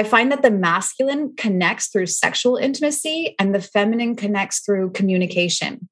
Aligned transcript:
I 0.00 0.02
find 0.02 0.32
that 0.32 0.40
the 0.40 0.50
masculine 0.50 1.34
connects 1.36 1.88
through 1.88 2.06
sexual 2.06 2.56
intimacy 2.56 3.34
and 3.38 3.54
the 3.54 3.60
feminine 3.60 4.16
connects 4.16 4.60
through 4.60 4.92
communication. 4.92 5.90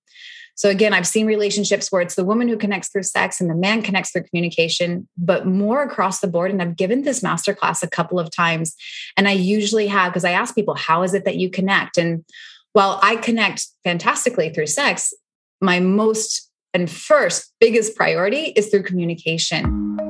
So 0.55 0.71
again, 0.71 0.95
I've 0.95 1.07
seen 1.07 1.27
relationships 1.27 1.93
where 1.93 2.01
it's 2.01 2.15
the 2.15 2.25
woman 2.25 2.49
who 2.49 2.57
connects 2.57 2.89
through 2.89 3.03
sex 3.03 3.39
and 3.39 3.51
the 3.51 3.55
man 3.55 3.83
connects 3.83 4.11
through 4.11 4.23
communication, 4.23 5.07
but 5.19 5.47
more 5.47 5.83
across 5.83 6.21
the 6.21 6.27
board. 6.27 6.51
And 6.51 6.63
I've 6.63 6.75
given 6.75 7.03
this 7.03 7.21
masterclass 7.21 7.83
a 7.83 7.87
couple 7.87 8.19
of 8.19 8.31
times. 8.31 8.75
And 9.19 9.29
I 9.29 9.33
usually 9.33 9.89
have, 9.89 10.11
because 10.11 10.25
I 10.25 10.31
ask 10.31 10.55
people, 10.55 10.75
how 10.75 11.03
is 11.03 11.13
it 11.13 11.27
that 11.27 11.37
you 11.37 11.51
connect? 11.51 11.99
And 11.99 12.25
while 12.73 12.99
I 13.03 13.17
connect 13.17 13.67
fantastically 13.85 14.49
through 14.49 14.69
sex, 14.69 15.13
my 15.61 15.81
most 15.81 16.51
and 16.73 16.91
first 16.91 17.53
biggest 17.61 17.95
priority 17.95 18.55
is 18.57 18.69
through 18.71 18.85
communication. 18.85 20.08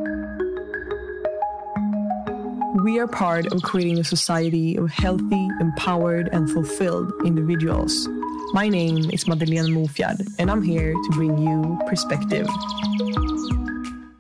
We 2.83 3.01
are 3.01 3.09
part 3.09 3.47
of 3.53 3.63
creating 3.63 3.99
a 3.99 4.05
society 4.05 4.77
of 4.77 4.89
healthy, 4.91 5.49
empowered, 5.59 6.29
and 6.33 6.49
fulfilled 6.49 7.13
individuals. 7.25 8.09
My 8.53 8.69
name 8.69 9.11
is 9.11 9.27
Madeleine 9.27 9.75
Mofjard, 9.75 10.25
and 10.39 10.49
I'm 10.49 10.63
here 10.63 10.93
to 10.93 11.11
bring 11.13 11.39
you 11.39 11.77
perspective. 11.89 12.47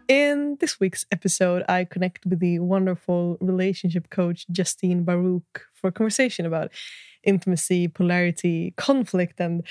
In 0.09 0.56
this 0.59 0.80
week's 0.80 1.06
episode, 1.12 1.62
I 1.69 1.84
connect 1.84 2.27
with 2.27 2.41
the 2.41 2.59
wonderful 2.59 3.36
relationship 3.41 4.10
coach 4.10 4.45
Justine 4.50 5.05
Baruch 5.05 5.66
for 5.72 5.88
a 5.88 5.92
conversation 5.92 6.45
about 6.45 6.72
intimacy, 7.22 7.86
polarity, 7.86 8.75
conflict, 8.77 9.41
and 9.41 9.62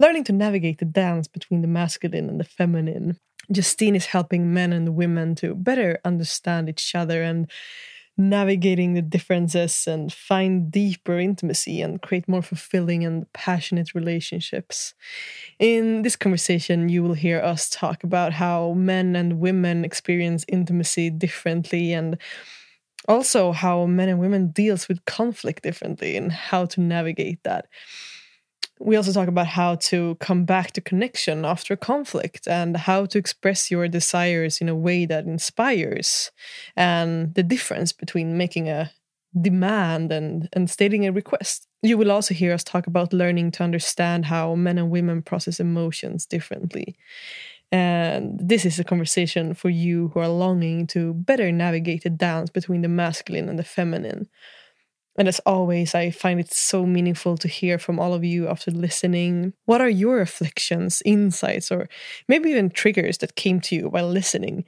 learning 0.00 0.24
to 0.24 0.32
navigate 0.32 0.78
the 0.78 0.86
dance 0.86 1.28
between 1.28 1.60
the 1.60 1.68
masculine 1.68 2.30
and 2.30 2.40
the 2.40 2.44
feminine. 2.44 3.18
Justine 3.52 3.94
is 3.94 4.06
helping 4.06 4.54
men 4.54 4.72
and 4.72 4.94
women 4.94 5.34
to 5.34 5.54
better 5.54 5.98
understand 6.06 6.70
each 6.70 6.94
other 6.94 7.22
and 7.22 7.50
navigating 8.16 8.94
the 8.94 9.02
differences 9.02 9.86
and 9.86 10.12
find 10.12 10.70
deeper 10.70 11.18
intimacy 11.18 11.80
and 11.80 12.00
create 12.00 12.28
more 12.28 12.42
fulfilling 12.42 13.04
and 13.04 13.30
passionate 13.32 13.94
relationships. 13.94 14.94
In 15.58 16.02
this 16.02 16.16
conversation, 16.16 16.88
you 16.88 17.02
will 17.02 17.14
hear 17.14 17.40
us 17.40 17.68
talk 17.68 18.04
about 18.04 18.34
how 18.34 18.72
men 18.72 19.16
and 19.16 19.40
women 19.40 19.84
experience 19.84 20.44
intimacy 20.48 21.10
differently 21.10 21.92
and 21.92 22.18
also 23.08 23.52
how 23.52 23.86
men 23.86 24.08
and 24.08 24.18
women 24.18 24.48
deals 24.48 24.88
with 24.88 25.04
conflict 25.04 25.62
differently 25.62 26.16
and 26.16 26.32
how 26.32 26.64
to 26.64 26.80
navigate 26.80 27.42
that 27.44 27.66
we 28.80 28.96
also 28.96 29.12
talk 29.12 29.28
about 29.28 29.46
how 29.46 29.76
to 29.76 30.16
come 30.16 30.44
back 30.44 30.72
to 30.72 30.80
connection 30.80 31.44
after 31.44 31.76
conflict 31.76 32.48
and 32.48 32.76
how 32.76 33.06
to 33.06 33.18
express 33.18 33.70
your 33.70 33.86
desires 33.88 34.58
in 34.58 34.68
a 34.68 34.74
way 34.74 35.06
that 35.06 35.26
inspires 35.26 36.32
and 36.76 37.34
the 37.34 37.42
difference 37.42 37.92
between 37.92 38.36
making 38.36 38.68
a 38.68 38.90
demand 39.40 40.12
and, 40.12 40.48
and 40.52 40.70
stating 40.70 41.06
a 41.06 41.12
request. 41.12 41.66
You 41.82 41.98
will 41.98 42.10
also 42.10 42.34
hear 42.34 42.52
us 42.52 42.64
talk 42.64 42.86
about 42.86 43.12
learning 43.12 43.52
to 43.52 43.64
understand 43.64 44.26
how 44.26 44.54
men 44.54 44.78
and 44.78 44.90
women 44.90 45.22
process 45.22 45.60
emotions 45.60 46.26
differently. 46.26 46.96
And 47.72 48.38
this 48.40 48.64
is 48.64 48.78
a 48.78 48.84
conversation 48.84 49.54
for 49.54 49.68
you 49.68 50.08
who 50.14 50.20
are 50.20 50.28
longing 50.28 50.86
to 50.88 51.14
better 51.14 51.50
navigate 51.50 52.04
the 52.04 52.10
dance 52.10 52.50
between 52.50 52.82
the 52.82 52.88
masculine 52.88 53.48
and 53.48 53.58
the 53.58 53.64
feminine 53.64 54.28
and 55.16 55.28
as 55.28 55.40
always, 55.46 55.94
I 55.94 56.10
find 56.10 56.40
it 56.40 56.52
so 56.52 56.84
meaningful 56.84 57.36
to 57.38 57.48
hear 57.48 57.78
from 57.78 58.00
all 58.00 58.14
of 58.14 58.24
you 58.24 58.48
after 58.48 58.70
listening. 58.70 59.52
What 59.64 59.80
are 59.80 59.88
your 59.88 60.16
reflections, 60.16 61.02
insights, 61.04 61.70
or 61.70 61.88
maybe 62.28 62.50
even 62.50 62.70
triggers 62.70 63.18
that 63.18 63.36
came 63.36 63.60
to 63.60 63.76
you 63.76 63.88
while 63.88 64.08
listening? 64.08 64.64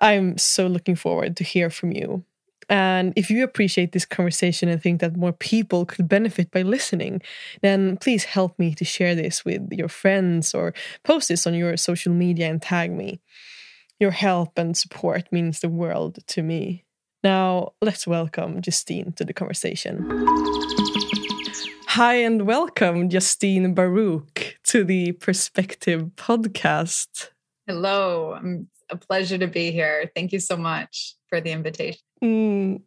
I'm 0.00 0.38
so 0.38 0.66
looking 0.66 0.96
forward 0.96 1.36
to 1.36 1.44
hear 1.44 1.68
from 1.68 1.92
you. 1.92 2.24
And 2.68 3.12
if 3.16 3.28
you 3.28 3.44
appreciate 3.44 3.92
this 3.92 4.06
conversation 4.06 4.68
and 4.68 4.82
think 4.82 5.00
that 5.00 5.16
more 5.16 5.32
people 5.32 5.84
could 5.84 6.08
benefit 6.08 6.50
by 6.50 6.62
listening, 6.62 7.20
then 7.60 7.98
please 7.98 8.24
help 8.24 8.58
me 8.58 8.74
to 8.76 8.84
share 8.84 9.14
this 9.14 9.44
with 9.44 9.68
your 9.72 9.88
friends 9.88 10.54
or 10.54 10.72
post 11.04 11.28
this 11.28 11.46
on 11.46 11.54
your 11.54 11.76
social 11.76 12.14
media 12.14 12.48
and 12.48 12.62
tag 12.62 12.90
me. 12.92 13.20
Your 14.00 14.12
help 14.12 14.56
and 14.58 14.76
support 14.76 15.30
means 15.30 15.60
the 15.60 15.68
world 15.68 16.18
to 16.28 16.42
me. 16.42 16.84
Now, 17.24 17.74
let's 17.80 18.04
welcome 18.04 18.60
Justine 18.60 19.12
to 19.12 19.24
the 19.24 19.32
conversation. 19.32 20.08
Hi, 21.86 22.14
and 22.14 22.46
welcome, 22.48 23.08
Justine 23.08 23.74
Baruch, 23.74 24.58
to 24.64 24.82
the 24.82 25.12
Perspective 25.12 26.10
podcast. 26.16 27.28
Hello, 27.68 28.40
it's 28.42 28.82
a 28.90 28.96
pleasure 28.96 29.38
to 29.38 29.46
be 29.46 29.70
here. 29.70 30.10
Thank 30.16 30.32
you 30.32 30.40
so 30.40 30.56
much 30.56 31.14
for 31.28 31.40
the 31.40 31.52
invitation. 31.52 32.00
Mm, 32.24 32.82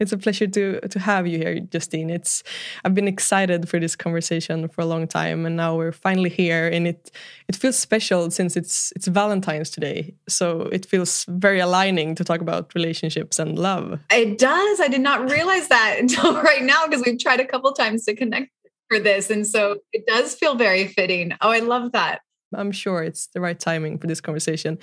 it's 0.00 0.12
a 0.12 0.18
pleasure 0.18 0.46
to 0.46 0.80
to 0.80 0.98
have 0.98 1.26
you 1.26 1.38
here, 1.38 1.60
Justine. 1.60 2.10
It's 2.10 2.42
I've 2.84 2.94
been 2.94 3.08
excited 3.08 3.68
for 3.68 3.78
this 3.78 3.94
conversation 3.96 4.68
for 4.68 4.80
a 4.80 4.86
long 4.86 5.06
time, 5.06 5.46
and 5.46 5.56
now 5.56 5.76
we're 5.76 5.92
finally 5.92 6.30
here, 6.30 6.68
and 6.68 6.86
it 6.86 7.10
it 7.48 7.56
feels 7.56 7.78
special 7.78 8.30
since 8.30 8.56
it's 8.56 8.92
it's 8.96 9.06
Valentine's 9.06 9.70
today. 9.70 10.14
So 10.28 10.62
it 10.72 10.84
feels 10.86 11.24
very 11.28 11.60
aligning 11.60 12.14
to 12.16 12.24
talk 12.24 12.40
about 12.40 12.74
relationships 12.74 13.38
and 13.38 13.58
love. 13.58 14.00
It 14.10 14.38
does. 14.38 14.80
I 14.80 14.88
did 14.88 15.00
not 15.00 15.30
realize 15.30 15.68
that 15.68 15.96
until 16.00 16.42
right 16.42 16.62
now 16.62 16.86
because 16.86 17.02
we've 17.04 17.18
tried 17.18 17.40
a 17.40 17.46
couple 17.46 17.72
times 17.72 18.04
to 18.06 18.14
connect 18.16 18.50
for 18.88 18.98
this, 18.98 19.30
and 19.30 19.46
so 19.46 19.78
it 19.92 20.06
does 20.06 20.34
feel 20.34 20.56
very 20.56 20.88
fitting. 20.88 21.32
Oh, 21.40 21.50
I 21.50 21.60
love 21.60 21.92
that. 21.92 22.20
I'm 22.56 22.72
sure 22.72 23.02
it's 23.02 23.26
the 23.28 23.40
right 23.40 23.58
timing 23.58 23.98
for 23.98 24.06
this 24.06 24.20
conversation. 24.20 24.78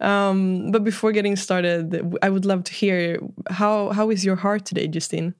Um, 0.00 0.70
but 0.70 0.84
before 0.84 1.12
getting 1.12 1.36
started, 1.36 2.18
I 2.22 2.30
would 2.30 2.44
love 2.44 2.64
to 2.64 2.72
hear 2.72 3.18
how 3.50 3.90
how 3.90 4.10
is 4.10 4.24
your 4.24 4.36
heart 4.36 4.64
today, 4.64 4.86
Justine? 4.86 5.34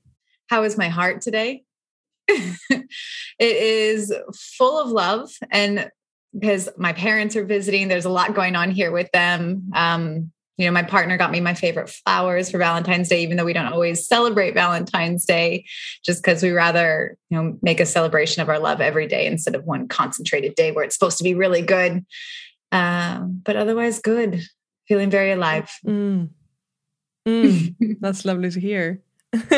How 0.49 0.63
is 0.63 0.79
my 0.79 0.89
heart 0.89 1.21
today? 1.21 1.65
it 2.29 2.87
is 3.39 4.13
full 4.35 4.83
of 4.83 4.91
love 4.91 5.31
and 5.51 5.91
because 6.37 6.69
my 6.77 6.93
parents 6.93 7.37
are 7.37 7.45
visiting 7.45 7.89
there's 7.89 8.05
a 8.05 8.11
lot 8.11 8.35
going 8.35 8.57
on 8.57 8.71
here 8.71 8.91
with 8.91 9.11
them 9.13 9.71
um, 9.75 10.33
you 10.57 10.67
know, 10.67 10.73
my 10.73 10.83
partner 10.83 11.17
got 11.19 11.31
me 11.31 11.41
my 11.41 11.55
favorite 11.55 11.91
flowers 11.91 12.51
for 12.51 12.59
Valentine's 12.59 13.09
Day, 13.09 13.23
even 13.23 13.37
though 13.37 13.45
we 13.45 13.53
don't 13.53 13.73
always 13.73 14.07
celebrate 14.07 14.55
Valentine's 14.55 15.25
Day, 15.25 15.67
just 16.05 16.23
because 16.23 16.43
we 16.43 16.51
rather, 16.51 17.17
you 17.29 17.37
know, 17.37 17.59
make 17.63 17.79
a 17.79 17.87
celebration 17.87 18.43
of 18.43 18.49
our 18.49 18.59
love 18.59 18.81
every 18.81 19.07
day 19.07 19.27
instead 19.27 19.55
of 19.55 19.65
one 19.65 19.87
concentrated 19.89 20.55
day 20.55 20.73
where 20.73 20.85
it's 20.85 20.95
supposed 20.95 21.19
to 21.19 21.25
be 21.25 21.35
really 21.35 21.63
good. 21.63 22.05
Um, 22.73 23.43
but 23.45 23.57
otherwise, 23.57 24.01
good, 24.01 24.43
feeling 24.89 25.11
very 25.11 25.33
alive. 25.33 25.71
Mm. 25.87 26.31
Mm. 27.29 27.97
That's 28.01 28.25
lovely 28.25 28.51
to 28.51 28.61
hear. 28.61 29.03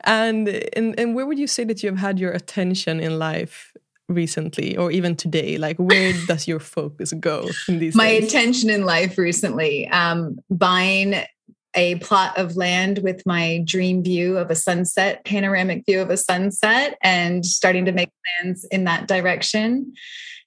and, 0.00 0.48
and 0.48 0.98
and 0.98 1.14
where 1.14 1.26
would 1.26 1.38
you 1.38 1.46
say 1.46 1.62
that 1.64 1.82
you 1.82 1.90
have 1.90 1.98
had 1.98 2.18
your 2.18 2.32
attention 2.32 2.98
in 2.98 3.18
life 3.18 3.72
recently 4.10 4.76
or 4.76 4.90
even 4.90 5.16
today 5.16 5.56
like 5.56 5.76
where 5.78 6.12
does 6.26 6.46
your 6.46 6.58
focus 6.60 7.12
go 7.14 7.48
in 7.68 7.78
these 7.78 7.94
my 7.94 8.10
days? 8.10 8.28
attention 8.28 8.68
in 8.70 8.84
life 8.84 9.16
recently 9.16 9.88
um 9.88 10.38
buying 10.50 11.14
a 11.74 11.94
plot 11.96 12.36
of 12.36 12.56
land 12.56 12.98
with 12.98 13.24
my 13.24 13.62
dream 13.64 14.02
view 14.02 14.36
of 14.36 14.50
a 14.50 14.56
sunset 14.56 15.24
panoramic 15.24 15.84
view 15.86 16.00
of 16.00 16.10
a 16.10 16.16
sunset 16.16 16.98
and 17.02 17.46
starting 17.46 17.84
to 17.84 17.92
make 17.92 18.10
plans 18.40 18.64
in 18.72 18.84
that 18.84 19.06
direction 19.06 19.92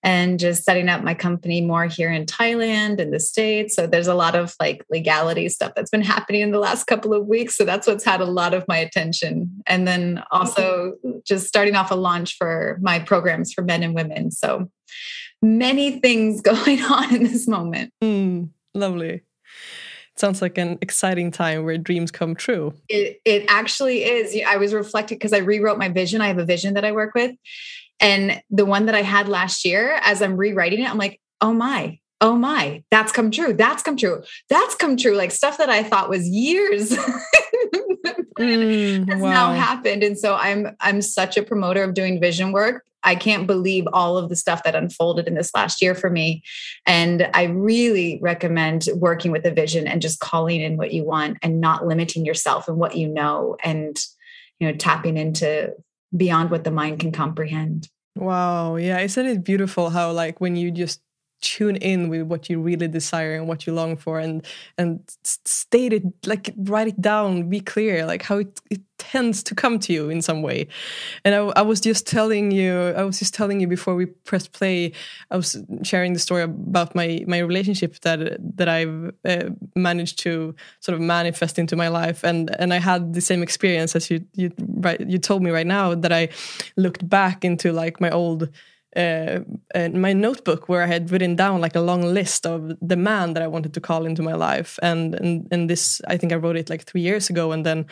and 0.04 0.38
just 0.38 0.64
setting 0.64 0.90
up 0.90 1.02
my 1.02 1.14
company 1.14 1.62
more 1.62 1.86
here 1.86 2.12
in 2.12 2.26
Thailand 2.26 3.00
and 3.00 3.14
the 3.14 3.20
States. 3.20 3.74
So 3.74 3.88
there's 3.88 4.08
a 4.08 4.14
lot 4.14 4.36
of 4.36 4.54
like 4.60 4.86
legality 4.90 5.48
stuff 5.48 5.74
that's 5.76 5.90
been 5.90 6.02
happening 6.02 6.42
in 6.42 6.52
the 6.52 6.60
last 6.60 6.86
couple 6.86 7.14
of 7.14 7.26
weeks. 7.26 7.56
So 7.56 7.64
that's 7.64 7.88
what's 7.88 8.04
had 8.04 8.20
a 8.20 8.26
lot 8.26 8.54
of 8.54 8.68
my 8.68 8.78
attention. 8.78 9.64
And 9.66 9.88
then 9.88 10.22
also 10.30 10.96
just 11.26 11.48
starting 11.48 11.76
off 11.76 11.90
a 11.90 11.96
launch 11.96 12.36
for 12.38 12.78
my 12.82 13.00
programs 13.00 13.54
for 13.54 13.62
men 13.62 13.82
and 13.82 13.96
women. 13.96 14.30
So 14.32 14.70
many 15.42 16.00
things 16.02 16.42
going 16.42 16.82
on 16.84 17.16
in 17.16 17.24
this 17.24 17.48
moment. 17.48 17.94
Mm, 18.04 18.50
lovely 18.74 19.22
sounds 20.16 20.42
like 20.42 20.58
an 20.58 20.78
exciting 20.82 21.32
time 21.32 21.64
where 21.64 21.78
dreams 21.78 22.12
come 22.12 22.36
true. 22.36 22.74
It, 22.88 23.20
it 23.26 23.46
actually 23.48 24.04
is. 24.04 24.40
I 24.46 24.58
was 24.58 24.74
reflecting 24.74 25.18
because 25.18 25.34
I 25.34 25.40
rewrote 25.40 25.78
my 25.78 25.90
vision. 25.90 26.22
I 26.22 26.28
have 26.28 26.38
a 26.38 26.46
vision 26.46 26.76
that 26.76 26.86
I 26.86 26.92
work 26.92 27.16
with. 27.16 27.36
And 28.00 28.42
the 28.50 28.66
one 28.66 28.88
that 28.88 28.96
I 28.96 29.02
had 29.02 29.28
last 29.30 29.66
year, 29.66 30.00
as 30.02 30.22
I'm 30.22 30.38
rewriting 30.38 30.82
it, 30.82 30.90
I'm 30.90 30.98
like, 30.98 31.20
oh 31.42 31.54
my, 31.54 32.00
oh 32.22 32.36
my, 32.36 32.84
that's 32.90 33.12
come 33.12 33.32
true. 33.32 33.54
That's 33.54 33.84
come 33.84 33.98
true. 33.98 34.24
That's 34.50 34.76
come 34.76 34.98
true. 34.98 35.16
Like 35.16 35.32
stuff 35.32 35.58
that 35.58 35.70
I 35.70 35.84
thought 35.84 36.10
was 36.10 36.28
years 36.28 36.92
mm, 38.40 39.10
has 39.10 39.22
wow. 39.22 39.30
now 39.30 39.54
happened. 39.54 40.04
And 40.04 40.18
so 40.18 40.36
I'm 40.36 40.76
I'm 40.80 41.02
such 41.02 41.38
a 41.38 41.44
promoter 41.44 41.84
of 41.84 41.94
doing 41.94 42.20
vision 42.20 42.52
work. 42.52 42.84
I 43.04 43.16
can't 43.16 43.46
believe 43.46 43.86
all 43.92 44.18
of 44.18 44.30
the 44.30 44.36
stuff 44.36 44.64
that 44.64 44.76
unfolded 44.76 45.28
in 45.28 45.36
this 45.36 45.54
last 45.54 45.82
year 45.82 45.94
for 45.94 46.10
me. 46.10 46.42
And 46.86 47.30
I 47.34 47.44
really 47.44 48.20
recommend 48.22 48.88
working 48.96 49.32
with 49.32 49.46
a 49.46 49.52
vision 49.52 49.88
and 49.88 50.02
just 50.02 50.22
calling 50.22 50.62
in 50.62 50.78
what 50.78 50.94
you 50.94 51.04
want 51.04 51.38
and 51.42 51.60
not 51.60 51.86
limiting 51.86 52.26
yourself 52.26 52.70
and 52.70 52.78
what 52.78 52.96
you 52.96 53.10
know 53.10 53.58
and 53.64 54.00
you 54.60 54.68
know 54.68 54.78
tapping 54.78 55.18
into 55.18 55.74
beyond 56.16 56.52
what 56.52 56.64
the 56.64 56.72
mind 56.72 57.00
can 57.00 57.12
comprehend. 57.12 57.90
Wow. 58.16 58.76
Yeah. 58.76 59.00
Isn't 59.00 59.26
it 59.26 59.44
beautiful 59.44 59.90
how, 59.90 60.12
like, 60.12 60.40
when 60.40 60.56
you 60.56 60.72
just 60.72 61.02
tune 61.44 61.76
in 61.76 62.08
with 62.10 62.24
what 62.24 62.50
you 62.50 62.60
really 62.60 62.88
desire 62.88 63.36
and 63.36 63.48
what 63.48 63.68
you 63.68 63.74
long 63.74 63.98
for 63.98 64.20
and 64.20 64.46
and 64.78 65.02
state 65.24 65.92
it 65.92 66.04
like 66.26 66.54
write 66.58 66.88
it 66.88 67.00
down 67.02 67.50
be 67.50 67.60
clear 67.60 68.06
like 68.06 68.24
how 68.24 68.38
it, 68.38 68.62
it 68.70 68.82
tends 68.98 69.44
to 69.44 69.54
come 69.54 69.80
to 69.80 69.92
you 69.92 70.10
in 70.10 70.22
some 70.22 70.42
way. 70.42 70.68
And 71.26 71.36
I, 71.36 71.40
I, 71.60 71.62
was 71.62 71.82
just 71.82 72.08
telling 72.08 72.52
you 72.52 72.72
i 73.02 73.04
was 73.04 73.20
just 73.20 73.34
telling 73.34 73.60
you 73.60 73.68
before 73.68 73.96
we 73.96 74.06
pressed 74.06 74.52
play 74.54 74.92
i 75.32 75.36
was 75.36 75.50
sharing 75.84 76.14
the 76.14 76.20
story 76.20 76.44
about 76.44 76.96
my 76.96 77.24
my 77.28 77.40
relationship 77.40 78.00
that 78.02 78.20
that 78.58 78.70
i've 78.70 79.14
uh, 79.26 79.50
managed 79.76 80.20
to 80.20 80.56
sort 80.80 80.94
of 80.96 81.02
manifest 81.02 81.58
into 81.60 81.76
my 81.76 81.90
life. 81.90 82.24
And 82.24 82.56
and 82.60 82.74
i 82.74 82.80
had 82.92 83.14
the 83.14 83.22
same 83.22 83.42
experience 83.44 83.96
as 83.96 84.10
you 84.10 84.18
you 84.34 84.52
right 84.86 85.00
you 85.14 85.18
told 85.18 85.42
me 85.42 85.52
right 85.52 85.68
now 85.68 85.96
that 85.96 86.14
i 86.14 86.30
looked 86.78 87.04
back 87.08 87.44
into 87.44 87.74
like 87.74 88.00
my 88.00 88.10
old 88.10 88.50
uh, 88.96 89.40
my 89.94 90.14
notebook 90.14 90.70
where 90.70 90.84
I 90.84 90.88
had 90.88 91.12
written 91.12 91.36
down 91.36 91.62
like 91.62 91.76
a 91.76 91.82
long 91.82 92.02
list 92.02 92.46
of 92.46 92.74
the 92.82 92.96
man 92.96 93.34
that 93.34 93.44
I 93.44 93.48
wanted 93.48 93.74
to 93.74 93.82
call 93.82 94.06
into 94.06 94.22
my 94.22 94.34
life, 94.34 94.80
and 94.82 95.16
and 95.16 95.48
and 95.52 95.70
this 95.70 96.02
I 96.08 96.18
think 96.18 96.32
I 96.32 96.36
wrote 96.38 96.58
it 96.58 96.70
like 96.70 96.84
three 96.84 97.02
years 97.02 97.30
ago, 97.30 97.52
and 97.52 97.66
then 97.66 97.86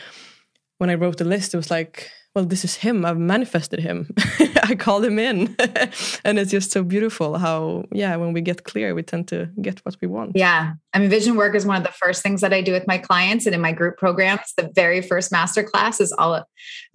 when 0.77 0.89
I 0.89 0.95
wrote 0.95 1.17
the 1.17 1.25
list, 1.25 1.53
it 1.53 1.57
was 1.57 1.69
like, 1.69 2.09
well, 2.33 2.45
this 2.45 2.63
is 2.63 2.75
him. 2.75 3.05
I've 3.05 3.17
manifested 3.17 3.79
him. 3.79 4.09
I 4.63 4.75
called 4.75 5.03
him 5.03 5.19
in, 5.19 5.55
and 6.23 6.39
it's 6.39 6.51
just 6.51 6.71
so 6.71 6.83
beautiful 6.83 7.37
how 7.37 7.85
yeah, 7.91 8.15
when 8.15 8.31
we 8.31 8.41
get 8.41 8.63
clear, 8.63 8.95
we 8.95 9.03
tend 9.03 9.27
to 9.29 9.49
get 9.61 9.79
what 9.85 9.97
we 10.01 10.07
want. 10.07 10.31
Yeah, 10.35 10.73
I 10.93 10.99
mean, 10.99 11.09
vision 11.09 11.35
work 11.35 11.55
is 11.55 11.65
one 11.65 11.77
of 11.77 11.83
the 11.83 11.93
first 11.93 12.23
things 12.23 12.41
that 12.41 12.53
I 12.53 12.61
do 12.61 12.71
with 12.71 12.87
my 12.87 12.97
clients, 12.97 13.45
and 13.45 13.55
in 13.55 13.61
my 13.61 13.73
group 13.73 13.97
programs, 13.97 14.53
the 14.55 14.71
very 14.73 15.01
first 15.01 15.31
master 15.31 15.63
class 15.63 15.99
is 15.99 16.11
all 16.13 16.45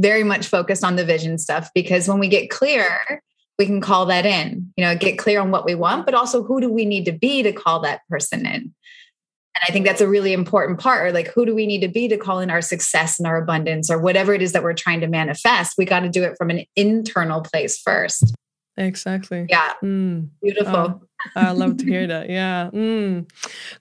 very 0.00 0.24
much 0.24 0.46
focused 0.46 0.84
on 0.84 0.96
the 0.96 1.04
vision 1.04 1.38
stuff 1.38 1.70
because 1.74 2.08
when 2.08 2.18
we 2.18 2.28
get 2.28 2.50
clear 2.50 3.22
we 3.58 3.66
can 3.66 3.80
call 3.80 4.06
that 4.06 4.26
in, 4.26 4.72
you 4.76 4.84
know, 4.84 4.94
get 4.94 5.18
clear 5.18 5.40
on 5.40 5.50
what 5.50 5.64
we 5.64 5.74
want, 5.74 6.04
but 6.04 6.14
also 6.14 6.42
who 6.42 6.60
do 6.60 6.70
we 6.70 6.84
need 6.84 7.04
to 7.06 7.12
be 7.12 7.42
to 7.42 7.52
call 7.52 7.80
that 7.80 8.00
person 8.08 8.44
in? 8.44 8.74
And 9.56 9.64
I 9.66 9.72
think 9.72 9.86
that's 9.86 10.02
a 10.02 10.08
really 10.08 10.34
important 10.34 10.78
part. 10.78 11.06
Or 11.06 11.12
like, 11.12 11.28
who 11.28 11.46
do 11.46 11.54
we 11.54 11.66
need 11.66 11.80
to 11.80 11.88
be 11.88 12.08
to 12.08 12.18
call 12.18 12.40
in 12.40 12.50
our 12.50 12.60
success 12.60 13.18
and 13.18 13.26
our 13.26 13.38
abundance 13.38 13.90
or 13.90 13.98
whatever 13.98 14.34
it 14.34 14.42
is 14.42 14.52
that 14.52 14.62
we're 14.62 14.74
trying 14.74 15.00
to 15.00 15.06
manifest? 15.06 15.78
We 15.78 15.86
got 15.86 16.00
to 16.00 16.10
do 16.10 16.22
it 16.22 16.36
from 16.36 16.50
an 16.50 16.64
internal 16.76 17.40
place 17.40 17.80
first. 17.80 18.34
Exactly. 18.76 19.46
Yeah. 19.48 19.72
Mm. 19.82 20.28
Beautiful. 20.42 20.74
Oh, 20.74 21.00
I 21.34 21.52
love 21.52 21.78
to 21.78 21.86
hear 21.86 22.06
that. 22.06 22.28
Yeah. 22.28 22.68
Mm. 22.74 23.26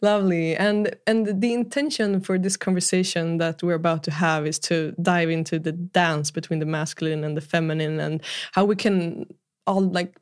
Lovely. 0.01 0.55
And 0.55 0.95
and 1.05 1.41
the 1.41 1.53
intention 1.53 2.21
for 2.21 2.39
this 2.39 2.55
conversation 2.55 3.37
that 3.39 3.61
we're 3.61 3.73
about 3.73 4.03
to 4.03 4.11
have 4.11 4.47
is 4.47 4.57
to 4.59 4.93
dive 5.01 5.29
into 5.29 5.59
the 5.59 5.73
dance 5.73 6.31
between 6.31 6.59
the 6.59 6.65
masculine 6.65 7.25
and 7.25 7.35
the 7.35 7.41
feminine 7.41 7.99
and 7.99 8.21
how 8.53 8.63
we 8.63 8.77
can 8.77 9.25
all 9.67 9.81
like 9.81 10.19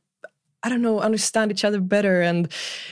I 0.66 0.70
don't 0.70 0.82
know, 0.82 1.02
understand 1.02 1.52
each 1.52 1.66
other 1.66 1.82
better 1.82 2.22
and 2.22 2.50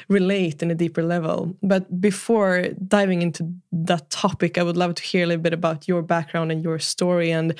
relate 0.09 0.61
in 0.61 0.69
a 0.71 0.75
deeper 0.75 1.03
level. 1.03 1.55
But 1.63 2.01
before 2.01 2.65
diving 2.85 3.21
into 3.21 3.49
that 3.71 4.09
topic, 4.09 4.57
I 4.57 4.63
would 4.63 4.75
love 4.75 4.95
to 4.95 5.03
hear 5.03 5.23
a 5.23 5.27
little 5.27 5.41
bit 5.41 5.53
about 5.53 5.87
your 5.87 6.01
background 6.01 6.51
and 6.51 6.61
your 6.61 6.79
story. 6.79 7.31
And 7.31 7.55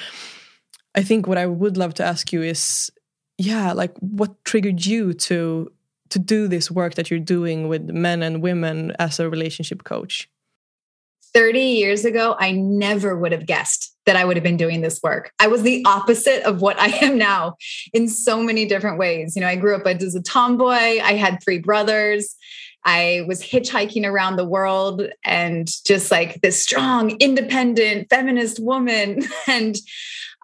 I 0.95 1.01
think 1.01 1.27
what 1.27 1.38
I 1.38 1.45
would 1.45 1.77
love 1.77 1.93
to 1.95 2.03
ask 2.03 2.33
you 2.33 2.41
is, 2.41 2.91
yeah, 3.38 3.71
like 3.71 3.97
what 3.99 4.43
triggered 4.43 4.85
you 4.85 5.13
to 5.13 5.71
to 6.09 6.19
do 6.19 6.49
this 6.49 6.69
work 6.69 6.95
that 6.95 7.09
you're 7.09 7.19
doing 7.19 7.69
with 7.69 7.89
men 7.89 8.21
and 8.21 8.43
women 8.43 8.91
as 8.99 9.17
a 9.17 9.29
relationship 9.29 9.85
coach? 9.85 10.29
30 11.33 11.61
years 11.61 12.03
ago, 12.03 12.35
I 12.38 12.51
never 12.51 13.15
would 13.15 13.31
have 13.31 13.45
guessed 13.45 13.90
that 14.06 14.15
I 14.15 14.25
would 14.25 14.36
have 14.36 14.44
been 14.44 14.57
doing 14.57 14.81
this 14.81 15.00
work. 15.03 15.31
I 15.39 15.48
was 15.48 15.63
the 15.63 15.83
opposite 15.86 16.44
of 16.44 16.62
what 16.62 16.80
I 16.80 16.88
am 16.88 17.18
now 17.18 17.56
in 17.94 18.07
so 18.07 18.42
many 18.42 18.65
different 18.65 18.98
ways. 18.98 19.36
You 19.36 19.42
know, 19.42 19.48
I 19.48 19.56
grew 19.56 19.75
up 19.75 19.86
as 19.86 20.15
a 20.15 20.21
tomboy, 20.21 21.00
I 21.01 21.15
had 21.15 21.39
three 21.44 21.59
brothers. 21.59 22.36
I 22.83 23.24
was 23.27 23.44
hitchhiking 23.44 24.06
around 24.06 24.38
the 24.38 24.45
world 24.45 25.03
and 25.24 25.69
just 25.86 26.09
like 26.09 26.42
this 26.42 26.63
strong, 26.63 27.12
independent, 27.19 28.09
feminist 28.09 28.59
woman. 28.59 29.24
And 29.48 29.75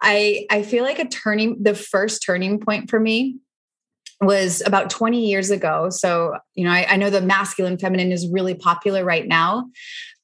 I 0.01 0.45
I 0.51 0.61
feel 0.61 0.83
like 0.83 0.99
a 0.99 1.07
turning 1.07 1.57
the 1.63 1.73
first 1.73 2.21
turning 2.21 2.59
point 2.59 2.89
for 2.89 2.99
me 2.99 3.37
was 4.21 4.61
about 4.65 4.89
20 4.89 5.25
years 5.25 5.51
ago. 5.51 5.89
So, 5.89 6.37
you 6.55 6.65
know, 6.65 6.71
I, 6.71 6.87
I, 6.89 6.95
know 6.97 7.11
the 7.11 7.21
masculine 7.21 7.77
feminine 7.77 8.11
is 8.11 8.27
really 8.27 8.55
popular 8.55 9.05
right 9.05 9.27
now, 9.27 9.69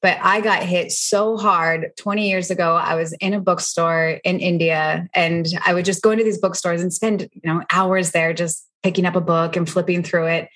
but 0.04 0.20
I 0.22 0.42
got 0.42 0.64
hit 0.64 0.92
so 0.92 1.38
hard 1.38 1.94
20 1.98 2.30
years 2.30 2.52
ago. 2.52 2.76
I 2.76 2.96
was 2.96 3.14
in 3.14 3.34
a 3.34 3.40
bookstore 3.40 4.20
in 4.26 4.42
India 4.42 5.08
and 5.14 5.48
I 5.66 5.74
would 5.74 5.86
just 5.86 6.04
go 6.04 6.12
into 6.12 6.26
these 6.26 6.40
bookstores 6.40 6.82
and 6.82 6.94
spend, 6.94 7.22
you 7.22 7.42
know, 7.46 7.64
hours 7.72 8.12
there 8.12 8.34
just 8.34 8.68
picking 8.84 9.06
up 9.06 9.16
a 9.16 9.22
book 9.22 9.56
and 9.56 9.68
flipping 9.68 10.04
through 10.04 10.26
it. 10.28 10.50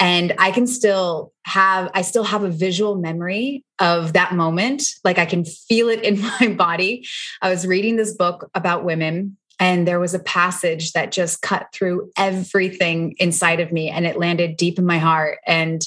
And 0.00 0.32
I 0.38 0.50
can 0.50 0.66
still 0.66 1.34
have, 1.44 1.90
I 1.92 2.00
still 2.00 2.24
have 2.24 2.42
a 2.42 2.48
visual 2.48 2.96
memory 2.96 3.66
of 3.78 4.14
that 4.14 4.32
moment. 4.32 4.82
Like 5.04 5.18
I 5.18 5.26
can 5.26 5.44
feel 5.44 5.90
it 5.90 6.02
in 6.02 6.18
my 6.40 6.48
body. 6.48 7.06
I 7.42 7.50
was 7.50 7.66
reading 7.66 7.96
this 7.96 8.14
book 8.14 8.48
about 8.54 8.82
women 8.82 9.36
and 9.58 9.86
there 9.86 10.00
was 10.00 10.14
a 10.14 10.20
passage 10.20 10.92
that 10.92 11.12
just 11.12 11.42
cut 11.42 11.66
through 11.74 12.10
everything 12.16 13.14
inside 13.18 13.60
of 13.60 13.72
me 13.72 13.90
and 13.90 14.06
it 14.06 14.18
landed 14.18 14.56
deep 14.56 14.78
in 14.78 14.86
my 14.86 14.96
heart. 14.96 15.38
And 15.46 15.82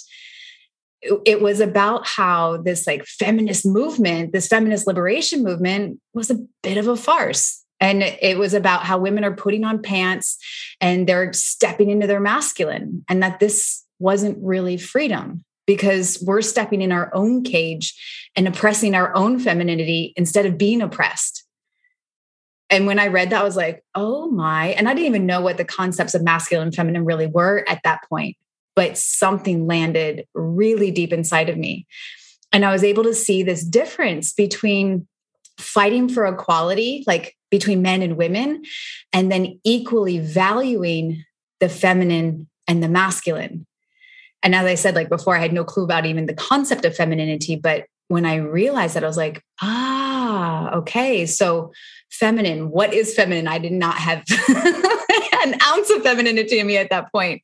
it 1.25 1.41
was 1.41 1.59
about 1.59 2.07
how 2.07 2.57
this 2.57 2.87
like 2.87 3.05
feminist 3.05 3.65
movement, 3.65 4.31
this 4.31 4.47
feminist 4.47 4.87
liberation 4.87 5.43
movement 5.43 5.99
was 6.13 6.29
a 6.29 6.39
bit 6.61 6.77
of 6.77 6.87
a 6.87 6.95
farce. 6.95 7.63
And 7.79 8.01
it 8.01 8.37
was 8.37 8.53
about 8.53 8.83
how 8.83 8.97
women 8.97 9.25
are 9.25 9.35
putting 9.35 9.65
on 9.65 9.81
pants 9.81 10.37
and 10.79 11.07
they're 11.07 11.33
stepping 11.33 11.89
into 11.89 12.07
their 12.07 12.21
masculine, 12.21 13.03
and 13.09 13.21
that 13.21 13.39
this 13.39 13.83
wasn't 13.99 14.37
really 14.41 14.77
freedom 14.77 15.43
because 15.67 16.23
we're 16.25 16.41
stepping 16.41 16.81
in 16.81 16.91
our 16.91 17.13
own 17.13 17.43
cage 17.43 17.93
and 18.35 18.47
oppressing 18.47 18.95
our 18.95 19.13
own 19.15 19.39
femininity 19.39 20.13
instead 20.15 20.45
of 20.45 20.57
being 20.57 20.81
oppressed 20.81 21.43
and 22.73 22.87
when 22.87 22.97
I 22.97 23.05
read 23.07 23.29
that, 23.29 23.41
I 23.41 23.43
was 23.43 23.55
like, 23.55 23.83
oh 23.93 24.31
my. 24.31 24.69
And 24.69 24.89
I 24.89 24.95
didn't 24.95 25.05
even 25.05 25.27
know 25.27 25.41
what 25.41 25.57
the 25.57 25.63
concepts 25.63 26.15
of 26.15 26.23
masculine 26.23 26.67
and 26.67 26.75
feminine 26.75 27.05
really 27.05 27.27
were 27.27 27.63
at 27.67 27.81
that 27.83 28.01
point, 28.09 28.35
but 28.75 28.97
something 28.97 29.67
landed 29.67 30.25
really 30.33 30.91
deep 30.91 31.13
inside 31.13 31.49
of 31.49 31.57
me. 31.57 31.85
And 32.51 32.63
I 32.63 32.71
was 32.71 32.83
able 32.83 33.03
to 33.03 33.13
see 33.13 33.43
this 33.43 33.63
difference 33.63 34.33
between 34.33 35.07
fighting 35.57 36.09
for 36.09 36.25
equality, 36.25 37.03
like 37.07 37.35
between 37.49 37.81
men 37.81 38.01
and 38.01 38.17
women, 38.17 38.63
and 39.11 39.31
then 39.31 39.59
equally 39.63 40.19
valuing 40.19 41.23
the 41.59 41.69
feminine 41.69 42.47
and 42.67 42.81
the 42.81 42.89
masculine. 42.89 43.65
And 44.41 44.53
as 44.53 44.65
I 44.65 44.75
said, 44.75 44.95
like 44.95 45.09
before, 45.09 45.35
I 45.35 45.39
had 45.39 45.53
no 45.53 45.63
clue 45.63 45.85
about 45.85 46.05
even 46.05 46.25
the 46.25 46.33
concept 46.33 46.85
of 46.85 46.95
femininity. 46.95 47.55
But 47.55 47.85
when 48.09 48.25
I 48.25 48.35
realized 48.35 48.95
that, 48.95 49.03
I 49.03 49.07
was 49.07 49.17
like, 49.17 49.41
ah, 49.61 50.71
okay. 50.75 51.25
So 51.25 51.71
feminine. 52.11 52.69
What 52.69 52.93
is 52.93 53.15
feminine? 53.15 53.47
I 53.47 53.57
did 53.57 53.71
not 53.71 53.95
have 53.95 54.23
an 55.43 55.55
ounce 55.61 55.89
of 55.89 56.03
femininity 56.03 56.59
in 56.59 56.67
me 56.67 56.77
at 56.77 56.89
that 56.89 57.11
point. 57.11 57.41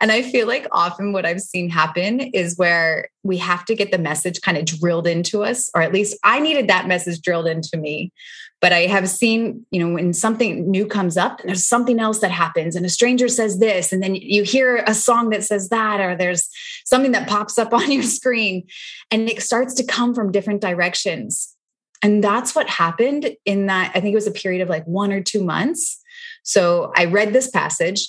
And 0.00 0.12
I 0.12 0.22
feel 0.22 0.46
like 0.46 0.66
often 0.72 1.12
what 1.12 1.26
I've 1.26 1.40
seen 1.40 1.70
happen 1.70 2.20
is 2.20 2.56
where 2.56 3.08
we 3.22 3.38
have 3.38 3.64
to 3.66 3.74
get 3.74 3.90
the 3.90 3.98
message 3.98 4.40
kind 4.40 4.58
of 4.58 4.64
drilled 4.64 5.06
into 5.06 5.44
us, 5.44 5.70
or 5.74 5.82
at 5.82 5.92
least 5.92 6.16
I 6.24 6.40
needed 6.40 6.68
that 6.68 6.88
message 6.88 7.20
drilled 7.20 7.46
into 7.46 7.76
me. 7.76 8.12
But 8.60 8.72
I 8.72 8.86
have 8.86 9.08
seen, 9.08 9.66
you 9.72 9.80
know, 9.80 9.94
when 9.94 10.12
something 10.12 10.70
new 10.70 10.86
comes 10.86 11.16
up 11.16 11.40
and 11.40 11.48
there's 11.48 11.66
something 11.66 11.98
else 11.98 12.20
that 12.20 12.30
happens, 12.30 12.76
and 12.76 12.86
a 12.86 12.88
stranger 12.88 13.28
says 13.28 13.58
this, 13.58 13.92
and 13.92 14.02
then 14.02 14.14
you 14.14 14.44
hear 14.44 14.84
a 14.86 14.94
song 14.94 15.30
that 15.30 15.42
says 15.42 15.68
that, 15.70 16.00
or 16.00 16.14
there's 16.14 16.48
something 16.84 17.12
that 17.12 17.28
pops 17.28 17.58
up 17.58 17.72
on 17.74 17.90
your 17.90 18.04
screen, 18.04 18.66
and 19.10 19.28
it 19.28 19.42
starts 19.42 19.74
to 19.74 19.84
come 19.84 20.14
from 20.14 20.30
different 20.30 20.60
directions 20.60 21.56
and 22.02 22.22
that's 22.22 22.54
what 22.54 22.68
happened 22.68 23.30
in 23.44 23.66
that, 23.66 23.92
I 23.94 24.00
think 24.00 24.12
it 24.12 24.16
was 24.16 24.26
a 24.26 24.32
period 24.32 24.60
of 24.60 24.68
like 24.68 24.84
one 24.86 25.12
or 25.12 25.22
two 25.22 25.44
months. 25.44 26.01
So 26.42 26.92
I 26.96 27.06
read 27.06 27.32
this 27.32 27.50
passage. 27.50 28.08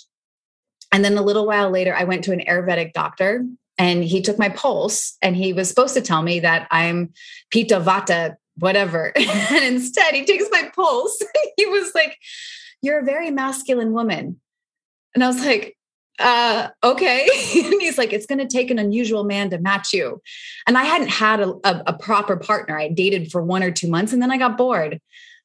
And 0.91 1.03
then 1.03 1.17
a 1.17 1.23
little 1.23 1.47
while 1.47 1.69
later, 1.69 1.95
I 1.95 2.03
went 2.03 2.23
to 2.25 2.33
an 2.33 2.41
Ayurvedic 2.41 2.93
doctor 2.93 3.45
and 3.77 4.03
he 4.03 4.21
took 4.21 4.37
my 4.37 4.49
pulse 4.49 5.17
and 5.21 5.35
he 5.35 5.53
was 5.53 5.67
supposed 5.67 5.95
to 5.95 6.01
tell 6.01 6.21
me 6.21 6.39
that 6.41 6.67
I'm 6.69 7.13
Pitta 7.49 7.79
Vata, 7.79 8.35
whatever. 8.57 9.11
and 9.15 9.65
instead, 9.65 10.13
he 10.13 10.25
takes 10.25 10.45
my 10.51 10.69
pulse. 10.75 11.19
he 11.57 11.65
was 11.65 11.91
like, 11.95 12.17
You're 12.81 12.99
a 12.99 13.05
very 13.05 13.31
masculine 13.31 13.93
woman. 13.93 14.39
And 15.15 15.23
I 15.23 15.27
was 15.27 15.43
like, 15.43 15.75
uh 16.19 16.67
okay 16.83 17.27
and 17.55 17.81
he's 17.81 17.97
like 17.97 18.13
it's 18.13 18.27
going 18.27 18.37
to 18.37 18.45
take 18.45 18.69
an 18.69 18.77
unusual 18.77 19.23
man 19.23 19.49
to 19.49 19.57
match 19.57 19.93
you 19.93 20.21
and 20.67 20.77
i 20.77 20.83
hadn't 20.83 21.09
had 21.09 21.39
a, 21.39 21.49
a, 21.63 21.83
a, 21.87 21.93
proper 21.93 22.37
partner 22.37 22.77
i 22.77 22.87
dated 22.87 23.31
for 23.31 23.41
one 23.41 23.63
or 23.63 23.71
two 23.71 23.89
months 23.89 24.13
and 24.13 24.21
then 24.21 24.29
i 24.29 24.37
got 24.37 24.55
bored 24.55 25.01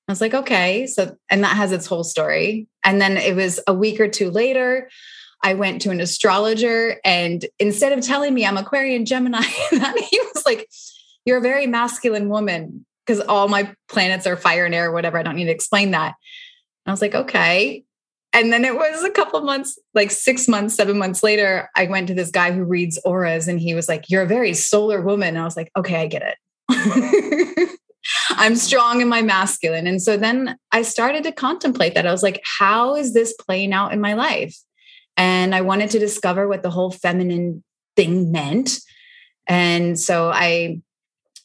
i 0.09 0.13
was 0.13 0.21
like 0.21 0.35
okay 0.35 0.87
so 0.87 1.17
and 1.31 1.45
that 1.45 1.57
has 1.57 1.73
its 1.73 1.87
whole 1.87 2.05
story 2.05 2.67
and 2.85 3.01
then 3.01 3.17
it 3.17 3.37
was 3.37 3.61
a 3.67 3.75
week 3.75 4.01
or 4.01 4.09
two 4.09 4.31
later 4.31 4.89
i 5.43 5.55
went 5.55 5.83
to 5.83 5.91
an 5.91 6.01
astrologer 6.01 7.01
and 7.05 7.47
instead 7.59 7.97
of 7.97 8.05
telling 8.05 8.35
me 8.35 8.45
i'm 8.45 8.57
aquarian 8.57 9.05
gemini 9.05 9.43
he 9.71 10.21
was 10.35 10.43
like 10.47 10.69
you're 11.25 11.39
a 11.39 11.43
very 11.43 11.67
masculine 11.67 12.29
woman 12.29 12.85
because 13.07 13.21
all 13.27 13.49
my 13.49 13.73
planets 13.89 14.27
are 14.27 14.37
fire 14.37 14.65
and 14.65 14.75
air 14.75 14.89
or 14.89 14.93
whatever 14.93 15.19
i 15.19 15.23
don't 15.23 15.37
need 15.37 15.45
to 15.45 15.51
explain 15.51 15.93
that 15.93 16.15
and 16.85 16.91
i 16.91 16.93
was 16.93 17.03
like 17.03 17.15
okay 17.15 17.85
and 18.33 18.53
then 18.53 18.65
it 18.65 18.75
was 18.75 19.03
a 19.05 19.11
couple 19.11 19.41
months, 19.41 19.79
like 19.95 20.11
six 20.11 20.49
months, 20.49 20.75
seven 20.75 20.99
months 20.99 21.23
later, 21.23 21.71
I 21.75 21.87
went 21.87 22.09
to 22.09 22.15
this 22.15 22.31
guy 22.31 22.53
who 22.53 22.63
reads 22.63 22.99
auras 23.05 23.49
and 23.49 23.59
he 23.59 23.75
was 23.75 23.89
like, 23.89 24.05
You're 24.09 24.23
a 24.23 24.27
very 24.27 24.55
solar 24.55 25.01
woman. 25.01 25.29
And 25.29 25.39
I 25.39 25.45
was 25.45 25.57
like, 25.57 25.71
Okay, 25.77 25.97
I 25.97 26.07
get 26.07 26.37
it. 26.71 27.79
I'm 28.31 28.57
strong 28.57 29.01
in 29.01 29.09
my 29.09 29.23
masculine. 29.23 29.87
And 29.87 30.01
so 30.01 30.17
then 30.17 30.57
I 30.73 30.83
started 30.83 31.25
to 31.25 31.33
contemplate 31.33 31.95
that. 31.95 32.07
I 32.07 32.13
was 32.13 32.23
like, 32.23 32.41
How 32.45 32.95
is 32.97 33.15
this 33.15 33.35
playing 33.35 33.73
out 33.73 33.93
in 33.93 34.01
my 34.01 34.15
life? 34.15 34.57
And 35.17 35.55
I 35.55 35.63
wanted 35.63 35.91
to 35.91 35.99
discover 35.99 36.47
what 36.49 36.63
the 36.63 36.71
whole 36.71 36.91
feminine 36.91 37.65
thing 37.97 38.31
meant. 38.31 38.79
And 39.47 39.99
so 39.99 40.31
I 40.33 40.81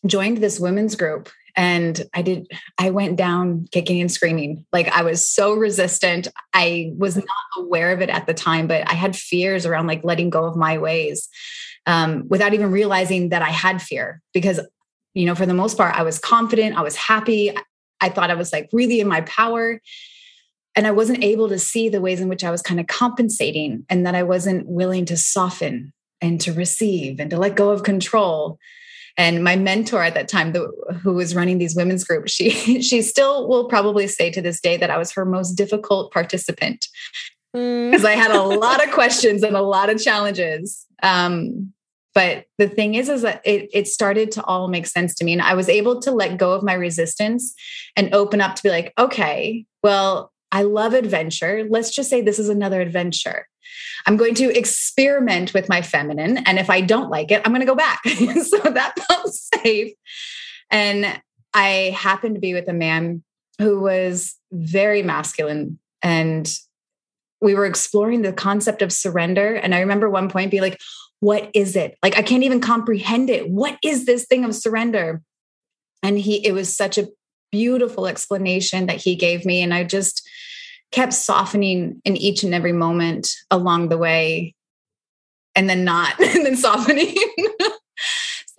joined 0.05 0.37
this 0.37 0.59
women's 0.59 0.95
group 0.95 1.29
and 1.55 2.03
i 2.13 2.21
did 2.21 2.47
i 2.77 2.89
went 2.89 3.15
down 3.15 3.67
kicking 3.71 4.01
and 4.01 4.11
screaming 4.11 4.65
like 4.73 4.87
i 4.89 5.03
was 5.03 5.27
so 5.27 5.53
resistant 5.53 6.27
i 6.53 6.91
was 6.97 7.15
not 7.15 7.25
aware 7.57 7.91
of 7.91 8.01
it 8.01 8.09
at 8.09 8.25
the 8.25 8.33
time 8.33 8.67
but 8.67 8.87
i 8.89 8.93
had 8.93 9.15
fears 9.15 9.65
around 9.65 9.87
like 9.87 10.03
letting 10.03 10.29
go 10.29 10.45
of 10.45 10.55
my 10.55 10.77
ways 10.77 11.29
um, 11.85 12.27
without 12.29 12.53
even 12.53 12.71
realizing 12.71 13.29
that 13.29 13.41
i 13.41 13.49
had 13.49 13.81
fear 13.81 14.21
because 14.33 14.59
you 15.13 15.25
know 15.25 15.35
for 15.35 15.45
the 15.45 15.53
most 15.53 15.77
part 15.77 15.95
i 15.95 16.03
was 16.03 16.19
confident 16.19 16.77
i 16.77 16.81
was 16.81 16.95
happy. 16.95 17.51
I 18.01 18.09
thought 18.09 18.31
i 18.31 18.35
was 18.35 18.51
like 18.51 18.69
really 18.73 18.99
in 18.99 19.07
my 19.07 19.21
power. 19.21 19.81
And 20.75 20.87
i 20.87 20.91
wasn't 20.91 21.23
able 21.23 21.49
to 21.49 21.59
see 21.59 21.89
the 21.89 22.01
ways 22.01 22.19
in 22.19 22.27
which 22.27 22.43
i 22.43 22.51
was 22.51 22.61
kind 22.61 22.79
of 22.79 22.87
compensating 22.87 23.85
and 23.89 24.05
that 24.05 24.15
i 24.15 24.23
wasn't 24.23 24.67
willing 24.67 25.05
to 25.05 25.17
soften 25.17 25.93
and 26.21 26.39
to 26.41 26.53
receive 26.53 27.19
and 27.19 27.29
to 27.29 27.37
let 27.37 27.55
go 27.55 27.69
of 27.69 27.83
control. 27.83 28.57
And 29.15 29.43
my 29.43 29.55
mentor 29.55 30.01
at 30.01 30.15
that 30.15 30.27
time 30.27 30.53
the, 30.53 30.71
who 31.03 31.13
was 31.13 31.35
running 31.35 31.59
these 31.59 31.75
women's 31.75 32.03
groups 32.03 32.31
she 32.31 32.49
she 32.81 33.01
still 33.01 33.47
will 33.47 33.65
probably 33.65 34.07
say 34.07 34.31
to 34.31 34.41
this 34.41 34.59
day 34.59 34.77
that 34.77 34.89
i 34.89 34.97
was 34.97 35.11
her 35.11 35.25
most 35.25 35.53
difficult 35.53 36.11
participant. 36.11 36.87
Because 37.53 38.01
mm. 38.01 38.05
i 38.05 38.13
had 38.13 38.31
a 38.31 38.41
lot 38.41 38.83
of 38.83 38.91
questions 38.99 39.43
and 39.43 39.55
a 39.55 39.61
lot 39.61 39.89
of 39.89 40.01
challenges. 40.01 40.85
Um, 41.03 41.73
but 42.13 42.45
the 42.57 42.69
thing 42.69 42.95
is 42.95 43.09
is 43.09 43.21
that 43.23 43.41
it, 43.45 43.69
it 43.73 43.87
started 43.87 44.31
to 44.31 44.43
all 44.43 44.67
make 44.67 44.87
sense 44.87 45.15
to 45.15 45.23
me 45.23 45.33
and 45.33 45.41
i 45.41 45.53
was 45.53 45.69
able 45.69 45.99
to 46.01 46.11
let 46.11 46.37
go 46.37 46.53
of 46.53 46.63
my 46.63 46.73
resistance 46.73 47.53
and 47.95 48.13
open 48.13 48.41
up 48.41 48.55
to 48.55 48.63
be 48.63 48.69
like 48.69 48.93
okay 48.97 49.65
well 49.83 50.33
I 50.53 50.61
love 50.61 50.93
adventure. 50.93 51.65
Let's 51.67 51.89
just 51.89 52.11
say 52.11 52.21
this 52.21 52.37
is 52.37 52.47
another 52.47 52.79
adventure. 52.79 53.47
I'm 54.05 54.17
going 54.17 54.35
to 54.35 54.55
experiment 54.55 55.51
with 55.51 55.67
my 55.67 55.81
feminine. 55.81 56.37
And 56.45 56.59
if 56.59 56.69
I 56.69 56.79
don't 56.79 57.09
like 57.09 57.31
it, 57.31 57.41
I'm 57.43 57.51
going 57.51 57.61
to 57.61 57.65
go 57.65 57.75
back. 57.75 58.03
so 58.05 58.59
that 58.59 58.93
felt 59.07 59.33
safe. 59.33 59.93
And 60.69 61.19
I 61.55 61.95
happened 61.97 62.35
to 62.35 62.41
be 62.41 62.53
with 62.53 62.67
a 62.67 62.73
man 62.73 63.23
who 63.59 63.79
was 63.79 64.35
very 64.51 65.01
masculine. 65.01 65.79
And 66.03 66.51
we 67.41 67.55
were 67.55 67.65
exploring 67.65 68.21
the 68.21 68.31
concept 68.31 68.83
of 68.83 68.91
surrender. 68.91 69.55
And 69.55 69.73
I 69.73 69.79
remember 69.79 70.07
one 70.07 70.29
point 70.29 70.51
being 70.51 70.63
like, 70.63 70.79
what 71.23 71.49
is 71.53 71.77
it? 71.77 71.97
Like, 72.03 72.17
I 72.17 72.21
can't 72.21 72.43
even 72.43 72.59
comprehend 72.59 73.29
it. 73.29 73.49
What 73.49 73.79
is 73.81 74.05
this 74.05 74.25
thing 74.25 74.43
of 74.43 74.53
surrender? 74.53 75.21
And 76.03 76.19
he, 76.19 76.45
it 76.45 76.51
was 76.51 76.75
such 76.75 76.97
a 76.97 77.07
beautiful 77.49 78.07
explanation 78.07 78.87
that 78.87 78.97
he 78.97 79.15
gave 79.15 79.45
me. 79.45 79.61
And 79.61 79.73
I 79.73 79.85
just 79.85 80.27
kept 80.91 81.13
softening 81.13 82.01
in 82.03 82.17
each 82.17 82.43
and 82.43 82.53
every 82.53 82.73
moment 82.73 83.29
along 83.49 83.87
the 83.87 83.97
way 83.97 84.53
and 85.55 85.69
then 85.69 85.85
not, 85.85 86.19
and 86.19 86.45
then 86.45 86.57
softening. 86.57 87.15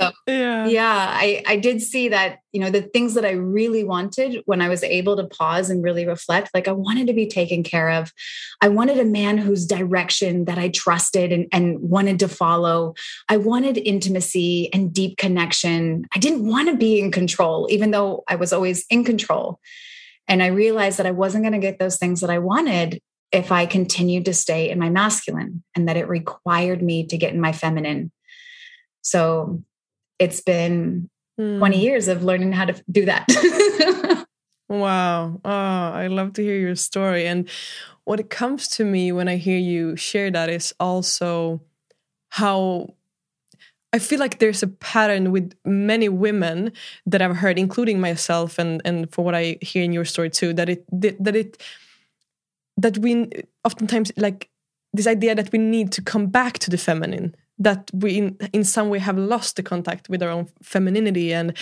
so 0.01 0.11
yeah, 0.27 0.67
yeah, 0.67 1.09
I, 1.11 1.43
I 1.47 1.57
did 1.57 1.81
see 1.81 2.09
that, 2.09 2.41
you 2.53 2.61
know, 2.61 2.71
the 2.71 2.83
things 2.83 3.15
that 3.15 3.25
I 3.25 3.33
really 3.33 3.85
wanted 3.85 4.43
when 4.45 4.61
I 4.61 4.69
was 4.69 4.83
able 4.83 5.17
to 5.17 5.25
pause 5.25 5.71
and 5.71 5.85
really 5.85 6.07
reflect, 6.07 6.51
like 6.53 6.67
I 6.67 6.73
wanted 6.73 7.07
to 7.07 7.13
be 7.13 7.27
taken 7.27 7.63
care 7.63 7.91
of. 7.91 8.13
I 8.61 8.69
wanted 8.69 8.99
a 8.99 9.05
man 9.05 9.39
whose 9.39 9.67
direction 9.67 10.47
that 10.47 10.59
I 10.59 10.69
trusted 10.69 11.31
and, 11.31 11.47
and 11.53 11.79
wanted 11.81 12.19
to 12.21 12.29
follow. 12.29 12.95
I 13.29 13.37
wanted 13.37 13.79
intimacy 13.79 14.73
and 14.73 14.93
deep 14.93 15.17
connection. 15.17 16.07
I 16.15 16.19
didn't 16.19 16.47
want 16.47 16.69
to 16.69 16.77
be 16.77 16.99
in 16.99 17.13
control, 17.13 17.69
even 17.71 17.93
though 17.93 18.25
I 18.29 18.35
was 18.35 18.53
always 18.53 18.85
in 18.91 19.05
control. 19.05 19.61
And 20.27 20.43
I 20.43 20.47
realized 20.47 20.99
that 20.99 21.07
I 21.07 21.13
wasn't 21.13 21.45
going 21.45 21.53
to 21.53 21.59
get 21.59 21.79
those 21.79 21.99
things 21.99 22.21
that 22.21 22.31
I 22.31 22.39
wanted 22.39 23.01
if 23.31 23.53
I 23.53 23.67
continued 23.67 24.25
to 24.25 24.35
stay 24.35 24.71
in 24.71 24.79
my 24.79 24.91
masculine 24.91 25.63
and 25.77 25.89
that 25.89 25.97
it 25.97 26.09
required 26.09 26.83
me 26.83 27.07
to 27.07 27.19
get 27.19 27.35
in 27.35 27.41
my 27.41 27.53
feminine. 27.53 28.11
So 29.03 29.63
it's 30.19 30.41
been 30.41 31.09
mm. 31.41 31.59
20 31.59 31.81
years 31.81 32.09
of 32.09 32.23
learning 32.23 32.53
how 32.53 32.65
to 32.67 32.85
do 32.91 33.05
that. 33.07 33.27
wow. 34.69 35.41
Oh, 35.45 35.51
I 35.51 36.07
love 36.07 36.35
to 36.35 36.43
hear 36.43 36.57
your 36.57 36.77
story. 36.77 37.27
And 37.27 37.49
what 38.05 38.21
it 38.21 38.31
comes 38.31 38.69
to 38.69 38.85
me 38.85 39.13
when 39.13 39.29
I 39.29 39.37
hear 39.37 39.59
you 39.59 39.97
share 39.97 40.31
that 40.31 40.49
is 40.49 40.75
also 40.79 41.63
how 42.31 42.95
I 43.93 44.01
feel 44.01 44.19
like 44.19 44.41
there's 44.41 44.63
a 44.63 44.67
pattern 44.67 45.31
with 45.31 45.55
many 45.65 46.09
women 46.09 46.73
that 47.07 47.23
I've 47.23 47.37
heard, 47.37 47.61
including 47.61 48.01
myself, 48.01 48.59
and 48.59 48.83
and 48.85 49.09
for 49.13 49.25
what 49.25 49.37
I 49.37 49.57
hear 49.61 49.85
in 49.85 49.93
your 49.93 50.05
story 50.05 50.31
too, 50.31 50.53
that 50.55 50.69
it 50.69 50.85
that 50.91 51.37
it 51.37 51.63
that 52.77 52.99
we 52.99 53.31
oftentimes 53.65 54.11
like 54.17 54.51
this 54.93 55.07
idea 55.07 55.37
that 55.37 55.53
we 55.53 55.59
need 55.59 55.93
to 55.93 56.03
come 56.03 56.27
back 56.27 56.59
to 56.59 56.71
the 56.71 56.77
feminine 56.77 57.37
that 57.59 57.91
we 57.93 58.19
in, 58.19 58.37
in 58.53 58.65
some 58.65 58.89
way 58.89 58.99
have 58.99 59.19
lost 59.19 59.57
the 59.57 59.63
contact 59.63 60.09
with 60.09 60.23
our 60.23 60.31
own 60.31 60.49
femininity 60.63 61.33
and 61.33 61.57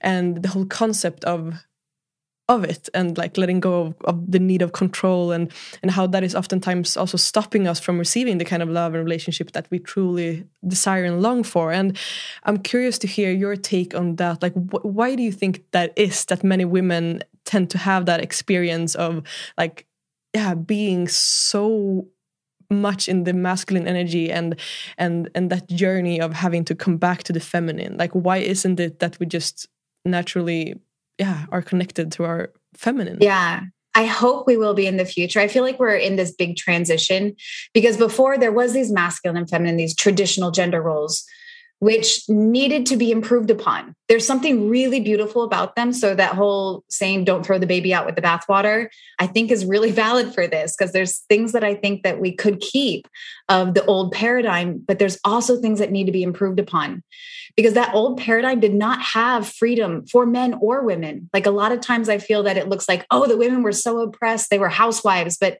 and 0.00 0.42
the 0.42 0.48
whole 0.48 0.66
concept 0.66 1.24
of 1.24 1.54
of 2.48 2.64
it 2.64 2.88
and 2.94 3.18
like 3.18 3.36
letting 3.36 3.60
go 3.60 3.82
of, 3.82 3.94
of, 4.04 4.30
the 4.30 4.38
need 4.38 4.62
of 4.62 4.72
control 4.72 5.32
and 5.32 5.52
and 5.82 5.90
how 5.90 6.06
that 6.06 6.24
is 6.24 6.34
oftentimes 6.34 6.96
also 6.96 7.18
stopping 7.18 7.68
us 7.68 7.78
from 7.78 7.98
receiving 7.98 8.38
the 8.38 8.44
kind 8.44 8.62
of 8.62 8.70
love 8.70 8.94
and 8.94 9.04
relationship 9.04 9.52
that 9.52 9.68
we 9.70 9.78
truly 9.78 10.44
desire 10.66 11.04
and 11.04 11.20
long 11.20 11.42
for. 11.42 11.72
And 11.72 11.96
i'm 12.44 12.58
curious 12.58 12.98
to 13.00 13.06
hear 13.06 13.30
your 13.30 13.56
take 13.56 13.94
on 13.94 14.16
that. 14.16 14.42
Like 14.42 14.54
wh 14.54 14.84
why 14.84 15.14
do 15.14 15.22
you 15.22 15.32
think 15.32 15.62
that 15.72 15.92
is 15.96 16.24
that 16.26 16.42
many 16.42 16.64
women 16.64 17.22
tend 17.44 17.70
to 17.70 17.78
have 17.78 18.06
that 18.06 18.20
experience 18.20 18.94
of 18.94 19.22
like 19.58 19.86
yeah 20.34 20.54
being 20.54 21.08
so 21.08 22.08
much 22.70 23.08
in 23.08 23.24
the 23.24 23.32
masculine 23.32 23.86
energy 23.86 24.30
and 24.30 24.58
and 24.98 25.30
and 25.34 25.50
that 25.50 25.68
journey 25.68 26.20
of 26.20 26.32
having 26.32 26.64
to 26.64 26.74
come 26.74 26.96
back 26.96 27.22
to 27.24 27.32
the 27.32 27.40
feminine. 27.40 27.96
Like 27.96 28.12
why 28.12 28.38
isn't 28.38 28.78
it 28.78 28.98
that 28.98 29.18
we 29.18 29.26
just 29.26 29.68
naturally 30.04 30.74
yeah 31.18 31.46
are 31.50 31.62
connected 31.62 32.12
to 32.12 32.24
our 32.24 32.50
feminine? 32.74 33.18
Yeah. 33.20 33.62
I 33.94 34.04
hope 34.04 34.46
we 34.46 34.56
will 34.56 34.74
be 34.74 34.86
in 34.86 34.96
the 34.96 35.04
future. 35.04 35.40
I 35.40 35.48
feel 35.48 35.64
like 35.64 35.80
we're 35.80 35.96
in 35.96 36.14
this 36.14 36.30
big 36.30 36.56
transition 36.56 37.34
because 37.74 37.96
before 37.96 38.38
there 38.38 38.52
was 38.52 38.72
these 38.72 38.92
masculine 38.92 39.36
and 39.36 39.50
feminine, 39.50 39.76
these 39.76 39.96
traditional 39.96 40.52
gender 40.52 40.80
roles 40.80 41.24
which 41.80 42.28
needed 42.28 42.86
to 42.86 42.96
be 42.96 43.12
improved 43.12 43.50
upon. 43.50 43.94
There's 44.08 44.26
something 44.26 44.68
really 44.68 45.00
beautiful 45.00 45.44
about 45.44 45.76
them. 45.76 45.92
So 45.92 46.14
that 46.14 46.34
whole 46.34 46.82
saying, 46.88 47.24
don't 47.24 47.46
throw 47.46 47.58
the 47.58 47.66
baby 47.66 47.94
out 47.94 48.04
with 48.04 48.16
the 48.16 48.22
bathwater, 48.22 48.88
I 49.18 49.26
think 49.28 49.50
is 49.50 49.64
really 49.64 49.90
valid 50.04 50.34
for 50.34 50.46
this 50.46 50.74
because 50.76 50.92
there's 50.92 51.18
things 51.28 51.52
that 51.52 51.62
I 51.62 51.74
think 51.74 52.02
that 52.02 52.20
we 52.20 52.34
could 52.34 52.60
keep 52.60 53.06
of 53.48 53.74
the 53.74 53.84
old 53.84 54.12
paradigm, 54.12 54.82
but 54.86 54.98
there's 54.98 55.18
also 55.24 55.60
things 55.60 55.78
that 55.78 55.92
need 55.92 56.06
to 56.06 56.12
be 56.12 56.22
improved 56.22 56.58
upon 56.58 57.02
because 57.56 57.74
that 57.74 57.94
old 57.94 58.18
paradigm 58.18 58.60
did 58.60 58.74
not 58.74 59.00
have 59.02 59.48
freedom 59.48 60.06
for 60.06 60.26
men 60.26 60.54
or 60.60 60.84
women. 60.84 61.28
Like 61.32 61.46
a 61.46 61.50
lot 61.50 61.72
of 61.72 61.80
times 61.80 62.08
I 62.08 62.18
feel 62.18 62.42
that 62.44 62.56
it 62.56 62.68
looks 62.68 62.88
like, 62.88 63.06
oh, 63.10 63.26
the 63.26 63.36
women 63.36 63.62
were 63.62 63.72
so 63.72 64.00
oppressed, 64.00 64.50
they 64.50 64.58
were 64.58 64.68
housewives, 64.68 65.36
but 65.40 65.58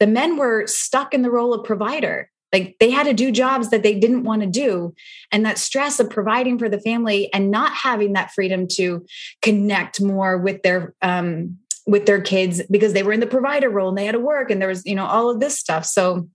the 0.00 0.06
men 0.06 0.36
were 0.36 0.66
stuck 0.66 1.14
in 1.14 1.22
the 1.22 1.30
role 1.30 1.54
of 1.54 1.64
provider 1.64 2.30
like 2.54 2.76
they 2.78 2.88
had 2.88 3.06
to 3.06 3.12
do 3.12 3.32
jobs 3.32 3.70
that 3.70 3.82
they 3.82 3.98
didn't 3.98 4.22
want 4.22 4.42
to 4.42 4.46
do. 4.46 4.94
And 5.32 5.44
that 5.44 5.58
stress 5.58 5.98
of 5.98 6.08
providing 6.08 6.56
for 6.56 6.68
the 6.68 6.78
family 6.78 7.28
and 7.34 7.50
not 7.50 7.72
having 7.72 8.12
that 8.12 8.30
freedom 8.30 8.68
to 8.74 9.04
connect 9.42 10.00
more 10.00 10.38
with 10.38 10.62
their, 10.62 10.94
um, 11.02 11.58
with 11.84 12.06
their 12.06 12.22
kids 12.22 12.62
because 12.70 12.92
they 12.92 13.02
were 13.02 13.12
in 13.12 13.18
the 13.18 13.26
provider 13.26 13.68
role 13.68 13.88
and 13.88 13.98
they 13.98 14.06
had 14.06 14.12
to 14.12 14.20
work 14.20 14.52
and 14.52 14.60
there 14.60 14.68
was, 14.68 14.86
you 14.86 14.94
know, 14.94 15.04
all 15.04 15.30
of 15.30 15.40
this 15.40 15.58
stuff. 15.58 15.84
So 15.84 16.28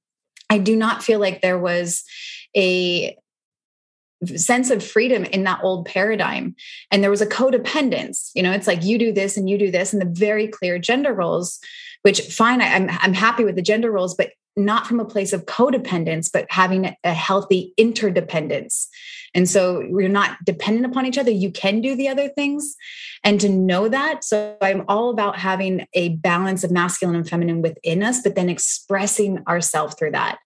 I 0.50 0.58
do 0.58 0.76
not 0.76 1.02
feel 1.02 1.20
like 1.20 1.42
there 1.42 1.58
was 1.58 2.04
a 2.54 3.18
sense 4.36 4.72
of 4.72 4.84
freedom 4.84 5.24
in 5.24 5.46
that 5.46 5.62
old 5.64 5.86
paradigm 5.86 6.54
and 6.92 7.02
there 7.02 7.10
was 7.10 7.22
a 7.22 7.26
codependence 7.26 8.32
you 8.36 8.44
know 8.44 8.52
it's 8.52 8.68
like 8.68 8.84
you 8.84 8.98
do 8.98 9.14
this 9.14 9.38
and 9.38 9.50
you 9.50 9.58
do 9.58 9.72
this 9.72 9.94
and 9.94 10.02
the 10.02 10.20
very 10.20 10.46
clear 10.46 10.78
gender 10.78 11.14
roles 11.14 11.62
which 12.02 12.20
fine 12.24 12.62
I, 12.62 12.76
I'm, 12.76 12.90
I'm 12.90 13.14
happy 13.14 13.46
with 13.46 13.56
the 13.56 13.62
gender 13.62 13.90
roles 13.90 14.16
but 14.16 14.32
not 14.56 14.88
from 14.88 15.00
a 15.00 15.06
place 15.06 15.34
of 15.34 15.46
codependence, 15.46 16.30
but 16.32 16.46
having 16.50 16.96
a 17.04 17.14
healthy 17.14 17.74
interdependence. 17.78 18.88
And 19.34 19.48
so 19.48 19.86
we're 19.90 20.10
not 20.10 20.38
dependent 20.44 20.86
upon 20.86 21.06
each 21.06 21.18
other. 21.18 21.32
You 21.32 21.52
can 21.52 21.82
do 21.82 21.96
the 21.96 22.08
other 22.08 22.30
things. 22.30 22.76
And 23.24 23.40
to 23.42 23.50
know 23.50 23.88
that. 23.90 24.24
So 24.24 24.58
I'm 24.62 24.84
all 24.88 25.10
about 25.10 25.38
having 25.38 25.86
a 25.94 26.10
balance 26.18 26.64
of 26.64 26.72
masculine 26.72 27.16
and 27.16 27.30
feminine 27.30 27.62
within 27.62 28.02
us, 28.02 28.22
but 28.22 28.36
then 28.36 28.50
expressing 28.50 29.44
ourselves 29.48 29.96
through 29.96 30.12
that. 30.12 30.40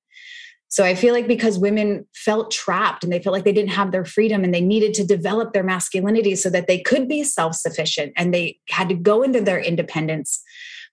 So 0.73 0.83
I 0.83 0.95
feel 0.95 1.13
like 1.13 1.27
because 1.27 1.59
women 1.59 2.07
felt 2.15 2.49
trapped 2.49 3.03
and 3.03 3.13
they 3.13 3.21
felt 3.21 3.33
like 3.33 3.43
they 3.43 3.53
didn't 3.53 3.73
have 3.73 3.91
their 3.91 4.05
freedom 4.05 4.43
and 4.43 4.51
they 4.51 4.59
needed 4.59 4.95
to 4.95 5.05
develop 5.05 5.53
their 5.53 5.63
masculinity 5.63 6.35
so 6.35 6.49
that 6.49 6.65
they 6.65 6.79
could 6.79 7.07
be 7.07 7.23
self 7.23 7.53
sufficient 7.53 8.11
and 8.17 8.33
they 8.33 8.57
had 8.69 8.89
to 8.89 8.95
go 8.95 9.21
into 9.21 9.39
their 9.39 9.59
independence 9.59 10.43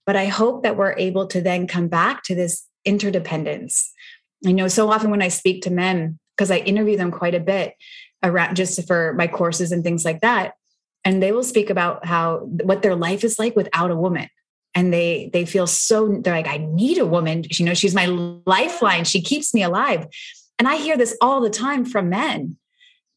But 0.05 0.17
I 0.17 0.27
hope 0.27 0.65
that 0.65 0.77
we're 0.77 0.99
able 0.99 1.27
to 1.29 1.41
then 1.41 1.67
come 1.67 1.89
back 1.89 2.23
to 2.25 2.35
this 2.35 2.67
interdependence. 2.85 3.93
I 4.47 4.53
know 4.53 4.69
so 4.69 4.91
often 4.91 5.11
when 5.11 5.23
I 5.23 5.29
speak 5.29 5.63
to 5.63 5.71
men, 5.71 6.19
because 6.37 6.51
I 6.51 6.59
interview 6.59 6.97
them 6.97 7.11
quite 7.11 7.35
a 7.35 7.41
bit 7.41 7.75
around 8.23 8.57
just 8.57 8.87
for 8.87 9.15
my 9.15 9.27
courses 9.27 9.73
and 9.73 9.85
things 9.85 10.05
like 10.05 10.21
that, 10.21 10.55
and 11.05 11.23
they 11.23 11.33
will 11.33 11.45
speak 11.45 11.71
about 11.71 12.07
how 12.07 12.39
what 12.41 12.83
their 12.83 12.97
life 12.97 13.25
is 13.25 13.39
like 13.39 13.57
without 13.57 13.91
a 13.91 13.97
woman 13.97 14.29
and 14.75 14.93
they 14.93 15.31
they 15.33 15.45
feel 15.45 15.67
so 15.67 16.21
they're 16.23 16.35
like 16.35 16.47
i 16.47 16.59
need 16.59 16.99
a 16.99 17.07
woman. 17.07 17.45
You 17.51 17.65
know 17.65 17.75
she's 17.75 17.95
my 17.95 18.07
lifeline. 18.47 19.05
She 19.05 19.21
keeps 19.21 19.53
me 19.55 19.63
alive. 19.63 20.07
And 20.59 20.69
i 20.69 20.77
hear 20.77 20.97
this 20.97 21.17
all 21.21 21.41
the 21.41 21.51
time 21.51 21.85
from 21.85 22.09
men. 22.09 22.57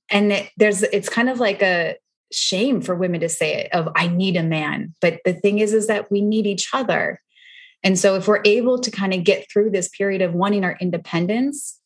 And 0.09 0.31
it, 0.31 0.49
there's 0.57 0.83
it's 0.83 1.09
kind 1.09 1.29
of 1.29 1.39
like 1.39 1.61
a 1.61 1.95
shame 2.31 2.81
for 2.81 2.95
women 2.95 3.19
to 3.19 3.29
say 3.29 3.53
it 3.55 3.73
of 3.73 3.89
i 3.95 4.07
need 4.07 4.35
a 4.35 4.43
man. 4.43 4.93
But 5.01 5.19
the 5.25 5.33
thing 5.33 5.59
is 5.59 5.73
is 5.73 5.87
that 5.87 6.11
we 6.11 6.21
need 6.21 6.47
each 6.47 6.69
other 6.73 7.21
and 7.83 7.99
so 7.99 8.15
if 8.15 8.27
we're 8.27 8.41
able 8.45 8.79
to 8.79 8.91
kind 8.91 9.13
of 9.13 9.23
get 9.23 9.51
through 9.51 9.71
this 9.71 9.89
period 9.89 10.21
of 10.21 10.33
wanting 10.33 10.63
our 10.63 10.77
independence 10.79 11.79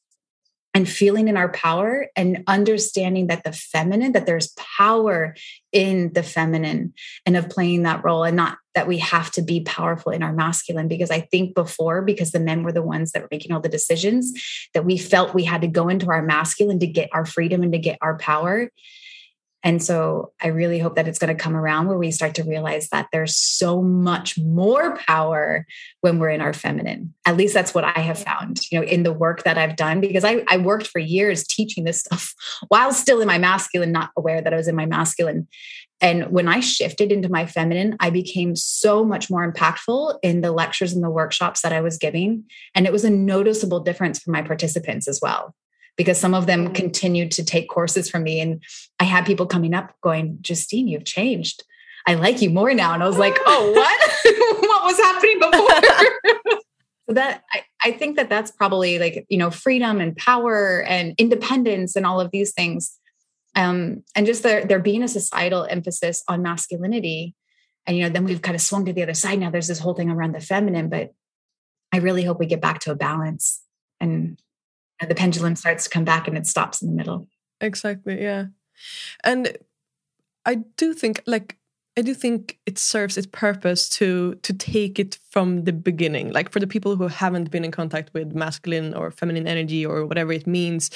and 0.77 0.87
feeling 0.87 1.27
in 1.27 1.37
our 1.37 1.49
power 1.49 2.05
and 2.15 2.43
understanding 2.45 3.27
that 3.27 3.43
the 3.43 3.51
feminine 3.51 4.11
that 4.11 4.27
there's 4.27 4.53
power 4.77 5.35
in 5.71 6.13
the 6.13 6.21
feminine 6.21 6.93
and 7.25 7.35
of 7.35 7.49
playing 7.49 7.81
that 7.81 8.03
role 8.03 8.23
and 8.23 8.37
not 8.37 8.59
that 8.75 8.87
we 8.87 8.99
have 8.99 9.31
to 9.31 9.41
be 9.41 9.61
powerful 9.61 10.11
in 10.11 10.21
our 10.21 10.33
masculine 10.33 10.87
because 10.87 11.09
i 11.09 11.19
think 11.19 11.55
before 11.55 12.03
because 12.03 12.31
the 12.31 12.39
men 12.39 12.61
were 12.61 12.71
the 12.71 12.83
ones 12.83 13.11
that 13.11 13.23
were 13.23 13.27
making 13.31 13.51
all 13.51 13.59
the 13.59 13.67
decisions 13.67 14.33
that 14.75 14.85
we 14.85 14.99
felt 14.99 15.33
we 15.33 15.43
had 15.43 15.61
to 15.61 15.67
go 15.67 15.89
into 15.89 16.11
our 16.11 16.21
masculine 16.21 16.79
to 16.79 16.85
get 16.85 17.09
our 17.11 17.25
freedom 17.25 17.63
and 17.63 17.71
to 17.71 17.79
get 17.79 17.97
our 18.01 18.17
power 18.19 18.69
and 19.67 19.83
so 19.83 20.31
I 20.41 20.47
really 20.47 20.79
hope 20.79 20.95
that 20.95 21.09
it's 21.09 21.19
going 21.19 21.35
to 21.35 21.43
come 21.43 21.53
around 21.53 21.87
where 21.87 21.97
we 21.97 22.09
start 22.09 22.35
to 22.35 22.43
realize 22.45 22.87
that 22.93 23.09
there's 23.11 23.35
so 23.35 23.81
much 23.81 24.39
more 24.39 24.95
power 24.95 25.65
when 25.99 26.19
we're 26.19 26.29
in 26.29 26.39
our 26.39 26.53
feminine. 26.53 27.13
At 27.25 27.35
least 27.35 27.53
that's 27.53 27.73
what 27.73 27.83
I 27.83 27.99
have 27.99 28.17
found, 28.17 28.61
you 28.71 28.79
know, 28.79 28.87
in 28.87 29.03
the 29.03 29.11
work 29.11 29.43
that 29.43 29.57
I've 29.57 29.75
done, 29.75 29.99
because 29.99 30.23
I, 30.23 30.45
I 30.47 30.55
worked 30.55 30.87
for 30.87 30.99
years 30.99 31.45
teaching 31.45 31.83
this 31.83 31.99
stuff 31.99 32.33
while 32.69 32.93
still 32.93 33.19
in 33.19 33.27
my 33.27 33.39
masculine, 33.39 33.91
not 33.91 34.11
aware 34.15 34.41
that 34.41 34.53
I 34.53 34.55
was 34.55 34.69
in 34.69 34.75
my 34.77 34.85
masculine. 34.85 35.49
And 35.99 36.31
when 36.31 36.47
I 36.47 36.61
shifted 36.61 37.11
into 37.11 37.27
my 37.27 37.45
feminine, 37.45 37.97
I 37.99 38.09
became 38.09 38.55
so 38.55 39.03
much 39.03 39.29
more 39.29 39.51
impactful 39.51 40.17
in 40.23 40.39
the 40.39 40.53
lectures 40.53 40.93
and 40.93 41.03
the 41.03 41.09
workshops 41.09 41.61
that 41.63 41.73
I 41.73 41.81
was 41.81 41.97
giving. 41.97 42.45
And 42.73 42.85
it 42.85 42.93
was 42.93 43.03
a 43.03 43.09
noticeable 43.09 43.81
difference 43.81 44.19
for 44.19 44.31
my 44.31 44.43
participants 44.43 45.09
as 45.09 45.19
well 45.21 45.53
because 45.97 46.19
some 46.19 46.33
of 46.33 46.45
them 46.45 46.73
continued 46.73 47.31
to 47.31 47.43
take 47.43 47.67
courses 47.67 48.09
from 48.09 48.23
me. 48.23 48.39
And 48.39 48.63
I 48.99 49.03
had 49.03 49.25
people 49.25 49.47
coming 49.47 49.73
up 49.73 49.93
going, 50.01 50.37
Justine, 50.41 50.87
you've 50.87 51.05
changed. 51.05 51.63
I 52.05 52.13
like 52.13 52.41
you 52.41 52.49
more 52.49 52.73
now. 52.73 52.93
And 52.93 53.03
I 53.03 53.07
was 53.07 53.17
like, 53.17 53.35
oh, 53.45 53.71
what? 53.75 54.61
what 54.61 54.83
was 54.85 54.97
happening 54.97 55.39
before? 55.39 56.59
so 57.09 57.13
that 57.15 57.43
I, 57.51 57.63
I 57.83 57.91
think 57.91 58.15
that 58.15 58.29
that's 58.29 58.51
probably 58.51 58.99
like, 58.99 59.25
you 59.27 59.37
know, 59.37 59.49
freedom 59.49 59.99
and 59.99 60.15
power 60.15 60.83
and 60.83 61.15
independence 61.17 61.95
and 61.95 62.05
all 62.05 62.21
of 62.21 62.31
these 62.31 62.53
things. 62.53 62.97
Um, 63.55 64.03
and 64.15 64.27
just 64.27 64.43
there, 64.43 64.65
there 64.65 64.79
being 64.79 65.01
a 65.01 65.07
societal 65.07 65.65
emphasis 65.65 66.23
on 66.27 66.43
masculinity. 66.43 67.33
And, 67.87 67.97
you 67.97 68.03
know, 68.03 68.09
then 68.09 68.23
we've 68.23 68.41
kind 68.41 68.55
of 68.55 68.61
swung 68.61 68.85
to 68.85 68.93
the 68.93 69.01
other 69.01 69.15
side. 69.15 69.39
Now 69.39 69.49
there's 69.49 69.67
this 69.67 69.79
whole 69.79 69.95
thing 69.95 70.11
around 70.11 70.35
the 70.35 70.41
feminine, 70.41 70.89
but 70.89 71.13
I 71.91 71.97
really 71.97 72.23
hope 72.23 72.37
we 72.37 72.45
get 72.45 72.61
back 72.61 72.79
to 72.81 72.91
a 72.91 72.95
balance 72.95 73.63
and 73.99 74.39
the 75.05 75.15
pendulum 75.15 75.55
starts 75.55 75.83
to 75.85 75.89
come 75.89 76.05
back 76.05 76.27
and 76.27 76.37
it 76.37 76.47
stops 76.47 76.81
in 76.81 76.89
the 76.89 76.95
middle. 76.95 77.27
Exactly. 77.61 78.21
Yeah. 78.21 78.45
And 79.23 79.57
I 80.45 80.55
do 80.55 80.93
think 80.93 81.21
like 81.25 81.57
I 81.97 82.01
do 82.01 82.13
think 82.13 82.59
it 82.67 82.77
serves 82.77 83.17
its 83.17 83.25
purpose 83.25 83.89
to 83.97 84.35
to 84.43 84.53
take 84.53 84.99
it 84.99 85.17
from 85.31 85.63
the 85.63 85.73
beginning. 85.73 86.31
Like 86.31 86.51
for 86.51 86.59
the 86.59 86.67
people 86.67 86.95
who 86.95 87.07
haven't 87.07 87.49
been 87.49 87.65
in 87.65 87.71
contact 87.71 88.13
with 88.13 88.35
masculine 88.35 88.93
or 88.93 89.09
feminine 89.09 89.47
energy 89.47 89.83
or 89.83 90.05
whatever 90.05 90.31
it 90.31 90.45
means, 90.45 90.91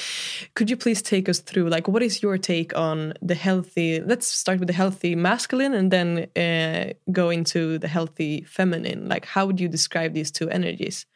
could 0.54 0.70
you 0.70 0.78
please 0.78 1.02
take 1.02 1.28
us 1.28 1.40
through 1.40 1.70
like 1.70 1.88
what 1.88 2.04
is 2.04 2.22
your 2.22 2.38
take 2.38 2.78
on 2.78 3.14
the 3.20 3.34
healthy? 3.34 4.00
Let's 4.00 4.28
start 4.28 4.60
with 4.60 4.68
the 4.68 4.74
healthy 4.74 5.16
masculine 5.16 5.74
and 5.74 5.90
then 5.92 6.28
uh, 6.36 6.94
go 7.12 7.32
into 7.32 7.80
the 7.80 7.88
healthy 7.88 8.44
feminine. 8.44 9.10
Like 9.10 9.26
how 9.26 9.48
would 9.48 9.60
you 9.60 9.68
describe 9.68 10.14
these 10.14 10.30
two 10.30 10.50
energies? 10.50 11.08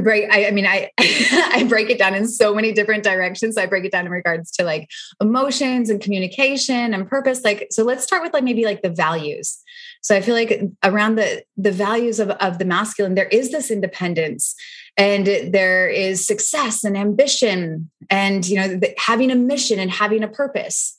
Break 0.00 0.30
I, 0.30 0.46
I, 0.46 0.50
mean 0.50 0.66
i 0.66 0.90
i 0.98 1.64
break 1.68 1.90
it 1.90 1.98
down 1.98 2.14
in 2.14 2.26
so 2.28 2.54
many 2.54 2.72
different 2.72 3.04
directions. 3.04 3.54
So 3.54 3.62
i 3.62 3.66
break 3.66 3.84
it 3.84 3.92
down 3.92 4.06
in 4.06 4.12
regards 4.12 4.50
to 4.52 4.64
like 4.64 4.88
emotions 5.20 5.90
and 5.90 6.00
communication 6.00 6.94
and 6.94 7.08
purpose. 7.08 7.42
Like 7.44 7.68
so 7.70 7.84
let's 7.84 8.04
start 8.04 8.22
with 8.22 8.32
like 8.32 8.44
maybe 8.44 8.64
like 8.64 8.82
the 8.82 8.90
values. 8.90 9.58
So 10.00 10.16
i 10.16 10.20
feel 10.20 10.34
like 10.34 10.62
around 10.82 11.16
the 11.16 11.44
the 11.56 11.72
values 11.72 12.20
of, 12.20 12.30
of 12.30 12.58
the 12.58 12.64
masculine 12.64 13.14
there 13.14 13.28
is 13.28 13.50
this 13.50 13.70
independence 13.70 14.54
and 14.96 15.26
there 15.26 15.88
is 15.88 16.26
success 16.26 16.84
and 16.84 16.96
ambition 16.96 17.90
and 18.10 18.46
you 18.46 18.56
know 18.56 18.80
having 18.98 19.30
a 19.30 19.36
mission 19.36 19.78
and 19.78 19.90
having 19.90 20.22
a 20.22 20.28
purpose. 20.28 20.98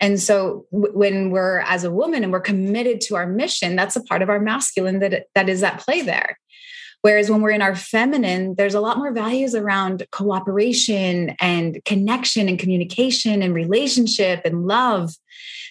And 0.00 0.20
so 0.20 0.66
when 0.70 1.30
we're 1.30 1.60
as 1.60 1.84
a 1.84 1.90
woman 1.90 2.24
and 2.24 2.32
we're 2.32 2.40
committed 2.40 3.00
to 3.02 3.16
our 3.16 3.26
mission 3.26 3.76
that's 3.76 3.96
a 3.96 4.02
part 4.02 4.22
of 4.22 4.28
our 4.28 4.40
masculine 4.40 4.98
that 4.98 5.26
that 5.34 5.48
is 5.48 5.62
at 5.62 5.78
play 5.78 6.02
there 6.02 6.38
Whereas 7.04 7.28
when 7.28 7.42
we're 7.42 7.50
in 7.50 7.60
our 7.60 7.76
feminine, 7.76 8.54
there's 8.54 8.72
a 8.72 8.80
lot 8.80 8.96
more 8.96 9.12
values 9.12 9.54
around 9.54 10.06
cooperation 10.10 11.36
and 11.38 11.78
connection 11.84 12.48
and 12.48 12.58
communication 12.58 13.42
and 13.42 13.54
relationship 13.54 14.40
and 14.46 14.66
love. 14.66 15.12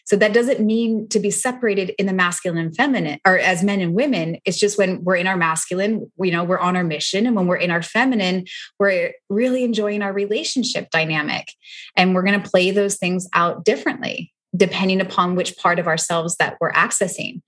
So 0.05 0.15
that 0.17 0.33
doesn't 0.33 0.59
mean 0.59 1.09
to 1.09 1.19
be 1.19 1.31
separated 1.31 1.95
in 1.97 2.05
the 2.05 2.13
masculine 2.13 2.59
and 2.59 2.75
feminine 2.75 3.19
or 3.25 3.39
as 3.39 3.63
men 3.63 3.81
and 3.81 3.95
women. 3.95 4.37
It's 4.45 4.59
just 4.59 4.77
when 4.77 5.03
we're 5.03 5.15
in 5.15 5.25
our 5.25 5.35
masculine, 5.35 6.11
you 6.19 6.31
know, 6.31 6.43
we're 6.43 6.59
on 6.59 6.75
our 6.75 6.83
mission. 6.83 7.25
And 7.25 7.35
when 7.35 7.47
we're 7.47 7.55
in 7.55 7.71
our 7.71 7.81
feminine, 7.81 8.45
we're 8.79 9.13
really 9.27 9.63
enjoying 9.63 10.03
our 10.03 10.13
relationship 10.13 10.91
dynamic. 10.91 11.51
And 11.97 12.13
we're 12.13 12.21
going 12.21 12.39
to 12.39 12.47
play 12.47 12.69
those 12.69 12.97
things 12.97 13.27
out 13.33 13.65
differently 13.65 14.31
depending 14.55 15.01
upon 15.01 15.33
which 15.33 15.57
part 15.57 15.79
of 15.79 15.87
ourselves 15.87 16.35
that 16.37 16.57
we're 16.61 16.73
accessing. 16.73 17.41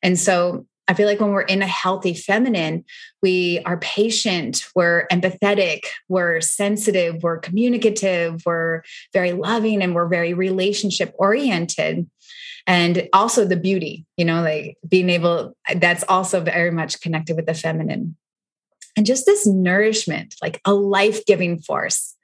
And 0.00 0.16
so 0.16 0.64
I 0.92 0.94
feel 0.94 1.06
like 1.06 1.20
when 1.20 1.30
we're 1.30 1.40
in 1.40 1.62
a 1.62 1.66
healthy 1.66 2.12
feminine, 2.12 2.84
we 3.22 3.60
are 3.64 3.78
patient, 3.78 4.66
we're 4.74 5.06
empathetic, 5.10 5.84
we're 6.10 6.42
sensitive, 6.42 7.22
we're 7.22 7.38
communicative, 7.38 8.42
we're 8.44 8.82
very 9.14 9.32
loving, 9.32 9.80
and 9.80 9.94
we're 9.94 10.06
very 10.06 10.34
relationship 10.34 11.14
oriented. 11.14 12.10
And 12.66 13.08
also 13.14 13.46
the 13.46 13.56
beauty, 13.56 14.04
you 14.18 14.26
know, 14.26 14.42
like 14.42 14.76
being 14.86 15.08
able, 15.08 15.56
that's 15.76 16.04
also 16.10 16.42
very 16.42 16.70
much 16.70 17.00
connected 17.00 17.36
with 17.36 17.46
the 17.46 17.54
feminine. 17.54 18.14
And 18.94 19.06
just 19.06 19.24
this 19.24 19.46
nourishment, 19.46 20.34
like 20.42 20.60
a 20.66 20.74
life 20.74 21.24
giving 21.24 21.58
force 21.58 22.14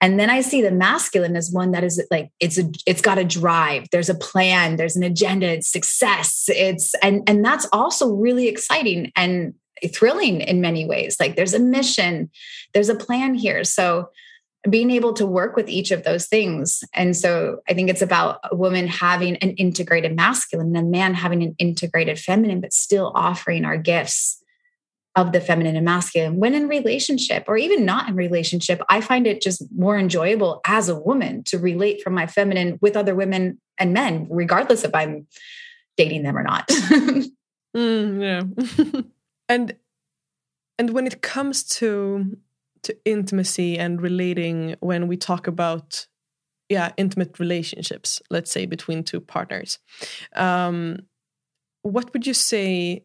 and 0.00 0.18
then 0.18 0.30
i 0.30 0.40
see 0.40 0.62
the 0.62 0.70
masculine 0.70 1.36
as 1.36 1.50
one 1.52 1.72
that 1.72 1.84
is 1.84 2.02
like 2.10 2.30
it's 2.40 2.58
a 2.58 2.70
it's 2.86 3.00
got 3.00 3.18
a 3.18 3.24
drive 3.24 3.86
there's 3.90 4.08
a 4.08 4.14
plan 4.14 4.76
there's 4.76 4.96
an 4.96 5.02
agenda 5.02 5.46
it's 5.46 5.70
success 5.70 6.44
it's 6.48 6.94
and 7.02 7.22
and 7.28 7.44
that's 7.44 7.66
also 7.72 8.12
really 8.12 8.48
exciting 8.48 9.10
and 9.16 9.54
thrilling 9.92 10.40
in 10.40 10.60
many 10.60 10.86
ways 10.86 11.16
like 11.20 11.36
there's 11.36 11.54
a 11.54 11.58
mission 11.58 12.30
there's 12.76 12.88
a 12.90 12.94
plan 12.94 13.34
here. 13.34 13.64
So 13.64 14.10
being 14.68 14.90
able 14.90 15.12
to 15.14 15.24
work 15.24 15.56
with 15.56 15.68
each 15.68 15.92
of 15.92 16.02
those 16.02 16.26
things 16.26 16.82
and 16.92 17.16
so 17.16 17.60
i 17.68 17.72
think 17.72 17.88
it's 17.88 18.02
about 18.02 18.40
a 18.50 18.56
woman 18.56 18.88
having 18.88 19.36
an 19.36 19.50
integrated 19.50 20.16
masculine 20.16 20.74
and 20.74 20.76
a 20.76 20.90
man 20.90 21.14
having 21.14 21.40
an 21.44 21.54
integrated 21.60 22.18
feminine 22.18 22.60
but 22.60 22.72
still 22.72 23.12
offering 23.14 23.64
our 23.64 23.78
gifts 23.78 24.42
of 25.16 25.32
the 25.32 25.40
feminine 25.40 25.76
and 25.76 25.84
masculine 25.84 26.36
when 26.36 26.54
in 26.54 26.68
relationship 26.68 27.44
or 27.48 27.56
even 27.56 27.84
not 27.84 28.08
in 28.08 28.14
relationship 28.14 28.80
i 28.88 29.00
find 29.00 29.26
it 29.26 29.40
just 29.40 29.64
more 29.74 29.98
enjoyable 29.98 30.60
as 30.66 30.88
a 30.88 30.98
woman 30.98 31.42
to 31.42 31.58
relate 31.58 32.02
from 32.02 32.14
my 32.14 32.26
feminine 32.26 32.78
with 32.80 32.96
other 32.96 33.14
women 33.14 33.58
and 33.78 33.92
men 33.92 34.26
regardless 34.30 34.84
if 34.84 34.94
i'm 34.94 35.26
dating 35.96 36.22
them 36.22 36.36
or 36.36 36.42
not. 36.42 36.68
Mm, 37.76 38.22
yeah. 38.22 39.02
And 39.50 39.76
and 40.78 40.90
when 40.90 41.06
it 41.06 41.20
comes 41.20 41.62
to 41.62 42.38
to 42.84 42.96
intimacy 43.04 43.78
and 43.78 44.00
relating 44.00 44.76
when 44.80 45.08
we 45.08 45.18
talk 45.18 45.46
about 45.46 46.06
yeah 46.70 46.92
intimate 46.96 47.38
relationships 47.38 48.22
let's 48.30 48.50
say 48.50 48.64
between 48.64 49.04
two 49.04 49.20
partners 49.20 49.78
um 50.34 51.00
what 51.82 52.12
would 52.12 52.26
you 52.26 52.32
say 52.34 53.04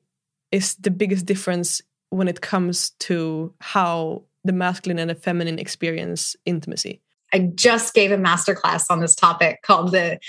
is 0.51 0.75
the 0.75 0.91
biggest 0.91 1.25
difference 1.25 1.81
when 2.11 2.27
it 2.27 2.41
comes 2.41 2.91
to 2.99 3.53
how 3.59 4.23
the 4.43 4.53
masculine 4.53 4.99
and 4.99 5.09
the 5.09 5.15
feminine 5.15 5.59
experience 5.59 6.35
intimacy? 6.45 7.01
I 7.33 7.51
just 7.55 7.93
gave 7.93 8.11
a 8.11 8.17
masterclass 8.17 8.85
on 8.89 8.99
this 8.99 9.15
topic 9.15 9.61
called 9.63 9.91
the 9.91 10.19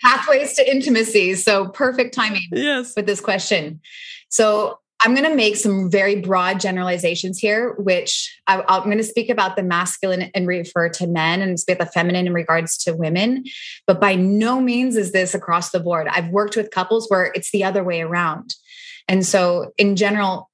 pathways 0.00 0.54
to 0.54 0.70
intimacy. 0.70 1.34
So 1.34 1.68
perfect 1.68 2.14
timing 2.14 2.46
yes. 2.52 2.94
with 2.96 3.06
this 3.06 3.20
question. 3.20 3.80
So 4.28 4.78
I'm 5.02 5.14
going 5.14 5.28
to 5.28 5.34
make 5.34 5.56
some 5.56 5.90
very 5.90 6.16
broad 6.16 6.60
generalizations 6.60 7.38
here, 7.38 7.74
which 7.78 8.38
I, 8.46 8.62
am 8.68 8.84
going 8.84 8.98
to 8.98 9.04
speak 9.04 9.30
about 9.30 9.56
the 9.56 9.62
masculine 9.62 10.30
and 10.34 10.46
refer 10.46 10.90
to 10.90 11.06
men 11.06 11.40
and 11.40 11.58
speak 11.58 11.76
about 11.76 11.86
the 11.86 11.92
feminine 11.92 12.26
in 12.26 12.34
regards 12.34 12.76
to 12.84 12.92
women. 12.92 13.44
But 13.86 14.00
by 14.00 14.14
no 14.14 14.60
means 14.60 14.96
is 14.96 15.12
this 15.12 15.34
across 15.34 15.70
the 15.70 15.80
board. 15.80 16.06
I've 16.08 16.28
worked 16.28 16.54
with 16.56 16.70
couples 16.70 17.08
where 17.08 17.32
it's 17.34 17.50
the 17.50 17.64
other 17.64 17.82
way 17.82 18.02
around. 18.02 18.54
And 19.08 19.24
so, 19.24 19.72
in 19.78 19.96
general, 19.96 20.49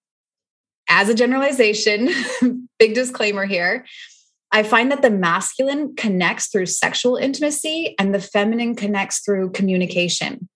as 0.88 1.08
a 1.08 1.14
generalization, 1.14 2.10
big 2.78 2.94
disclaimer 2.94 3.44
here, 3.44 3.84
I 4.52 4.62
find 4.62 4.90
that 4.92 5.02
the 5.02 5.10
masculine 5.10 5.96
connects 5.96 6.46
through 6.48 6.66
sexual 6.66 7.16
intimacy 7.16 7.94
and 7.98 8.14
the 8.14 8.20
feminine 8.20 8.76
connects 8.76 9.20
through 9.20 9.50
communication. 9.50 10.48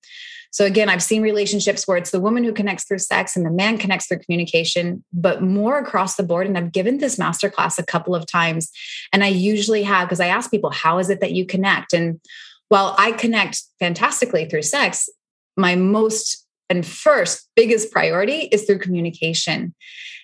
So 0.53 0.65
again, 0.65 0.89
I've 0.89 1.03
seen 1.03 1.23
relationships 1.23 1.87
where 1.87 1.97
it's 1.97 2.11
the 2.11 2.21
woman 2.21 2.43
who 2.43 2.53
connects 2.53 2.85
through 2.85 2.99
sex 2.99 3.37
and 3.37 3.47
the 3.47 3.51
man 3.51 3.79
connects 3.79 4.07
through 4.07 4.19
communication, 4.19 5.05
but 5.13 5.43
more 5.43 5.79
across 5.79 6.17
the 6.17 6.25
board. 6.25 6.47
And 6.47 6.59
I've 6.59 6.73
given 6.73 6.99
this 6.99 7.17
masterclass 7.17 7.79
a 7.79 7.85
couple 7.85 8.15
of 8.17 8.27
times. 8.27 8.71
And 9.13 9.23
I 9.23 9.29
usually 9.29 9.85
have, 9.85 10.09
because 10.09 10.21
I 10.21 10.27
ask 10.27 10.51
people, 10.51 10.71
how 10.71 10.99
is 10.99 11.09
it 11.09 11.21
that 11.21 11.33
you 11.33 11.47
connect? 11.47 11.93
And 11.93 12.21
while 12.69 12.97
I 12.99 13.13
connect 13.13 13.63
fantastically 13.79 14.47
through 14.47 14.63
sex, 14.63 15.09
my 15.57 15.77
most 15.77 16.47
and 16.71 16.87
first 16.87 17.49
biggest 17.57 17.93
priority 17.93 18.49
is 18.53 18.65
through 18.65 18.79
communication. 18.79 19.75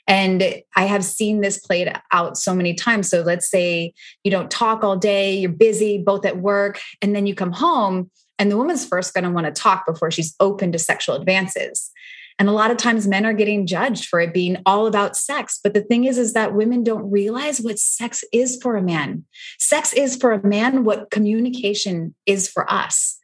And 0.07 0.63
I 0.77 0.85
have 0.85 1.05
seen 1.05 1.41
this 1.41 1.59
played 1.59 1.93
out 2.13 2.39
so 2.39 2.55
many 2.55 2.75
times. 2.75 3.11
So 3.11 3.23
let's 3.23 3.51
say 3.51 3.93
you 4.23 4.31
don't 4.31 4.51
talk 4.51 4.85
all 4.85 4.97
day, 4.97 5.37
you're 5.37 5.51
busy, 5.51 5.99
both 5.99 6.25
at 6.25 6.39
work, 6.39 6.81
and 7.03 7.15
then 7.15 7.27
you 7.27 7.35
come 7.35 7.53
home, 7.53 8.11
and 8.39 8.51
the 8.51 8.57
woman's 8.57 8.87
first 8.87 9.15
going 9.15 9.25
to 9.25 9.31
want 9.31 9.47
to 9.47 9.53
talk 9.53 9.85
before 9.85 10.11
she's 10.11 10.35
open 10.39 10.71
to 10.73 10.79
sexual 10.79 11.17
advances. 11.17 11.91
And 12.39 12.49
a 12.49 12.53
lot 12.53 12.71
of 12.71 12.77
times 12.77 13.07
men 13.07 13.25
are 13.25 13.33
getting 13.33 13.67
judged 13.67 14.07
for 14.07 14.21
it 14.21 14.35
being 14.35 14.59
all 14.67 14.87
about 14.87 15.17
sex. 15.17 15.59
But 15.63 15.73
the 15.73 15.81
thing 15.81 16.05
is, 16.05 16.19
is 16.19 16.35
that 16.35 16.55
women 16.55 16.85
don't 16.85 17.11
realize 17.11 17.63
what 17.63 17.79
sex 17.79 18.23
is 18.31 18.59
for 18.63 18.77
a 18.77 18.83
man. 18.83 19.25
Sex 19.59 19.95
is 19.95 20.17
for 20.17 20.33
a 20.33 20.47
man 20.47 20.85
what 20.85 21.11
communication 21.11 22.15
is 22.27 22.47
for 22.47 22.71
us. 22.71 23.19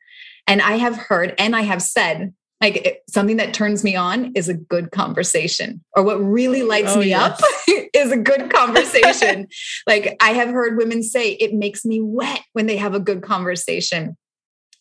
And 0.47 0.63
I 0.63 0.79
have 0.79 0.97
heard 0.97 1.35
and 1.39 1.55
I 1.55 1.61
have 1.61 1.83
said 1.83 2.33
like 2.63 3.03
something 3.09 3.37
that 3.37 3.53
turns 3.53 3.85
me 3.85 3.97
on 3.97 4.33
is 4.35 4.49
a 4.49 4.55
good 4.55 4.91
conversation 4.93 5.83
or 5.95 6.03
what 6.03 6.23
really 6.23 6.63
lights 6.63 6.93
oh, 6.93 7.01
me 7.01 7.09
yes. 7.09 7.33
up 7.33 7.41
is 7.95 8.13
a 8.13 8.17
good 8.17 8.51
conversation 8.51 9.49
like 9.87 10.17
i 10.21 10.31
have 10.31 10.49
heard 10.49 10.79
women 10.79 11.03
say 11.03 11.33
it 11.33 11.53
makes 11.53 11.85
me 11.85 12.01
wet 12.01 12.41
when 12.53 12.67
they 12.67 12.77
have 12.77 12.95
a 12.95 13.01
good 13.01 13.23
conversation 13.23 14.17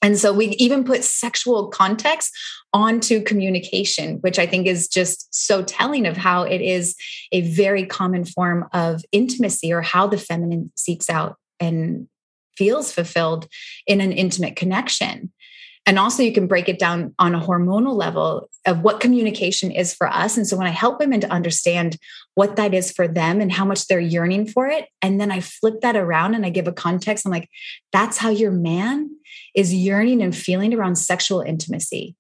and 0.01 0.17
so 0.17 0.33
we 0.33 0.47
even 0.57 0.83
put 0.83 1.03
sexual 1.03 1.67
context 1.67 2.31
onto 2.73 3.21
communication, 3.21 4.15
which 4.21 4.39
I 4.39 4.47
think 4.47 4.65
is 4.65 4.87
just 4.87 5.27
so 5.33 5.61
telling 5.61 6.07
of 6.07 6.17
how 6.17 6.43
it 6.43 6.61
is 6.61 6.95
a 7.31 7.41
very 7.41 7.85
common 7.85 8.25
form 8.25 8.67
of 8.73 9.03
intimacy 9.11 9.71
or 9.71 9.81
how 9.81 10.07
the 10.07 10.17
feminine 10.17 10.71
seeks 10.75 11.09
out 11.09 11.37
and 11.59 12.07
feels 12.57 12.91
fulfilled 12.91 13.47
in 13.85 14.01
an 14.01 14.11
intimate 14.11 14.55
connection. 14.55 15.31
And 15.87 15.97
also, 15.97 16.21
you 16.21 16.31
can 16.31 16.45
break 16.45 16.69
it 16.69 16.77
down 16.77 17.15
on 17.17 17.33
a 17.33 17.41
hormonal 17.41 17.95
level 17.95 18.49
of 18.67 18.81
what 18.81 18.99
communication 18.99 19.71
is 19.71 19.93
for 19.93 20.07
us. 20.07 20.37
And 20.37 20.45
so, 20.45 20.55
when 20.55 20.67
I 20.67 20.71
help 20.71 20.99
women 20.99 21.21
to 21.21 21.31
understand 21.31 21.97
what 22.35 22.55
that 22.55 22.73
is 22.73 22.91
for 22.91 23.07
them 23.07 23.41
and 23.41 23.51
how 23.51 23.65
much 23.65 23.87
they're 23.87 23.99
yearning 23.99 24.47
for 24.47 24.67
it, 24.67 24.87
and 25.01 25.19
then 25.19 25.31
I 25.31 25.39
flip 25.39 25.81
that 25.81 25.95
around 25.95 26.35
and 26.35 26.45
I 26.45 26.49
give 26.49 26.67
a 26.67 26.71
context, 26.71 27.25
I'm 27.25 27.31
like, 27.31 27.49
that's 27.91 28.17
how 28.17 28.29
your 28.29 28.51
man 28.51 29.09
is 29.55 29.73
yearning 29.73 30.21
and 30.21 30.35
feeling 30.35 30.73
around 30.73 30.97
sexual 30.97 31.41
intimacy. 31.41 32.15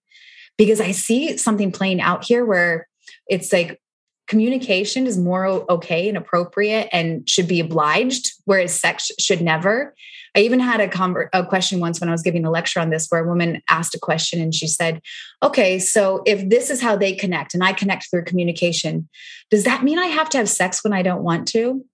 Because 0.57 0.81
I 0.81 0.91
see 0.91 1.37
something 1.37 1.71
playing 1.71 2.01
out 2.01 2.25
here 2.25 2.45
where 2.45 2.87
it's 3.27 3.53
like 3.53 3.79
communication 4.27 5.07
is 5.07 5.17
more 5.17 5.45
okay 5.69 6.07
and 6.07 6.17
appropriate 6.17 6.89
and 6.91 7.27
should 7.29 7.47
be 7.47 7.59
obliged, 7.59 8.31
whereas 8.45 8.73
sex 8.73 9.11
should 9.19 9.41
never. 9.41 9.93
I 10.35 10.39
even 10.39 10.59
had 10.59 10.79
a, 10.79 10.87
conver- 10.87 11.29
a 11.33 11.45
question 11.45 11.79
once 11.79 11.99
when 11.99 12.07
I 12.07 12.13
was 12.13 12.21
giving 12.21 12.45
a 12.45 12.51
lecture 12.51 12.79
on 12.79 12.89
this 12.89 13.07
where 13.09 13.23
a 13.23 13.27
woman 13.27 13.61
asked 13.69 13.95
a 13.95 13.99
question 13.99 14.39
and 14.41 14.53
she 14.53 14.67
said, 14.67 15.01
Okay, 15.43 15.77
so 15.77 16.23
if 16.25 16.49
this 16.49 16.69
is 16.69 16.81
how 16.81 16.95
they 16.95 17.13
connect 17.13 17.53
and 17.53 17.63
I 17.63 17.73
connect 17.73 18.09
through 18.09 18.23
communication, 18.23 19.09
does 19.49 19.65
that 19.65 19.83
mean 19.83 19.99
I 19.99 20.07
have 20.07 20.29
to 20.29 20.37
have 20.37 20.49
sex 20.49 20.83
when 20.83 20.93
I 20.93 21.01
don't 21.01 21.23
want 21.23 21.47
to? 21.49 21.85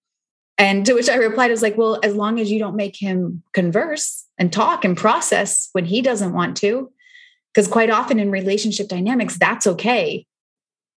And 0.59 0.85
to 0.85 0.93
which 0.93 1.09
I 1.09 1.15
replied, 1.15 1.49
I 1.49 1.53
was 1.53 1.61
like, 1.61 1.77
Well, 1.77 1.99
as 2.03 2.15
long 2.15 2.39
as 2.39 2.51
you 2.51 2.59
don't 2.59 2.75
make 2.75 2.95
him 2.95 3.43
converse 3.53 4.25
and 4.37 4.53
talk 4.53 4.85
and 4.85 4.95
process 4.95 5.69
when 5.71 5.85
he 5.85 6.01
doesn't 6.01 6.33
want 6.33 6.57
to, 6.57 6.91
because 7.53 7.67
quite 7.67 7.89
often 7.89 8.19
in 8.19 8.29
relationship 8.29 8.87
dynamics, 8.87 9.37
that's 9.37 9.65
okay. 9.65 10.25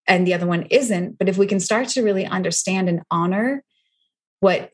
And 0.08 0.28
the 0.28 0.34
other 0.34 0.47
one 0.47 0.63
isn't. 0.63 1.17
But 1.17 1.30
if 1.30 1.38
we 1.38 1.47
can 1.47 1.60
start 1.60 1.88
to 1.89 2.04
really 2.04 2.25
understand 2.25 2.89
and 2.89 3.02
honor 3.12 3.63
what 4.39 4.71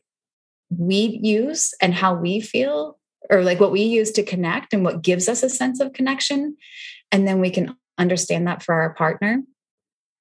we 0.70 1.20
use 1.22 1.74
and 1.80 1.94
how 1.94 2.14
we 2.14 2.40
feel 2.40 2.98
or 3.30 3.42
like 3.42 3.60
what 3.60 3.72
we 3.72 3.82
use 3.82 4.12
to 4.12 4.22
connect 4.22 4.72
and 4.72 4.84
what 4.84 5.02
gives 5.02 5.28
us 5.28 5.42
a 5.42 5.48
sense 5.48 5.80
of 5.80 5.92
connection. 5.92 6.56
And 7.10 7.26
then 7.26 7.40
we 7.40 7.50
can 7.50 7.76
understand 7.98 8.46
that 8.46 8.62
for 8.62 8.74
our 8.74 8.94
partner. 8.94 9.42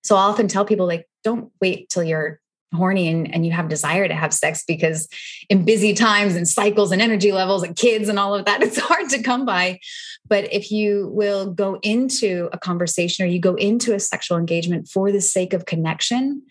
So 0.04 0.16
i 0.16 0.22
often 0.22 0.48
tell 0.48 0.66
people 0.66 0.86
like 0.86 1.08
don't 1.24 1.52
wait 1.60 1.90
till 1.90 2.04
you're 2.04 2.40
horny 2.74 3.08
and, 3.08 3.34
and 3.34 3.46
you 3.46 3.52
have 3.52 3.70
desire 3.70 4.08
to 4.08 4.14
have 4.14 4.34
sex 4.34 4.64
because 4.68 5.08
in 5.50 5.66
busy 5.66 5.94
times 5.94 6.36
and 6.36 6.48
cycles 6.48 6.92
and 6.92 7.02
energy 7.02 7.32
levels 7.32 7.64
and 7.64 7.76
kids 7.76 8.10
and 8.10 8.20
all 8.20 8.36
of 8.36 8.46
that 8.46 8.62
it's 8.64 8.78
hard 8.78 9.10
to 9.10 9.24
come 9.24 9.46
by. 9.46 9.80
But 10.28 10.52
if 10.52 10.72
you 10.72 11.10
will 11.14 11.52
go 11.52 11.80
into 11.82 12.50
a 12.52 12.60
conversation 12.60 13.26
or 13.26 13.28
you 13.28 13.40
go 13.40 13.56
into 13.56 13.94
a 13.94 14.00
sexual 14.00 14.38
engagement 14.38 14.88
for 14.88 15.12
the 15.12 15.22
sake 15.22 15.54
of 15.54 15.66
connection 15.66 16.44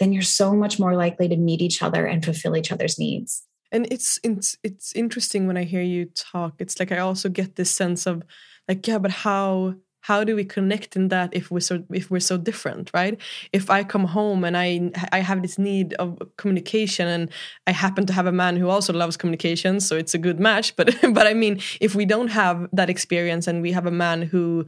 then 0.00 0.12
you're 0.12 0.22
so 0.22 0.54
much 0.54 0.80
more 0.80 0.96
likely 0.96 1.28
to 1.28 1.36
meet 1.36 1.60
each 1.60 1.82
other 1.82 2.06
and 2.06 2.24
fulfill 2.24 2.56
each 2.56 2.72
other's 2.72 2.98
needs. 2.98 3.46
And 3.70 3.86
it's 3.92 4.18
it's 4.24 4.56
it's 4.64 4.92
interesting 4.94 5.46
when 5.46 5.56
I 5.56 5.62
hear 5.64 5.82
you 5.82 6.06
talk. 6.06 6.54
It's 6.58 6.80
like 6.80 6.90
I 6.90 6.98
also 6.98 7.28
get 7.28 7.54
this 7.54 7.70
sense 7.70 8.06
of 8.06 8.22
like 8.66 8.84
yeah, 8.88 8.98
but 8.98 9.12
how 9.12 9.76
how 10.02 10.24
do 10.24 10.34
we 10.34 10.44
connect 10.44 10.96
in 10.96 11.08
that 11.08 11.28
if 11.32 11.50
we're 11.50 11.60
so 11.60 11.84
if 11.90 12.10
we're 12.10 12.20
so 12.20 12.38
different 12.38 12.90
right 12.94 13.20
if 13.52 13.68
i 13.68 13.84
come 13.84 14.04
home 14.04 14.44
and 14.44 14.56
i 14.56 14.90
i 15.12 15.20
have 15.20 15.42
this 15.42 15.58
need 15.58 15.92
of 15.94 16.18
communication 16.38 17.06
and 17.06 17.30
i 17.66 17.70
happen 17.70 18.06
to 18.06 18.12
have 18.12 18.26
a 18.26 18.32
man 18.32 18.56
who 18.56 18.70
also 18.70 18.94
loves 18.94 19.18
communication 19.18 19.78
so 19.78 19.96
it's 19.96 20.14
a 20.14 20.18
good 20.18 20.40
match 20.40 20.74
but 20.76 20.96
but 21.12 21.26
i 21.26 21.34
mean 21.34 21.60
if 21.80 21.94
we 21.94 22.06
don't 22.06 22.28
have 22.28 22.66
that 22.72 22.88
experience 22.88 23.46
and 23.46 23.60
we 23.60 23.72
have 23.72 23.86
a 23.86 23.90
man 23.90 24.22
who 24.22 24.64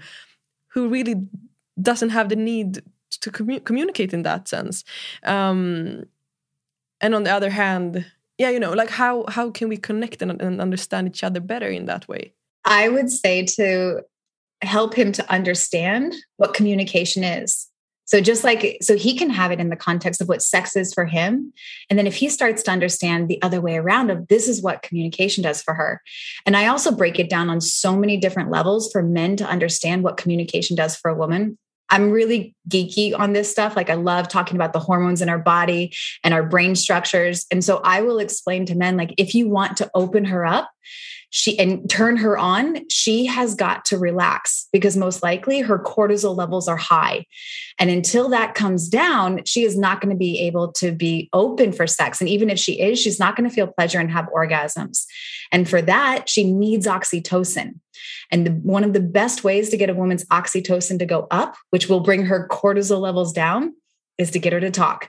who 0.68 0.88
really 0.88 1.14
doesn't 1.80 2.10
have 2.10 2.28
the 2.28 2.36
need 2.36 2.82
to 3.20 3.30
commu 3.30 3.64
communicate 3.64 4.12
in 4.12 4.22
that 4.22 4.48
sense. 4.48 4.84
Um, 5.24 6.04
and 7.00 7.14
on 7.14 7.24
the 7.24 7.32
other 7.32 7.50
hand 7.50 8.06
yeah 8.38 8.50
you 8.50 8.60
know 8.60 8.72
like 8.72 8.90
how 8.90 9.24
how 9.28 9.50
can 9.50 9.68
we 9.68 9.76
connect 9.76 10.22
and, 10.22 10.40
and 10.40 10.60
understand 10.60 11.08
each 11.08 11.24
other 11.24 11.40
better 11.40 11.68
in 11.68 11.86
that 11.86 12.08
way? 12.08 12.32
I 12.64 12.88
would 12.88 13.10
say 13.10 13.44
to 13.56 14.02
help 14.62 14.94
him 14.94 15.12
to 15.12 15.32
understand 15.32 16.14
what 16.36 16.54
communication 16.54 17.24
is. 17.24 17.68
So 18.04 18.20
just 18.20 18.44
like 18.44 18.78
so 18.80 18.96
he 18.96 19.16
can 19.16 19.30
have 19.30 19.52
it 19.52 19.60
in 19.60 19.70
the 19.70 19.76
context 19.76 20.20
of 20.20 20.28
what 20.28 20.42
sex 20.42 20.76
is 20.76 20.92
for 20.92 21.06
him. 21.06 21.52
And 21.88 21.98
then 21.98 22.06
if 22.06 22.14
he 22.14 22.28
starts 22.28 22.62
to 22.64 22.70
understand 22.70 23.28
the 23.28 23.40
other 23.42 23.60
way 23.60 23.76
around 23.76 24.10
of 24.10 24.28
this 24.28 24.48
is 24.48 24.62
what 24.62 24.82
communication 24.82 25.42
does 25.42 25.62
for 25.62 25.74
her. 25.74 26.02
And 26.44 26.56
i 26.56 26.66
also 26.66 26.92
break 26.92 27.18
it 27.18 27.30
down 27.30 27.48
on 27.48 27.60
so 27.60 27.96
many 27.96 28.16
different 28.16 28.50
levels 28.50 28.90
for 28.92 29.02
men 29.02 29.36
to 29.36 29.44
understand 29.44 30.02
what 30.02 30.16
communication 30.16 30.76
does 30.76 30.96
for 30.96 31.10
a 31.10 31.14
woman 31.14 31.58
I'm 31.92 32.10
really 32.10 32.54
geeky 32.68 33.16
on 33.16 33.34
this 33.34 33.50
stuff. 33.50 33.76
Like 33.76 33.90
I 33.90 33.94
love 33.94 34.26
talking 34.26 34.56
about 34.56 34.72
the 34.72 34.80
hormones 34.80 35.20
in 35.20 35.28
our 35.28 35.38
body 35.38 35.94
and 36.24 36.32
our 36.32 36.42
brain 36.42 36.74
structures. 36.74 37.44
And 37.50 37.62
so 37.62 37.82
I 37.84 38.00
will 38.00 38.18
explain 38.18 38.64
to 38.66 38.74
men 38.74 38.96
like 38.96 39.14
if 39.18 39.34
you 39.34 39.48
want 39.48 39.76
to 39.76 39.90
open 39.94 40.24
her 40.24 40.44
up, 40.46 40.70
she 41.34 41.58
and 41.58 41.88
turn 41.88 42.18
her 42.18 42.36
on, 42.36 42.86
she 42.90 43.24
has 43.24 43.54
got 43.54 43.86
to 43.86 43.96
relax 43.96 44.68
because 44.70 44.98
most 44.98 45.22
likely 45.22 45.62
her 45.62 45.78
cortisol 45.78 46.36
levels 46.36 46.68
are 46.68 46.76
high. 46.76 47.24
And 47.78 47.88
until 47.88 48.28
that 48.28 48.54
comes 48.54 48.86
down, 48.86 49.42
she 49.46 49.64
is 49.64 49.76
not 49.76 50.02
going 50.02 50.10
to 50.10 50.18
be 50.18 50.38
able 50.40 50.72
to 50.72 50.92
be 50.92 51.30
open 51.32 51.72
for 51.72 51.86
sex. 51.86 52.20
And 52.20 52.28
even 52.28 52.50
if 52.50 52.58
she 52.58 52.78
is, 52.78 53.00
she's 53.00 53.18
not 53.18 53.34
going 53.34 53.48
to 53.48 53.54
feel 53.54 53.66
pleasure 53.66 53.98
and 53.98 54.10
have 54.10 54.26
orgasms. 54.26 55.06
And 55.50 55.66
for 55.66 55.80
that, 55.80 56.28
she 56.28 56.52
needs 56.52 56.86
oxytocin. 56.86 57.80
And 58.30 58.46
the, 58.46 58.50
one 58.50 58.84
of 58.84 58.92
the 58.92 59.00
best 59.00 59.42
ways 59.42 59.70
to 59.70 59.78
get 59.78 59.88
a 59.88 59.94
woman's 59.94 60.26
oxytocin 60.26 60.98
to 60.98 61.06
go 61.06 61.28
up, 61.30 61.56
which 61.70 61.88
will 61.88 62.00
bring 62.00 62.26
her 62.26 62.46
cortisol 62.48 63.00
levels 63.00 63.32
down, 63.32 63.74
is 64.18 64.30
to 64.32 64.38
get 64.38 64.52
her 64.52 64.60
to 64.60 64.70
talk. 64.70 65.08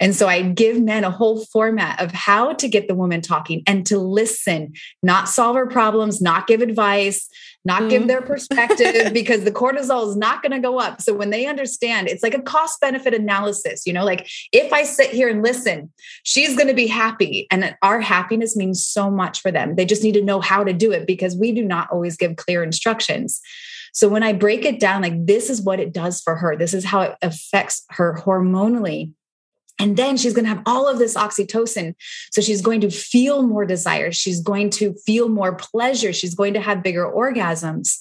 And 0.00 0.14
so 0.14 0.28
I 0.28 0.42
give 0.42 0.80
men 0.80 1.04
a 1.04 1.10
whole 1.10 1.44
format 1.46 2.00
of 2.00 2.12
how 2.12 2.52
to 2.54 2.68
get 2.68 2.88
the 2.88 2.94
woman 2.94 3.20
talking 3.20 3.62
and 3.66 3.84
to 3.86 3.98
listen, 3.98 4.74
not 5.02 5.28
solve 5.28 5.56
her 5.56 5.66
problems, 5.66 6.20
not 6.20 6.46
give 6.46 6.60
advice, 6.60 7.28
not 7.64 7.82
mm. 7.82 7.90
give 7.90 8.06
their 8.06 8.22
perspective 8.22 9.12
because 9.12 9.44
the 9.44 9.50
cortisol 9.50 10.08
is 10.08 10.16
not 10.16 10.42
going 10.42 10.52
to 10.52 10.60
go 10.60 10.78
up. 10.78 11.00
So 11.02 11.14
when 11.14 11.30
they 11.30 11.46
understand, 11.46 12.08
it's 12.08 12.22
like 12.22 12.34
a 12.34 12.42
cost 12.42 12.80
benefit 12.80 13.12
analysis, 13.12 13.86
you 13.86 13.92
know, 13.92 14.04
like 14.04 14.28
if 14.52 14.72
I 14.72 14.84
sit 14.84 15.10
here 15.10 15.28
and 15.28 15.42
listen, 15.42 15.92
she's 16.22 16.56
going 16.56 16.68
to 16.68 16.74
be 16.74 16.86
happy. 16.86 17.46
And 17.50 17.76
our 17.82 18.00
happiness 18.00 18.56
means 18.56 18.84
so 18.84 19.10
much 19.10 19.40
for 19.40 19.50
them. 19.50 19.74
They 19.74 19.84
just 19.84 20.04
need 20.04 20.14
to 20.14 20.24
know 20.24 20.40
how 20.40 20.62
to 20.62 20.72
do 20.72 20.92
it 20.92 21.06
because 21.06 21.36
we 21.36 21.52
do 21.52 21.64
not 21.64 21.90
always 21.90 22.16
give 22.16 22.36
clear 22.36 22.62
instructions. 22.62 23.40
So 23.92 24.08
when 24.08 24.22
I 24.22 24.32
break 24.32 24.64
it 24.64 24.78
down, 24.78 25.02
like 25.02 25.26
this 25.26 25.50
is 25.50 25.60
what 25.60 25.80
it 25.80 25.92
does 25.92 26.20
for 26.20 26.36
her, 26.36 26.56
this 26.56 26.72
is 26.72 26.84
how 26.84 27.00
it 27.00 27.16
affects 27.20 27.84
her 27.90 28.14
hormonally 28.14 29.12
and 29.78 29.96
then 29.96 30.16
she's 30.16 30.34
going 30.34 30.44
to 30.44 30.50
have 30.50 30.62
all 30.66 30.88
of 30.88 30.98
this 30.98 31.14
oxytocin. 31.14 31.94
So 32.32 32.40
she's 32.40 32.62
going 32.62 32.80
to 32.80 32.90
feel 32.90 33.42
more 33.42 33.64
desire. 33.64 34.12
She's 34.12 34.40
going 34.40 34.70
to 34.70 34.94
feel 35.06 35.28
more 35.28 35.54
pleasure. 35.54 36.12
She's 36.12 36.34
going 36.34 36.54
to 36.54 36.60
have 36.60 36.82
bigger 36.82 37.04
orgasms. 37.04 37.98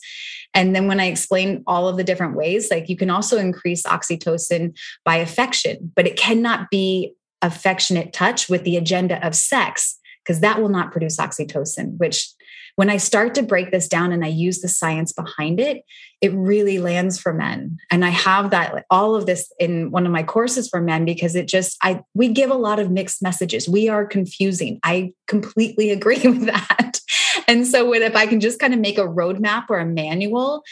And 0.53 0.75
then 0.75 0.87
when 0.87 0.99
I 0.99 1.05
explain 1.05 1.63
all 1.67 1.87
of 1.87 1.97
the 1.97 2.03
different 2.03 2.35
ways, 2.35 2.71
like 2.71 2.89
you 2.89 2.97
can 2.97 3.09
also 3.09 3.37
increase 3.37 3.83
oxytocin 3.83 4.77
by 5.05 5.17
affection, 5.17 5.91
but 5.95 6.07
it 6.07 6.17
cannot 6.17 6.71
be 6.71 7.13
affectionate 7.41 8.13
touch 8.13 8.49
with 8.49 8.63
the 8.63 8.77
agenda 8.77 9.25
of 9.25 9.35
sex 9.35 9.99
because 10.23 10.41
that 10.41 10.59
will 10.59 10.69
not 10.69 10.91
produce 10.91 11.17
oxytocin, 11.17 11.97
which 11.97 12.33
when 12.75 12.89
I 12.89 12.97
start 12.97 13.35
to 13.35 13.43
break 13.43 13.71
this 13.71 13.87
down 13.87 14.11
and 14.11 14.23
I 14.23 14.29
use 14.29 14.59
the 14.61 14.67
science 14.67 15.11
behind 15.11 15.59
it, 15.59 15.83
it 16.21 16.33
really 16.33 16.79
lands 16.79 17.19
for 17.19 17.31
men. 17.31 17.77
And 17.91 18.03
I 18.03 18.09
have 18.09 18.49
that 18.49 18.73
like, 18.73 18.85
all 18.89 19.15
of 19.15 19.25
this 19.25 19.51
in 19.59 19.91
one 19.91 20.05
of 20.05 20.11
my 20.11 20.23
courses 20.23 20.67
for 20.67 20.81
men 20.81 21.05
because 21.05 21.35
it 21.35 21.47
just 21.47 21.77
I 21.81 22.01
we 22.13 22.29
give 22.29 22.49
a 22.49 22.55
lot 22.55 22.79
of 22.79 22.91
mixed 22.91 23.21
messages. 23.21 23.69
We 23.69 23.87
are 23.89 24.05
confusing. 24.05 24.79
I 24.83 25.13
completely 25.27 25.91
agree 25.97 26.21
with 26.23 26.45
that. 26.45 26.99
And 27.47 27.65
so 27.65 27.93
if 27.93 28.15
I 28.15 28.25
can 28.25 28.39
just 28.39 28.59
kind 28.59 28.73
of 28.73 28.79
make 28.79 28.97
a 28.97 29.07
roadmap 29.07 29.65
or 29.69 29.77
a 29.79 29.85
manual 29.85 30.63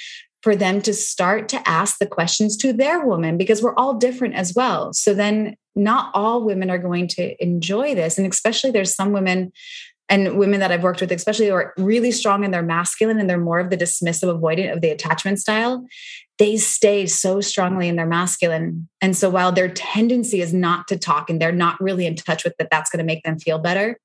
for 0.42 0.56
them 0.56 0.82
to 0.82 0.94
start 0.94 1.50
to 1.50 1.68
ask 1.68 1.98
the 1.98 2.06
questions 2.06 2.58
to 2.58 2.74
their 2.74 3.06
woman 3.06 3.38
because 3.38 3.64
we're 3.64 3.76
all 3.76 3.96
different 3.96 4.36
as 4.36 4.54
well. 4.56 4.94
So 4.94 5.14
then 5.14 5.56
not 5.76 6.12
all 6.14 6.44
women 6.44 6.70
are 6.70 6.78
going 6.78 7.08
to 7.08 7.44
enjoy 7.44 7.96
this 7.96 8.18
and 8.18 8.32
especially 8.32 8.72
there's 8.72 8.96
some 8.96 9.12
women 9.12 9.52
and 10.08 10.38
women 10.38 10.60
that 10.60 10.72
I've 10.72 10.84
worked 10.84 11.02
with, 11.02 11.12
especially 11.12 11.48
who 11.48 11.54
are 11.54 11.74
really 11.78 12.12
strong 12.12 12.44
in 12.44 12.52
their 12.52 12.62
masculine 12.62 13.20
and 13.20 13.30
they're 13.30 13.38
more 13.38 13.60
of 13.60 13.70
the 13.70 13.78
dismissive, 13.78 14.40
avoidant 14.40 14.72
of 14.72 14.82
the 14.82 14.90
attachment 14.90 15.40
style, 15.40 15.86
they 16.38 16.58
stay 16.58 17.06
so 17.06 17.42
strongly 17.42 17.88
in 17.88 17.96
their 17.96 18.06
masculine. 18.06 18.88
And 19.02 19.16
so 19.16 19.30
while 19.30 19.52
their 19.52 19.70
tendency 19.70 20.42
is 20.42 20.54
not 20.54 20.88
to 20.90 20.98
talk 20.98 21.30
and 21.30 21.42
they're 21.42 21.52
not 21.52 21.80
really 21.82 22.06
in 22.06 22.16
touch 22.16 22.44
with 22.44 22.54
that, 22.60 22.70
that's 22.70 22.90
going 22.90 23.00
to 23.00 23.06
make 23.06 23.24
them 23.24 23.40
feel 23.40 23.58
better, 23.58 23.98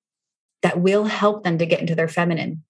that 0.63 0.81
will 0.81 1.05
help 1.05 1.45
them 1.45 1.59
to 1.59 1.67
get 1.67 1.81
into 1.81 1.95
their 1.95 2.09
feminine. 2.09 2.63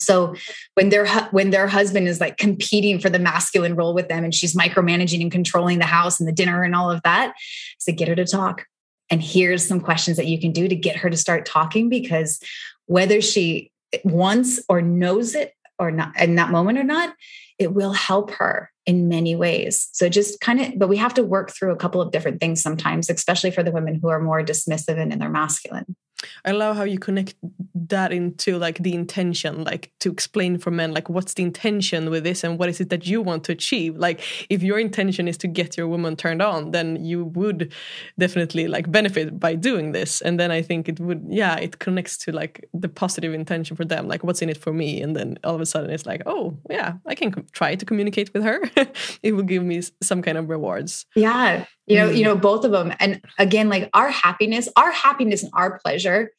So 0.00 0.34
when 0.74 0.88
their 0.88 1.06
when 1.30 1.50
their 1.50 1.68
husband 1.68 2.08
is 2.08 2.20
like 2.20 2.36
competing 2.36 2.98
for 2.98 3.08
the 3.08 3.20
masculine 3.20 3.76
role 3.76 3.94
with 3.94 4.08
them 4.08 4.24
and 4.24 4.34
she's 4.34 4.56
micromanaging 4.56 5.20
and 5.20 5.30
controlling 5.30 5.78
the 5.78 5.84
house 5.84 6.18
and 6.18 6.28
the 6.28 6.32
dinner 6.32 6.64
and 6.64 6.74
all 6.74 6.90
of 6.90 7.02
that, 7.04 7.34
so 7.78 7.92
get 7.92 8.08
her 8.08 8.16
to 8.16 8.26
talk. 8.26 8.64
And 9.10 9.22
here's 9.22 9.66
some 9.66 9.80
questions 9.80 10.16
that 10.16 10.26
you 10.26 10.40
can 10.40 10.52
do 10.52 10.68
to 10.68 10.74
get 10.74 10.96
her 10.96 11.10
to 11.10 11.16
start 11.16 11.46
talking 11.46 11.88
because 11.88 12.40
whether 12.86 13.20
she 13.20 13.70
wants 14.04 14.60
or 14.68 14.82
knows 14.82 15.34
it 15.34 15.54
or 15.78 15.90
not 15.90 16.18
in 16.20 16.36
that 16.36 16.50
moment 16.50 16.78
or 16.78 16.84
not, 16.84 17.14
it 17.58 17.72
will 17.72 17.92
help 17.92 18.30
her 18.32 18.70
in 18.86 19.08
many 19.08 19.36
ways. 19.36 19.88
So 19.92 20.08
just 20.08 20.40
kind 20.40 20.60
of, 20.60 20.78
but 20.78 20.88
we 20.88 20.96
have 20.96 21.14
to 21.14 21.22
work 21.22 21.52
through 21.52 21.72
a 21.72 21.76
couple 21.76 22.00
of 22.00 22.10
different 22.10 22.40
things 22.40 22.62
sometimes, 22.62 23.08
especially 23.08 23.50
for 23.50 23.62
the 23.62 23.70
women 23.70 23.98
who 24.00 24.08
are 24.08 24.20
more 24.20 24.42
dismissive 24.42 24.98
and 24.98 25.12
in 25.12 25.18
their 25.18 25.28
masculine. 25.28 25.96
I 26.44 26.52
love 26.52 26.76
how 26.76 26.84
you 26.84 26.98
connect 26.98 27.34
that 27.74 28.12
into 28.12 28.58
like 28.58 28.78
the 28.78 28.94
intention, 28.94 29.64
like 29.64 29.92
to 30.00 30.10
explain 30.10 30.58
for 30.58 30.70
men, 30.70 30.92
like 30.92 31.08
what's 31.08 31.34
the 31.34 31.42
intention 31.42 32.10
with 32.10 32.24
this 32.24 32.44
and 32.44 32.58
what 32.58 32.68
is 32.68 32.80
it 32.80 32.90
that 32.90 33.06
you 33.06 33.22
want 33.22 33.44
to 33.44 33.52
achieve? 33.52 33.96
Like 33.96 34.22
if 34.48 34.62
your 34.62 34.78
intention 34.78 35.28
is 35.28 35.36
to 35.38 35.48
get 35.48 35.76
your 35.76 35.88
woman 35.88 36.16
turned 36.16 36.42
on, 36.42 36.70
then 36.70 37.04
you 37.04 37.24
would 37.24 37.72
definitely 38.18 38.68
like 38.68 38.90
benefit 38.90 39.38
by 39.38 39.54
doing 39.54 39.92
this. 39.92 40.20
And 40.20 40.38
then 40.38 40.50
I 40.50 40.62
think 40.62 40.88
it 40.88 41.00
would, 41.00 41.24
yeah, 41.28 41.56
it 41.56 41.78
connects 41.78 42.16
to 42.18 42.32
like 42.32 42.68
the 42.72 42.88
positive 42.88 43.34
intention 43.34 43.76
for 43.76 43.84
them, 43.84 44.08
like 44.08 44.24
what's 44.24 44.42
in 44.42 44.48
it 44.48 44.58
for 44.58 44.72
me. 44.72 45.02
And 45.02 45.16
then 45.16 45.38
all 45.44 45.54
of 45.54 45.60
a 45.60 45.66
sudden 45.66 45.90
it's 45.90 46.06
like, 46.06 46.22
oh, 46.26 46.56
yeah, 46.70 46.94
I 47.06 47.14
can 47.14 47.46
try 47.52 47.74
to 47.74 47.84
communicate 47.84 48.32
with 48.32 48.42
her. 48.42 48.60
it 49.22 49.32
will 49.32 49.42
give 49.42 49.62
me 49.62 49.82
some 50.02 50.22
kind 50.22 50.38
of 50.38 50.48
rewards. 50.48 51.06
Yeah 51.14 51.66
you 51.86 51.96
know 51.96 52.08
mm. 52.08 52.16
you 52.16 52.24
know 52.24 52.36
both 52.36 52.64
of 52.64 52.72
them. 52.72 52.92
And 53.00 53.20
again 53.38 53.68
like 53.68 53.90
our 53.94 54.10
happiness 54.10 54.68
our 54.76 54.92
happiness 54.92 55.42
and 55.42 55.52
our 55.54 55.78
pleasure 55.78 56.30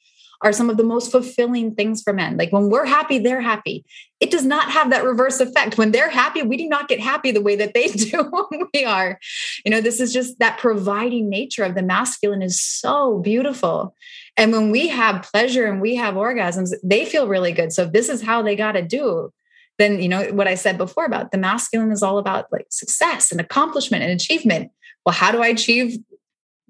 are 0.41 0.51
some 0.51 0.69
of 0.69 0.75
the 0.75 0.83
most 0.83 1.09
fulfilling 1.09 1.73
things 1.73 2.01
for 2.01 2.11
men. 2.11 2.35
Like 2.35 2.51
when 2.51 2.69
we're 2.69 2.85
happy 2.85 3.19
they're 3.19 3.41
happy. 3.41 3.85
It 4.19 4.31
does 4.31 4.45
not 4.45 4.71
have 4.71 4.89
that 4.89 5.03
reverse 5.03 5.39
effect. 5.39 5.77
When 5.77 5.91
they're 5.91 6.09
happy 6.09 6.41
we 6.41 6.57
do 6.57 6.67
not 6.67 6.87
get 6.87 6.99
happy 6.99 7.31
the 7.31 7.41
way 7.41 7.55
that 7.55 7.73
they 7.73 7.87
do 7.87 8.23
when 8.23 8.67
we 8.73 8.85
are. 8.85 9.19
You 9.65 9.71
know 9.71 9.81
this 9.81 9.99
is 9.99 10.13
just 10.13 10.39
that 10.39 10.59
providing 10.59 11.29
nature 11.29 11.63
of 11.63 11.75
the 11.75 11.83
masculine 11.83 12.41
is 12.41 12.61
so 12.61 13.19
beautiful. 13.19 13.95
And 14.35 14.51
when 14.51 14.71
we 14.71 14.87
have 14.87 15.21
pleasure 15.23 15.67
and 15.67 15.79
we 15.79 15.95
have 15.95 16.15
orgasms 16.15 16.73
they 16.83 17.05
feel 17.05 17.27
really 17.27 17.51
good. 17.51 17.71
So 17.71 17.83
if 17.83 17.91
this 17.91 18.09
is 18.09 18.21
how 18.21 18.41
they 18.41 18.55
got 18.55 18.73
to 18.73 18.81
do 18.81 19.31
then 19.79 19.99
you 19.99 20.07
know 20.07 20.23
what 20.33 20.47
i 20.47 20.55
said 20.55 20.77
before 20.77 21.05
about 21.05 21.31
the 21.31 21.37
masculine 21.37 21.91
is 21.91 22.03
all 22.03 22.17
about 22.17 22.51
like 22.51 22.67
success 22.69 23.31
and 23.31 23.41
accomplishment 23.41 24.03
and 24.03 24.11
achievement 24.11 24.71
well, 25.05 25.13
how 25.13 25.31
do 25.31 25.41
I 25.41 25.47
achieve 25.47 25.97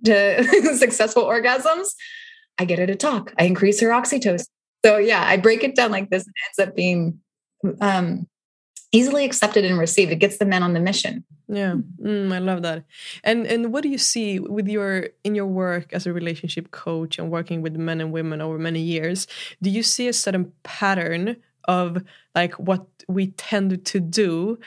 the 0.01 0.75
successful 0.77 1.23
orgasms? 1.23 1.89
I 2.59 2.65
get 2.65 2.79
her 2.79 2.87
to 2.87 2.95
talk. 2.95 3.33
I 3.39 3.45
increase 3.45 3.79
her 3.81 3.89
oxytocin. 3.89 4.45
So 4.85 4.97
yeah, 4.97 5.23
I 5.25 5.37
break 5.37 5.63
it 5.63 5.75
down 5.75 5.91
like 5.91 6.09
this. 6.09 6.23
It 6.23 6.33
ends 6.47 6.69
up 6.69 6.75
being 6.75 7.19
um, 7.79 8.27
easily 8.91 9.25
accepted 9.25 9.65
and 9.65 9.79
received. 9.79 10.11
It 10.11 10.17
gets 10.17 10.37
the 10.37 10.45
men 10.45 10.61
on 10.61 10.73
the 10.73 10.79
mission. 10.79 11.23
Yeah, 11.47 11.75
mm, 12.01 12.33
I 12.33 12.39
love 12.39 12.61
that. 12.63 12.85
And 13.23 13.45
and 13.45 13.73
what 13.73 13.83
do 13.83 13.89
you 13.89 13.97
see 13.97 14.39
with 14.39 14.67
your 14.67 15.09
in 15.23 15.35
your 15.35 15.45
work 15.45 15.91
as 15.93 16.05
a 16.05 16.13
relationship 16.13 16.71
coach 16.71 17.19
and 17.19 17.29
working 17.31 17.61
with 17.61 17.75
men 17.75 18.01
and 18.01 18.11
women 18.11 18.41
over 18.41 18.57
many 18.57 18.79
years? 18.81 19.27
Do 19.61 19.69
you 19.69 19.83
see 19.83 20.07
a 20.07 20.13
certain 20.13 20.51
pattern 20.63 21.37
of 21.65 22.03
like 22.35 22.53
what 22.55 22.85
we 23.07 23.27
tend 23.27 23.85
to 23.85 23.99
do 23.99 24.59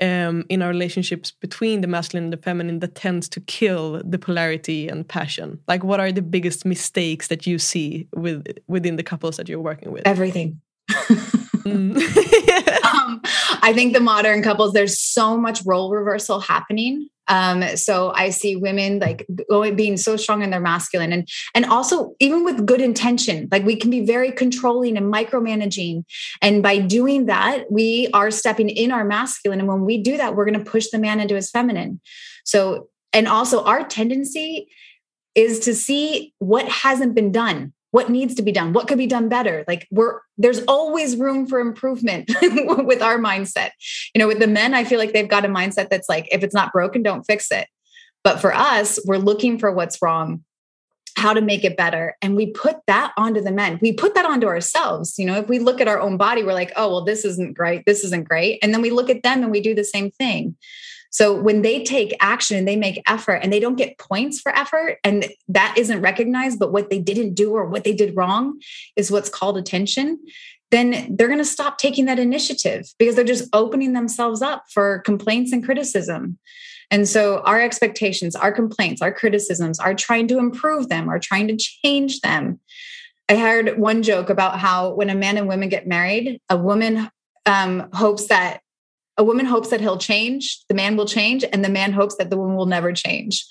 um, 0.00 0.44
in 0.48 0.62
our 0.62 0.68
relationships 0.68 1.30
between 1.30 1.80
the 1.80 1.88
masculine 1.88 2.24
and 2.24 2.32
the 2.32 2.36
feminine 2.36 2.78
that 2.80 2.94
tends 2.94 3.28
to 3.30 3.40
kill 3.40 4.02
the 4.04 4.18
polarity 4.18 4.88
and 4.88 5.06
passion? 5.06 5.60
Like, 5.68 5.84
what 5.84 6.00
are 6.00 6.12
the 6.12 6.22
biggest 6.22 6.64
mistakes 6.64 7.28
that 7.28 7.46
you 7.46 7.58
see 7.58 8.08
with 8.14 8.46
within 8.66 8.96
the 8.96 9.02
couples 9.02 9.36
that 9.36 9.48
you're 9.48 9.60
working 9.60 9.92
with? 9.92 10.02
Everything. 10.06 10.60
mm. 11.62 12.84
um, 12.94 13.20
I 13.62 13.72
think 13.74 13.92
the 13.92 14.00
modern 14.00 14.42
couples, 14.42 14.72
there's 14.72 15.00
so 15.00 15.36
much 15.36 15.60
role 15.64 15.90
reversal 15.90 16.40
happening 16.40 17.08
um, 17.28 17.76
so 17.76 18.12
I 18.14 18.30
see 18.30 18.56
women 18.56 18.98
like 18.98 19.26
going 19.48 19.76
being 19.76 19.96
so 19.96 20.16
strong 20.16 20.42
in 20.42 20.50
their 20.50 20.60
masculine 20.60 21.12
and 21.12 21.28
and 21.54 21.66
also 21.66 22.14
even 22.20 22.44
with 22.44 22.66
good 22.66 22.80
intention, 22.80 23.48
like 23.52 23.64
we 23.64 23.76
can 23.76 23.90
be 23.90 24.04
very 24.04 24.32
controlling 24.32 24.96
and 24.96 25.12
micromanaging. 25.12 26.04
And 26.42 26.62
by 26.62 26.78
doing 26.78 27.26
that, 27.26 27.70
we 27.70 28.08
are 28.14 28.30
stepping 28.30 28.70
in 28.70 28.90
our 28.90 29.04
masculine. 29.04 29.60
And 29.60 29.68
when 29.68 29.84
we 29.84 30.02
do 30.02 30.16
that, 30.16 30.34
we're 30.34 30.46
going 30.46 30.58
to 30.58 30.70
push 30.70 30.88
the 30.88 30.98
man 30.98 31.20
into 31.20 31.34
his 31.34 31.50
feminine. 31.50 32.00
So, 32.44 32.88
and 33.12 33.28
also 33.28 33.62
our 33.64 33.84
tendency 33.84 34.68
is 35.34 35.60
to 35.60 35.74
see 35.74 36.32
what 36.38 36.66
hasn't 36.66 37.14
been 37.14 37.30
done 37.30 37.72
what 37.90 38.10
needs 38.10 38.34
to 38.34 38.42
be 38.42 38.52
done 38.52 38.72
what 38.72 38.88
could 38.88 38.98
be 38.98 39.06
done 39.06 39.28
better? 39.28 39.64
Like 39.66 39.86
we're 39.90 40.20
there's 40.36 40.62
always 40.64 41.16
room 41.16 41.46
for 41.46 41.58
improvement 41.58 42.30
with 42.42 43.02
our 43.02 43.18
mindset. 43.18 43.70
You 44.14 44.20
know 44.20 44.28
with 44.28 44.38
the 44.38 44.46
men 44.46 44.74
i 44.74 44.84
feel 44.84 44.98
like 44.98 45.12
they've 45.12 45.28
got 45.28 45.44
a 45.44 45.48
mindset 45.48 45.88
that's 45.88 46.08
like 46.08 46.28
if 46.30 46.42
it's 46.42 46.54
not 46.54 46.72
broken 46.72 47.02
don't 47.02 47.24
fix 47.24 47.50
it. 47.50 47.66
But 48.24 48.40
for 48.40 48.54
us 48.54 48.98
we're 49.04 49.16
looking 49.16 49.58
for 49.58 49.72
what's 49.72 50.00
wrong 50.02 50.44
how 51.16 51.32
to 51.32 51.40
make 51.40 51.64
it 51.64 51.76
better 51.76 52.16
and 52.22 52.36
we 52.36 52.52
put 52.52 52.76
that 52.86 53.12
onto 53.16 53.40
the 53.40 53.50
men. 53.50 53.78
We 53.82 53.92
put 53.92 54.14
that 54.14 54.24
onto 54.24 54.46
ourselves. 54.46 55.18
You 55.18 55.26
know 55.26 55.38
if 55.38 55.48
we 55.48 55.58
look 55.58 55.80
at 55.80 55.88
our 55.88 56.00
own 56.00 56.16
body 56.16 56.42
we're 56.42 56.52
like 56.52 56.72
oh 56.76 56.90
well 56.90 57.04
this 57.04 57.24
isn't 57.24 57.56
great. 57.56 57.84
This 57.86 58.04
isn't 58.04 58.28
great. 58.28 58.58
And 58.62 58.72
then 58.74 58.82
we 58.82 58.90
look 58.90 59.10
at 59.10 59.22
them 59.22 59.42
and 59.42 59.50
we 59.50 59.60
do 59.60 59.74
the 59.74 59.84
same 59.84 60.10
thing 60.10 60.56
so 61.10 61.34
when 61.34 61.62
they 61.62 61.82
take 61.82 62.16
action 62.20 62.56
and 62.56 62.68
they 62.68 62.76
make 62.76 63.02
effort 63.06 63.36
and 63.36 63.52
they 63.52 63.60
don't 63.60 63.76
get 63.76 63.98
points 63.98 64.40
for 64.40 64.54
effort 64.56 64.98
and 65.04 65.26
that 65.48 65.74
isn't 65.78 66.00
recognized, 66.00 66.58
but 66.58 66.72
what 66.72 66.90
they 66.90 66.98
didn't 66.98 67.34
do 67.34 67.52
or 67.52 67.64
what 67.64 67.84
they 67.84 67.94
did 67.94 68.16
wrong 68.16 68.60
is 68.96 69.10
what's 69.10 69.30
called 69.30 69.56
attention, 69.56 70.18
then 70.70 71.16
they're 71.16 71.28
going 71.28 71.38
to 71.38 71.44
stop 71.44 71.78
taking 71.78 72.04
that 72.04 72.18
initiative 72.18 72.86
because 72.98 73.14
they're 73.14 73.24
just 73.24 73.48
opening 73.52 73.94
themselves 73.94 74.42
up 74.42 74.64
for 74.70 74.98
complaints 75.00 75.52
and 75.52 75.64
criticism. 75.64 76.38
And 76.90 77.08
so 77.08 77.40
our 77.40 77.60
expectations, 77.60 78.34
our 78.34 78.52
complaints, 78.52 79.02
our 79.02 79.12
criticisms 79.12 79.78
are 79.78 79.94
trying 79.94 80.28
to 80.28 80.38
improve 80.38 80.88
them, 80.88 81.08
are 81.08 81.18
trying 81.18 81.48
to 81.48 81.56
change 81.56 82.20
them. 82.20 82.60
I 83.30 83.36
heard 83.36 83.78
one 83.78 84.02
joke 84.02 84.30
about 84.30 84.58
how 84.58 84.94
when 84.94 85.10
a 85.10 85.14
man 85.14 85.36
and 85.36 85.48
women 85.48 85.68
get 85.68 85.86
married, 85.86 86.40
a 86.48 86.56
woman 86.56 87.10
um, 87.44 87.88
hopes 87.92 88.28
that 88.28 88.60
a 89.18 89.24
woman 89.24 89.44
hopes 89.44 89.70
that 89.70 89.80
he'll 89.80 89.98
change, 89.98 90.60
the 90.68 90.74
man 90.74 90.96
will 90.96 91.06
change, 91.06 91.44
and 91.52 91.64
the 91.64 91.68
man 91.68 91.92
hopes 91.92 92.16
that 92.16 92.30
the 92.30 92.38
woman 92.38 92.56
will 92.56 92.66
never 92.66 92.92
change. 92.92 93.44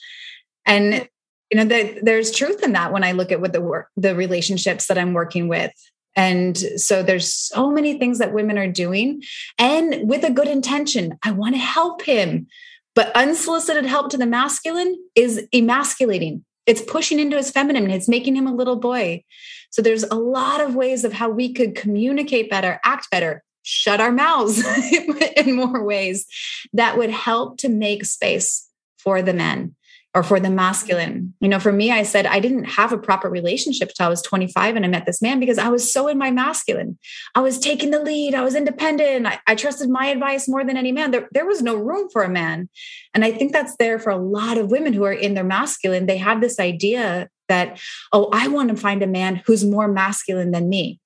And 0.65 0.93
hmm. 0.93 1.03
you 1.51 1.57
know, 1.57 1.65
the, 1.65 1.99
there's 2.01 2.31
truth 2.31 2.63
in 2.63 2.71
that 2.73 2.91
when 2.91 3.03
I 3.03 3.11
look 3.11 3.31
at 3.31 3.41
what 3.41 3.53
the 3.53 3.61
work, 3.61 3.89
the 3.97 4.15
relationships 4.15 4.87
that 4.87 4.97
I'm 4.97 5.13
working 5.13 5.47
with. 5.47 5.71
And 6.15 6.57
so 6.57 7.03
there's 7.03 7.31
so 7.31 7.69
many 7.69 7.99
things 7.99 8.17
that 8.17 8.33
women 8.33 8.57
are 8.57 8.71
doing, 8.71 9.21
and 9.59 10.09
with 10.09 10.23
a 10.23 10.31
good 10.31 10.47
intention. 10.47 11.19
I 11.21 11.31
want 11.31 11.53
to 11.53 11.59
help 11.59 12.01
him, 12.01 12.47
but 12.95 13.15
unsolicited 13.15 13.85
help 13.85 14.09
to 14.11 14.17
the 14.17 14.25
masculine 14.25 14.97
is 15.13 15.47
emasculating. 15.53 16.43
It's 16.65 16.81
pushing 16.81 17.19
into 17.19 17.37
his 17.37 17.51
feminine. 17.51 17.91
It's 17.91 18.09
making 18.09 18.35
him 18.35 18.47
a 18.47 18.55
little 18.55 18.77
boy. 18.77 19.23
So 19.69 19.81
there's 19.81 20.03
a 20.03 20.15
lot 20.15 20.59
of 20.59 20.75
ways 20.75 21.03
of 21.03 21.13
how 21.13 21.29
we 21.29 21.53
could 21.53 21.75
communicate 21.75 22.49
better, 22.49 22.79
act 22.83 23.11
better, 23.11 23.43
shut 23.67 23.99
our 23.99 24.11
mouths 24.11 24.63
in 25.35 25.55
more 25.55 25.83
ways 25.83 26.25
that 26.71 26.97
would 26.97 27.09
help 27.09 27.57
to 27.57 27.67
make 27.67 28.05
space 28.05 28.69
for 28.97 29.21
the 29.21 29.33
men 29.33 29.75
or 30.13 30.23
for 30.23 30.39
the 30.39 30.49
masculine. 30.49 31.33
You 31.41 31.49
know, 31.49 31.59
for 31.59 31.73
me, 31.73 31.91
I 31.91 32.03
said 32.03 32.25
I 32.25 32.39
didn't 32.39 32.63
have 32.63 32.93
a 32.93 32.97
proper 32.97 33.29
relationship 33.29 33.91
till 33.93 34.05
I 34.05 34.09
was 34.09 34.21
25 34.21 34.77
and 34.77 34.85
I 34.85 34.87
met 34.87 35.05
this 35.05 35.21
man 35.21 35.39
because 35.39 35.57
I 35.57 35.67
was 35.67 35.91
so 35.91 36.07
in 36.07 36.17
my 36.17 36.31
masculine. 36.31 36.97
I 37.35 37.41
was 37.41 37.59
taking 37.59 37.91
the 37.91 38.01
lead, 38.01 38.33
I 38.33 38.41
was 38.41 38.55
independent, 38.55 39.27
I, 39.27 39.39
I 39.45 39.55
trusted 39.55 39.89
my 39.89 40.07
advice 40.07 40.47
more 40.47 40.63
than 40.63 40.77
any 40.77 40.93
man. 40.93 41.11
There, 41.11 41.27
there 41.33 41.45
was 41.45 41.61
no 41.61 41.75
room 41.75 42.09
for 42.09 42.23
a 42.23 42.29
man. 42.29 42.69
And 43.13 43.25
I 43.25 43.31
think 43.31 43.51
that's 43.51 43.75
there 43.77 43.99
for 43.99 44.09
a 44.09 44.17
lot 44.17 44.57
of 44.57 44.71
women 44.71 44.93
who 44.93 45.03
are 45.03 45.11
in 45.11 45.33
their 45.33 45.43
masculine. 45.43 46.05
They 46.05 46.17
have 46.17 46.39
this 46.39 46.57
idea 46.57 47.29
that, 47.49 47.79
oh, 48.13 48.29
I 48.31 48.47
want 48.47 48.69
to 48.69 48.77
find 48.77 49.03
a 49.03 49.07
man 49.07 49.43
who's 49.45 49.65
more 49.65 49.89
masculine 49.89 50.51
than 50.51 50.69
me. 50.69 51.01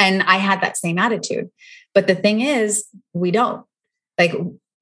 And 0.00 0.22
I 0.24 0.38
had 0.38 0.62
that 0.62 0.76
same 0.76 0.98
attitude. 0.98 1.50
But 1.94 2.08
the 2.08 2.14
thing 2.16 2.40
is, 2.40 2.86
we 3.12 3.30
don't. 3.30 3.64
Like 4.18 4.32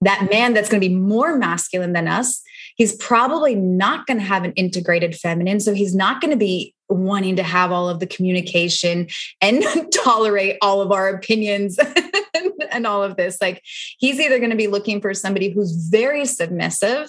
that 0.01 0.29
man 0.31 0.55
that's 0.55 0.69
going 0.69 0.81
to 0.81 0.89
be 0.89 0.95
more 0.95 1.37
masculine 1.37 1.93
than 1.93 2.07
us, 2.07 2.41
he's 2.77 2.95
probably 2.97 3.55
not 3.55 4.07
going 4.07 4.19
to 4.19 4.25
have 4.25 4.45
an 4.45 4.53
integrated 4.53 5.17
feminine. 5.17 5.59
So 5.59 5.75
he's 5.75 5.95
not 5.95 6.21
going 6.21 6.31
to 6.31 6.37
be 6.37 6.75
wanting 6.89 7.37
to 7.37 7.43
have 7.43 7.73
all 7.73 7.89
of 7.89 8.01
the 8.01 8.07
communication 8.07 9.09
and 9.41 9.65
tolerate 9.93 10.57
all 10.63 10.81
of 10.81 10.93
our 10.93 11.09
opinions 11.09 11.79
and 12.71 12.87
all 12.87 13.03
of 13.03 13.17
this. 13.17 13.41
Like 13.41 13.63
he's 13.99 14.21
either 14.21 14.39
going 14.39 14.51
to 14.51 14.57
be 14.57 14.69
looking 14.69 15.01
for 15.01 15.13
somebody 15.15 15.51
who's 15.51 15.73
very 15.73 16.25
submissive 16.25 17.09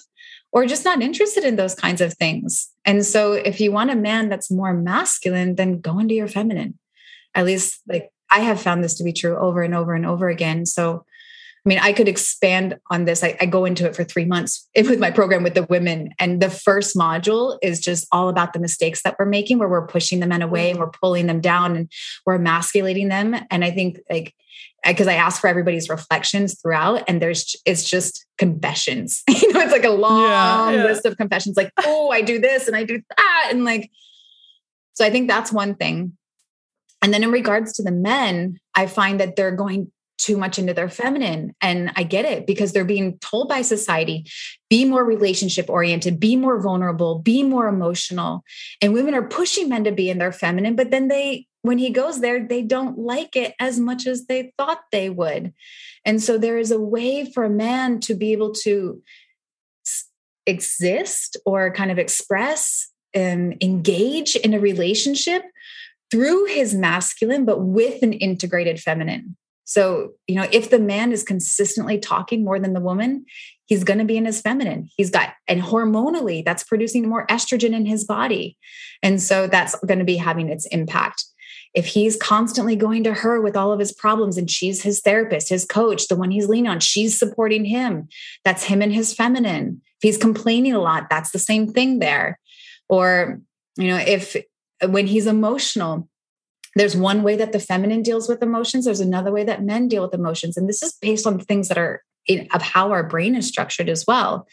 or 0.52 0.66
just 0.66 0.84
not 0.84 1.02
interested 1.02 1.44
in 1.44 1.58
those 1.58 1.76
kinds 1.76 2.02
of 2.02 2.14
things. 2.16 2.70
And 2.84 3.06
so 3.06 3.34
if 3.34 3.62
you 3.62 3.72
want 3.72 3.92
a 3.92 3.96
man 3.96 4.30
that's 4.30 4.50
more 4.50 4.74
masculine, 4.74 5.56
then 5.56 5.80
go 5.80 6.00
into 6.00 6.16
your 6.16 6.28
feminine. 6.28 6.80
At 7.36 7.46
least 7.46 7.82
like 7.88 8.10
I 8.30 8.40
have 8.40 8.62
found 8.62 8.84
this 8.84 8.96
to 8.96 9.04
be 9.04 9.14
true 9.14 9.38
over 9.38 9.62
and 9.62 9.74
over 9.74 9.94
and 9.94 10.06
over 10.06 10.30
again. 10.30 10.66
So 10.66 11.06
I 11.66 11.70
mean, 11.70 11.80
I 11.80 11.92
could 11.92 12.08
expand 12.08 12.80
on 12.90 13.04
this. 13.04 13.22
I, 13.24 13.38
I, 13.42 13.46
go 13.46 13.66
into 13.66 13.86
it 13.86 13.94
for 13.94 14.06
three 14.06 14.24
months 14.24 14.68
with 14.76 14.98
my 15.00 15.12
program 15.12 15.44
with 15.44 15.56
the 15.56 15.64
women. 15.64 16.12
And 16.18 16.42
the 16.42 16.50
first 16.50 16.96
module 16.96 17.58
is 17.62 17.82
just 17.82 18.08
all 18.14 18.30
about 18.30 18.54
the 18.54 18.60
mistakes 18.60 19.02
that 19.04 19.18
we're 19.20 19.26
making, 19.26 19.60
where 19.60 19.68
we're 19.68 19.86
pushing 19.86 20.22
the 20.22 20.28
men 20.28 20.42
away 20.42 20.70
and 20.70 20.80
we're 20.80 20.90
pulling 20.90 21.28
them 21.28 21.42
down 21.42 21.76
and 21.76 21.92
we're 22.26 22.36
emasculating 22.36 23.10
them. 23.10 23.36
And 23.52 23.66
I 23.66 23.72
think, 23.72 24.00
like, 24.10 24.34
because 24.86 25.08
I 25.08 25.16
ask 25.16 25.42
for 25.42 25.48
everybody's 25.48 25.90
reflections 25.90 26.60
throughout, 26.60 27.04
and 27.10 27.22
there's 27.22 27.56
it's 27.66 27.84
just 27.84 28.26
confessions. 28.38 29.24
you 29.30 29.52
know, 29.52 29.60
it's 29.60 29.74
like 29.74 29.84
a 29.84 29.90
long 29.90 30.74
yeah, 30.74 30.80
yeah. 30.80 30.84
list 30.86 31.06
of 31.06 31.18
confessions, 31.18 31.58
like, 31.58 31.74
oh, 31.86 32.10
I 32.10 32.22
do 32.22 32.40
this 32.40 32.68
and 32.68 32.76
I 32.78 32.86
do 32.86 33.02
that. 33.18 33.50
And 33.52 33.66
like, 33.66 33.92
so 34.94 35.06
I 35.06 35.10
think 35.10 35.28
that's 35.28 35.52
one 35.52 35.76
thing. 35.76 36.18
And 37.02 37.14
then 37.14 37.24
in 37.24 37.32
regards 37.32 37.74
to 37.74 37.84
the 37.84 37.92
men, 37.92 38.60
I 38.76 38.88
find 38.88 39.20
that 39.20 39.36
they're 39.36 39.56
going 39.56 39.92
too 40.20 40.38
much 40.38 40.60
into 40.60 40.74
their 40.74 40.90
feminine. 40.90 41.56
And 41.62 41.92
I 41.96 42.04
get 42.04 42.26
it 42.26 42.46
because 42.46 42.74
they're 42.74 42.84
being 42.84 43.18
told 43.20 43.48
by 43.48 43.62
society 43.62 44.30
be 44.70 44.86
more 44.86 45.04
relationship 45.04 45.70
oriented, 45.70 46.20
be 46.20 46.36
more 46.36 46.60
vulnerable, 46.62 47.20
be 47.20 47.42
more 47.42 47.68
emotional. 47.68 48.44
And 48.82 48.94
women 48.94 49.16
are 49.16 49.28
pushing 49.28 49.70
men 49.70 49.86
to 49.86 49.92
be 49.92 50.10
in 50.10 50.18
their 50.18 50.34
feminine, 50.34 50.76
but 50.76 50.92
then 50.92 51.08
they, 51.08 51.48
when 51.62 51.78
he 51.78 51.90
goes 51.90 52.20
there, 52.20 52.46
they 52.46 52.62
don't 52.62 52.98
like 52.98 53.36
it 53.36 53.56
as 53.60 53.80
much 53.80 54.06
as 54.06 54.26
they 54.26 54.54
thought 54.58 54.82
they 54.92 55.10
would. 55.10 55.54
And 56.06 56.22
so 56.22 56.38
there 56.38 56.58
is 56.58 56.72
a 56.72 56.80
way 56.80 57.26
for 57.32 57.46
a 57.46 57.50
man 57.50 58.00
to 58.02 58.14
be 58.14 58.34
able 58.34 58.54
to 58.56 59.02
exist 60.46 61.38
or 61.46 61.72
kind 61.74 61.92
of 61.92 62.00
express 62.00 62.90
and 63.14 63.58
engage 63.62 64.36
in 64.36 64.54
a 64.54 64.60
relationship 64.60 65.44
through 66.12 66.46
his 66.46 66.74
masculine, 66.74 67.46
but 67.46 67.62
with 67.62 68.02
an 68.04 68.14
integrated 68.14 68.80
feminine. 68.80 69.36
So, 69.66 70.14
you 70.28 70.36
know, 70.36 70.48
if 70.52 70.72
the 70.72 70.80
man 70.80 71.12
is 71.12 71.24
consistently 71.24 72.00
talking 72.00 72.44
more 72.44 72.60
than 72.60 72.74
the 72.74 72.82
woman, 72.82 73.26
he's 73.68 73.84
going 73.84 74.00
to 74.00 74.06
be 74.06 74.18
in 74.18 74.26
his 74.26 74.42
feminine. 74.42 74.90
He's 74.98 75.12
got, 75.12 75.34
and 75.48 75.62
hormonally, 75.62 76.44
that's 76.44 76.64
producing 76.64 77.08
more 77.08 77.28
estrogen 77.28 77.74
in 77.74 77.86
his 77.86 78.04
body. 78.04 78.58
And 79.04 79.22
so 79.22 79.46
that's 79.46 79.76
going 79.86 80.00
to 80.00 80.06
be 80.06 80.18
having 80.18 80.50
its 80.50 80.66
impact. 80.68 81.24
If 81.76 81.86
he's 81.86 82.18
constantly 82.18 82.76
going 82.76 83.04
to 83.04 83.14
her 83.14 83.40
with 83.40 83.56
all 83.56 83.72
of 83.72 83.80
his 83.80 83.94
problems 83.94 84.40
and 84.40 84.50
she's 84.50 84.82
his 84.82 85.02
therapist, 85.02 85.50
his 85.50 85.66
coach, 85.66 86.08
the 86.08 86.16
one 86.16 86.32
he's 86.32 86.50
leaning 86.50 86.72
on, 86.72 86.80
she's 86.80 87.20
supporting 87.20 87.64
him, 87.64 88.08
that's 88.44 88.64
him 88.64 88.82
and 88.82 88.92
his 88.92 89.14
feminine. 89.14 89.82
If 89.98 90.02
he's 90.02 90.18
complaining 90.18 90.74
a 90.74 90.80
lot, 90.80 91.12
that's 91.12 91.30
the 91.30 91.38
same 91.38 91.72
thing 91.72 92.00
there. 92.00 92.40
Or, 92.90 93.40
you 93.78 93.88
know, 93.88 93.98
if 93.98 94.36
when 94.88 95.08
he's 95.08 95.28
emotional, 95.28 96.08
there's 96.76 96.96
one 96.96 97.24
way 97.24 97.36
that 97.36 97.52
the 97.52 97.60
feminine 97.60 98.04
deals 98.04 98.30
with 98.30 98.44
emotions 98.44 98.86
there's 98.86 99.00
another 99.00 99.32
way 99.32 99.44
that 99.44 99.64
men 99.64 99.88
deal 99.88 100.04
with 100.04 100.14
emotions 100.14 100.56
and 100.56 100.70
this 100.70 100.84
is 100.84 100.94
based 101.02 101.26
on 101.26 101.40
things 101.40 101.68
that 101.68 101.78
are 101.78 102.04
in, 102.28 102.48
of 102.54 102.62
how 102.62 102.92
our 102.92 103.04
brain 103.04 103.36
is 103.36 103.48
structured 103.48 103.90
as 103.90 104.06
well. 104.08 104.48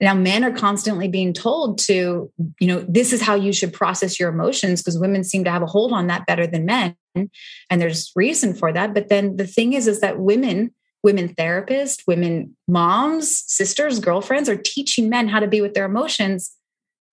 Now 0.00 0.14
men 0.14 0.44
are 0.44 0.52
constantly 0.52 1.08
being 1.08 1.32
told 1.32 1.78
to 1.80 2.30
you 2.60 2.66
know 2.66 2.84
this 2.88 3.12
is 3.12 3.20
how 3.20 3.34
you 3.34 3.52
should 3.52 3.72
process 3.72 4.18
your 4.20 4.28
emotions 4.30 4.80
because 4.80 4.98
women 4.98 5.24
seem 5.24 5.44
to 5.44 5.50
have 5.50 5.62
a 5.62 5.66
hold 5.66 5.92
on 5.92 6.06
that 6.06 6.26
better 6.26 6.46
than 6.46 6.64
men 6.64 6.94
and 7.14 7.80
there's 7.80 8.12
reason 8.14 8.54
for 8.54 8.72
that 8.72 8.94
but 8.94 9.08
then 9.08 9.36
the 9.36 9.46
thing 9.46 9.72
is 9.72 9.88
is 9.88 10.00
that 10.00 10.20
women 10.20 10.72
women 11.02 11.34
therapists 11.34 12.06
women 12.06 12.56
moms 12.68 13.42
sisters 13.48 13.98
girlfriends 13.98 14.48
are 14.48 14.56
teaching 14.56 15.08
men 15.08 15.26
how 15.26 15.40
to 15.40 15.48
be 15.48 15.60
with 15.60 15.74
their 15.74 15.86
emotions 15.86 16.52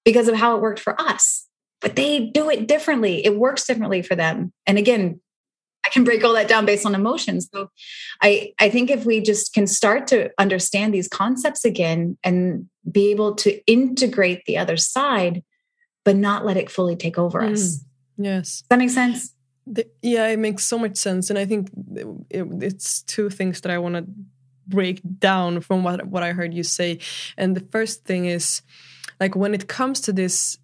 because 0.03 0.27
of 0.27 0.35
how 0.35 0.55
it 0.55 0.61
worked 0.61 0.79
for 0.79 0.99
us 1.01 1.47
but 1.81 1.95
they 1.95 2.27
do 2.27 2.49
it 2.49 2.67
differently. 2.67 3.25
It 3.25 3.37
works 3.37 3.65
differently 3.65 4.01
for 4.01 4.15
them. 4.15 4.51
And 4.65 4.77
again, 4.77 5.19
I 5.85 5.89
can 5.89 6.03
break 6.03 6.23
all 6.23 6.33
that 6.33 6.47
down 6.47 6.65
based 6.65 6.85
on 6.85 6.95
emotions. 6.95 7.47
So 7.53 7.69
I, 8.21 8.53
I 8.59 8.69
think 8.69 8.89
if 8.89 9.05
we 9.05 9.21
just 9.21 9.53
can 9.53 9.67
start 9.67 10.07
to 10.07 10.31
understand 10.39 10.93
these 10.93 11.07
concepts 11.07 11.63
again 11.63 12.17
and 12.23 12.67
be 12.91 13.11
able 13.11 13.35
to 13.35 13.63
integrate 13.67 14.45
the 14.45 14.57
other 14.57 14.77
side, 14.77 15.43
but 16.03 16.15
not 16.15 16.45
let 16.45 16.57
it 16.57 16.71
fully 16.71 16.95
take 16.95 17.19
over 17.19 17.41
mm, 17.41 17.53
us. 17.53 17.83
Yes. 18.17 18.61
Does 18.61 18.67
that 18.69 18.79
make 18.79 18.89
sense? 18.89 19.33
The, 19.67 19.87
yeah, 20.01 20.27
it 20.27 20.39
makes 20.39 20.65
so 20.65 20.79
much 20.79 20.97
sense. 20.97 21.29
And 21.29 21.37
I 21.37 21.45
think 21.45 21.69
it, 22.29 22.47
it's 22.61 23.03
two 23.03 23.29
things 23.29 23.61
that 23.61 23.71
I 23.71 23.77
want 23.77 23.95
to 23.95 24.05
break 24.67 25.01
down 25.19 25.61
from 25.61 25.83
what, 25.83 26.07
what 26.07 26.23
I 26.23 26.31
heard 26.31 26.53
you 26.53 26.63
say. 26.63 26.99
And 27.37 27.55
the 27.55 27.65
first 27.71 28.05
thing 28.05 28.25
is 28.25 28.63
like 29.19 29.35
when 29.35 29.53
it 29.53 29.67
comes 29.67 30.01
to 30.01 30.13
this 30.13 30.57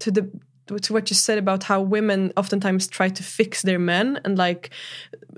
to 0.00 0.10
the 0.10 0.30
to 0.78 0.92
what 0.92 1.10
you 1.10 1.16
said 1.16 1.38
about 1.38 1.64
how 1.64 1.80
women 1.80 2.32
oftentimes 2.36 2.86
try 2.86 3.08
to 3.08 3.22
fix 3.22 3.62
their 3.62 3.78
men 3.78 4.20
and 4.24 4.38
like 4.38 4.70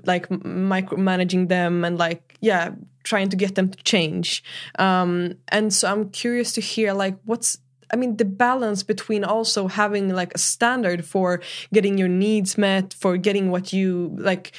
like 0.05 0.29
micromanaging 0.29 1.47
them 1.49 1.83
and 1.83 1.97
like 1.97 2.37
yeah 2.41 2.71
trying 3.03 3.29
to 3.29 3.35
get 3.35 3.55
them 3.55 3.69
to 3.69 3.83
change 3.83 4.43
um 4.77 5.33
and 5.49 5.73
so 5.73 5.91
i'm 5.91 6.09
curious 6.09 6.53
to 6.53 6.61
hear 6.61 6.93
like 6.93 7.17
what's 7.25 7.57
I 7.91 7.95
mean, 7.95 8.17
the 8.17 8.25
balance 8.25 8.81
between 8.81 9.23
also 9.23 9.67
having 9.67 10.09
like 10.09 10.33
a 10.33 10.39
standard 10.39 11.05
for 11.05 11.41
getting 11.71 11.95
your 11.99 12.07
needs 12.07 12.57
met, 12.57 12.91
for 12.91 13.17
getting 13.17 13.51
what 13.51 13.71
you 13.71 14.15
like, 14.17 14.51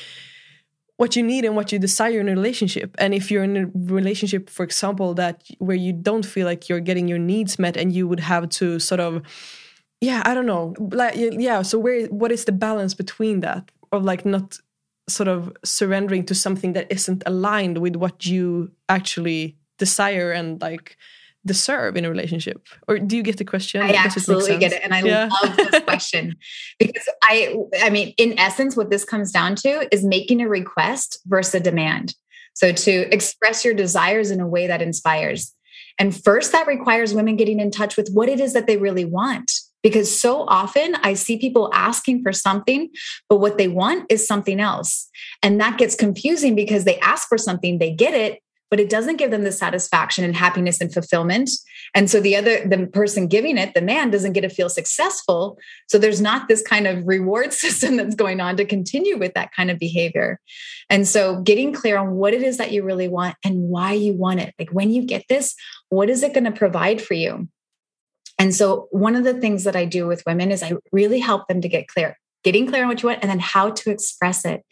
what 0.99 1.17
you 1.17 1.23
need 1.25 1.45
and 1.45 1.57
what 1.57 1.73
you 1.73 1.81
desire 1.81 2.21
in 2.21 2.29
a 2.29 2.31
relationship. 2.31 2.95
And 2.97 3.13
if 3.13 3.33
you're 3.33 3.43
in 3.43 3.57
a 3.57 3.67
relationship, 3.75 4.49
for 4.49 4.63
example, 4.63 5.15
that 5.15 5.43
where 5.59 5.77
you 5.77 5.93
don't 5.93 6.25
feel 6.25 6.47
like 6.47 6.69
you're 6.69 6.79
getting 6.79 7.09
your 7.09 7.19
needs 7.19 7.59
met 7.59 7.77
and 7.77 7.93
you 7.93 8.07
would 8.07 8.21
have 8.21 8.49
to 8.51 8.79
sort 8.79 9.01
of 9.01 9.21
yeah 10.05 10.23
i 10.25 10.35
don't 10.35 10.47
know. 10.47 10.75
Like 10.79 11.15
yeah 11.17 11.63
so 11.63 11.79
where 11.79 12.07
what 12.07 12.31
is 12.33 12.45
the 12.45 12.53
balance 12.53 12.95
between 12.95 13.41
that? 13.41 13.71
Of 13.93 14.05
like 14.05 14.25
not 14.25 14.59
sort 15.09 15.29
of 15.29 15.53
surrendering 15.65 16.25
to 16.27 16.35
something 16.35 16.73
that 16.73 16.91
isn't 16.91 17.23
aligned 17.27 17.79
with 17.79 17.97
what 17.97 18.27
you 18.27 18.71
actually 18.89 19.57
desire 19.79 20.33
and 20.33 20.61
like 20.61 20.97
deserve 21.47 21.97
in 21.97 22.05
a 22.05 22.11
relationship? 22.11 22.67
Or 22.89 22.99
do 22.99 23.17
you 23.17 23.23
get 23.23 23.37
the 23.37 23.45
question? 23.45 23.83
I 23.83 23.93
absolutely 23.93 24.55
it 24.55 24.61
get 24.61 24.73
it 24.73 24.83
and 24.83 24.95
i 24.95 25.01
yeah. 25.01 25.29
love 25.43 25.57
this 25.57 25.83
question 25.91 26.37
because 26.79 27.09
i 27.23 27.55
i 27.83 27.91
mean 27.91 28.15
in 28.17 28.39
essence 28.39 28.77
what 28.77 28.91
this 28.91 29.05
comes 29.05 29.31
down 29.31 29.55
to 29.57 29.89
is 29.95 30.05
making 30.05 30.41
a 30.41 30.49
request 30.49 31.21
versus 31.27 31.55
a 31.55 31.61
demand. 31.61 32.15
So 32.55 32.73
to 32.73 32.93
express 33.13 33.65
your 33.65 33.75
desires 33.75 34.31
in 34.31 34.41
a 34.41 34.47
way 34.47 34.69
that 34.69 34.81
inspires. 34.81 35.53
And 35.99 36.15
first 36.15 36.53
that 36.53 36.67
requires 36.67 37.15
women 37.15 37.37
getting 37.37 37.61
in 37.61 37.71
touch 37.71 37.97
with 37.97 38.09
what 38.13 38.29
it 38.29 38.41
is 38.41 38.53
that 38.53 38.67
they 38.67 38.77
really 38.77 39.05
want 39.05 39.51
because 39.85 40.21
so 40.21 40.47
often 40.49 40.97
I 41.03 41.15
see 41.15 41.39
people 41.39 41.71
asking 41.73 42.23
for 42.23 42.33
something, 42.33 42.89
but 43.29 43.37
what 43.37 43.59
they 43.59 43.69
want 43.69 44.11
is 44.11 44.27
something 44.27 44.59
else. 44.59 45.09
And 45.43 45.61
that 45.61 45.79
gets 45.79 45.95
confusing 45.95 46.57
because 46.57 46.85
they 46.85 46.99
ask 47.01 47.29
for 47.29 47.39
something, 47.39 47.79
they 47.79 47.93
get 47.93 48.15
it, 48.15 48.41
but 48.71 48.81
it 48.81 48.89
doesn't 48.89 49.19
give 49.19 49.31
them 49.31 49.45
the 49.45 49.53
satisfaction 49.53 50.25
and 50.25 50.35
happiness 50.35 50.81
and 50.81 50.93
fulfillment. 50.93 51.51
And 51.95 52.11
so 52.11 52.19
the 52.19 52.35
other, 52.35 52.67
the 52.67 52.87
person 52.87 53.29
giving 53.29 53.59
it, 53.59 53.75
the 53.75 53.83
man 53.83 54.11
doesn't 54.11 54.33
get 54.33 54.41
to 54.41 54.49
feel 54.49 54.71
successful. 54.71 55.59
So 55.87 55.99
there's 55.99 56.21
not 56.21 56.49
this 56.49 56.63
kind 56.63 56.87
of 56.87 57.07
reward 57.07 57.53
system 57.53 57.97
that's 57.97 58.15
going 58.15 58.41
on 58.41 58.57
to 58.57 58.65
continue 58.65 59.19
with 59.19 59.35
that 59.35 59.53
kind 59.53 59.71
of 59.71 59.79
behavior. 59.79 60.41
And 60.89 61.07
so 61.07 61.43
getting 61.43 61.75
clear 61.75 61.99
on 61.99 62.13
what 62.13 62.33
it 62.33 62.43
is 62.43 62.57
that 62.57 62.73
you 62.73 62.83
really 62.85 63.07
want 63.07 63.37
and 63.45 63.69
why 63.69 63.93
you 63.93 64.15
want 64.15 64.41
it. 64.41 64.55
Like 64.59 64.71
when 64.71 64.91
you 64.91 65.03
get 65.03 65.25
this, 65.29 65.55
what 65.91 66.09
is 66.09 66.23
it 66.23 66.33
going 66.33 66.45
to 66.45 66.53
provide 66.53 67.03
for 67.03 67.15
you? 67.15 67.49
And 68.39 68.55
so, 68.55 68.89
one 68.91 69.15
of 69.17 69.25
the 69.25 69.35
things 69.35 69.65
that 69.65 69.77
I 69.77 69.85
do 69.85 70.07
with 70.07 70.25
women 70.27 70.51
is 70.51 70.63
I 70.63 70.73
really 70.93 71.21
help 71.21 71.47
them 71.49 71.61
to 71.61 71.69
get 71.69 71.89
clear, 71.89 72.19
getting 72.43 72.67
clear 72.67 72.83
on 72.83 72.89
what 72.89 73.03
you 73.03 73.09
want, 73.09 73.21
and 73.23 73.31
then 73.31 73.39
how 73.39 73.71
to 73.71 73.91
express 73.91 74.45
it, 74.45 74.65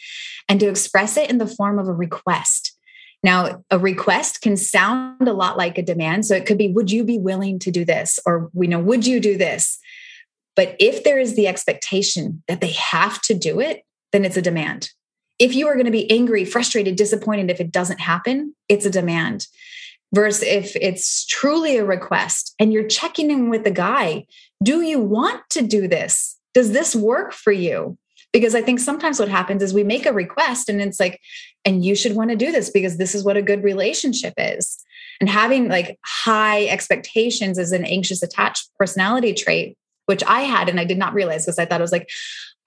and 0.48 0.58
to 0.60 0.68
express 0.68 1.16
it 1.16 1.30
in 1.30 1.38
the 1.38 1.46
form 1.46 1.78
of 1.78 1.88
a 1.88 1.92
request. 1.92 2.76
Now, 3.24 3.62
a 3.70 3.78
request 3.78 4.40
can 4.40 4.56
sound 4.56 5.28
a 5.28 5.32
lot 5.32 5.56
like 5.56 5.78
a 5.78 5.82
demand. 5.82 6.26
So 6.26 6.34
it 6.34 6.44
could 6.44 6.58
be, 6.58 6.68
would 6.68 6.90
you 6.90 7.04
be 7.04 7.18
willing 7.18 7.58
to 7.60 7.70
do 7.70 7.84
this? 7.84 8.18
Or, 8.26 8.50
we 8.52 8.66
know, 8.66 8.80
would 8.80 9.06
you 9.06 9.20
do 9.20 9.38
this? 9.38 9.78
But 10.56 10.76
if 10.80 11.04
there 11.04 11.18
is 11.18 11.36
the 11.36 11.46
expectation 11.46 12.42
that 12.48 12.60
they 12.60 12.72
have 12.72 13.22
to 13.22 13.34
do 13.34 13.60
it, 13.60 13.84
then 14.10 14.24
it's 14.24 14.36
a 14.36 14.42
demand. 14.42 14.90
If 15.38 15.54
you 15.54 15.66
are 15.68 15.74
going 15.74 15.86
to 15.86 15.92
be 15.92 16.10
angry, 16.10 16.44
frustrated, 16.44 16.96
disappointed 16.96 17.50
if 17.50 17.60
it 17.60 17.72
doesn't 17.72 18.00
happen, 18.00 18.54
it's 18.68 18.84
a 18.84 18.90
demand. 18.90 19.46
Versus 20.14 20.42
if 20.42 20.76
it's 20.76 21.24
truly 21.26 21.78
a 21.78 21.84
request 21.84 22.54
and 22.58 22.72
you're 22.72 22.86
checking 22.86 23.30
in 23.30 23.48
with 23.48 23.64
the 23.64 23.70
guy, 23.70 24.26
do 24.62 24.82
you 24.82 25.00
want 25.00 25.42
to 25.50 25.62
do 25.62 25.88
this? 25.88 26.38
Does 26.52 26.72
this 26.72 26.94
work 26.94 27.32
for 27.32 27.52
you? 27.52 27.96
Because 28.32 28.54
I 28.54 28.62
think 28.62 28.78
sometimes 28.78 29.18
what 29.18 29.28
happens 29.28 29.62
is 29.62 29.72
we 29.72 29.84
make 29.84 30.06
a 30.06 30.12
request 30.12 30.68
and 30.68 30.80
it's 30.80 31.00
like, 31.00 31.20
and 31.64 31.84
you 31.84 31.94
should 31.94 32.14
want 32.14 32.30
to 32.30 32.36
do 32.36 32.52
this 32.52 32.70
because 32.70 32.98
this 32.98 33.14
is 33.14 33.24
what 33.24 33.36
a 33.36 33.42
good 33.42 33.62
relationship 33.62 34.34
is. 34.36 34.82
And 35.20 35.28
having 35.28 35.68
like 35.68 35.98
high 36.04 36.66
expectations 36.66 37.58
as 37.58 37.72
an 37.72 37.84
anxious 37.84 38.22
attached 38.22 38.68
personality 38.78 39.32
trait 39.34 39.76
which 40.06 40.22
I 40.24 40.40
had 40.40 40.68
and 40.68 40.80
I 40.80 40.84
did 40.84 40.98
not 40.98 41.14
realize 41.14 41.44
because 41.44 41.58
I 41.58 41.64
thought 41.64 41.80
it 41.80 41.82
was 41.84 41.92
like, 41.92 42.10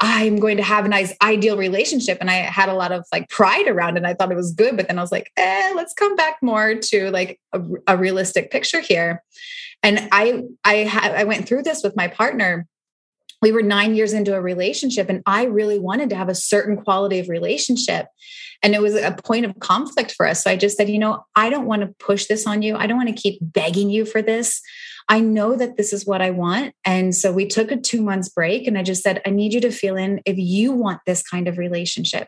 I'm 0.08 0.38
going 0.38 0.58
to 0.58 0.64
have 0.64 0.86
a 0.86 0.88
nice 0.88 1.14
ideal 1.24 1.58
relationship. 1.58 2.20
And 2.22 2.30
I 2.30 2.36
had 2.36 2.70
a 2.70 2.76
lot 2.76 2.92
of 2.92 3.06
like 3.12 3.28
pride 3.28 3.68
around 3.68 3.96
it. 3.96 3.98
And 3.98 4.08
I 4.08 4.14
thought 4.14 4.32
it 4.32 4.36
was 4.36 4.54
good. 4.54 4.78
But 4.78 4.88
then 4.88 5.00
I 5.00 5.02
was 5.02 5.12
like, 5.12 5.32
eh, 5.36 5.74
let's 5.76 5.96
come 5.96 6.16
back 6.16 6.38
more 6.44 6.76
to 6.76 7.10
like 7.10 7.40
a, 7.54 7.62
a 7.88 7.98
realistic 7.98 8.52
picture 8.52 8.82
here. 8.82 9.24
And 9.82 10.08
I 10.12 10.44
I 10.64 10.76
had 10.76 11.16
I 11.16 11.24
went 11.24 11.48
through 11.48 11.64
this 11.64 11.84
with 11.84 11.96
my 11.96 12.08
partner. 12.08 12.68
We 13.42 13.52
were 13.52 13.64
nine 13.64 13.96
years 13.96 14.14
into 14.14 14.34
a 14.34 14.42
relationship, 14.42 15.10
and 15.10 15.22
I 15.26 15.44
really 15.44 15.78
wanted 15.78 16.10
to 16.12 16.16
have 16.16 16.30
a 16.30 16.36
certain 16.36 16.78
quality 16.78 17.20
of 17.20 17.28
relationship. 17.28 18.08
And 18.64 18.74
it 18.74 18.82
was 18.82 18.96
a 18.96 19.12
point 19.12 19.46
of 19.46 19.60
conflict 19.60 20.14
for 20.14 20.26
us. 20.26 20.44
So 20.44 20.50
I 20.50 20.56
just 20.56 20.78
said, 20.78 20.90
you 20.90 20.98
know, 20.98 21.26
I 21.36 21.50
don't 21.50 21.66
want 21.66 21.82
to 21.82 21.94
push 22.00 22.26
this 22.26 22.48
on 22.48 22.62
you. 22.62 22.76
I 22.76 22.88
don't 22.88 22.98
want 22.98 23.10
to 23.10 23.22
keep 23.22 23.38
begging 23.42 23.90
you 23.90 24.06
for 24.06 24.22
this. 24.22 24.62
I 25.08 25.20
know 25.20 25.56
that 25.56 25.78
this 25.78 25.94
is 25.94 26.06
what 26.06 26.22
I 26.22 26.32
want. 26.32 26.74
And 26.84 27.16
so 27.16 27.32
we 27.32 27.46
took 27.46 27.72
a 27.72 27.78
two 27.78 28.02
months 28.02 28.30
break 28.30 28.68
and 28.68 28.78
I 28.78 28.84
just 28.84 29.04
said, 29.04 29.22
I 29.26 29.30
need 29.30 29.54
you 29.54 29.62
to 29.62 29.72
feel 29.72 29.96
in 29.96 30.22
if 30.26 30.38
you 30.38 30.72
want 30.72 31.02
this 31.06 31.22
kind 31.22 31.48
of 31.48 31.58
relationship. 31.58 32.28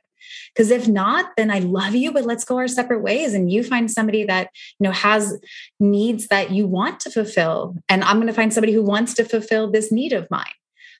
Because 0.53 0.71
if 0.71 0.88
not, 0.88 1.32
then 1.38 1.51
I 1.51 1.59
love 1.59 1.95
you, 1.95 2.11
but 2.11 2.25
let's 2.25 2.43
go 2.43 2.57
our 2.57 2.67
separate 2.67 3.01
ways. 3.01 3.34
And 3.34 3.51
you 3.51 3.63
find 3.63 3.89
somebody 3.89 4.23
that, 4.25 4.49
you 4.80 4.86
know, 4.86 4.91
has 4.91 5.39
needs 5.80 6.28
that 6.28 6.51
you 6.51 6.67
want 6.67 6.99
to 7.01 7.11
fulfill. 7.11 7.75
And 7.89 8.03
I'm 8.03 8.17
going 8.17 8.28
to 8.28 8.34
find 8.34 8.53
somebody 8.53 8.73
who 8.73 8.84
wants 8.84 9.13
to 9.15 9.23
fulfill 9.23 9.71
this 9.71 9.91
need 9.91 10.13
of 10.13 10.30
mine. 10.30 10.45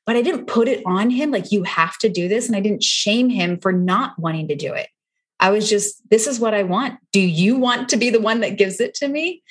But 0.06 0.16
I 0.16 0.22
didn't 0.22 0.46
put 0.46 0.68
it 0.68 0.82
on 0.86 1.10
him 1.10 1.32
like, 1.32 1.52
you 1.52 1.64
have 1.64 1.98
to 2.00 2.10
do 2.10 2.28
this. 2.28 2.48
And 2.48 2.56
I 2.56 2.62
didn't 2.62 2.84
shame 2.84 3.30
him 3.30 3.60
for 3.60 3.72
not 3.74 4.18
wanting 4.18 4.48
to 4.48 4.56
do 4.56 4.74
it. 4.74 4.88
I 5.40 5.52
was 5.52 5.70
just, 5.70 6.02
this 6.10 6.28
is 6.28 6.40
what 6.40 6.54
I 6.54 6.64
want. 6.64 6.98
Do 7.12 7.20
you 7.20 7.58
want 7.58 7.90
to 7.90 7.98
be 7.98 8.10
the 8.10 8.22
one 8.22 8.40
that 8.40 8.58
gives 8.58 8.80
it 8.80 8.96
to 8.96 9.08
me? 9.08 9.44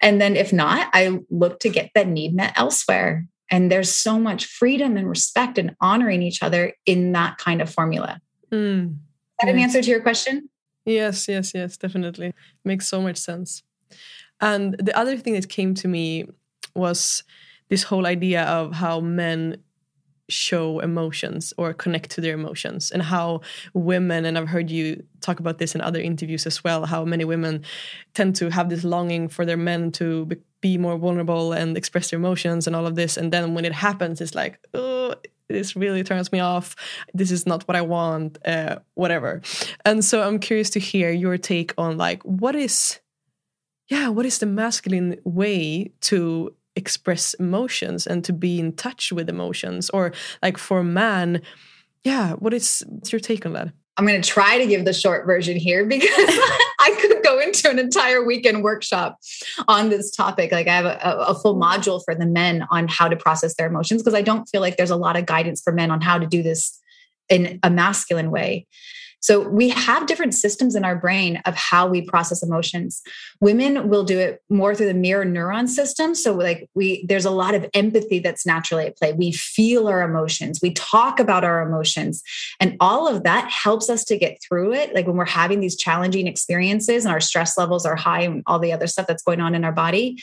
And 0.00 0.20
then 0.20 0.36
if 0.36 0.52
not, 0.52 0.88
I 0.92 1.20
look 1.30 1.60
to 1.60 1.68
get 1.68 1.90
that 1.94 2.08
need 2.08 2.34
met 2.34 2.52
elsewhere. 2.56 3.26
And 3.50 3.70
there's 3.70 3.94
so 3.94 4.18
much 4.18 4.46
freedom 4.46 4.96
and 4.96 5.08
respect 5.08 5.58
and 5.58 5.74
honoring 5.80 6.22
each 6.22 6.42
other 6.42 6.72
in 6.86 7.12
that 7.12 7.38
kind 7.38 7.60
of 7.60 7.72
formula. 7.72 8.20
Mm, 8.52 8.96
that 9.40 9.46
yes. 9.46 9.54
an 9.54 9.60
answer 9.60 9.82
to 9.82 9.90
your 9.90 10.00
question? 10.00 10.48
Yes, 10.84 11.28
yes, 11.28 11.52
yes, 11.54 11.76
definitely. 11.76 12.32
Makes 12.64 12.88
so 12.88 13.02
much 13.02 13.16
sense. 13.16 13.62
And 14.40 14.76
the 14.78 14.96
other 14.96 15.16
thing 15.16 15.34
that 15.34 15.48
came 15.48 15.74
to 15.74 15.88
me 15.88 16.26
was 16.74 17.22
this 17.68 17.82
whole 17.84 18.06
idea 18.06 18.44
of 18.44 18.74
how 18.74 19.00
men 19.00 19.58
show 20.30 20.78
emotions 20.80 21.52
or 21.58 21.72
connect 21.74 22.10
to 22.12 22.20
their 22.20 22.34
emotions. 22.34 22.90
And 22.90 23.02
how 23.02 23.40
women 23.74 24.24
and 24.24 24.38
i've 24.38 24.48
heard 24.48 24.70
you 24.70 25.02
talk 25.20 25.40
about 25.40 25.58
this 25.58 25.74
in 25.74 25.80
other 25.80 26.00
interviews 26.00 26.46
as 26.46 26.64
well 26.64 26.86
how 26.86 27.04
many 27.04 27.24
women 27.24 27.62
tend 28.14 28.34
to 28.36 28.50
have 28.50 28.68
this 28.68 28.84
longing 28.84 29.28
for 29.28 29.44
their 29.44 29.56
men 29.56 29.92
to 29.92 30.28
be 30.60 30.76
more 30.78 30.96
vulnerable 30.98 31.52
and 31.52 31.76
express 31.76 32.10
their 32.10 32.18
emotions 32.18 32.66
and 32.66 32.76
all 32.76 32.86
of 32.86 32.94
this. 32.94 33.16
And 33.16 33.32
then 33.32 33.54
when 33.54 33.64
it 33.64 33.72
happens 33.72 34.20
it's 34.20 34.34
like 34.34 34.58
oh 34.74 35.14
this 35.48 35.74
really 35.74 36.04
turns 36.04 36.30
me 36.30 36.38
off. 36.38 36.76
This 37.12 37.32
is 37.32 37.44
not 37.44 37.66
what 37.66 37.76
i 37.76 37.82
want 37.82 38.38
uh, 38.46 38.76
whatever. 38.94 39.42
And 39.84 40.04
so 40.04 40.22
i'm 40.22 40.38
curious 40.38 40.70
to 40.70 40.80
hear 40.80 41.10
your 41.10 41.38
take 41.38 41.74
on 41.76 41.96
like 41.96 42.22
what 42.22 42.54
is 42.54 43.00
yeah 43.88 44.08
what 44.08 44.26
is 44.26 44.38
the 44.38 44.46
masculine 44.46 45.18
way 45.24 45.92
to 46.02 46.54
express 46.80 47.34
emotions 47.34 48.06
and 48.06 48.24
to 48.24 48.32
be 48.32 48.58
in 48.58 48.72
touch 48.72 49.12
with 49.12 49.28
emotions 49.28 49.90
or 49.90 50.12
like 50.42 50.58
for 50.58 50.80
a 50.80 50.84
man 50.84 51.40
yeah 52.04 52.32
what 52.34 52.54
is 52.54 52.82
what's 52.88 53.12
your 53.12 53.20
take 53.20 53.46
on 53.46 53.52
that? 53.52 53.68
I'm 53.96 54.06
going 54.06 54.22
to 54.22 54.26
try 54.26 54.56
to 54.56 54.66
give 54.66 54.86
the 54.86 54.94
short 54.94 55.26
version 55.26 55.58
here 55.58 55.84
because 55.84 56.08
i 56.80 56.96
could 57.00 57.22
go 57.22 57.38
into 57.38 57.68
an 57.68 57.78
entire 57.78 58.24
weekend 58.24 58.64
workshop 58.64 59.18
on 59.68 59.90
this 59.90 60.10
topic. 60.10 60.52
Like 60.52 60.66
i 60.66 60.74
have 60.74 60.86
a, 60.86 60.98
a 61.28 61.34
full 61.34 61.60
module 61.60 62.00
for 62.04 62.14
the 62.14 62.26
men 62.26 62.66
on 62.70 62.88
how 62.88 63.08
to 63.08 63.16
process 63.16 63.54
their 63.56 63.66
emotions 63.66 64.02
because 64.02 64.14
i 64.14 64.22
don't 64.22 64.46
feel 64.46 64.60
like 64.60 64.76
there's 64.76 64.90
a 64.90 64.96
lot 64.96 65.16
of 65.16 65.26
guidance 65.26 65.60
for 65.60 65.72
men 65.72 65.90
on 65.90 66.00
how 66.00 66.18
to 66.18 66.26
do 66.26 66.42
this 66.42 66.80
in 67.28 67.60
a 67.62 67.70
masculine 67.70 68.30
way 68.30 68.66
so 69.20 69.46
we 69.46 69.68
have 69.68 70.06
different 70.06 70.34
systems 70.34 70.74
in 70.74 70.84
our 70.84 70.96
brain 70.96 71.40
of 71.44 71.54
how 71.54 71.86
we 71.86 72.02
process 72.02 72.42
emotions. 72.42 73.02
Women 73.40 73.88
will 73.88 74.02
do 74.02 74.18
it 74.18 74.42
more 74.48 74.74
through 74.74 74.86
the 74.86 74.94
mirror 74.94 75.24
neuron 75.24 75.68
system. 75.68 76.14
So 76.14 76.34
like 76.34 76.68
we 76.74 77.04
there's 77.06 77.26
a 77.26 77.30
lot 77.30 77.54
of 77.54 77.68
empathy 77.74 78.18
that's 78.18 78.46
naturally 78.46 78.86
at 78.86 78.96
play. 78.96 79.12
We 79.12 79.32
feel 79.32 79.88
our 79.88 80.02
emotions, 80.02 80.60
we 80.62 80.72
talk 80.72 81.20
about 81.20 81.44
our 81.44 81.62
emotions, 81.62 82.22
and 82.58 82.76
all 82.80 83.06
of 83.06 83.22
that 83.24 83.50
helps 83.50 83.90
us 83.90 84.04
to 84.04 84.18
get 84.18 84.38
through 84.42 84.72
it. 84.72 84.94
Like 84.94 85.06
when 85.06 85.16
we're 85.16 85.26
having 85.26 85.60
these 85.60 85.76
challenging 85.76 86.26
experiences 86.26 87.04
and 87.04 87.12
our 87.12 87.20
stress 87.20 87.58
levels 87.58 87.84
are 87.84 87.96
high 87.96 88.22
and 88.22 88.42
all 88.46 88.58
the 88.58 88.72
other 88.72 88.86
stuff 88.86 89.06
that's 89.06 89.22
going 89.22 89.40
on 89.40 89.54
in 89.54 89.64
our 89.64 89.72
body, 89.72 90.22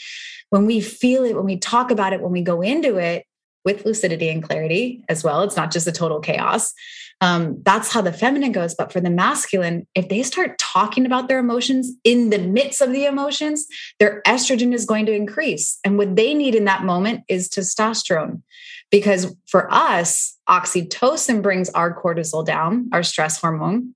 when 0.50 0.66
we 0.66 0.80
feel 0.80 1.24
it, 1.24 1.36
when 1.36 1.44
we 1.44 1.56
talk 1.56 1.90
about 1.90 2.12
it, 2.12 2.20
when 2.20 2.32
we 2.32 2.42
go 2.42 2.62
into 2.62 2.96
it, 2.96 3.24
with 3.64 3.84
lucidity 3.84 4.30
and 4.30 4.42
clarity 4.42 5.04
as 5.10 5.22
well. 5.22 5.42
It's 5.42 5.56
not 5.56 5.70
just 5.70 5.86
a 5.86 5.92
total 5.92 6.20
chaos. 6.20 6.72
Um, 7.20 7.60
that's 7.64 7.92
how 7.92 8.00
the 8.00 8.12
feminine 8.12 8.52
goes. 8.52 8.74
But 8.74 8.92
for 8.92 9.00
the 9.00 9.10
masculine, 9.10 9.86
if 9.94 10.08
they 10.08 10.22
start 10.22 10.58
talking 10.58 11.04
about 11.04 11.28
their 11.28 11.38
emotions 11.38 11.92
in 12.04 12.30
the 12.30 12.38
midst 12.38 12.80
of 12.80 12.92
the 12.92 13.06
emotions, 13.06 13.66
their 13.98 14.22
estrogen 14.26 14.72
is 14.72 14.84
going 14.84 15.06
to 15.06 15.12
increase. 15.12 15.78
And 15.84 15.98
what 15.98 16.14
they 16.14 16.34
need 16.34 16.54
in 16.54 16.64
that 16.66 16.84
moment 16.84 17.24
is 17.28 17.48
testosterone. 17.48 18.42
Because 18.90 19.34
for 19.46 19.72
us, 19.72 20.36
oxytocin 20.48 21.42
brings 21.42 21.70
our 21.70 22.00
cortisol 22.00 22.46
down, 22.46 22.88
our 22.92 23.02
stress 23.02 23.40
hormone. 23.40 23.94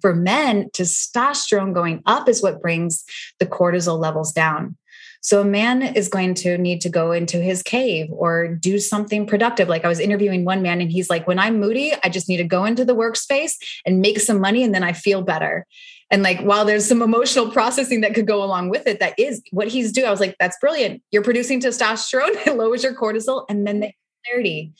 For 0.00 0.14
men, 0.14 0.70
testosterone 0.70 1.74
going 1.74 2.02
up 2.06 2.28
is 2.28 2.42
what 2.42 2.60
brings 2.60 3.04
the 3.38 3.46
cortisol 3.46 3.98
levels 3.98 4.32
down. 4.32 4.76
So 5.20 5.40
a 5.40 5.44
man 5.44 5.82
is 5.82 6.08
going 6.08 6.34
to 6.34 6.56
need 6.58 6.80
to 6.82 6.88
go 6.88 7.12
into 7.12 7.38
his 7.38 7.62
cave 7.62 8.08
or 8.10 8.48
do 8.48 8.78
something 8.78 9.26
productive. 9.26 9.68
Like 9.68 9.84
I 9.84 9.88
was 9.88 10.00
interviewing 10.00 10.44
one 10.44 10.62
man 10.62 10.80
and 10.80 10.90
he's 10.90 11.10
like, 11.10 11.26
when 11.26 11.38
I'm 11.38 11.58
moody, 11.58 11.92
I 12.04 12.08
just 12.08 12.28
need 12.28 12.36
to 12.38 12.44
go 12.44 12.64
into 12.64 12.84
the 12.84 12.94
workspace 12.94 13.52
and 13.84 14.00
make 14.00 14.20
some 14.20 14.40
money 14.40 14.62
and 14.62 14.74
then 14.74 14.84
I 14.84 14.92
feel 14.92 15.22
better. 15.22 15.66
And 16.10 16.22
like, 16.22 16.40
while 16.40 16.64
there's 16.64 16.86
some 16.86 17.02
emotional 17.02 17.50
processing 17.50 18.00
that 18.00 18.14
could 18.14 18.26
go 18.26 18.42
along 18.42 18.70
with 18.70 18.86
it, 18.86 19.00
that 19.00 19.14
is 19.18 19.42
what 19.50 19.68
he's 19.68 19.92
doing. 19.92 20.06
I 20.06 20.10
was 20.10 20.20
like, 20.20 20.36
that's 20.40 20.56
brilliant. 20.58 21.02
You're 21.10 21.22
producing 21.22 21.60
testosterone, 21.60 22.30
it 22.46 22.56
lowers 22.56 22.82
your 22.82 22.94
cortisol, 22.94 23.44
and 23.48 23.66
then 23.66 23.80
the 23.80 23.92
clarity. 24.24 24.72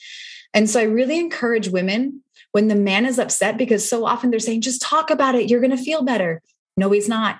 And 0.53 0.69
so 0.69 0.79
I 0.79 0.83
really 0.83 1.19
encourage 1.19 1.69
women 1.69 2.23
when 2.51 2.67
the 2.67 2.75
man 2.75 3.05
is 3.05 3.19
upset, 3.19 3.57
because 3.57 3.87
so 3.87 4.05
often 4.05 4.31
they're 4.31 4.39
saying, 4.39 4.61
just 4.61 4.81
talk 4.81 5.11
about 5.11 5.35
it, 5.35 5.49
you're 5.49 5.61
going 5.61 5.75
to 5.75 5.77
feel 5.77 6.01
better. 6.01 6.41
No, 6.79 6.89
he's 6.91 7.09
not. 7.09 7.37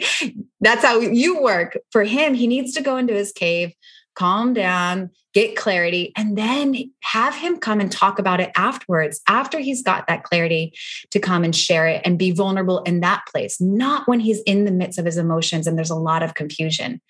That's 0.60 0.84
how 0.84 1.00
you 1.00 1.40
work. 1.40 1.78
For 1.90 2.04
him, 2.04 2.34
he 2.34 2.46
needs 2.46 2.74
to 2.74 2.82
go 2.82 2.98
into 2.98 3.14
his 3.14 3.32
cave, 3.32 3.72
calm 4.14 4.52
down, 4.52 5.10
get 5.32 5.56
clarity, 5.56 6.12
and 6.14 6.36
then 6.36 6.74
have 7.02 7.34
him 7.34 7.56
come 7.56 7.80
and 7.80 7.90
talk 7.90 8.18
about 8.18 8.38
it 8.38 8.50
afterwards, 8.54 9.22
after 9.26 9.58
he's 9.58 9.82
got 9.82 10.06
that 10.08 10.24
clarity 10.24 10.74
to 11.10 11.18
come 11.18 11.42
and 11.42 11.56
share 11.56 11.86
it 11.88 12.02
and 12.04 12.18
be 12.18 12.32
vulnerable 12.32 12.80
in 12.80 13.00
that 13.00 13.22
place, 13.32 13.58
not 13.62 14.06
when 14.06 14.20
he's 14.20 14.42
in 14.42 14.66
the 14.66 14.70
midst 14.70 14.98
of 14.98 15.06
his 15.06 15.16
emotions 15.16 15.66
and 15.66 15.78
there's 15.78 15.88
a 15.88 15.94
lot 15.94 16.22
of 16.22 16.34
confusion. 16.34 17.00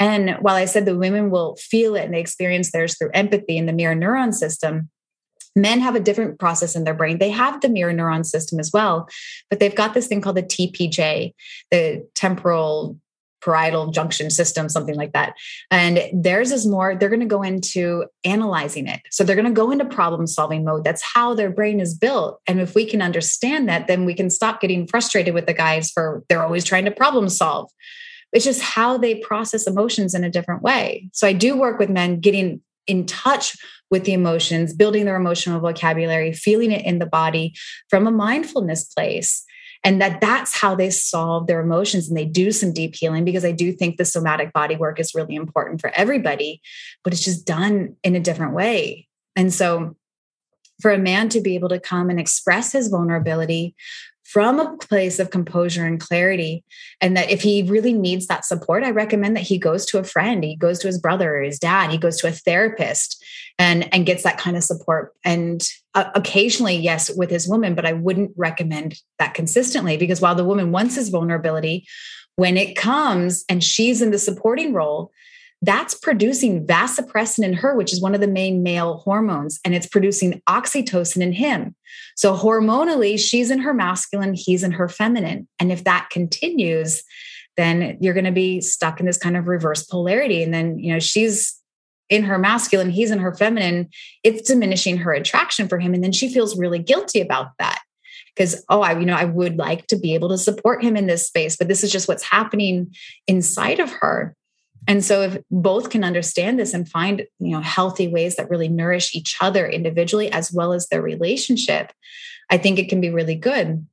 And 0.00 0.36
while 0.40 0.56
I 0.56 0.64
said 0.64 0.86
the 0.86 0.96
women 0.96 1.28
will 1.28 1.56
feel 1.56 1.96
it 1.96 2.04
and 2.04 2.14
they 2.14 2.20
experience 2.20 2.70
theirs 2.70 2.96
through 2.96 3.10
empathy 3.12 3.58
in 3.58 3.66
the 3.66 3.74
mirror 3.74 3.94
neuron 3.94 4.32
system, 4.32 4.88
Men 5.56 5.80
have 5.80 5.94
a 5.94 6.00
different 6.00 6.38
process 6.38 6.76
in 6.76 6.84
their 6.84 6.94
brain. 6.94 7.18
They 7.18 7.30
have 7.30 7.60
the 7.60 7.68
mirror 7.68 7.92
neuron 7.92 8.24
system 8.24 8.60
as 8.60 8.70
well, 8.72 9.08
but 9.50 9.60
they've 9.60 9.74
got 9.74 9.94
this 9.94 10.06
thing 10.06 10.20
called 10.20 10.36
the 10.36 10.42
TPJ, 10.42 11.34
the 11.70 12.06
temporal 12.14 12.98
parietal 13.40 13.90
junction 13.90 14.30
system, 14.30 14.68
something 14.68 14.96
like 14.96 15.12
that. 15.12 15.34
And 15.70 16.00
theirs 16.12 16.50
is 16.50 16.66
more, 16.66 16.94
they're 16.94 17.08
going 17.08 17.20
to 17.20 17.26
go 17.26 17.42
into 17.42 18.04
analyzing 18.24 18.86
it. 18.86 19.00
So 19.10 19.24
they're 19.24 19.36
going 19.36 19.46
to 19.46 19.52
go 19.52 19.70
into 19.70 19.84
problem 19.84 20.26
solving 20.26 20.64
mode. 20.64 20.84
That's 20.84 21.02
how 21.02 21.34
their 21.34 21.50
brain 21.50 21.80
is 21.80 21.94
built. 21.94 22.40
And 22.46 22.60
if 22.60 22.74
we 22.74 22.84
can 22.84 23.02
understand 23.02 23.68
that, 23.68 23.86
then 23.86 24.04
we 24.04 24.14
can 24.14 24.30
stop 24.30 24.60
getting 24.60 24.86
frustrated 24.86 25.34
with 25.34 25.46
the 25.46 25.54
guys 25.54 25.90
for 25.90 26.24
they're 26.28 26.42
always 26.42 26.64
trying 26.64 26.84
to 26.86 26.90
problem 26.90 27.28
solve. 27.28 27.70
It's 28.32 28.44
just 28.44 28.60
how 28.60 28.98
they 28.98 29.14
process 29.14 29.66
emotions 29.66 30.14
in 30.14 30.24
a 30.24 30.30
different 30.30 30.62
way. 30.62 31.08
So 31.12 31.26
I 31.26 31.32
do 31.32 31.56
work 31.56 31.78
with 31.78 31.88
men 31.88 32.20
getting 32.20 32.60
in 32.88 33.06
touch 33.06 33.56
with 33.90 34.04
the 34.04 34.12
emotions, 34.12 34.74
building 34.74 35.04
their 35.04 35.16
emotional 35.16 35.60
vocabulary, 35.60 36.32
feeling 36.32 36.72
it 36.72 36.84
in 36.84 36.98
the 36.98 37.06
body 37.06 37.54
from 37.88 38.06
a 38.06 38.10
mindfulness 38.10 38.84
place. 38.84 39.44
and 39.84 40.00
that 40.02 40.20
that's 40.20 40.60
how 40.60 40.74
they 40.74 40.90
solve 40.90 41.46
their 41.46 41.60
emotions 41.60 42.08
and 42.08 42.16
they 42.16 42.24
do 42.24 42.50
some 42.50 42.72
deep 42.72 42.96
healing 42.96 43.24
because 43.24 43.44
i 43.44 43.52
do 43.52 43.72
think 43.72 43.96
the 43.96 44.04
somatic 44.04 44.52
body 44.52 44.74
work 44.74 44.98
is 44.98 45.14
really 45.14 45.36
important 45.36 45.80
for 45.80 45.90
everybody 45.94 46.60
but 47.04 47.12
it's 47.12 47.24
just 47.24 47.46
done 47.46 47.94
in 48.02 48.16
a 48.16 48.20
different 48.20 48.54
way 48.54 49.06
and 49.36 49.54
so 49.54 49.94
for 50.80 50.90
a 50.90 50.98
man 50.98 51.28
to 51.28 51.40
be 51.40 51.54
able 51.54 51.68
to 51.68 51.80
come 51.80 52.10
and 52.10 52.20
express 52.20 52.72
his 52.72 52.88
vulnerability 52.88 53.74
from 54.28 54.60
a 54.60 54.76
place 54.76 55.18
of 55.18 55.30
composure 55.30 55.86
and 55.86 56.00
clarity. 56.00 56.62
And 57.00 57.16
that 57.16 57.30
if 57.30 57.40
he 57.40 57.62
really 57.62 57.94
needs 57.94 58.26
that 58.26 58.44
support, 58.44 58.84
I 58.84 58.90
recommend 58.90 59.34
that 59.36 59.42
he 59.42 59.56
goes 59.56 59.86
to 59.86 59.98
a 59.98 60.04
friend, 60.04 60.44
he 60.44 60.54
goes 60.54 60.78
to 60.80 60.86
his 60.86 61.00
brother 61.00 61.36
or 61.36 61.40
his 61.40 61.58
dad, 61.58 61.90
he 61.90 61.96
goes 61.96 62.18
to 62.18 62.28
a 62.28 62.32
therapist 62.32 63.24
and, 63.58 63.92
and 63.92 64.04
gets 64.04 64.24
that 64.24 64.36
kind 64.36 64.54
of 64.54 64.62
support. 64.62 65.14
And 65.24 65.66
uh, 65.94 66.10
occasionally, 66.14 66.76
yes, 66.76 67.10
with 67.16 67.30
his 67.30 67.48
woman, 67.48 67.74
but 67.74 67.86
I 67.86 67.94
wouldn't 67.94 68.32
recommend 68.36 69.00
that 69.18 69.32
consistently 69.32 69.96
because 69.96 70.20
while 70.20 70.34
the 70.34 70.44
woman 70.44 70.72
wants 70.72 70.96
his 70.96 71.08
vulnerability, 71.08 71.86
when 72.36 72.58
it 72.58 72.76
comes 72.76 73.46
and 73.48 73.64
she's 73.64 74.02
in 74.02 74.10
the 74.10 74.18
supporting 74.18 74.74
role, 74.74 75.10
that's 75.62 75.94
producing 75.94 76.66
vasopressin 76.66 77.44
in 77.44 77.52
her, 77.54 77.74
which 77.74 77.92
is 77.92 78.00
one 78.00 78.14
of 78.14 78.20
the 78.20 78.28
main 78.28 78.62
male 78.62 78.98
hormones, 78.98 79.58
and 79.64 79.74
it's 79.74 79.86
producing 79.86 80.40
oxytocin 80.48 81.20
in 81.20 81.32
him. 81.32 81.74
So 82.16 82.36
hormonally, 82.36 83.18
she's 83.18 83.50
in 83.50 83.60
her 83.60 83.74
masculine, 83.74 84.34
he's 84.34 84.62
in 84.62 84.72
her 84.72 84.88
feminine. 84.88 85.48
And 85.58 85.72
if 85.72 85.84
that 85.84 86.10
continues, 86.10 87.02
then 87.56 87.98
you're 88.00 88.14
going 88.14 88.24
to 88.24 88.32
be 88.32 88.60
stuck 88.60 89.00
in 89.00 89.06
this 89.06 89.18
kind 89.18 89.36
of 89.36 89.48
reverse 89.48 89.82
polarity. 89.84 90.44
And 90.44 90.54
then, 90.54 90.78
you 90.78 90.92
know, 90.92 91.00
she's 91.00 91.58
in 92.08 92.22
her 92.22 92.38
masculine, 92.38 92.90
he's 92.90 93.10
in 93.10 93.18
her 93.18 93.34
feminine. 93.34 93.88
It's 94.22 94.48
diminishing 94.48 94.98
her 94.98 95.12
attraction 95.12 95.68
for 95.68 95.78
him. 95.78 95.92
And 95.92 96.02
then 96.02 96.12
she 96.12 96.32
feels 96.32 96.58
really 96.58 96.78
guilty 96.78 97.20
about 97.20 97.50
that 97.58 97.80
because 98.34 98.64
oh 98.68 98.80
i 98.82 98.96
you 98.96 99.04
know 99.04 99.16
i 99.16 99.24
would 99.24 99.56
like 99.56 99.86
to 99.88 99.98
be 99.98 100.14
able 100.14 100.28
to 100.28 100.38
support 100.38 100.82
him 100.82 100.96
in 100.96 101.06
this 101.06 101.26
space 101.26 101.56
but 101.56 101.66
this 101.66 101.82
is 101.82 101.90
just 101.90 102.06
what's 102.06 102.22
happening 102.22 102.94
inside 103.26 103.80
of 103.80 103.90
her 103.90 104.36
and 104.88 105.04
so 105.04 105.20
if 105.20 105.38
both 105.50 105.90
can 105.90 106.02
understand 106.02 106.58
this 106.58 106.72
and 106.72 106.88
find, 106.88 107.26
you 107.38 107.50
know, 107.50 107.60
healthy 107.60 108.08
ways 108.08 108.36
that 108.36 108.48
really 108.48 108.68
nourish 108.68 109.14
each 109.14 109.36
other 109.38 109.68
individually 109.68 110.32
as 110.32 110.50
well 110.50 110.72
as 110.72 110.88
their 110.88 111.02
relationship, 111.02 111.92
I 112.50 112.56
think 112.56 112.78
it 112.78 112.88
can 112.88 112.98
be 112.98 113.10
really 113.10 113.34
good. 113.34 113.86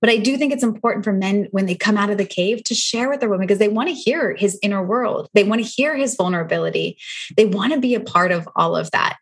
But 0.00 0.10
I 0.10 0.16
do 0.16 0.36
think 0.36 0.52
it's 0.52 0.64
important 0.64 1.04
for 1.04 1.12
men 1.12 1.46
when 1.52 1.66
they 1.66 1.76
come 1.76 1.96
out 1.96 2.10
of 2.10 2.18
the 2.18 2.24
cave 2.24 2.64
to 2.64 2.74
share 2.74 3.08
with 3.08 3.20
their 3.20 3.28
women 3.28 3.46
because 3.46 3.60
they 3.60 3.68
want 3.68 3.88
to 3.90 3.94
hear 3.94 4.34
his 4.34 4.58
inner 4.60 4.84
world. 4.84 5.28
They 5.34 5.44
want 5.44 5.62
to 5.62 5.68
hear 5.68 5.96
his 5.96 6.16
vulnerability. 6.16 6.98
They 7.36 7.46
want 7.46 7.72
to 7.72 7.80
be 7.80 7.94
a 7.94 8.00
part 8.00 8.32
of 8.32 8.48
all 8.56 8.76
of 8.76 8.90
that. 8.90 9.18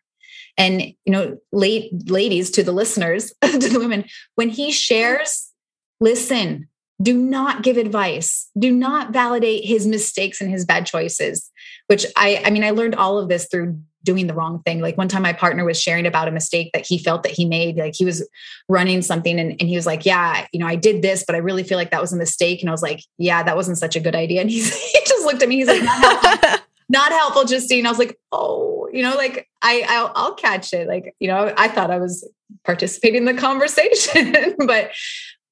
And 0.57 0.81
you 0.81 1.11
know, 1.11 1.37
late 1.51 1.91
ladies 2.09 2.49
to 2.51 2.63
the 2.63 2.71
listeners, 2.71 3.31
to 3.43 3.57
the 3.59 3.79
women, 3.79 4.05
when 4.33 4.49
he 4.49 4.71
shares, 4.71 5.51
listen, 5.99 6.67
do 7.01 7.15
not 7.15 7.61
give 7.61 7.77
advice. 7.77 8.49
Do 8.57 8.71
not 8.71 9.11
validate 9.11 9.65
his 9.65 9.85
mistakes 9.85 10.41
and 10.41 10.49
his 10.49 10.65
bad 10.65 10.85
choices 10.85 11.51
which 11.87 12.05
i 12.15 12.41
i 12.45 12.49
mean 12.49 12.63
i 12.63 12.69
learned 12.69 12.95
all 12.95 13.17
of 13.17 13.29
this 13.29 13.47
through 13.49 13.79
doing 14.03 14.27
the 14.27 14.33
wrong 14.33 14.61
thing. 14.63 14.79
Like 14.79 14.97
one 14.97 15.09
time 15.09 15.23
my 15.23 15.33
partner 15.33 15.65
was 15.65 15.81
sharing 15.81 16.05
about 16.05 16.29
a 16.29 16.31
mistake 16.31 16.69
that 16.73 16.85
he 16.85 16.97
felt 16.97 17.23
that 17.23 17.33
he 17.33 17.43
made. 17.43 17.75
Like 17.75 17.93
he 17.93 18.05
was 18.05 18.25
running 18.69 19.01
something 19.01 19.37
and, 19.37 19.51
and 19.59 19.67
he 19.67 19.75
was 19.75 19.85
like 19.85 20.05
yeah 20.05 20.47
you 20.53 20.61
know 20.61 20.67
i 20.67 20.75
did 20.75 21.01
this 21.01 21.25
but 21.27 21.35
i 21.35 21.39
really 21.39 21.63
feel 21.63 21.77
like 21.77 21.91
that 21.91 21.99
was 21.99 22.13
a 22.13 22.17
mistake. 22.17 22.61
And 22.61 22.69
i 22.69 22.71
was 22.71 22.81
like 22.81 23.01
yeah 23.17 23.43
that 23.43 23.57
wasn't 23.57 23.77
such 23.77 23.97
a 23.97 23.99
good 23.99 24.15
idea. 24.15 24.39
And 24.39 24.49
he's, 24.49 24.73
he 24.91 24.99
just 25.05 25.25
looked 25.25 25.43
at 25.43 25.49
me 25.49 25.57
he's 25.57 25.67
like 25.67 25.83
not 25.83 26.21
helpful, 26.21 26.65
not 26.89 27.11
helpful 27.11 27.43
justine. 27.43 27.85
I 27.85 27.89
was 27.89 27.99
like 27.99 28.17
oh 28.31 28.87
you 28.93 29.03
know 29.03 29.15
like 29.15 29.49
i 29.61 29.83
I'll, 29.89 30.11
I'll 30.15 30.35
catch 30.35 30.71
it. 30.71 30.87
Like 30.87 31.13
you 31.19 31.27
know 31.27 31.53
i 31.57 31.67
thought 31.67 31.91
i 31.91 31.97
was 31.97 32.25
participating 32.63 33.27
in 33.27 33.35
the 33.35 33.41
conversation 33.41 34.55
but 34.65 34.91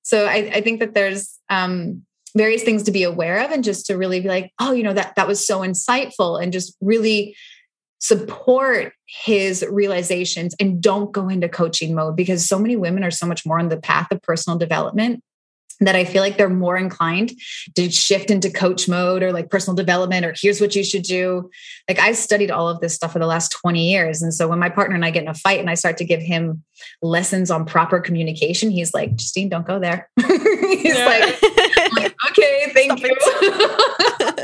so 0.05 0.27
I, 0.27 0.51
I 0.53 0.61
think 0.61 0.81
that 0.81 0.93
there's 0.93 1.39
um, 1.49 2.03
various 2.37 2.61
things 2.61 2.83
to 2.83 2.91
be 2.91 3.01
aware 3.01 3.43
of 3.43 3.49
and 3.49 3.63
just 3.63 3.87
to 3.87 3.97
really 3.97 4.19
be 4.19 4.27
like, 4.27 4.51
oh, 4.61 4.71
you 4.71 4.83
know, 4.83 4.93
that 4.93 5.15
that 5.15 5.27
was 5.27 5.45
so 5.45 5.61
insightful 5.61 6.41
and 6.41 6.53
just 6.53 6.77
really 6.79 7.35
support 7.97 8.93
his 9.07 9.65
realizations 9.67 10.53
and 10.59 10.79
don't 10.79 11.11
go 11.11 11.27
into 11.27 11.49
coaching 11.49 11.95
mode 11.95 12.15
because 12.15 12.47
so 12.47 12.59
many 12.59 12.75
women 12.75 13.03
are 13.03 13.09
so 13.09 13.25
much 13.25 13.47
more 13.47 13.57
on 13.57 13.69
the 13.69 13.81
path 13.81 14.07
of 14.11 14.21
personal 14.21 14.59
development 14.59 15.23
that 15.81 15.95
I 15.95 16.05
feel 16.05 16.21
like 16.21 16.37
they're 16.37 16.49
more 16.49 16.77
inclined 16.77 17.33
to 17.75 17.89
shift 17.89 18.31
into 18.31 18.49
coach 18.49 18.87
mode 18.87 19.23
or 19.23 19.31
like 19.31 19.49
personal 19.49 19.75
development 19.75 20.25
or 20.25 20.33
here's 20.39 20.61
what 20.61 20.75
you 20.75 20.83
should 20.83 21.03
do. 21.03 21.49
Like 21.87 21.99
I've 21.99 22.17
studied 22.17 22.51
all 22.51 22.69
of 22.69 22.79
this 22.79 22.95
stuff 22.95 23.13
for 23.13 23.19
the 23.19 23.27
last 23.27 23.51
20 23.51 23.89
years. 23.89 24.21
And 24.21 24.33
so 24.33 24.47
when 24.47 24.59
my 24.59 24.69
partner 24.69 24.95
and 24.95 25.05
I 25.05 25.11
get 25.11 25.23
in 25.23 25.29
a 25.29 25.33
fight 25.33 25.59
and 25.59 25.69
I 25.69 25.73
start 25.73 25.97
to 25.97 26.05
give 26.05 26.21
him 26.21 26.63
lessons 27.01 27.51
on 27.51 27.65
proper 27.65 27.99
communication, 27.99 28.69
he's 28.71 28.93
like, 28.93 29.15
Justine, 29.15 29.49
don't 29.49 29.67
go 29.67 29.79
there. 29.79 30.09
he's 30.19 30.95
like, 30.95 31.41
like, 31.93 32.15
okay, 32.29 32.71
thank 32.73 33.01
you. 33.01 34.31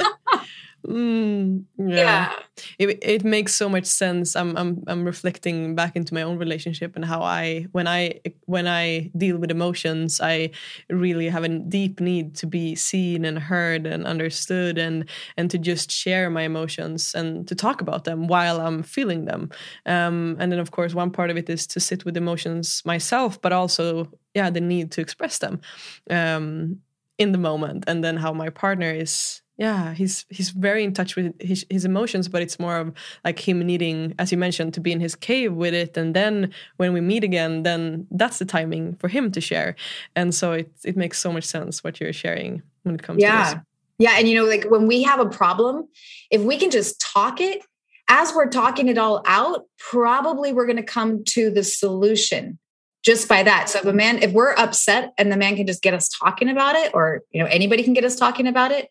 Mm, 0.88 1.65
yeah. 1.77 1.95
yeah. 1.95 2.34
It, 2.79 2.99
it 3.03 3.23
makes 3.23 3.53
so 3.53 3.69
much 3.69 3.86
sense. 3.86 4.36
I'm 4.36 4.57
I'm 4.57 4.84
I'm 4.88 5.05
reflecting 5.05 5.75
back 5.75 5.95
into 5.95 6.13
my 6.13 6.23
own 6.23 6.38
relationship 6.39 6.95
and 6.95 7.05
how 7.05 7.21
I 7.21 7.67
when 7.71 7.88
I 7.88 8.19
when 8.45 8.67
I 8.67 9.11
deal 9.15 9.38
with 9.38 9.51
emotions, 9.51 10.19
I 10.19 10.51
really 10.89 11.29
have 11.29 11.43
a 11.43 11.49
deep 11.49 11.99
need 11.99 12.36
to 12.36 12.47
be 12.47 12.75
seen 12.75 13.25
and 13.25 13.38
heard 13.38 13.86
and 13.86 14.07
understood 14.07 14.79
and 14.79 15.07
and 15.38 15.51
to 15.51 15.59
just 15.59 15.91
share 15.91 16.29
my 16.32 16.43
emotions 16.43 17.13
and 17.13 17.47
to 17.47 17.55
talk 17.55 17.82
about 17.82 18.05
them 18.05 18.27
while 18.27 18.59
I'm 18.59 18.82
feeling 18.82 19.25
them. 19.25 19.51
Um, 19.86 20.36
and 20.39 20.51
then 20.51 20.59
of 20.59 20.71
course 20.71 20.95
one 20.95 21.11
part 21.11 21.29
of 21.29 21.38
it 21.38 21.49
is 21.49 21.67
to 21.67 21.79
sit 21.79 22.05
with 22.05 22.17
emotions 22.17 22.82
myself, 22.86 23.39
but 23.39 23.53
also 23.53 24.09
yeah 24.34 24.49
the 24.49 24.61
need 24.61 24.91
to 24.91 25.01
express 25.01 25.38
them 25.38 25.61
um, 26.09 26.79
in 27.19 27.34
the 27.34 27.38
moment, 27.38 27.84
and 27.88 28.03
then 28.03 28.17
how 28.17 28.34
my 28.34 28.49
partner 28.49 28.91
is 28.91 29.41
yeah 29.62 29.93
he's 29.93 30.26
he's 30.30 30.49
very 30.49 30.84
in 30.84 30.91
touch 30.91 31.16
with 31.16 31.39
his, 31.39 31.64
his 31.70 31.86
emotions 31.86 32.28
but 32.28 32.41
it's 32.41 32.59
more 32.59 32.78
of 32.78 32.91
like 33.24 33.38
him 33.38 33.59
needing 33.59 34.16
as 34.18 34.32
you 34.32 34.38
mentioned 34.38 34.74
to 34.74 34.80
be 34.80 34.91
in 34.91 34.99
his 34.99 35.16
cave 35.16 35.53
with 35.53 35.76
it. 35.76 35.95
And 35.95 36.16
then 36.16 36.51
when 36.78 36.93
we 36.93 36.99
meet 36.99 37.24
again 37.24 37.62
then 37.62 38.07
that's 38.09 38.39
the 38.39 38.45
timing 38.45 38.95
for 38.95 39.07
him 39.07 39.32
to 39.32 39.39
share. 39.39 39.76
And 40.16 40.34
so 40.34 40.53
it 40.53 40.72
it 40.84 40.97
makes 40.97 41.20
so 41.20 41.32
much 41.32 41.43
sense 41.43 41.84
what 41.84 41.99
you're 41.99 42.12
sharing 42.12 42.64
when 42.84 42.95
it 42.95 43.03
comes 43.03 43.22
yeah. 43.22 43.53
to 43.53 43.64
yeah. 43.99 44.16
And 44.18 44.28
you 44.28 44.36
know 44.36 44.45
like 44.45 44.66
when 44.66 44.88
we 44.88 45.03
have 45.03 45.20
a 45.20 45.30
problem 45.30 45.88
if 46.32 46.41
we 46.41 46.57
can 46.57 46.72
just 46.72 46.99
talk 46.99 47.39
it 47.39 47.62
as 48.09 48.34
we're 48.34 48.49
talking 48.49 48.88
it 48.88 48.97
all 48.97 49.22
out 49.28 49.66
probably 49.78 50.51
we're 50.51 50.66
going 50.66 50.84
to 50.86 50.91
come 50.97 51.24
to 51.36 51.51
the 51.51 51.64
solution 51.64 52.57
just 53.03 53.28
by 53.28 53.43
that. 53.43 53.70
So 53.70 53.80
if 53.80 53.86
a 53.86 53.93
man 53.93 54.24
if 54.24 54.32
we're 54.32 54.53
upset 54.53 55.14
and 55.20 55.32
the 55.32 55.38
man 55.38 55.55
can 55.55 55.68
just 55.68 55.84
get 55.84 55.93
us 55.93 56.09
talking 56.09 56.49
about 56.49 56.76
it 56.76 56.89
or 56.95 57.22
you 57.30 57.39
know 57.43 57.47
anybody 57.47 57.84
can 57.84 57.93
get 57.93 58.03
us 58.03 58.16
talking 58.16 58.47
about 58.47 58.72
it 58.72 58.89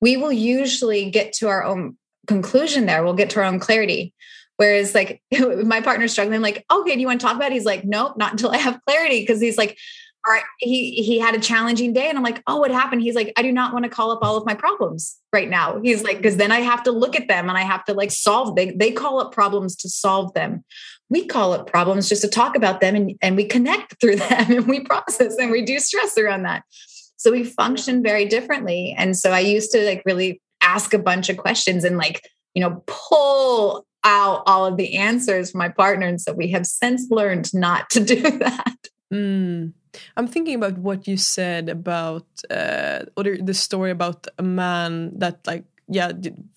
we 0.00 0.16
will 0.16 0.32
usually 0.32 1.10
get 1.10 1.32
to 1.34 1.48
our 1.48 1.64
own 1.64 1.96
conclusion 2.26 2.86
there. 2.86 3.02
We'll 3.02 3.14
get 3.14 3.30
to 3.30 3.40
our 3.40 3.46
own 3.46 3.58
clarity. 3.58 4.14
Whereas, 4.56 4.94
like, 4.94 5.22
my 5.64 5.80
partner's 5.80 6.12
struggling, 6.12 6.42
like, 6.42 6.64
okay, 6.70 6.94
do 6.94 7.00
you 7.00 7.06
want 7.06 7.20
to 7.20 7.26
talk 7.26 7.36
about 7.36 7.50
it? 7.50 7.54
He's 7.54 7.64
like, 7.64 7.84
nope, 7.84 8.16
not 8.16 8.32
until 8.32 8.50
I 8.50 8.58
have 8.58 8.80
clarity. 8.86 9.24
Cause 9.24 9.40
he's 9.40 9.56
like, 9.56 9.78
all 10.26 10.34
right, 10.34 10.44
he 10.58 11.02
he 11.02 11.18
had 11.18 11.34
a 11.34 11.40
challenging 11.40 11.94
day. 11.94 12.08
And 12.08 12.18
I'm 12.18 12.24
like, 12.24 12.42
oh, 12.46 12.58
what 12.58 12.70
happened? 12.70 13.00
He's 13.00 13.14
like, 13.14 13.32
I 13.36 13.42
do 13.42 13.52
not 13.52 13.72
want 13.72 13.84
to 13.84 13.88
call 13.88 14.10
up 14.10 14.18
all 14.22 14.36
of 14.36 14.44
my 14.44 14.54
problems 14.54 15.16
right 15.32 15.48
now. 15.48 15.80
He's 15.80 16.02
like, 16.02 16.18
because 16.18 16.36
then 16.36 16.52
I 16.52 16.60
have 16.60 16.82
to 16.82 16.92
look 16.92 17.16
at 17.16 17.26
them 17.26 17.48
and 17.48 17.56
I 17.56 17.62
have 17.62 17.84
to 17.86 17.94
like 17.94 18.10
solve 18.10 18.54
they 18.54 18.72
they 18.72 18.92
call 18.92 19.18
up 19.18 19.32
problems 19.32 19.76
to 19.76 19.88
solve 19.88 20.34
them. 20.34 20.62
We 21.08 21.24
call 21.24 21.54
up 21.54 21.66
problems 21.66 22.08
just 22.08 22.22
to 22.22 22.28
talk 22.28 22.54
about 22.54 22.80
them 22.80 22.94
and, 22.94 23.16
and 23.22 23.34
we 23.34 23.44
connect 23.46 23.98
through 24.00 24.16
them 24.28 24.52
and 24.52 24.68
we 24.68 24.80
process 24.80 25.36
and 25.38 25.50
we 25.50 25.62
do 25.62 25.78
stress 25.78 26.18
around 26.18 26.42
that. 26.42 26.64
So 27.20 27.30
we 27.30 27.44
function 27.44 28.02
very 28.02 28.24
differently. 28.24 28.94
And 28.96 29.14
so 29.14 29.30
I 29.30 29.40
used 29.40 29.70
to 29.72 29.84
like 29.84 30.02
really 30.06 30.40
ask 30.62 30.94
a 30.94 30.98
bunch 30.98 31.28
of 31.28 31.36
questions 31.36 31.84
and 31.84 31.98
like, 31.98 32.26
you 32.54 32.62
know, 32.62 32.82
pull 32.86 33.84
out 34.04 34.42
all 34.46 34.64
of 34.64 34.78
the 34.78 34.96
answers 34.96 35.50
from 35.50 35.58
my 35.58 35.68
partner. 35.68 36.06
And 36.06 36.18
so 36.18 36.32
we 36.32 36.50
have 36.52 36.64
since 36.64 37.10
learned 37.10 37.52
not 37.52 37.90
to 37.90 38.00
do 38.14 38.22
that. 38.38 38.76
Mm. 39.12 39.74
I'm 40.16 40.28
thinking 40.28 40.54
about 40.54 40.78
what 40.78 41.06
you 41.06 41.18
said 41.18 41.68
about 41.68 42.24
uh, 42.48 43.00
or 43.18 43.36
the 43.36 43.52
story 43.52 43.90
about 43.90 44.26
a 44.38 44.42
man 44.42 45.12
that 45.18 45.46
like 45.46 45.64
yeah 45.88 46.12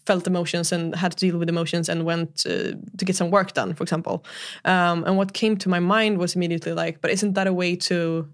felt 0.06 0.28
emotions 0.28 0.72
and 0.72 0.96
had 0.96 1.12
to 1.12 1.18
deal 1.18 1.38
with 1.40 1.50
emotions 1.50 1.90
and 1.90 2.06
went 2.06 2.46
uh, 2.46 2.72
to 2.98 3.04
get 3.04 3.16
some 3.16 3.32
work 3.32 3.54
done 3.54 3.74
for 3.74 3.82
example 3.82 4.24
um, 4.66 5.04
and 5.06 5.18
what 5.18 5.34
came 5.34 5.58
to 5.58 5.70
my 5.70 5.80
mind 5.80 6.20
was 6.20 6.36
immediately 6.36 6.72
like 6.72 7.02
but 7.02 7.10
isn't 7.10 7.34
that 7.34 7.48
a 7.48 7.54
way 7.54 7.76
to 7.76 8.30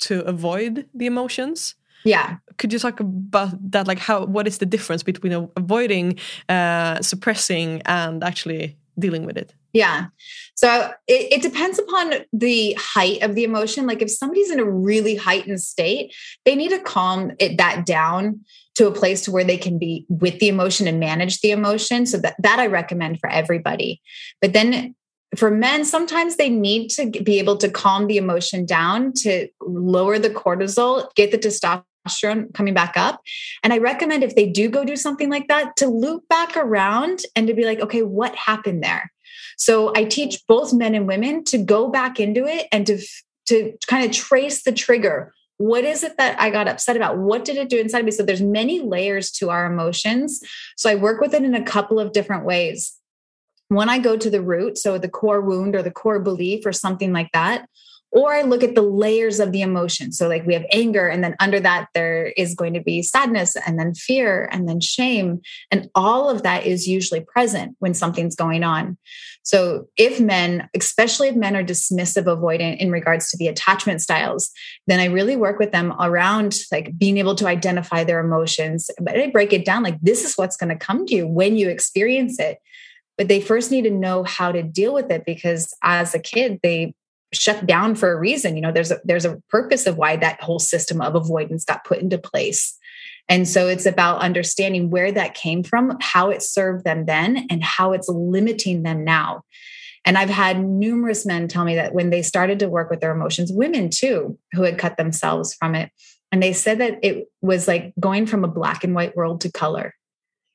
to 0.00 0.24
avoid 0.24 0.86
the 0.94 1.06
emotions. 1.06 1.74
Yeah. 2.04 2.36
Could 2.58 2.72
you 2.72 2.78
talk 2.78 3.00
about 3.00 3.72
that? 3.72 3.86
Like 3.86 3.98
how 3.98 4.26
what 4.26 4.46
is 4.46 4.58
the 4.58 4.66
difference 4.66 5.02
between 5.02 5.32
avoiding 5.56 6.18
uh, 6.48 7.00
suppressing 7.00 7.82
and 7.86 8.22
actually 8.22 8.76
dealing 8.98 9.24
with 9.24 9.36
it? 9.36 9.54
Yeah. 9.72 10.06
So 10.54 10.92
it, 11.08 11.32
it, 11.32 11.42
depends 11.42 11.80
upon 11.80 12.12
the 12.32 12.76
height 12.78 13.22
of 13.22 13.34
the 13.34 13.42
emotion. 13.42 13.88
Like 13.88 14.02
if 14.02 14.10
somebody's 14.10 14.50
in 14.50 14.60
a 14.60 14.64
really 14.64 15.16
heightened 15.16 15.60
state 15.60 16.14
they 16.44 16.54
need 16.54 16.68
to 16.68 16.78
calm 16.78 17.32
it 17.40 17.58
that 17.58 17.84
down 17.84 18.44
to 18.76 18.86
a 18.86 18.92
place 18.92 19.22
to 19.22 19.32
where 19.32 19.44
they 19.44 19.56
can 19.56 19.78
be 19.78 20.04
with 20.08 20.38
the 20.38 20.48
emotion 20.48 20.86
and 20.86 21.00
manage 21.00 21.40
the 21.40 21.50
emotion. 21.50 22.06
So 22.06 22.18
that 22.18 22.36
that 22.40 22.58
i 22.60 22.66
recommend 22.66 23.18
for 23.18 23.30
everybody. 23.30 24.00
But 24.40 24.52
then 24.52 24.94
for 25.36 25.50
men, 25.50 25.84
sometimes 25.84 26.36
they 26.36 26.50
need 26.50 26.88
to 26.90 27.10
be 27.10 27.38
able 27.38 27.56
to 27.58 27.68
calm 27.68 28.06
the 28.06 28.16
emotion 28.16 28.66
down 28.66 29.12
to 29.14 29.48
lower 29.60 30.18
the 30.18 30.30
cortisol, 30.30 31.08
get 31.14 31.30
the 31.30 31.38
testosterone 31.38 32.52
coming 32.54 32.74
back 32.74 32.96
up. 32.96 33.20
And 33.62 33.72
I 33.72 33.78
recommend 33.78 34.22
if 34.22 34.34
they 34.34 34.48
do 34.48 34.68
go 34.68 34.84
do 34.84 34.96
something 34.96 35.30
like 35.30 35.48
that 35.48 35.76
to 35.76 35.86
loop 35.86 36.28
back 36.28 36.56
around 36.56 37.20
and 37.34 37.46
to 37.46 37.54
be 37.54 37.64
like, 37.64 37.80
okay, 37.80 38.02
what 38.02 38.34
happened 38.34 38.82
there? 38.82 39.10
So 39.56 39.92
I 39.96 40.04
teach 40.04 40.42
both 40.48 40.72
men 40.72 40.94
and 40.94 41.06
women 41.06 41.44
to 41.44 41.58
go 41.58 41.88
back 41.88 42.18
into 42.20 42.46
it 42.46 42.66
and 42.72 42.86
to 42.86 42.98
to 43.46 43.74
kind 43.86 44.06
of 44.06 44.10
trace 44.10 44.62
the 44.62 44.72
trigger. 44.72 45.34
What 45.58 45.84
is 45.84 46.02
it 46.02 46.16
that 46.16 46.40
I 46.40 46.48
got 46.50 46.66
upset 46.66 46.96
about? 46.96 47.18
What 47.18 47.44
did 47.44 47.56
it 47.56 47.68
do 47.68 47.78
inside 47.78 48.00
of 48.00 48.04
me? 48.06 48.10
So 48.10 48.22
there's 48.22 48.42
many 48.42 48.80
layers 48.80 49.30
to 49.32 49.50
our 49.50 49.66
emotions. 49.66 50.40
So 50.76 50.90
I 50.90 50.94
work 50.94 51.20
with 51.20 51.34
it 51.34 51.44
in 51.44 51.54
a 51.54 51.62
couple 51.62 52.00
of 52.00 52.12
different 52.12 52.46
ways 52.46 52.98
when 53.74 53.88
I 53.88 53.98
go 53.98 54.16
to 54.16 54.30
the 54.30 54.42
root, 54.42 54.78
so 54.78 54.98
the 54.98 55.08
core 55.08 55.40
wound 55.40 55.74
or 55.74 55.82
the 55.82 55.90
core 55.90 56.20
belief 56.20 56.66
or 56.66 56.72
something 56.72 57.12
like 57.12 57.30
that, 57.32 57.68
or 58.14 58.32
I 58.32 58.42
look 58.42 58.62
at 58.62 58.76
the 58.76 58.82
layers 58.82 59.40
of 59.40 59.50
the 59.50 59.60
emotion. 59.60 60.12
So, 60.12 60.28
like 60.28 60.46
we 60.46 60.54
have 60.54 60.64
anger, 60.72 61.08
and 61.08 61.22
then 61.22 61.34
under 61.40 61.58
that, 61.58 61.88
there 61.94 62.26
is 62.36 62.54
going 62.54 62.74
to 62.74 62.80
be 62.80 63.02
sadness, 63.02 63.56
and 63.66 63.76
then 63.78 63.92
fear, 63.92 64.48
and 64.52 64.68
then 64.68 64.80
shame. 64.80 65.40
And 65.72 65.90
all 65.96 66.30
of 66.30 66.44
that 66.44 66.64
is 66.64 66.86
usually 66.86 67.20
present 67.20 67.74
when 67.80 67.92
something's 67.92 68.36
going 68.36 68.62
on. 68.62 68.96
So, 69.42 69.88
if 69.96 70.20
men, 70.20 70.68
especially 70.76 71.28
if 71.28 71.34
men 71.34 71.56
are 71.56 71.64
dismissive 71.64 72.26
avoidant 72.26 72.78
in 72.78 72.92
regards 72.92 73.30
to 73.30 73.36
the 73.36 73.48
attachment 73.48 74.00
styles, 74.00 74.52
then 74.86 75.00
I 75.00 75.06
really 75.06 75.34
work 75.34 75.58
with 75.58 75.72
them 75.72 75.92
around 76.00 76.54
like 76.70 76.96
being 76.96 77.18
able 77.18 77.34
to 77.34 77.48
identify 77.48 78.04
their 78.04 78.20
emotions. 78.20 78.90
But 79.00 79.18
I 79.18 79.26
break 79.26 79.52
it 79.52 79.64
down 79.64 79.82
like 79.82 80.00
this 80.00 80.24
is 80.24 80.36
what's 80.36 80.56
going 80.56 80.70
to 80.70 80.76
come 80.76 81.04
to 81.06 81.14
you 81.16 81.26
when 81.26 81.56
you 81.56 81.68
experience 81.68 82.38
it 82.38 82.58
but 83.16 83.28
they 83.28 83.40
first 83.40 83.70
need 83.70 83.82
to 83.82 83.90
know 83.90 84.24
how 84.24 84.52
to 84.52 84.62
deal 84.62 84.92
with 84.92 85.10
it 85.10 85.24
because 85.24 85.74
as 85.82 86.14
a 86.14 86.18
kid 86.18 86.60
they 86.62 86.94
shut 87.32 87.66
down 87.66 87.94
for 87.94 88.12
a 88.12 88.18
reason 88.18 88.54
you 88.54 88.62
know 88.62 88.72
there's 88.72 88.92
a 88.92 89.00
there's 89.04 89.24
a 89.24 89.40
purpose 89.48 89.86
of 89.86 89.96
why 89.96 90.16
that 90.16 90.40
whole 90.40 90.60
system 90.60 91.00
of 91.00 91.14
avoidance 91.14 91.64
got 91.64 91.84
put 91.84 91.98
into 91.98 92.18
place 92.18 92.78
and 93.28 93.48
so 93.48 93.66
it's 93.66 93.86
about 93.86 94.20
understanding 94.20 94.90
where 94.90 95.10
that 95.10 95.34
came 95.34 95.62
from 95.62 95.96
how 96.00 96.30
it 96.30 96.42
served 96.42 96.84
them 96.84 97.06
then 97.06 97.46
and 97.50 97.64
how 97.64 97.92
it's 97.92 98.08
limiting 98.08 98.82
them 98.82 99.02
now 99.04 99.42
and 100.04 100.18
I've 100.18 100.30
had 100.30 100.62
numerous 100.62 101.24
men 101.24 101.48
tell 101.48 101.64
me 101.64 101.76
that 101.76 101.94
when 101.94 102.10
they 102.10 102.22
started 102.22 102.58
to 102.58 102.68
work 102.68 102.90
with 102.90 103.00
their 103.00 103.12
emotions, 103.12 103.50
women 103.50 103.88
too, 103.88 104.38
who 104.52 104.62
had 104.62 104.78
cut 104.78 104.96
themselves 104.96 105.54
from 105.54 105.74
it. 105.74 105.90
And 106.30 106.42
they 106.42 106.52
said 106.52 106.78
that 106.80 106.98
it 107.02 107.28
was 107.40 107.66
like 107.66 107.94
going 107.98 108.26
from 108.26 108.44
a 108.44 108.48
black 108.48 108.84
and 108.84 108.94
white 108.94 109.16
world 109.16 109.40
to 109.42 109.52
color 109.52 109.94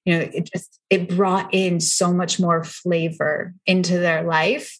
you 0.09 0.17
know 0.17 0.29
it 0.33 0.49
just 0.51 0.79
it 0.89 1.07
brought 1.07 1.53
in 1.53 1.79
so 1.79 2.11
much 2.11 2.39
more 2.39 2.63
flavor 2.63 3.53
into 3.67 3.99
their 3.99 4.23
life. 4.23 4.79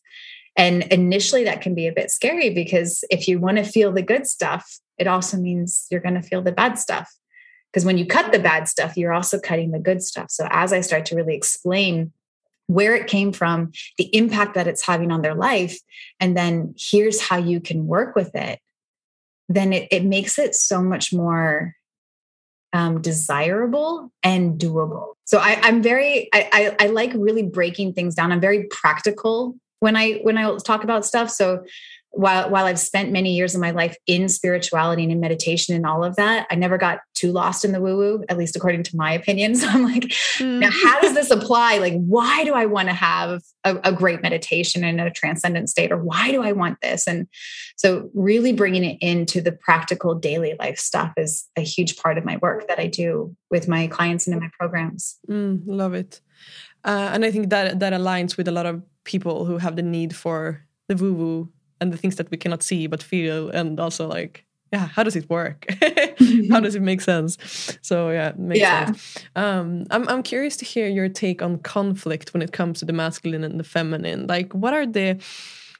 And 0.55 0.84
initially 0.84 1.43
that 1.43 1.61
can 1.61 1.75
be 1.75 1.88
a 1.88 1.93
bit 1.93 2.09
scary 2.09 2.49
because 2.49 3.03
if 3.11 3.27
you 3.27 3.39
want 3.39 3.57
to 3.57 3.63
feel 3.63 3.91
the 3.91 4.01
good 4.01 4.25
stuff 4.25 4.80
it 4.97 5.07
also 5.07 5.38
means 5.38 5.86
you're 5.89 6.01
going 6.01 6.15
to 6.15 6.21
feel 6.21 6.41
the 6.41 6.51
bad 6.51 6.77
stuff. 6.77 7.09
Because 7.71 7.86
when 7.86 7.97
you 7.97 8.05
cut 8.05 8.32
the 8.32 8.39
bad 8.39 8.67
stuff 8.67 8.97
you're 8.97 9.13
also 9.13 9.39
cutting 9.39 9.69
the 9.69 9.80
good 9.80 10.01
stuff. 10.01 10.32
So 10.32 10.47
as 10.49 10.73
i 10.73 10.82
start 10.82 11.05
to 11.07 11.15
really 11.15 11.36
explain 11.36 12.11
where 12.65 12.95
it 12.95 13.07
came 13.07 13.32
from 13.32 13.71
the 13.99 14.15
impact 14.15 14.55
that 14.55 14.67
it's 14.67 14.86
having 14.86 15.11
on 15.11 15.21
their 15.21 15.36
life 15.36 15.77
and 16.19 16.36
then 16.36 16.73
here's 16.75 17.21
how 17.21 17.38
you 17.38 17.59
can 17.59 17.86
work 17.86 18.15
with 18.15 18.34
it 18.36 18.59
then 19.51 19.73
it, 19.73 19.88
it 19.89 20.05
makes 20.05 20.38
it 20.38 20.53
so 20.53 20.80
much 20.80 21.11
more 21.11 21.75
um, 22.74 23.01
desirable 23.01 24.11
and 24.24 24.59
doable. 24.59 25.13
So 25.26 25.39
I, 25.39 25.67
am 25.67 25.82
very 25.82 26.30
I, 26.34 26.76
I, 26.80 26.86
I 26.86 26.88
like 26.88 27.11
really 27.13 27.43
breaking 27.43 27.93
things 27.93 28.15
down. 28.15 28.32
I'm 28.32 28.41
very 28.41 28.65
practical 28.65 29.55
when 29.80 29.95
I 29.95 30.20
when 30.24 30.38
I 30.38 30.55
talk 30.57 30.84
about 30.84 31.05
stuff. 31.05 31.30
So 31.30 31.63
while 32.12 32.49
while 32.49 32.66
I've 32.66 32.80
spent 32.80 33.12
many 33.12 33.36
years 33.36 33.53
of 33.53 33.62
my 33.62 33.72
life 33.72 33.95
in 34.07 34.30
spirituality 34.30 35.03
and 35.03 35.12
in 35.12 35.20
meditation 35.20 35.76
and 35.76 35.86
all 35.86 36.03
of 36.03 36.16
that, 36.16 36.47
I 36.49 36.55
never 36.55 36.78
got 36.78 36.99
too 37.14 37.32
lost 37.32 37.64
in 37.64 37.72
the 37.72 37.82
woo 37.82 37.97
woo, 37.97 38.26
at 38.30 38.38
least 38.38 38.55
according 38.55 38.84
to 38.84 38.95
my 38.95 39.14
opinion. 39.14 39.53
So 39.60 39.68
I'm 39.68 39.84
like, 39.84 40.03
mm. 40.38 40.60
now 40.60 40.70
how 40.72 41.01
does 41.01 41.14
this 41.14 41.32
apply? 41.32 41.80
Like, 41.80 41.93
why 41.93 42.45
do 42.45 42.53
I 42.53 42.66
want 42.66 42.88
to 42.88 42.93
have 42.93 43.41
a, 43.66 43.78
a, 43.84 43.91
great 43.91 44.22
meditation 44.22 44.86
in 44.86 45.01
a 45.01 45.12
transcendent 45.12 45.70
state, 45.70 45.91
or 45.91 45.97
why 45.97 46.32
do 46.32 46.41
I 46.41 46.53
want 46.53 46.80
this? 46.82 47.07
And 47.07 47.28
so, 47.76 48.10
really 48.14 48.53
bringing 48.53 48.86
it 48.86 48.97
into 49.01 49.41
the 49.41 49.51
practical 49.51 50.16
daily 50.16 50.55
life 50.60 50.80
stuff 50.80 51.12
is 51.18 51.49
a 51.57 51.62
huge 51.62 51.97
part 51.97 52.18
of 52.18 52.24
my 52.24 52.38
work 52.38 52.70
that 52.70 52.80
I 52.80 52.88
do 52.88 53.36
with 53.51 53.68
my 53.68 53.88
clients 53.88 54.28
and 54.28 54.34
in 54.34 54.39
my 54.39 54.49
programs. 54.57 55.18
Mm, 55.30 55.64
love 55.66 55.93
it, 55.93 56.22
uh, 56.86 57.10
and 57.12 57.26
I 57.26 57.32
think 57.32 57.49
that 57.49 57.82
that 57.82 57.91
aligns 57.91 58.38
with 58.38 58.47
a 58.47 58.53
lot 58.53 58.66
of 58.66 58.82
people 59.03 59.43
who 59.43 59.57
have 59.57 59.76
the 59.76 59.82
need 59.82 60.16
for 60.16 60.64
the 60.88 60.95
woo 60.95 61.14
woo 61.14 61.49
and 61.82 61.93
the 61.93 61.97
things 61.97 62.15
that 62.15 62.30
we 62.32 62.38
cannot 62.38 62.63
see 62.63 62.88
but 62.88 63.01
feel 63.03 63.49
and 63.49 63.80
also 63.80 64.07
like 64.07 64.45
yeah 64.71 64.88
how 64.88 65.03
does 65.03 65.15
it 65.15 65.30
work? 65.30 65.65
How 66.51 66.59
does 66.59 66.75
it 66.75 66.82
make 66.82 67.01
sense? 67.01 67.38
So 67.82 68.11
yeah 68.11 68.34
yeah. 68.38 68.86
sense. 68.86 69.17
um 69.36 69.86
I'm, 69.89 70.07
I'm 70.07 70.23
curious 70.23 70.57
to 70.57 70.65
hear 70.65 70.88
your 70.88 71.09
take 71.09 71.41
on 71.41 71.59
conflict 71.59 72.34
when 72.34 72.41
it 72.41 72.51
comes 72.51 72.80
to 72.80 72.86
the 72.86 72.93
masculine 72.93 73.43
and 73.43 73.59
the 73.59 73.63
feminine. 73.63 74.27
Like 74.27 74.53
what 74.53 74.73
are 74.73 74.86
the 74.86 75.19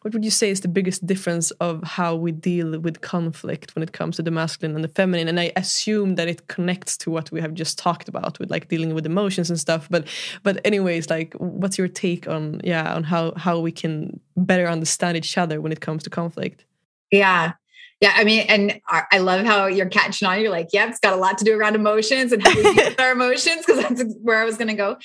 what 0.01 0.13
would 0.13 0.23
you 0.23 0.31
say 0.31 0.49
is 0.49 0.61
the 0.61 0.67
biggest 0.69 1.05
difference 1.05 1.51
of 1.51 1.83
how 1.83 2.15
we 2.15 2.31
deal 2.31 2.79
with 2.79 3.01
conflict 3.01 3.75
when 3.75 3.83
it 3.83 3.91
comes 3.91 4.15
to 4.15 4.23
the 4.23 4.31
masculine 4.31 4.75
and 4.75 4.83
the 4.83 4.87
feminine? 4.89 5.27
And 5.27 5.39
i 5.39 5.51
assume 5.55 6.15
that 6.15 6.27
it 6.27 6.47
connects 6.47 6.97
to 6.97 7.11
what 7.11 7.31
we 7.31 7.41
have 7.41 7.53
just 7.53 7.77
talked 7.77 8.07
about 8.07 8.39
with 8.39 8.49
like 8.49 8.69
dealing 8.69 8.93
with 8.93 9.05
emotions 9.05 9.49
and 9.49 9.59
stuff. 9.59 9.87
But 9.89 10.07
but 10.43 10.61
anyways 10.63 11.09
like 11.09 11.33
what's 11.35 11.77
your 11.77 11.87
take 11.87 12.27
on 12.27 12.61
yeah 12.63 12.93
on 12.93 13.03
how 13.03 13.33
how 13.35 13.59
we 13.59 13.71
can 13.71 14.19
better 14.37 14.67
understand 14.67 15.17
each 15.17 15.37
other 15.37 15.59
when 15.59 15.71
it 15.71 15.81
comes 15.81 16.03
to 16.03 16.09
conflict? 16.09 16.65
Yeah 17.11 17.53
yeah, 18.01 18.13
I 18.15 18.23
mean, 18.23 18.45
and 18.47 18.79
I 18.87 19.17
love 19.17 19.45
how 19.45 19.65
you're 19.65 19.89
catching 19.89 20.25
on. 20.25 20.39
You're 20.39 20.51
like, 20.51 20.69
yeah, 20.71 20.87
it's 20.87 20.99
got 20.99 21.11
a 21.11 21.17
lot 21.17 21.37
to 21.39 21.43
do 21.43 21.57
around 21.57 21.75
emotions 21.75 22.31
and 22.31 22.41
how 22.41 22.55
we 22.55 22.61
deal 22.61 22.73
with 22.75 22.99
our 22.99 23.11
emotions, 23.11 23.65
because 23.65 23.81
that's 23.81 24.15
where 24.21 24.41
I 24.41 24.45
was 24.45 24.55
going 24.55 24.69
to 24.69 24.73
go. 24.73 24.95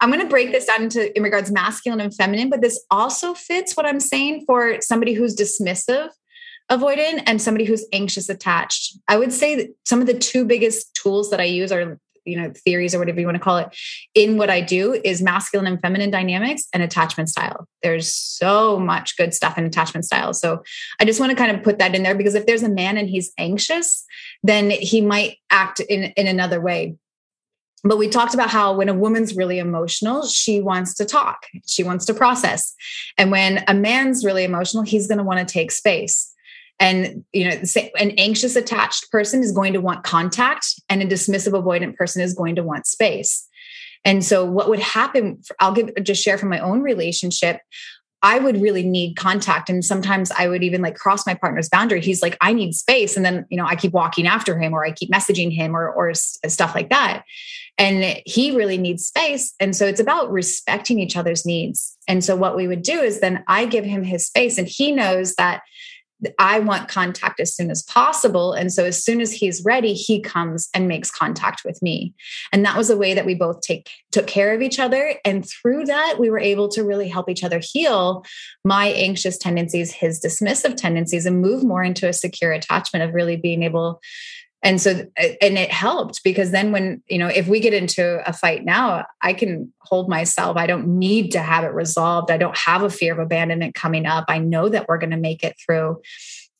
I'm 0.00 0.10
going 0.10 0.22
to 0.22 0.28
break 0.28 0.52
this 0.52 0.66
down 0.66 0.84
into 0.84 1.16
in 1.16 1.24
regards 1.24 1.50
masculine 1.50 2.00
and 2.00 2.14
feminine, 2.14 2.50
but 2.50 2.60
this 2.60 2.84
also 2.92 3.34
fits 3.34 3.76
what 3.76 3.86
I'm 3.86 3.98
saying 3.98 4.44
for 4.46 4.80
somebody 4.80 5.14
who's 5.14 5.34
dismissive, 5.34 6.10
avoidant, 6.70 7.24
and 7.26 7.42
somebody 7.42 7.64
who's 7.64 7.84
anxious 7.92 8.28
attached. 8.28 8.98
I 9.08 9.16
would 9.16 9.32
say 9.32 9.56
that 9.56 9.74
some 9.84 10.00
of 10.00 10.06
the 10.06 10.14
two 10.14 10.44
biggest 10.44 10.94
tools 10.94 11.30
that 11.30 11.40
I 11.40 11.44
use 11.44 11.72
are 11.72 11.98
you 12.24 12.36
know 12.36 12.52
theories 12.64 12.94
or 12.94 12.98
whatever 12.98 13.20
you 13.20 13.26
want 13.26 13.36
to 13.36 13.42
call 13.42 13.58
it 13.58 13.68
in 14.14 14.36
what 14.36 14.50
i 14.50 14.60
do 14.60 14.94
is 15.04 15.22
masculine 15.22 15.66
and 15.66 15.80
feminine 15.80 16.10
dynamics 16.10 16.66
and 16.72 16.82
attachment 16.82 17.28
style. 17.28 17.68
There's 17.82 18.12
so 18.12 18.78
much 18.78 19.16
good 19.16 19.34
stuff 19.34 19.58
in 19.58 19.64
attachment 19.64 20.04
style. 20.04 20.34
So 20.34 20.62
i 21.00 21.04
just 21.04 21.20
want 21.20 21.30
to 21.30 21.36
kind 21.36 21.54
of 21.56 21.62
put 21.62 21.78
that 21.78 21.94
in 21.94 22.02
there 22.02 22.14
because 22.14 22.34
if 22.34 22.46
there's 22.46 22.62
a 22.62 22.68
man 22.68 22.96
and 22.96 23.08
he's 23.08 23.32
anxious 23.38 24.04
then 24.42 24.70
he 24.70 25.00
might 25.00 25.38
act 25.50 25.80
in 25.80 26.04
in 26.16 26.26
another 26.26 26.60
way. 26.60 26.96
But 27.86 27.98
we 27.98 28.08
talked 28.08 28.32
about 28.32 28.48
how 28.48 28.74
when 28.74 28.88
a 28.88 28.94
woman's 28.94 29.36
really 29.36 29.58
emotional 29.58 30.26
she 30.26 30.60
wants 30.60 30.94
to 30.94 31.04
talk 31.04 31.46
she 31.66 31.84
wants 31.84 32.04
to 32.06 32.14
process. 32.14 32.74
And 33.18 33.30
when 33.30 33.64
a 33.68 33.74
man's 33.74 34.24
really 34.24 34.44
emotional 34.44 34.82
he's 34.82 35.06
going 35.06 35.18
to 35.18 35.24
want 35.24 35.46
to 35.46 35.52
take 35.52 35.70
space 35.70 36.33
and 36.80 37.24
you 37.32 37.44
know 37.44 37.60
an 37.98 38.10
anxious 38.12 38.56
attached 38.56 39.10
person 39.10 39.42
is 39.42 39.52
going 39.52 39.72
to 39.72 39.80
want 39.80 40.04
contact 40.04 40.66
and 40.88 41.02
a 41.02 41.06
dismissive 41.06 41.52
avoidant 41.52 41.96
person 41.96 42.20
is 42.22 42.34
going 42.34 42.56
to 42.56 42.62
want 42.62 42.86
space 42.86 43.48
and 44.04 44.24
so 44.24 44.44
what 44.44 44.68
would 44.68 44.80
happen 44.80 45.40
i'll 45.60 45.72
give 45.72 45.90
just 46.02 46.22
share 46.22 46.38
from 46.38 46.48
my 46.48 46.58
own 46.58 46.82
relationship 46.82 47.60
I 48.24 48.38
would 48.38 48.62
really 48.62 48.82
need 48.82 49.16
contact. 49.16 49.68
And 49.68 49.84
sometimes 49.84 50.30
I 50.30 50.48
would 50.48 50.62
even 50.62 50.80
like 50.80 50.96
cross 50.96 51.26
my 51.26 51.34
partner's 51.34 51.68
boundary. 51.68 52.00
He's 52.00 52.22
like, 52.22 52.38
I 52.40 52.54
need 52.54 52.74
space. 52.74 53.18
And 53.18 53.24
then, 53.24 53.44
you 53.50 53.58
know, 53.58 53.66
I 53.66 53.76
keep 53.76 53.92
walking 53.92 54.26
after 54.26 54.58
him 54.58 54.72
or 54.72 54.82
I 54.82 54.92
keep 54.92 55.10
messaging 55.10 55.52
him 55.54 55.76
or, 55.76 55.90
or 55.90 56.14
stuff 56.14 56.74
like 56.74 56.88
that. 56.88 57.24
And 57.76 58.22
he 58.24 58.56
really 58.56 58.78
needs 58.78 59.06
space. 59.06 59.52
And 59.60 59.76
so 59.76 59.84
it's 59.84 60.00
about 60.00 60.32
respecting 60.32 61.00
each 61.00 61.18
other's 61.18 61.44
needs. 61.44 61.98
And 62.08 62.24
so 62.24 62.34
what 62.34 62.56
we 62.56 62.66
would 62.66 62.82
do 62.82 62.98
is 62.98 63.20
then 63.20 63.44
I 63.46 63.66
give 63.66 63.84
him 63.84 64.02
his 64.02 64.26
space 64.26 64.56
and 64.56 64.66
he 64.66 64.90
knows 64.90 65.34
that 65.34 65.60
I 66.38 66.58
want 66.60 66.88
contact 66.88 67.40
as 67.40 67.54
soon 67.54 67.70
as 67.70 67.82
possible. 67.82 68.52
And 68.52 68.72
so 68.72 68.84
as 68.84 69.02
soon 69.02 69.20
as 69.20 69.32
he's 69.32 69.64
ready, 69.64 69.94
he 69.94 70.20
comes 70.20 70.68
and 70.74 70.88
makes 70.88 71.10
contact 71.10 71.62
with 71.64 71.80
me. 71.82 72.14
And 72.52 72.64
that 72.64 72.76
was 72.76 72.88
a 72.90 72.96
way 72.96 73.14
that 73.14 73.26
we 73.26 73.34
both 73.34 73.60
take 73.60 73.90
took 74.12 74.26
care 74.26 74.54
of 74.54 74.62
each 74.62 74.78
other. 74.78 75.14
And 75.24 75.44
through 75.48 75.86
that, 75.86 76.16
we 76.18 76.30
were 76.30 76.38
able 76.38 76.68
to 76.68 76.84
really 76.84 77.08
help 77.08 77.28
each 77.28 77.44
other 77.44 77.60
heal 77.62 78.24
my 78.64 78.86
anxious 78.88 79.36
tendencies, 79.36 79.92
his 79.92 80.20
dismissive 80.20 80.76
tendencies, 80.76 81.26
and 81.26 81.42
move 81.42 81.64
more 81.64 81.82
into 81.82 82.08
a 82.08 82.12
secure 82.12 82.52
attachment 82.52 83.04
of 83.04 83.14
really 83.14 83.36
being 83.36 83.62
able 83.62 84.00
and 84.64 84.80
so 84.80 85.06
uh, 85.20 85.28
and 85.40 85.56
it 85.56 85.70
helped 85.70 86.24
because 86.24 86.50
then 86.50 86.72
when 86.72 87.00
you 87.06 87.18
know 87.18 87.28
if 87.28 87.46
we 87.46 87.60
get 87.60 87.72
into 87.72 88.28
a 88.28 88.32
fight 88.32 88.64
now 88.64 89.06
i 89.22 89.32
can 89.32 89.72
hold 89.84 90.08
myself. 90.08 90.56
I 90.56 90.66
don't 90.66 90.98
need 90.98 91.30
to 91.32 91.40
have 91.40 91.64
it 91.64 91.68
resolved. 91.68 92.30
I 92.30 92.36
don't 92.36 92.56
have 92.56 92.82
a 92.82 92.90
fear 92.90 93.12
of 93.12 93.18
abandonment 93.18 93.74
coming 93.74 94.06
up. 94.06 94.24
I 94.28 94.38
know 94.38 94.68
that 94.68 94.88
we're 94.88 94.98
going 94.98 95.10
to 95.10 95.16
make 95.16 95.44
it 95.44 95.56
through. 95.64 96.00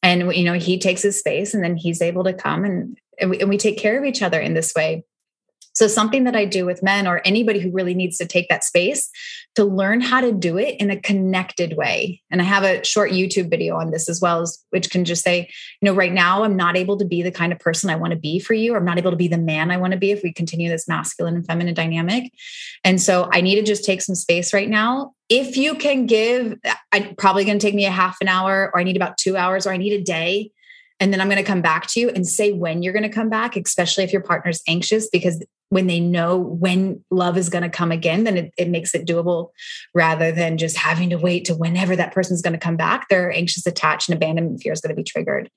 And 0.02 0.34
you 0.34 0.44
know 0.44 0.52
he 0.52 0.78
takes 0.78 1.02
his 1.02 1.18
space 1.18 1.54
and 1.54 1.64
then 1.64 1.76
he's 1.76 2.02
able 2.02 2.24
to 2.24 2.34
come 2.34 2.64
and 2.64 2.98
and 3.18 3.30
we, 3.30 3.40
and 3.40 3.48
we 3.48 3.56
take 3.56 3.78
care 3.78 3.98
of 3.98 4.04
each 4.04 4.22
other 4.22 4.40
in 4.40 4.54
this 4.54 4.74
way 4.74 5.04
So, 5.74 5.88
something 5.88 6.24
that 6.24 6.36
I 6.36 6.44
do 6.44 6.64
with 6.64 6.82
men 6.82 7.06
or 7.06 7.20
anybody 7.24 7.58
who 7.58 7.70
really 7.70 7.94
needs 7.94 8.16
to 8.18 8.26
take 8.26 8.48
that 8.48 8.64
space 8.64 9.10
to 9.56 9.64
learn 9.64 10.00
how 10.00 10.20
to 10.20 10.32
do 10.32 10.56
it 10.56 10.76
in 10.80 10.90
a 10.90 11.00
connected 11.00 11.76
way. 11.76 12.22
And 12.30 12.40
I 12.40 12.44
have 12.44 12.64
a 12.64 12.84
short 12.84 13.10
YouTube 13.10 13.50
video 13.50 13.76
on 13.76 13.90
this 13.90 14.08
as 14.08 14.20
well, 14.20 14.44
which 14.70 14.90
can 14.90 15.04
just 15.04 15.22
say, 15.22 15.48
you 15.80 15.86
know, 15.86 15.94
right 15.94 16.12
now 16.12 16.44
I'm 16.44 16.56
not 16.56 16.76
able 16.76 16.96
to 16.98 17.04
be 17.04 17.22
the 17.22 17.30
kind 17.30 17.52
of 17.52 17.58
person 17.58 17.90
I 17.90 17.96
want 17.96 18.12
to 18.12 18.18
be 18.18 18.38
for 18.38 18.54
you, 18.54 18.74
or 18.74 18.78
I'm 18.78 18.84
not 18.84 18.98
able 18.98 19.10
to 19.10 19.16
be 19.16 19.28
the 19.28 19.38
man 19.38 19.70
I 19.70 19.76
want 19.76 19.92
to 19.92 19.98
be 19.98 20.10
if 20.10 20.22
we 20.22 20.32
continue 20.32 20.68
this 20.68 20.88
masculine 20.88 21.34
and 21.34 21.46
feminine 21.46 21.74
dynamic. 21.74 22.32
And 22.84 23.00
so 23.00 23.28
I 23.32 23.40
need 23.40 23.56
to 23.56 23.62
just 23.62 23.84
take 23.84 24.02
some 24.02 24.14
space 24.14 24.54
right 24.54 24.68
now. 24.68 25.12
If 25.28 25.56
you 25.56 25.74
can 25.74 26.06
give, 26.06 26.56
I 26.92 27.14
probably 27.18 27.44
going 27.44 27.58
to 27.58 27.66
take 27.66 27.74
me 27.74 27.86
a 27.86 27.90
half 27.90 28.16
an 28.20 28.28
hour, 28.28 28.70
or 28.72 28.80
I 28.80 28.84
need 28.84 28.96
about 28.96 29.18
two 29.18 29.36
hours, 29.36 29.66
or 29.66 29.72
I 29.72 29.76
need 29.76 29.92
a 29.92 30.02
day 30.02 30.50
and 31.00 31.12
then 31.12 31.20
I'm 31.20 31.28
going 31.28 31.42
to 31.42 31.46
come 31.46 31.60
back 31.60 31.86
to 31.88 32.00
you 32.00 32.08
and 32.10 32.26
say 32.26 32.52
when 32.52 32.82
you're 32.82 32.92
going 32.92 33.02
to 33.02 33.08
come 33.08 33.28
back, 33.28 33.56
especially 33.56 34.04
if 34.04 34.12
your 34.12 34.22
partner's 34.22 34.62
anxious, 34.68 35.08
because 35.08 35.44
when 35.74 35.88
they 35.88 35.98
know 35.98 36.38
when 36.38 37.04
love 37.10 37.36
is 37.36 37.48
going 37.48 37.64
to 37.64 37.68
come 37.68 37.90
again, 37.90 38.22
then 38.22 38.36
it, 38.36 38.54
it, 38.56 38.68
makes 38.68 38.94
it 38.94 39.04
doable 39.04 39.48
rather 39.92 40.30
than 40.30 40.56
just 40.56 40.76
having 40.76 41.10
to 41.10 41.16
wait 41.16 41.44
to 41.46 41.52
whenever 41.52 41.96
that 41.96 42.14
person's 42.14 42.40
going 42.40 42.52
to 42.52 42.60
come 42.60 42.76
back. 42.76 43.08
Their 43.08 43.32
anxious 43.32 43.66
attached 43.66 44.08
and 44.08 44.14
abandonment 44.14 44.62
fear 44.62 44.72
is 44.72 44.80
going 44.80 44.94
to 44.94 44.94
be 44.94 45.02
triggered. 45.02 45.50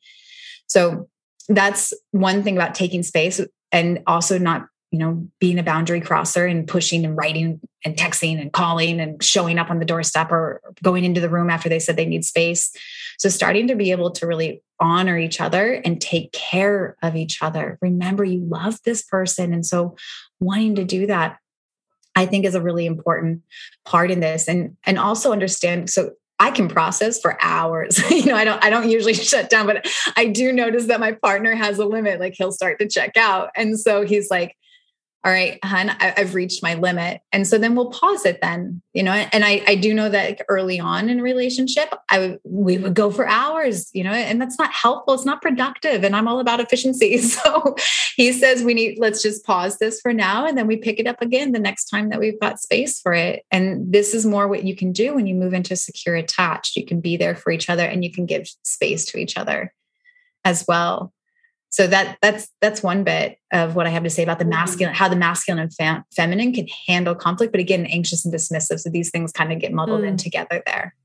So 0.65 1.07
that's 1.49 1.93
one 2.09 2.41
thing 2.41 2.57
about 2.57 2.73
taking 2.73 3.03
space 3.03 3.39
and 3.71 3.99
also 4.07 4.39
not 4.39 4.65
you 4.91 4.99
know, 4.99 5.27
being 5.39 5.59
a 5.59 5.63
boundary 5.63 5.99
crosser 5.99 6.45
and 6.45 6.67
pushing 6.67 7.03
and 7.03 7.17
writing 7.17 7.59
and 7.83 7.97
texting 7.97 8.39
and 8.39 8.53
calling 8.53 8.99
and 8.99 9.21
showing 9.21 9.59
up 9.59 9.69
on 9.69 9.79
the 9.79 9.85
doorstep 9.85 10.31
or 10.31 10.61
going 10.81 11.03
into 11.03 11.19
the 11.19 11.29
room 11.29 11.49
after 11.49 11.67
they 11.67 11.79
said 11.79 11.97
they 11.97 12.05
need 12.05 12.23
space. 12.23 12.71
So, 13.17 13.27
starting 13.29 13.67
to 13.67 13.75
be 13.75 13.91
able 13.91 14.11
to 14.11 14.25
really 14.25 14.61
honor 14.79 15.17
each 15.17 15.41
other 15.41 15.73
and 15.73 15.99
take 15.99 16.31
care 16.31 16.95
of 17.01 17.15
each 17.15 17.41
other. 17.41 17.77
Remember, 17.81 18.23
you 18.23 18.39
love 18.39 18.81
this 18.83 19.03
person. 19.03 19.53
And 19.53 19.65
so, 19.65 19.97
wanting 20.39 20.75
to 20.75 20.85
do 20.85 21.07
that, 21.07 21.37
I 22.15 22.25
think, 22.25 22.45
is 22.45 22.55
a 22.55 22.61
really 22.61 22.85
important 22.85 23.41
part 23.83 24.09
in 24.09 24.21
this. 24.21 24.47
And, 24.47 24.77
and 24.85 24.97
also 24.97 25.33
understand 25.33 25.89
so, 25.89 26.11
I 26.39 26.51
can 26.51 26.69
process 26.69 27.19
for 27.19 27.35
hours. 27.41 27.99
you 28.11 28.27
know, 28.27 28.35
I 28.35 28.45
don't 28.45 28.63
I 28.63 28.69
don't 28.69 28.89
usually 28.89 29.13
shut 29.15 29.49
down, 29.49 29.65
but 29.65 29.87
I 30.15 30.27
do 30.27 30.53
notice 30.53 30.85
that 30.85 30.99
my 30.99 31.13
partner 31.13 31.55
has 31.55 31.79
a 31.79 31.85
limit. 31.85 32.19
Like 32.19 32.35
he'll 32.37 32.51
start 32.51 32.79
to 32.79 32.87
check 32.87 33.17
out. 33.17 33.49
And 33.55 33.79
so 33.79 34.05
he's 34.05 34.29
like, 34.29 34.55
all 35.23 35.31
right, 35.31 35.59
hun, 35.65 35.89
I, 35.89 36.13
have 36.15 36.35
reached 36.35 36.61
my 36.61 36.75
limit. 36.75 37.21
And 37.33 37.45
so 37.45 37.57
then 37.57 37.75
we'll 37.75 37.89
pause 37.89 38.25
it 38.25 38.39
then, 38.41 38.81
you 38.93 39.03
know, 39.03 39.11
and 39.11 39.43
I, 39.43 39.63
I 39.67 39.75
do 39.75 39.93
know 39.93 40.09
that 40.09 40.41
early 40.47 40.79
on 40.79 41.09
in 41.09 41.19
a 41.19 41.23
relationship, 41.23 41.93
I 42.09 42.37
we 42.43 42.77
would 42.77 42.93
go 42.93 43.11
for 43.11 43.27
hours, 43.27 43.89
you 43.93 44.03
know, 44.03 44.11
and 44.11 44.39
that's 44.39 44.59
not 44.59 44.71
helpful. 44.71 45.15
It's 45.15 45.25
not 45.25 45.41
productive. 45.41 46.03
And 46.03 46.15
I'm 46.15 46.27
all 46.27 46.39
about 46.39 46.59
efficiency. 46.59 47.19
So 47.37 47.75
he 48.15 48.31
says, 48.31 48.63
we 48.63 48.73
need, 48.73 48.99
let's 48.99 49.21
just 49.21 49.45
pause 49.45 49.77
this 49.79 49.99
for 50.01 50.13
now. 50.13 50.45
And 50.45 50.57
then 50.57 50.65
we 50.65 50.77
pick 50.77 50.99
it 50.99 51.07
up 51.07 51.21
again 51.21 51.51
the 51.51 51.59
next 51.59 51.85
time 51.85 52.09
that 52.09 52.19
we've 52.19 52.39
got 52.39 52.59
space 52.59 52.99
for 52.99 53.13
it. 53.13 53.43
And 53.51 53.91
this 53.91 54.13
is 54.13 54.25
more 54.25 54.47
what 54.47 54.63
you 54.63 54.75
can 54.75 54.91
do 54.91 55.13
when 55.13 55.27
you 55.27 55.35
move 55.35 55.53
into 55.53 55.75
secure 55.75 56.15
attached. 56.15 56.75
You 56.75 56.85
can 56.85 56.99
be 56.99 57.17
there 57.17 57.35
for 57.35 57.51
each 57.51 57.69
other 57.69 57.85
and 57.85 58.03
you 58.03 58.11
can 58.11 58.25
give 58.25 58.47
space 58.63 59.05
to 59.07 59.17
each 59.17 59.37
other 59.37 59.73
as 60.45 60.65
well 60.67 61.13
so 61.69 61.87
that 61.87 62.17
that's 62.21 62.47
that's 62.61 62.81
one 62.81 63.03
bit 63.03 63.37
of 63.51 63.75
what 63.75 63.87
i 63.87 63.89
have 63.89 64.03
to 64.03 64.09
say 64.09 64.23
about 64.23 64.39
the 64.39 64.45
mm-hmm. 64.45 64.51
masculine 64.51 64.93
how 64.93 65.09
the 65.09 65.15
masculine 65.15 65.59
and 65.59 65.73
fem- 65.73 66.03
feminine 66.15 66.53
can 66.53 66.67
handle 66.87 67.15
conflict 67.15 67.51
but 67.51 67.61
again 67.61 67.85
anxious 67.87 68.25
and 68.25 68.33
dismissive. 68.33 68.79
So 68.79 68.89
these 68.89 69.09
things 69.09 69.31
kind 69.31 69.51
of 69.51 69.59
get 69.59 69.73
muddled 69.73 70.01
mm. 70.01 70.07
in 70.07 70.17
together 70.17 70.61
there. 70.65 70.95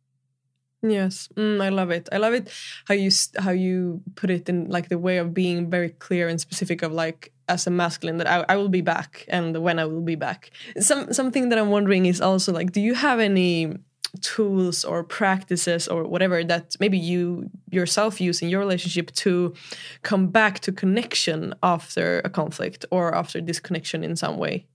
Yes. 0.85 1.29
Mm, 1.37 1.63
i 1.63 1.69
love 1.69 1.91
it. 1.91 2.09
I 2.11 2.19
love 2.19 2.35
it 2.35 2.51
how 2.87 2.95
you 2.95 3.11
how 3.39 3.53
you 3.53 4.03
put 4.17 4.31
it 4.31 4.49
in 4.49 4.69
like 4.69 4.89
the 4.89 4.99
way 4.99 5.19
of 5.19 5.33
being 5.33 5.71
very 5.71 5.91
clear 5.91 6.29
and 6.29 6.41
specific 6.41 6.83
of 6.83 6.93
like 6.93 7.33
as 7.49 7.67
a 7.67 7.71
masculine 7.71 8.19
that 8.19 8.29
I, 8.29 8.45
I 8.49 8.57
will 8.57 8.69
be 8.69 8.81
back 8.81 9.25
and 9.29 9.57
when 9.63 9.79
i 9.79 9.85
will 9.85 10.01
be 10.01 10.17
back. 10.17 10.51
Some 10.81 11.13
something 11.13 11.51
that 11.51 11.59
i'm 11.59 11.71
wondering 11.71 12.07
is 12.07 12.21
also 12.21 12.53
like 12.53 12.73
do 12.73 12.81
you 12.81 12.95
have 12.95 13.21
any 13.21 13.75
tools 14.21 14.85
or 14.85 15.03
practices 15.03 15.89
or 15.89 16.05
whatever 16.05 16.45
that 16.45 16.77
maybe 16.81 16.99
you 16.99 17.49
yourself 17.71 18.21
use 18.21 18.43
in 18.43 18.49
your 18.49 18.61
relationship 18.61 19.11
to 19.13 19.55
come 20.03 20.29
back 20.29 20.61
to 20.61 20.73
connection 20.73 21.55
after 21.63 22.21
a 22.25 22.31
conflict 22.31 22.85
or 22.91 23.15
after 23.15 23.41
disconnection 23.41 24.05
in 24.05 24.17
some 24.17 24.37
way? 24.37 24.67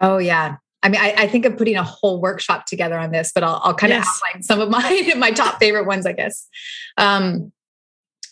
Oh, 0.00 0.18
yeah. 0.18 0.56
I 0.82 0.90
mean, 0.90 1.00
I, 1.00 1.14
I 1.16 1.26
think 1.28 1.46
of 1.46 1.56
putting 1.56 1.76
a 1.76 1.82
whole 1.82 2.20
workshop 2.20 2.66
together 2.66 2.98
on 2.98 3.10
this, 3.10 3.32
but 3.34 3.42
I'll, 3.42 3.60
I'll 3.64 3.74
kind 3.74 3.90
yes. 3.90 4.06
of 4.06 4.12
outline 4.28 4.42
some 4.42 4.60
of 4.60 4.68
my 4.68 5.12
my 5.16 5.30
top 5.30 5.58
favorite 5.58 5.86
ones, 5.86 6.04
I 6.04 6.12
guess. 6.12 6.46
Um, 6.98 7.52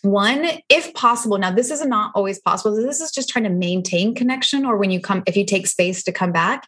one, 0.03 0.45
if 0.69 0.93
possible, 0.93 1.37
now 1.37 1.51
this 1.51 1.71
is 1.71 1.83
not 1.85 2.11
always 2.13 2.39
possible. 2.39 2.75
This 2.75 3.01
is 3.01 3.11
just 3.11 3.29
trying 3.29 3.45
to 3.45 3.49
maintain 3.49 4.13
connection, 4.13 4.65
or 4.65 4.77
when 4.77 4.91
you 4.91 4.99
come, 4.99 5.23
if 5.25 5.35
you 5.35 5.45
take 5.45 5.65
space 5.65 6.03
to 6.03 6.11
come 6.11 6.31
back, 6.31 6.67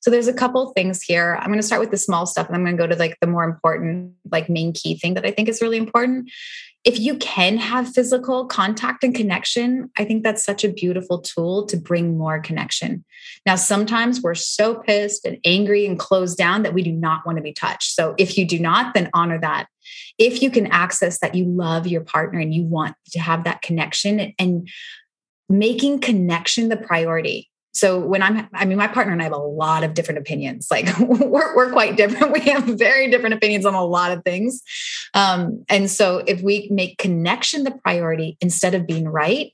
so 0.00 0.10
there's 0.10 0.28
a 0.28 0.32
couple 0.32 0.70
things 0.70 1.02
here. 1.02 1.36
I'm 1.40 1.48
going 1.48 1.58
to 1.58 1.66
start 1.66 1.80
with 1.80 1.90
the 1.90 1.96
small 1.96 2.26
stuff 2.26 2.46
and 2.46 2.54
I'm 2.54 2.62
going 2.62 2.76
to 2.76 2.82
go 2.82 2.86
to 2.86 2.94
like 2.94 3.18
the 3.20 3.26
more 3.26 3.42
important, 3.42 4.12
like 4.30 4.48
main 4.48 4.72
key 4.72 4.96
thing 4.96 5.14
that 5.14 5.26
I 5.26 5.32
think 5.32 5.48
is 5.48 5.60
really 5.60 5.78
important. 5.78 6.30
If 6.84 7.00
you 7.00 7.16
can 7.16 7.56
have 7.58 7.92
physical 7.92 8.46
contact 8.46 9.02
and 9.02 9.12
connection, 9.12 9.90
I 9.98 10.04
think 10.04 10.22
that's 10.22 10.44
such 10.44 10.62
a 10.62 10.68
beautiful 10.68 11.18
tool 11.18 11.66
to 11.66 11.76
bring 11.76 12.16
more 12.16 12.38
connection. 12.38 13.04
Now, 13.44 13.56
sometimes 13.56 14.22
we're 14.22 14.36
so 14.36 14.76
pissed 14.76 15.24
and 15.24 15.38
angry 15.44 15.84
and 15.84 15.98
closed 15.98 16.38
down 16.38 16.62
that 16.62 16.74
we 16.74 16.84
do 16.84 16.92
not 16.92 17.26
want 17.26 17.38
to 17.38 17.42
be 17.42 17.52
touched. 17.52 17.90
So 17.90 18.14
if 18.18 18.38
you 18.38 18.46
do 18.46 18.60
not, 18.60 18.94
then 18.94 19.10
honor 19.12 19.40
that. 19.40 19.66
If 20.18 20.42
you 20.42 20.50
can 20.50 20.66
access 20.66 21.18
that 21.20 21.34
you 21.34 21.44
love 21.44 21.86
your 21.86 22.02
partner 22.02 22.38
and 22.38 22.54
you 22.54 22.64
want 22.64 22.96
to 23.10 23.20
have 23.20 23.44
that 23.44 23.62
connection 23.62 24.34
and 24.38 24.68
making 25.48 26.00
connection 26.00 26.68
the 26.68 26.76
priority 26.76 27.50
so 27.76 27.98
when 28.00 28.22
I'm, 28.22 28.48
I 28.54 28.64
mean, 28.64 28.78
my 28.78 28.88
partner 28.88 29.12
and 29.12 29.20
I 29.20 29.24
have 29.24 29.34
a 29.34 29.36
lot 29.36 29.84
of 29.84 29.92
different 29.92 30.18
opinions. 30.18 30.68
Like 30.76 30.98
we're, 30.98 31.56
we're 31.56 31.72
quite 31.72 31.96
different. 31.96 32.32
We 32.36 32.40
have 32.50 32.64
very 32.64 33.10
different 33.10 33.34
opinions 33.34 33.64
on 33.64 33.74
a 33.74 33.84
lot 33.84 34.12
of 34.12 34.24
things. 34.24 34.62
Um, 35.14 35.64
and 35.68 35.90
so 35.90 36.22
if 36.26 36.42
we 36.42 36.68
make 36.70 36.98
connection 36.98 37.64
the 37.64 37.70
priority 37.70 38.36
instead 38.40 38.74
of 38.74 38.86
being 38.86 39.08
right, 39.08 39.52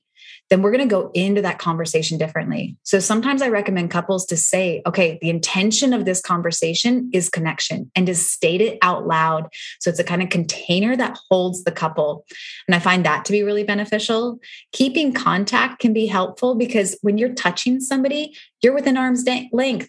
then 0.53 0.61
we're 0.61 0.71
going 0.71 0.87
to 0.87 0.95
go 0.95 1.11
into 1.15 1.41
that 1.41 1.59
conversation 1.59 2.19
differently. 2.19 2.77
So 2.83 2.99
sometimes 2.99 3.41
I 3.41 3.49
recommend 3.49 3.91
couples 3.91 4.27
to 4.27 4.37
say, 4.37 4.83
okay, 4.85 5.19
the 5.23 5.31
intention 5.31 5.95
of 5.95 6.05
this 6.05 6.21
conversation 6.21 7.09
is 7.15 7.31
connection 7.31 7.91
and 7.97 8.07
to 8.07 8.15
state 8.15 8.61
it 8.61 8.77
out 8.83 9.07
loud. 9.07 9.49
So 9.81 9.89
it's 9.89 9.99
a 9.99 10.05
kind 10.05 10.23
of 10.23 10.29
container 10.29 10.95
that 10.95 11.19
holds 11.31 11.65
the 11.65 11.73
couple. 11.73 12.27
And 12.69 12.75
I 12.75 12.81
find 12.81 13.03
that 13.07 13.25
to 13.25 13.33
be 13.33 13.43
really 13.43 13.65
beneficial. 13.65 14.41
Keeping 14.73 15.15
contact 15.15 15.79
can 15.79 15.95
be 15.95 16.05
helpful 16.05 16.55
because 16.55 16.99
when 17.01 17.17
you're 17.17 17.33
touching 17.33 17.81
somebody, 17.81 18.37
you're 18.63 18.75
within 18.75 18.99
arm's 18.99 19.25
length 19.53 19.89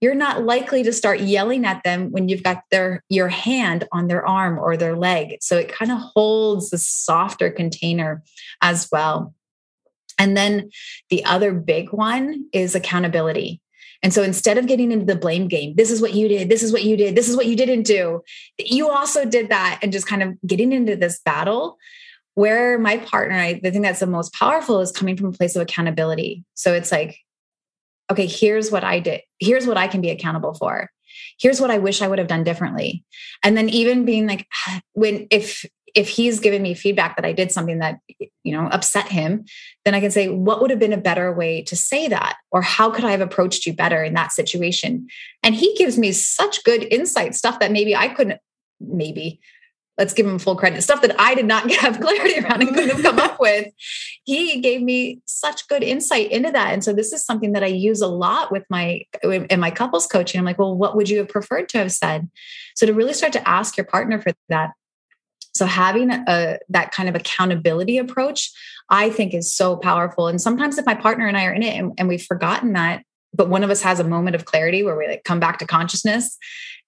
you're 0.00 0.14
not 0.14 0.44
likely 0.44 0.84
to 0.84 0.92
start 0.92 1.18
yelling 1.18 1.64
at 1.64 1.82
them 1.82 2.12
when 2.12 2.28
you've 2.28 2.44
got 2.44 2.62
their 2.70 3.02
your 3.08 3.26
hand 3.26 3.82
on 3.90 4.06
their 4.06 4.24
arm 4.24 4.56
or 4.56 4.76
their 4.76 4.96
leg 4.96 5.38
so 5.40 5.56
it 5.56 5.72
kind 5.72 5.90
of 5.90 5.98
holds 5.98 6.70
the 6.70 6.78
softer 6.78 7.50
container 7.50 8.22
as 8.62 8.88
well 8.92 9.34
and 10.18 10.36
then 10.36 10.70
the 11.10 11.24
other 11.24 11.52
big 11.52 11.92
one 11.92 12.46
is 12.52 12.74
accountability. 12.74 13.60
And 14.02 14.14
so 14.14 14.22
instead 14.22 14.58
of 14.58 14.66
getting 14.66 14.92
into 14.92 15.06
the 15.06 15.16
blame 15.16 15.48
game, 15.48 15.74
this 15.74 15.90
is 15.90 16.00
what 16.00 16.14
you 16.14 16.28
did, 16.28 16.48
this 16.48 16.62
is 16.62 16.72
what 16.72 16.84
you 16.84 16.96
did, 16.96 17.16
this 17.16 17.28
is 17.28 17.36
what 17.36 17.46
you 17.46 17.56
didn't 17.56 17.82
do, 17.82 18.22
you 18.58 18.88
also 18.90 19.24
did 19.24 19.48
that, 19.48 19.80
and 19.82 19.92
just 19.92 20.06
kind 20.06 20.22
of 20.22 20.36
getting 20.46 20.72
into 20.72 20.94
this 20.96 21.20
battle 21.20 21.78
where 22.34 22.78
my 22.78 22.98
partner, 22.98 23.36
I, 23.36 23.60
the 23.60 23.72
thing 23.72 23.82
that's 23.82 23.98
the 23.98 24.06
most 24.06 24.32
powerful 24.32 24.80
is 24.80 24.92
coming 24.92 25.16
from 25.16 25.26
a 25.26 25.32
place 25.32 25.56
of 25.56 25.62
accountability. 25.62 26.44
So 26.54 26.72
it's 26.72 26.92
like, 26.92 27.18
okay, 28.10 28.26
here's 28.26 28.70
what 28.70 28.84
I 28.84 29.00
did, 29.00 29.22
here's 29.40 29.66
what 29.66 29.76
I 29.76 29.88
can 29.88 30.00
be 30.00 30.10
accountable 30.10 30.54
for. 30.54 30.90
Here's 31.40 31.60
what 31.60 31.70
I 31.70 31.78
wish 31.78 32.00
I 32.00 32.06
would 32.06 32.18
have 32.18 32.28
done 32.28 32.44
differently. 32.44 33.04
And 33.42 33.56
then 33.56 33.68
even 33.68 34.04
being 34.04 34.28
like, 34.28 34.46
when 34.92 35.26
if 35.30 35.64
if 35.98 36.08
he's 36.08 36.38
given 36.38 36.62
me 36.62 36.74
feedback 36.74 37.16
that 37.16 37.24
I 37.24 37.32
did 37.32 37.50
something 37.50 37.80
that 37.80 37.98
you 38.44 38.52
know 38.52 38.68
upset 38.68 39.08
him, 39.08 39.44
then 39.84 39.96
I 39.96 40.00
can 40.00 40.12
say 40.12 40.28
what 40.28 40.60
would 40.60 40.70
have 40.70 40.78
been 40.78 40.92
a 40.92 40.96
better 40.96 41.32
way 41.32 41.62
to 41.62 41.74
say 41.74 42.06
that 42.06 42.36
or 42.52 42.62
how 42.62 42.88
could 42.88 43.04
I 43.04 43.10
have 43.10 43.20
approached 43.20 43.66
you 43.66 43.72
better 43.72 44.04
in 44.04 44.14
that 44.14 44.30
situation? 44.30 45.08
And 45.42 45.56
he 45.56 45.74
gives 45.74 45.98
me 45.98 46.12
such 46.12 46.62
good 46.62 46.84
insight 46.84 47.34
stuff 47.34 47.58
that 47.58 47.72
maybe 47.72 47.96
I 47.96 48.06
couldn't 48.06 48.40
maybe 48.80 49.40
let's 49.98 50.14
give 50.14 50.24
him 50.24 50.38
full 50.38 50.54
credit 50.54 50.80
stuff 50.82 51.02
that 51.02 51.20
I 51.20 51.34
did 51.34 51.46
not 51.46 51.68
have 51.74 51.98
clarity 51.98 52.38
around 52.38 52.62
and 52.62 52.72
couldn't 52.72 52.90
have 52.90 53.02
come 53.02 53.18
up 53.18 53.40
with. 53.40 53.66
He 54.22 54.60
gave 54.60 54.80
me 54.80 55.20
such 55.26 55.66
good 55.66 55.82
insight 55.82 56.30
into 56.30 56.52
that. 56.52 56.72
And 56.72 56.84
so 56.84 56.92
this 56.92 57.12
is 57.12 57.24
something 57.24 57.52
that 57.54 57.64
I 57.64 57.66
use 57.66 58.00
a 58.00 58.06
lot 58.06 58.52
with 58.52 58.64
my 58.70 59.02
in 59.24 59.58
my 59.58 59.72
couples 59.72 60.06
coaching. 60.06 60.38
I'm 60.38 60.44
like, 60.44 60.60
well, 60.60 60.76
what 60.76 60.94
would 60.94 61.10
you 61.10 61.18
have 61.18 61.28
preferred 61.28 61.68
to 61.70 61.78
have 61.78 61.90
said? 61.90 62.30
So 62.76 62.86
to 62.86 62.94
really 62.94 63.14
start 63.14 63.32
to 63.32 63.48
ask 63.48 63.76
your 63.76 63.86
partner 63.86 64.20
for 64.20 64.30
that 64.48 64.70
so 65.58 65.66
having 65.66 66.10
a 66.10 66.58
that 66.68 66.92
kind 66.92 67.08
of 67.08 67.14
accountability 67.14 67.98
approach, 67.98 68.50
I 68.88 69.10
think 69.10 69.34
is 69.34 69.52
so 69.54 69.76
powerful. 69.76 70.28
And 70.28 70.40
sometimes 70.40 70.78
if 70.78 70.86
my 70.86 70.94
partner 70.94 71.26
and 71.26 71.36
I 71.36 71.44
are 71.46 71.52
in 71.52 71.62
it 71.62 71.76
and, 71.76 71.92
and 71.98 72.08
we've 72.08 72.24
forgotten 72.24 72.72
that, 72.74 73.02
but 73.34 73.48
one 73.48 73.64
of 73.64 73.70
us 73.70 73.82
has 73.82 74.00
a 74.00 74.04
moment 74.04 74.36
of 74.36 74.44
clarity 74.44 74.82
where 74.82 74.96
we 74.96 75.06
like 75.08 75.24
come 75.24 75.40
back 75.40 75.58
to 75.58 75.66
consciousness, 75.66 76.38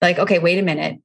like, 0.01 0.18
okay, 0.18 0.39
wait 0.39 0.59
a 0.59 0.62
minute. 0.62 1.01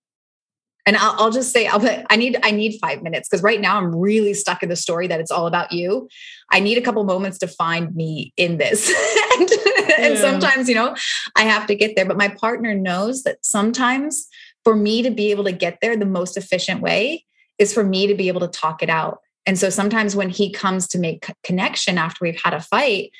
and 0.86 0.96
I'll, 0.96 1.16
I'll 1.18 1.32
just 1.32 1.52
say 1.52 1.66
I'll 1.68 1.80
put, 1.80 2.06
I 2.10 2.16
need 2.16 2.38
I 2.44 2.52
need 2.52 2.78
five 2.80 3.02
minutes 3.02 3.28
because 3.28 3.42
right 3.42 3.60
now 3.60 3.78
I'm 3.78 3.94
really 3.96 4.34
stuck 4.34 4.62
in 4.62 4.70
the 4.70 4.76
story 4.76 5.08
that 5.08 5.20
it's 5.20 5.32
all 5.32 5.48
about 5.48 5.72
you. 5.72 6.08
I 6.52 6.60
need 6.60 6.78
a 6.78 6.82
couple 6.82 7.04
moments 7.04 7.40
to 7.40 7.48
find 7.48 7.96
me 7.96 8.32
in 8.38 8.58
this, 8.58 8.88
and, 9.40 9.50
yeah. 9.50 9.96
and 10.00 10.18
sometimes 10.18 10.70
you 10.70 10.76
know 10.76 10.96
I 11.36 11.44
have 11.44 11.66
to 11.68 11.76
get 11.76 11.96
there. 11.96 12.06
But 12.06 12.18
my 12.18 12.30
partner 12.30 12.76
knows 12.76 13.24
that 13.24 13.44
sometimes 13.44 14.28
for 14.64 14.76
me 14.76 15.02
to 15.02 15.12
be 15.12 15.32
able 15.32 15.44
to 15.46 15.52
get 15.52 15.80
there, 15.82 15.98
the 15.98 16.06
most 16.06 16.38
efficient 16.38 16.82
way 16.82 17.26
is 17.60 17.74
for 17.74 17.84
me 17.84 18.08
to 18.08 18.16
be 18.16 18.28
able 18.28 18.42
to 18.42 18.48
talk 18.48 18.84
it 18.84 18.90
out. 18.90 19.20
And 19.46 19.58
so 19.58 19.70
sometimes 19.70 20.16
when 20.16 20.30
he 20.30 20.52
comes 20.52 20.88
to 20.90 21.00
make 21.00 21.30
connection 21.44 21.98
after 21.98 22.18
we've 22.22 22.42
had 22.42 22.54
a 22.54 22.62
fight, 22.62 23.12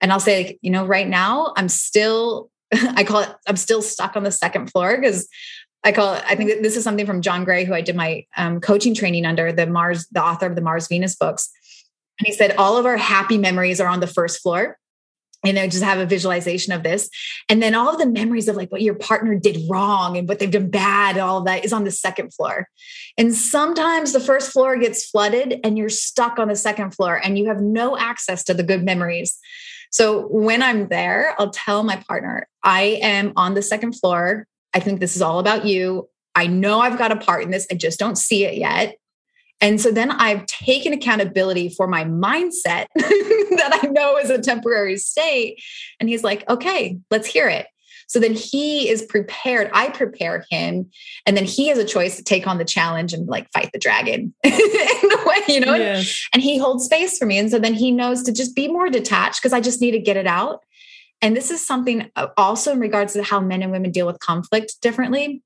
and 0.00 0.12
I'll 0.12 0.20
say, 0.20 0.44
like, 0.44 0.58
you 0.62 0.70
know, 0.70 0.86
right 0.86 1.08
now 1.08 1.52
I'm 1.56 1.68
still 1.68 2.50
I 2.96 3.04
call 3.04 3.20
it, 3.20 3.28
I'm 3.46 3.56
still 3.56 3.82
stuck 3.82 4.16
on 4.16 4.22
the 4.22 4.30
second 4.30 4.70
floor 4.70 4.96
because 4.96 5.28
I 5.84 5.92
call 5.92 6.14
it, 6.14 6.24
I 6.26 6.34
think 6.34 6.62
this 6.62 6.76
is 6.76 6.84
something 6.84 7.06
from 7.06 7.20
John 7.20 7.44
Gray, 7.44 7.64
who 7.64 7.74
I 7.74 7.82
did 7.82 7.94
my 7.94 8.24
um, 8.36 8.60
coaching 8.60 8.94
training 8.94 9.26
under, 9.26 9.52
the 9.52 9.66
Mars, 9.66 10.06
the 10.10 10.22
author 10.22 10.46
of 10.46 10.56
the 10.56 10.62
Mars 10.62 10.88
Venus 10.88 11.14
books. 11.14 11.50
And 12.18 12.26
he 12.26 12.32
said, 12.32 12.56
all 12.56 12.76
of 12.76 12.86
our 12.86 12.96
happy 12.96 13.38
memories 13.38 13.80
are 13.80 13.88
on 13.88 14.00
the 14.00 14.06
first 14.06 14.40
floor. 14.40 14.78
And 15.44 15.58
I 15.58 15.68
just 15.68 15.84
have 15.84 15.98
a 15.98 16.06
visualization 16.06 16.72
of 16.72 16.82
this. 16.82 17.10
And 17.48 17.62
then 17.62 17.74
all 17.74 17.90
of 17.90 17.98
the 17.98 18.06
memories 18.06 18.48
of 18.48 18.56
like 18.56 18.72
what 18.72 18.82
your 18.82 18.94
partner 18.94 19.38
did 19.38 19.58
wrong 19.68 20.16
and 20.16 20.28
what 20.28 20.38
they've 20.38 20.50
done 20.50 20.70
bad, 20.70 21.18
all 21.18 21.38
of 21.38 21.44
that 21.44 21.64
is 21.64 21.72
on 21.72 21.84
the 21.84 21.90
second 21.90 22.32
floor. 22.32 22.68
And 23.18 23.34
sometimes 23.34 24.12
the 24.12 24.20
first 24.20 24.52
floor 24.52 24.76
gets 24.76 25.08
flooded 25.08 25.60
and 25.62 25.76
you're 25.76 25.88
stuck 25.88 26.38
on 26.38 26.48
the 26.48 26.56
second 26.56 26.92
floor 26.92 27.20
and 27.22 27.38
you 27.38 27.46
have 27.46 27.60
no 27.60 27.96
access 27.96 28.42
to 28.44 28.54
the 28.54 28.62
good 28.62 28.84
memories. 28.84 29.38
So 29.90 30.26
when 30.28 30.62
I'm 30.62 30.88
there, 30.88 31.36
I'll 31.38 31.50
tell 31.50 31.84
my 31.84 31.96
partner, 32.08 32.48
I 32.62 32.98
am 33.02 33.32
on 33.36 33.54
the 33.54 33.62
second 33.62 33.92
floor. 33.92 34.46
I 34.72 34.80
think 34.80 34.98
this 34.98 35.14
is 35.14 35.22
all 35.22 35.38
about 35.38 35.66
you. 35.66 36.08
I 36.34 36.48
know 36.48 36.80
I've 36.80 36.98
got 36.98 37.12
a 37.12 37.16
part 37.16 37.44
in 37.44 37.50
this. 37.50 37.66
I 37.70 37.74
just 37.74 37.98
don't 37.98 38.18
see 38.18 38.44
it 38.44 38.56
yet. 38.56 38.96
And 39.60 39.80
so 39.80 39.90
then 39.90 40.10
I've 40.10 40.44
taken 40.46 40.92
accountability 40.92 41.70
for 41.70 41.86
my 41.86 42.04
mindset 42.04 42.86
that 42.94 43.80
I 43.82 43.86
know 43.88 44.18
is 44.18 44.30
a 44.30 44.40
temporary 44.40 44.96
state. 44.96 45.62
And 45.98 46.08
he's 46.08 46.22
like, 46.22 46.48
okay, 46.48 46.98
let's 47.10 47.26
hear 47.26 47.48
it. 47.48 47.66
So 48.06 48.20
then 48.20 48.34
he 48.34 48.88
is 48.88 49.02
prepared. 49.02 49.70
I 49.72 49.88
prepare 49.88 50.44
him, 50.50 50.90
and 51.26 51.36
then 51.36 51.44
he 51.44 51.68
has 51.68 51.78
a 51.78 51.84
choice 51.84 52.16
to 52.16 52.22
take 52.22 52.46
on 52.46 52.58
the 52.58 52.64
challenge 52.64 53.12
and 53.12 53.26
like 53.26 53.50
fight 53.52 53.70
the 53.72 53.78
dragon 53.78 54.34
in 54.44 54.52
a 54.52 55.26
way, 55.26 55.38
you 55.48 55.60
know? 55.60 55.74
Yes. 55.74 56.28
And 56.32 56.42
he 56.42 56.58
holds 56.58 56.84
space 56.84 57.18
for 57.18 57.26
me. 57.26 57.38
And 57.38 57.50
so 57.50 57.58
then 57.58 57.74
he 57.74 57.90
knows 57.90 58.22
to 58.24 58.32
just 58.32 58.54
be 58.54 58.68
more 58.68 58.88
detached 58.88 59.40
because 59.40 59.52
I 59.52 59.60
just 59.60 59.80
need 59.80 59.92
to 59.92 59.98
get 59.98 60.16
it 60.16 60.26
out. 60.26 60.60
And 61.22 61.36
this 61.36 61.50
is 61.50 61.66
something 61.66 62.10
uh, 62.16 62.28
also 62.36 62.72
in 62.72 62.80
regards 62.80 63.14
to 63.14 63.22
how 63.22 63.40
men 63.40 63.62
and 63.62 63.72
women 63.72 63.90
deal 63.90 64.06
with 64.06 64.18
conflict 64.18 64.74
differently. 64.82 65.42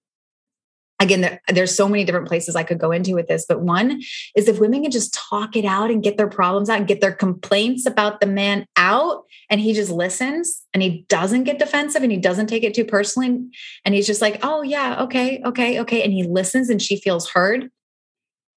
Again, 1.00 1.20
there, 1.20 1.40
there's 1.48 1.76
so 1.76 1.88
many 1.88 2.04
different 2.04 2.26
places 2.26 2.56
I 2.56 2.64
could 2.64 2.78
go 2.78 2.90
into 2.90 3.14
with 3.14 3.28
this, 3.28 3.46
but 3.48 3.60
one 3.60 4.00
is 4.34 4.48
if 4.48 4.58
women 4.58 4.82
can 4.82 4.90
just 4.90 5.14
talk 5.14 5.54
it 5.54 5.64
out 5.64 5.90
and 5.90 6.02
get 6.02 6.16
their 6.16 6.28
problems 6.28 6.68
out 6.68 6.78
and 6.78 6.88
get 6.88 7.00
their 7.00 7.12
complaints 7.12 7.86
about 7.86 8.20
the 8.20 8.26
man 8.26 8.66
out, 8.76 9.24
and 9.48 9.60
he 9.60 9.72
just 9.72 9.90
listens 9.90 10.62
and 10.74 10.82
he 10.82 11.06
doesn't 11.08 11.44
get 11.44 11.58
defensive 11.58 12.02
and 12.02 12.12
he 12.12 12.18
doesn't 12.18 12.48
take 12.48 12.64
it 12.64 12.74
too 12.74 12.84
personally. 12.84 13.48
And 13.84 13.94
he's 13.94 14.06
just 14.06 14.20
like, 14.20 14.40
oh, 14.42 14.62
yeah, 14.62 15.02
okay, 15.02 15.40
okay, 15.44 15.80
okay. 15.80 16.02
And 16.02 16.12
he 16.12 16.24
listens 16.24 16.68
and 16.68 16.82
she 16.82 17.00
feels 17.00 17.30
heard. 17.30 17.70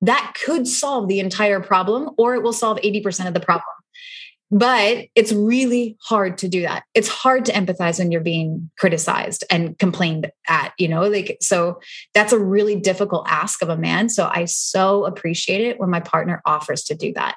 That 0.01 0.35
could 0.43 0.67
solve 0.67 1.07
the 1.07 1.19
entire 1.19 1.59
problem, 1.59 2.09
or 2.17 2.33
it 2.33 2.41
will 2.41 2.53
solve 2.53 2.79
80% 2.79 3.27
of 3.27 3.35
the 3.35 3.39
problem 3.39 3.65
but 4.51 5.07
it's 5.15 5.31
really 5.31 5.97
hard 6.01 6.37
to 6.39 6.49
do 6.49 6.61
that. 6.61 6.83
It's 6.93 7.07
hard 7.07 7.45
to 7.45 7.53
empathize 7.53 7.99
when 7.99 8.11
you're 8.11 8.19
being 8.19 8.69
criticized 8.77 9.45
and 9.49 9.79
complained 9.79 10.29
at 10.47 10.73
you 10.77 10.89
know 10.89 11.07
like 11.07 11.37
so 11.41 11.79
that's 12.13 12.33
a 12.33 12.39
really 12.39 12.75
difficult 12.75 13.25
ask 13.27 13.61
of 13.61 13.69
a 13.69 13.77
man. 13.77 14.09
So 14.09 14.29
i 14.31 14.45
so 14.45 15.05
appreciate 15.05 15.61
it 15.61 15.79
when 15.79 15.89
my 15.89 16.01
partner 16.01 16.41
offers 16.45 16.83
to 16.85 16.95
do 16.95 17.13
that. 17.13 17.35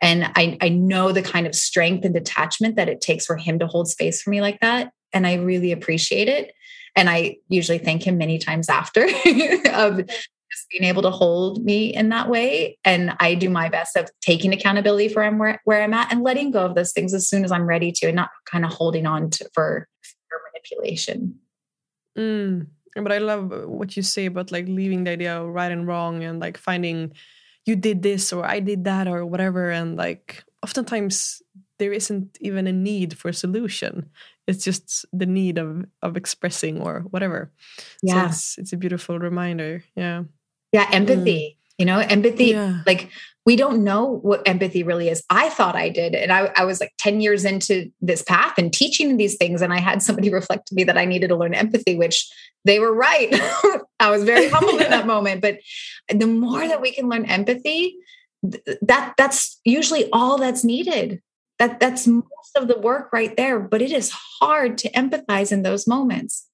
And 0.00 0.30
i 0.36 0.56
i 0.60 0.68
know 0.68 1.10
the 1.10 1.22
kind 1.22 1.46
of 1.46 1.54
strength 1.54 2.04
and 2.04 2.14
detachment 2.14 2.76
that 2.76 2.88
it 2.88 3.00
takes 3.00 3.26
for 3.26 3.36
him 3.36 3.58
to 3.58 3.66
hold 3.66 3.88
space 3.88 4.22
for 4.22 4.30
me 4.30 4.40
like 4.40 4.60
that. 4.60 4.92
And 5.12 5.26
i 5.26 5.34
really 5.34 5.72
appreciate 5.72 6.28
it. 6.28 6.54
And 6.94 7.10
i 7.10 7.36
usually 7.48 7.78
thank 7.78 8.06
him 8.06 8.18
many 8.18 8.38
times 8.38 8.68
after 8.68 9.04
of 9.72 10.02
just 10.52 10.68
being 10.68 10.84
able 10.84 11.02
to 11.02 11.10
hold 11.10 11.64
me 11.64 11.94
in 11.94 12.10
that 12.10 12.28
way. 12.28 12.78
And 12.84 13.16
I 13.20 13.34
do 13.34 13.48
my 13.48 13.68
best 13.68 13.96
of 13.96 14.10
taking 14.20 14.52
accountability 14.52 15.08
for 15.08 15.28
where, 15.30 15.60
where 15.64 15.82
I'm 15.82 15.94
at 15.94 16.12
and 16.12 16.22
letting 16.22 16.50
go 16.50 16.64
of 16.64 16.74
those 16.74 16.92
things 16.92 17.14
as 17.14 17.28
soon 17.28 17.44
as 17.44 17.52
I'm 17.52 17.66
ready 17.66 17.92
to 17.92 18.06
and 18.06 18.16
not 18.16 18.30
kind 18.44 18.64
of 18.64 18.72
holding 18.72 19.06
on 19.06 19.30
to 19.30 19.48
for, 19.54 19.88
for 20.28 20.40
manipulation. 20.52 21.38
Mm. 22.18 22.66
But 22.94 23.12
I 23.12 23.18
love 23.18 23.50
what 23.66 23.96
you 23.96 24.02
say 24.02 24.26
about 24.26 24.52
like 24.52 24.66
leaving 24.68 25.04
the 25.04 25.12
idea 25.12 25.40
of 25.40 25.48
right 25.48 25.72
and 25.72 25.86
wrong 25.86 26.22
and 26.22 26.38
like 26.40 26.58
finding 26.58 27.12
you 27.64 27.76
did 27.76 28.02
this 28.02 28.32
or 28.32 28.44
I 28.44 28.60
did 28.60 28.84
that 28.84 29.08
or 29.08 29.24
whatever. 29.24 29.70
And 29.70 29.96
like 29.96 30.44
oftentimes 30.62 31.40
there 31.78 31.92
isn't 31.92 32.36
even 32.40 32.66
a 32.66 32.72
need 32.72 33.16
for 33.16 33.30
a 33.30 33.34
solution 33.34 34.10
it's 34.46 34.64
just 34.64 35.06
the 35.12 35.26
need 35.26 35.58
of 35.58 35.84
of 36.02 36.16
expressing 36.16 36.80
or 36.80 37.00
whatever 37.10 37.50
yeah 38.02 38.22
so 38.22 38.26
it's, 38.26 38.58
it's 38.58 38.72
a 38.72 38.76
beautiful 38.76 39.18
reminder 39.18 39.82
yeah 39.96 40.22
yeah, 40.72 40.88
empathy. 40.92 41.56
Mm. 41.56 41.62
You 41.78 41.86
know, 41.86 41.98
empathy, 41.98 42.46
yeah. 42.46 42.82
like 42.86 43.08
we 43.44 43.56
don't 43.56 43.82
know 43.82 44.04
what 44.04 44.46
empathy 44.46 44.82
really 44.82 45.08
is. 45.08 45.24
I 45.28 45.48
thought 45.48 45.74
I 45.74 45.88
did. 45.88 46.14
And 46.14 46.32
I, 46.32 46.52
I 46.56 46.64
was 46.64 46.80
like 46.80 46.92
10 46.98 47.20
years 47.20 47.44
into 47.44 47.90
this 48.00 48.22
path 48.22 48.56
and 48.56 48.72
teaching 48.72 49.16
these 49.16 49.36
things. 49.36 49.62
And 49.62 49.72
I 49.72 49.80
had 49.80 50.02
somebody 50.02 50.30
reflect 50.32 50.68
to 50.68 50.74
me 50.74 50.84
that 50.84 50.98
I 50.98 51.04
needed 51.04 51.28
to 51.28 51.36
learn 51.36 51.54
empathy, 51.54 51.96
which 51.96 52.30
they 52.64 52.78
were 52.78 52.94
right. 52.94 53.28
I 54.00 54.10
was 54.10 54.22
very 54.22 54.48
humbled 54.48 54.80
in 54.80 54.90
that 54.90 55.06
moment. 55.08 55.40
But 55.40 55.58
the 56.08 56.26
more 56.26 56.66
that 56.66 56.80
we 56.80 56.92
can 56.92 57.08
learn 57.08 57.24
empathy, 57.24 57.96
that 58.42 59.14
that's 59.16 59.60
usually 59.64 60.08
all 60.12 60.38
that's 60.38 60.62
needed. 60.62 61.20
That 61.58 61.80
that's 61.80 62.06
most 62.06 62.56
of 62.56 62.68
the 62.68 62.78
work 62.78 63.12
right 63.12 63.36
there. 63.36 63.58
But 63.58 63.82
it 63.82 63.92
is 63.92 64.12
hard 64.40 64.78
to 64.78 64.90
empathize 64.92 65.50
in 65.50 65.62
those 65.62 65.86
moments. 65.86 66.46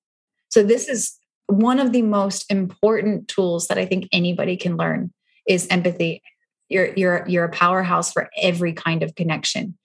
So 0.49 0.63
this 0.63 0.89
is 0.89 1.18
one 1.49 1.81
of 1.81 1.93
the 1.93 2.03
most 2.03 2.51
important 2.51 3.27
tools 3.27 3.69
that 3.69 3.79
I 3.79 3.87
think 3.87 4.09
anybody 4.13 4.57
can 4.57 4.77
learn 4.77 5.13
is 5.49 5.67
empathy. 5.69 6.23
You're 6.69 6.93
you're 6.95 7.25
you're 7.27 7.45
a 7.45 7.51
powerhouse 7.51 8.13
for 8.13 8.29
every 8.41 8.75
kind 8.75 9.03
of 9.03 9.15
connection. 9.15 9.77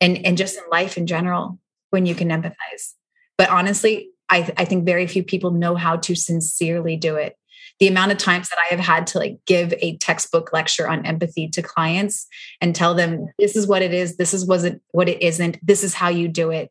And 0.00 0.24
and 0.24 0.36
just 0.36 0.56
in 0.56 0.62
life 0.70 0.96
in 0.96 1.06
general 1.06 1.58
when 1.90 2.06
you 2.06 2.14
can 2.14 2.28
empathize. 2.28 2.92
But 3.38 3.48
honestly, 3.48 4.10
I, 4.28 4.52
I 4.56 4.64
think 4.66 4.84
very 4.84 5.06
few 5.06 5.22
people 5.22 5.50
know 5.50 5.74
how 5.74 5.96
to 5.96 6.14
sincerely 6.14 6.96
do 6.96 7.16
it. 7.16 7.36
The 7.80 7.88
amount 7.88 8.12
of 8.12 8.18
times 8.18 8.48
that 8.48 8.58
I 8.58 8.74
have 8.74 8.80
had 8.80 9.06
to 9.08 9.18
like 9.18 9.38
give 9.46 9.72
a 9.80 9.96
textbook 9.98 10.52
lecture 10.52 10.88
on 10.88 11.06
empathy 11.06 11.48
to 11.48 11.62
clients 11.62 12.26
and 12.60 12.74
tell 12.74 12.94
them 12.94 13.28
this 13.38 13.54
is 13.56 13.66
what 13.66 13.82
it 13.82 13.94
is, 13.94 14.16
this 14.16 14.34
is 14.34 14.46
wasn't 14.46 14.82
what 14.92 15.08
it 15.08 15.22
isn't, 15.22 15.58
this 15.62 15.84
is 15.84 15.94
how 15.94 16.08
you 16.08 16.28
do 16.28 16.50
it. 16.50 16.70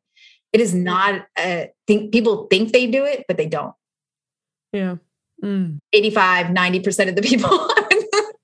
It 0.54 0.62
is 0.62 0.74
not 0.74 1.26
a 1.38 1.72
think 1.88 2.12
people 2.12 2.48
think 2.50 2.72
they 2.72 2.88
do 2.88 3.06
it, 3.06 3.26
but 3.28 3.38
they 3.38 3.48
don't. 3.48 3.74
Yeah. 4.76 4.96
Mm. 5.44 5.80
85, 5.94 6.48
90% 6.48 7.10
of 7.10 7.16
the 7.16 7.22
people. 7.22 7.50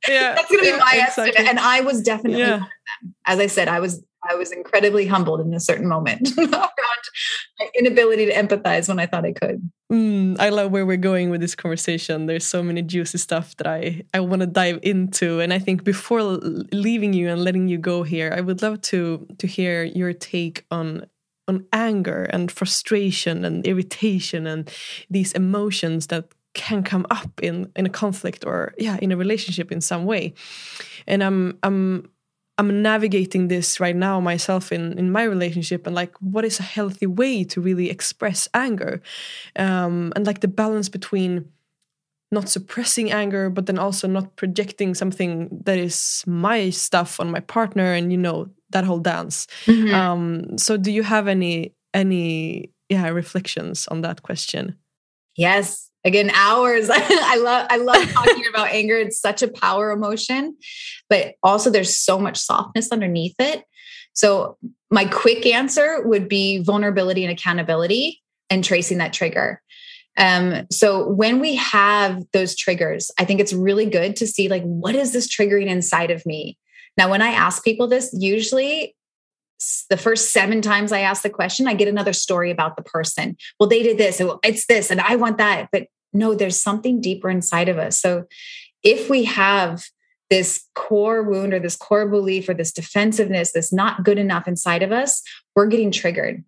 yeah. 0.07 0.35
That's 0.35 0.49
going 0.49 0.59
to 0.59 0.63
be 0.63 0.67
yeah, 0.67 0.77
my 0.77 0.91
exactly. 0.93 1.29
estimate. 1.29 1.49
And 1.49 1.59
I 1.59 1.81
was 1.81 2.01
definitely 2.01 2.39
yeah. 2.39 2.51
one 2.51 2.61
of 2.61 2.69
them. 3.01 3.15
As 3.25 3.39
I 3.39 3.47
said, 3.47 3.67
I 3.67 3.79
was 3.79 4.03
I 4.29 4.35
was 4.35 4.51
incredibly 4.51 5.07
humbled 5.07 5.41
in 5.41 5.53
a 5.53 5.59
certain 5.59 5.87
moment 5.87 6.29
around 6.37 6.51
my 6.53 7.69
inability 7.77 8.27
to 8.27 8.33
empathize 8.33 8.87
when 8.87 8.99
I 8.99 9.07
thought 9.07 9.25
I 9.25 9.33
could. 9.33 9.71
Mm, 9.91 10.39
I 10.39 10.49
love 10.49 10.71
where 10.71 10.85
we're 10.85 10.97
going 10.97 11.31
with 11.31 11.41
this 11.41 11.55
conversation. 11.55 12.27
There's 12.27 12.45
so 12.45 12.61
many 12.61 12.83
juicy 12.83 13.17
stuff 13.17 13.57
that 13.57 13.67
I, 13.67 14.03
I 14.13 14.19
want 14.19 14.41
to 14.41 14.47
dive 14.47 14.79
into. 14.83 15.39
And 15.39 15.51
I 15.51 15.59
think 15.59 15.83
before 15.83 16.21
leaving 16.21 17.13
you 17.13 17.29
and 17.29 17.43
letting 17.43 17.67
you 17.67 17.79
go 17.79 18.03
here, 18.03 18.31
I 18.35 18.41
would 18.41 18.61
love 18.61 18.81
to 18.83 19.25
to 19.39 19.47
hear 19.47 19.83
your 19.83 20.13
take 20.13 20.65
on 20.69 21.07
on 21.51 21.65
anger 21.73 22.23
and 22.33 22.51
frustration 22.51 23.45
and 23.45 23.65
irritation 23.67 24.47
and 24.47 24.71
these 25.09 25.33
emotions 25.33 26.07
that 26.07 26.25
can 26.53 26.83
come 26.83 27.05
up 27.09 27.31
in 27.41 27.71
in 27.75 27.85
a 27.85 27.89
conflict 27.89 28.45
or 28.45 28.73
yeah 28.77 28.97
in 29.01 29.11
a 29.11 29.17
relationship 29.17 29.71
in 29.71 29.81
some 29.81 30.05
way. 30.05 30.33
And 31.07 31.23
i'm 31.23 31.57
i'm 31.63 32.09
i'm 32.57 32.81
navigating 32.81 33.47
this 33.47 33.79
right 33.79 33.95
now 33.95 34.19
myself 34.19 34.71
in 34.71 34.97
in 34.99 35.11
my 35.11 35.23
relationship 35.23 35.87
and 35.87 35.95
like 35.95 36.13
what 36.19 36.45
is 36.45 36.59
a 36.59 36.71
healthy 36.75 37.07
way 37.07 37.43
to 37.45 37.61
really 37.61 37.89
express 37.89 38.49
anger? 38.53 39.01
Um 39.55 40.11
and 40.15 40.25
like 40.25 40.39
the 40.41 40.53
balance 40.61 40.89
between 40.89 41.45
not 42.31 42.49
suppressing 42.49 43.11
anger 43.11 43.49
but 43.49 43.65
then 43.65 43.79
also 43.79 44.07
not 44.07 44.35
projecting 44.35 44.95
something 44.95 45.49
that 45.65 45.77
is 45.77 46.23
my 46.25 46.71
stuff 46.71 47.19
on 47.19 47.31
my 47.31 47.41
partner 47.41 47.93
and 47.93 48.11
you 48.11 48.17
know 48.17 48.49
that 48.71 48.83
whole 48.83 48.99
dance. 48.99 49.47
Mm-hmm. 49.65 49.93
um 49.93 50.57
so 50.57 50.77
do 50.77 50.91
you 50.91 51.03
have 51.03 51.27
any 51.27 51.73
any 51.93 52.71
yeah 52.89 53.09
reflections 53.09 53.87
on 53.87 54.01
that 54.01 54.23
question? 54.23 54.77
Yes. 55.35 55.89
Again 56.03 56.31
hours. 56.33 56.89
I 56.91 57.37
love 57.37 57.67
i 57.69 57.77
love 57.77 58.11
talking 58.13 58.45
about 58.49 58.69
anger. 58.69 58.97
It's 58.97 59.19
such 59.19 59.43
a 59.43 59.47
power 59.47 59.91
emotion 59.91 60.57
but 61.11 61.35
also 61.43 61.69
there's 61.69 61.97
so 61.97 62.17
much 62.17 62.37
softness 62.37 62.89
underneath 62.89 63.35
it. 63.37 63.65
So 64.13 64.57
my 64.89 65.03
quick 65.03 65.45
answer 65.45 66.01
would 66.05 66.29
be 66.29 66.63
vulnerability 66.63 67.25
and 67.25 67.31
accountability 67.31 68.21
and 68.49 68.63
tracing 68.63 68.99
that 68.99 69.11
trigger. 69.11 69.61
Um, 70.17 70.67
so 70.71 71.07
when 71.09 71.39
we 71.41 71.55
have 71.55 72.23
those 72.31 72.55
triggers, 72.55 73.11
I 73.19 73.25
think 73.25 73.41
it's 73.41 73.51
really 73.51 73.85
good 73.85 74.15
to 74.17 74.27
see 74.27 74.47
like 74.47 74.63
what 74.63 74.95
is 74.95 75.11
this 75.11 75.27
triggering 75.27 75.67
inside 75.67 76.11
of 76.11 76.25
me. 76.25 76.57
Now, 76.97 77.09
when 77.09 77.21
I 77.21 77.29
ask 77.29 77.63
people 77.63 77.87
this, 77.87 78.13
usually 78.17 78.95
the 79.89 79.97
first 79.97 80.33
seven 80.33 80.61
times 80.61 80.91
I 80.91 81.01
ask 81.01 81.21
the 81.21 81.29
question, 81.29 81.67
I 81.67 81.73
get 81.73 81.87
another 81.87 82.13
story 82.13 82.51
about 82.51 82.75
the 82.75 82.83
person. 82.83 83.37
Well, 83.59 83.69
they 83.69 83.83
did 83.83 83.97
this, 83.97 84.21
it's 84.43 84.65
this, 84.65 84.89
and 84.89 84.99
I 85.01 85.15
want 85.15 85.37
that. 85.37 85.69
But 85.71 85.87
no, 86.13 86.33
there's 86.33 86.61
something 86.61 86.99
deeper 86.99 87.29
inside 87.29 87.69
of 87.69 87.77
us. 87.77 87.99
So 87.99 88.25
if 88.83 89.09
we 89.09 89.25
have 89.25 89.83
this 90.29 90.65
core 90.75 91.23
wound 91.23 91.53
or 91.53 91.59
this 91.59 91.75
core 91.75 92.07
belief 92.07 92.49
or 92.49 92.53
this 92.53 92.71
defensiveness, 92.71 93.51
this 93.51 93.71
not 93.71 94.03
good 94.03 94.17
enough 94.17 94.47
inside 94.47 94.81
of 94.81 94.91
us, 94.91 95.21
we're 95.55 95.67
getting 95.67 95.91
triggered. 95.91 96.43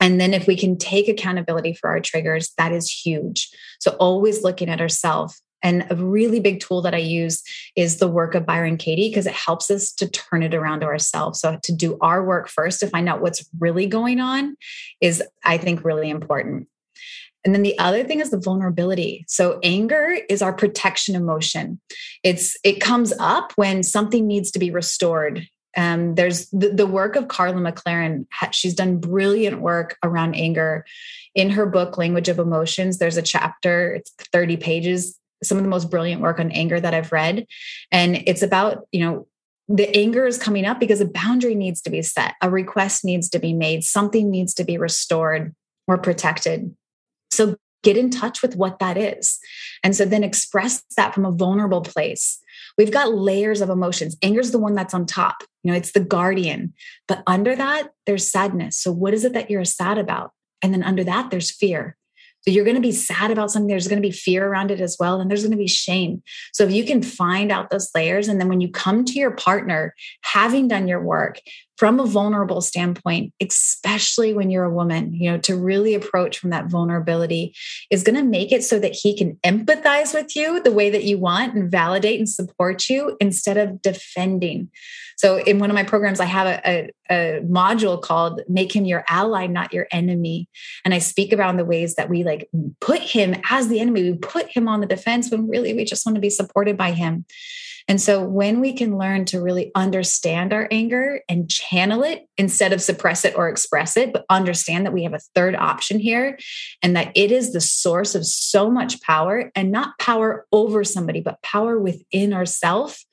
And 0.00 0.20
then 0.20 0.34
if 0.34 0.46
we 0.46 0.56
can 0.56 0.76
take 0.76 1.08
accountability 1.08 1.74
for 1.74 1.90
our 1.90 2.00
triggers, 2.00 2.52
that 2.58 2.72
is 2.72 2.90
huge. 2.90 3.50
So 3.80 3.92
always 3.92 4.42
looking 4.42 4.68
at 4.68 4.80
ourselves. 4.80 5.40
And 5.62 5.86
a 5.90 5.96
really 5.96 6.40
big 6.40 6.60
tool 6.60 6.82
that 6.82 6.94
I 6.94 6.98
use 6.98 7.42
is 7.76 7.98
the 7.98 8.08
work 8.08 8.34
of 8.34 8.46
Byron 8.46 8.76
Katie 8.76 9.08
because 9.08 9.26
it 9.26 9.34
helps 9.34 9.70
us 9.70 9.92
to 9.94 10.08
turn 10.08 10.42
it 10.42 10.54
around 10.54 10.80
to 10.80 10.86
ourselves. 10.86 11.40
So 11.40 11.58
to 11.62 11.72
do 11.72 11.98
our 12.00 12.24
work 12.24 12.48
first 12.48 12.80
to 12.80 12.88
find 12.88 13.08
out 13.08 13.20
what's 13.20 13.48
really 13.58 13.86
going 13.86 14.20
on 14.20 14.56
is, 15.00 15.22
I 15.44 15.58
think, 15.58 15.84
really 15.84 16.10
important. 16.10 16.68
And 17.44 17.54
then 17.54 17.62
the 17.62 17.78
other 17.78 18.04
thing 18.04 18.20
is 18.20 18.30
the 18.30 18.38
vulnerability. 18.38 19.24
So 19.26 19.60
anger 19.62 20.18
is 20.28 20.42
our 20.42 20.52
protection 20.52 21.14
emotion. 21.14 21.80
It's 22.22 22.56
it 22.64 22.80
comes 22.80 23.14
up 23.18 23.52
when 23.56 23.82
something 23.82 24.26
needs 24.26 24.50
to 24.50 24.58
be 24.58 24.70
restored 24.70 25.46
um, 25.76 26.14
there's 26.16 26.48
the, 26.50 26.70
the, 26.70 26.86
work 26.86 27.16
of 27.16 27.28
Karla 27.28 27.60
McLaren. 27.60 28.26
She's 28.52 28.74
done 28.74 28.98
brilliant 28.98 29.60
work 29.60 29.96
around 30.02 30.34
anger. 30.34 30.84
In 31.34 31.50
her 31.50 31.66
book, 31.66 31.96
Language 31.96 32.28
of 32.28 32.40
Emotions, 32.40 32.98
there's 32.98 33.16
a 33.16 33.22
chapter, 33.22 33.94
it's 33.94 34.10
30 34.32 34.56
pages, 34.56 35.19
some 35.42 35.58
of 35.58 35.64
the 35.64 35.70
most 35.70 35.90
brilliant 35.90 36.20
work 36.20 36.38
on 36.38 36.50
anger 36.52 36.80
that 36.80 36.94
I've 36.94 37.12
read. 37.12 37.46
And 37.90 38.16
it's 38.26 38.42
about, 38.42 38.86
you 38.92 39.04
know, 39.04 39.26
the 39.68 39.94
anger 39.96 40.26
is 40.26 40.38
coming 40.38 40.66
up 40.66 40.80
because 40.80 41.00
a 41.00 41.06
boundary 41.06 41.54
needs 41.54 41.80
to 41.82 41.90
be 41.90 42.02
set, 42.02 42.34
a 42.42 42.50
request 42.50 43.04
needs 43.04 43.28
to 43.30 43.38
be 43.38 43.52
made, 43.52 43.84
something 43.84 44.30
needs 44.30 44.52
to 44.54 44.64
be 44.64 44.76
restored 44.78 45.54
or 45.86 45.96
protected. 45.96 46.74
So 47.30 47.56
get 47.82 47.96
in 47.96 48.10
touch 48.10 48.42
with 48.42 48.56
what 48.56 48.80
that 48.80 48.96
is. 48.96 49.38
And 49.84 49.94
so 49.94 50.04
then 50.04 50.24
express 50.24 50.82
that 50.96 51.14
from 51.14 51.24
a 51.24 51.30
vulnerable 51.30 51.82
place. 51.82 52.40
We've 52.76 52.90
got 52.92 53.14
layers 53.14 53.60
of 53.60 53.70
emotions. 53.70 54.16
Anger 54.22 54.40
is 54.40 54.52
the 54.52 54.58
one 54.58 54.74
that's 54.74 54.94
on 54.94 55.06
top. 55.06 55.42
You 55.62 55.70
know, 55.70 55.76
it's 55.76 55.92
the 55.92 56.00
guardian. 56.00 56.74
But 57.06 57.22
under 57.26 57.54
that, 57.54 57.90
there's 58.06 58.30
sadness. 58.30 58.78
So 58.78 58.90
what 58.92 59.14
is 59.14 59.24
it 59.24 59.32
that 59.34 59.50
you're 59.50 59.64
sad 59.64 59.98
about? 59.98 60.32
And 60.62 60.72
then 60.72 60.82
under 60.82 61.04
that, 61.04 61.30
there's 61.30 61.50
fear. 61.50 61.96
So 62.42 62.50
you're 62.50 62.64
going 62.64 62.76
to 62.76 62.80
be 62.80 62.92
sad 62.92 63.30
about 63.30 63.50
something. 63.50 63.68
There's 63.68 63.88
going 63.88 64.02
to 64.02 64.08
be 64.08 64.12
fear 64.12 64.46
around 64.46 64.70
it 64.70 64.80
as 64.80 64.96
well. 64.98 65.20
And 65.20 65.30
there's 65.30 65.42
going 65.42 65.50
to 65.50 65.56
be 65.56 65.68
shame. 65.68 66.22
So 66.52 66.64
if 66.64 66.72
you 66.72 66.84
can 66.84 67.02
find 67.02 67.52
out 67.52 67.70
those 67.70 67.90
layers, 67.94 68.28
and 68.28 68.40
then 68.40 68.48
when 68.48 68.60
you 68.60 68.70
come 68.70 69.04
to 69.04 69.12
your 69.12 69.32
partner, 69.32 69.94
having 70.22 70.68
done 70.68 70.88
your 70.88 71.02
work 71.02 71.40
from 71.80 71.98
a 71.98 72.04
vulnerable 72.04 72.60
standpoint, 72.60 73.32
especially 73.40 74.34
when 74.34 74.50
you're 74.50 74.64
a 74.64 74.70
woman, 74.70 75.14
you 75.14 75.30
know, 75.30 75.38
to 75.38 75.56
really 75.56 75.94
approach 75.94 76.38
from 76.38 76.50
that 76.50 76.66
vulnerability 76.66 77.54
is 77.88 78.02
going 78.02 78.16
to 78.16 78.22
make 78.22 78.52
it 78.52 78.62
so 78.62 78.78
that 78.78 78.92
he 78.92 79.16
can 79.16 79.34
empathize 79.36 80.12
with 80.12 80.36
you 80.36 80.62
the 80.62 80.72
way 80.72 80.90
that 80.90 81.04
you 81.04 81.16
want 81.16 81.54
and 81.54 81.70
validate 81.70 82.18
and 82.18 82.28
support 82.28 82.90
you 82.90 83.16
instead 83.18 83.56
of 83.56 83.80
defending. 83.80 84.68
So 85.16 85.38
in 85.38 85.58
one 85.58 85.70
of 85.70 85.74
my 85.74 85.82
programs, 85.82 86.20
I 86.20 86.26
have 86.26 86.46
a, 86.46 86.68
a, 86.68 86.90
a, 87.10 87.40
module 87.44 87.98
called 87.98 88.42
Make 88.46 88.76
Him 88.76 88.84
Your 88.84 89.02
Ally, 89.08 89.46
Not 89.46 89.72
Your 89.72 89.86
Enemy. 89.90 90.50
And 90.84 90.92
I 90.92 90.98
speak 90.98 91.32
around 91.32 91.56
the 91.56 91.64
ways 91.64 91.94
that 91.94 92.10
we 92.10 92.24
like 92.24 92.50
put 92.82 93.00
him 93.00 93.34
as 93.48 93.68
the 93.68 93.80
enemy. 93.80 94.02
We 94.02 94.18
put 94.18 94.48
him 94.48 94.68
on 94.68 94.80
the 94.80 94.86
defense 94.86 95.30
when 95.30 95.48
really 95.48 95.72
we 95.72 95.86
just 95.86 96.04
want 96.04 96.16
to 96.16 96.20
be 96.20 96.28
supported 96.28 96.76
by 96.76 96.92
him. 96.92 97.24
And 97.88 98.00
so 98.00 98.22
when 98.22 98.60
we 98.60 98.72
can 98.72 98.98
learn 98.98 99.24
to 99.26 99.40
really 99.40 99.70
understand 99.74 100.52
our 100.52 100.68
anger 100.70 101.20
and 101.28 101.50
channel 101.50 102.02
it 102.02 102.26
instead 102.36 102.72
of 102.72 102.82
suppress 102.82 103.24
it 103.24 103.36
or 103.36 103.48
express 103.48 103.96
it, 103.96 104.12
but 104.12 104.24
understand 104.30 104.86
that 104.86 104.92
we 104.92 105.04
have 105.04 105.14
a 105.14 105.20
third 105.34 105.54
option 105.56 105.98
here 105.98 106.38
and 106.82 106.96
that 106.96 107.12
it 107.14 107.32
is 107.32 107.52
the 107.52 107.60
source 107.60 108.14
of 108.14 108.26
so 108.26 108.70
much 108.70 109.00
power 109.02 109.50
and 109.54 109.70
not 109.70 109.98
power 109.98 110.46
over 110.52 110.84
somebody, 110.84 111.20
but 111.20 111.42
power 111.42 111.78
within 111.78 112.32
ourselves 112.32 113.06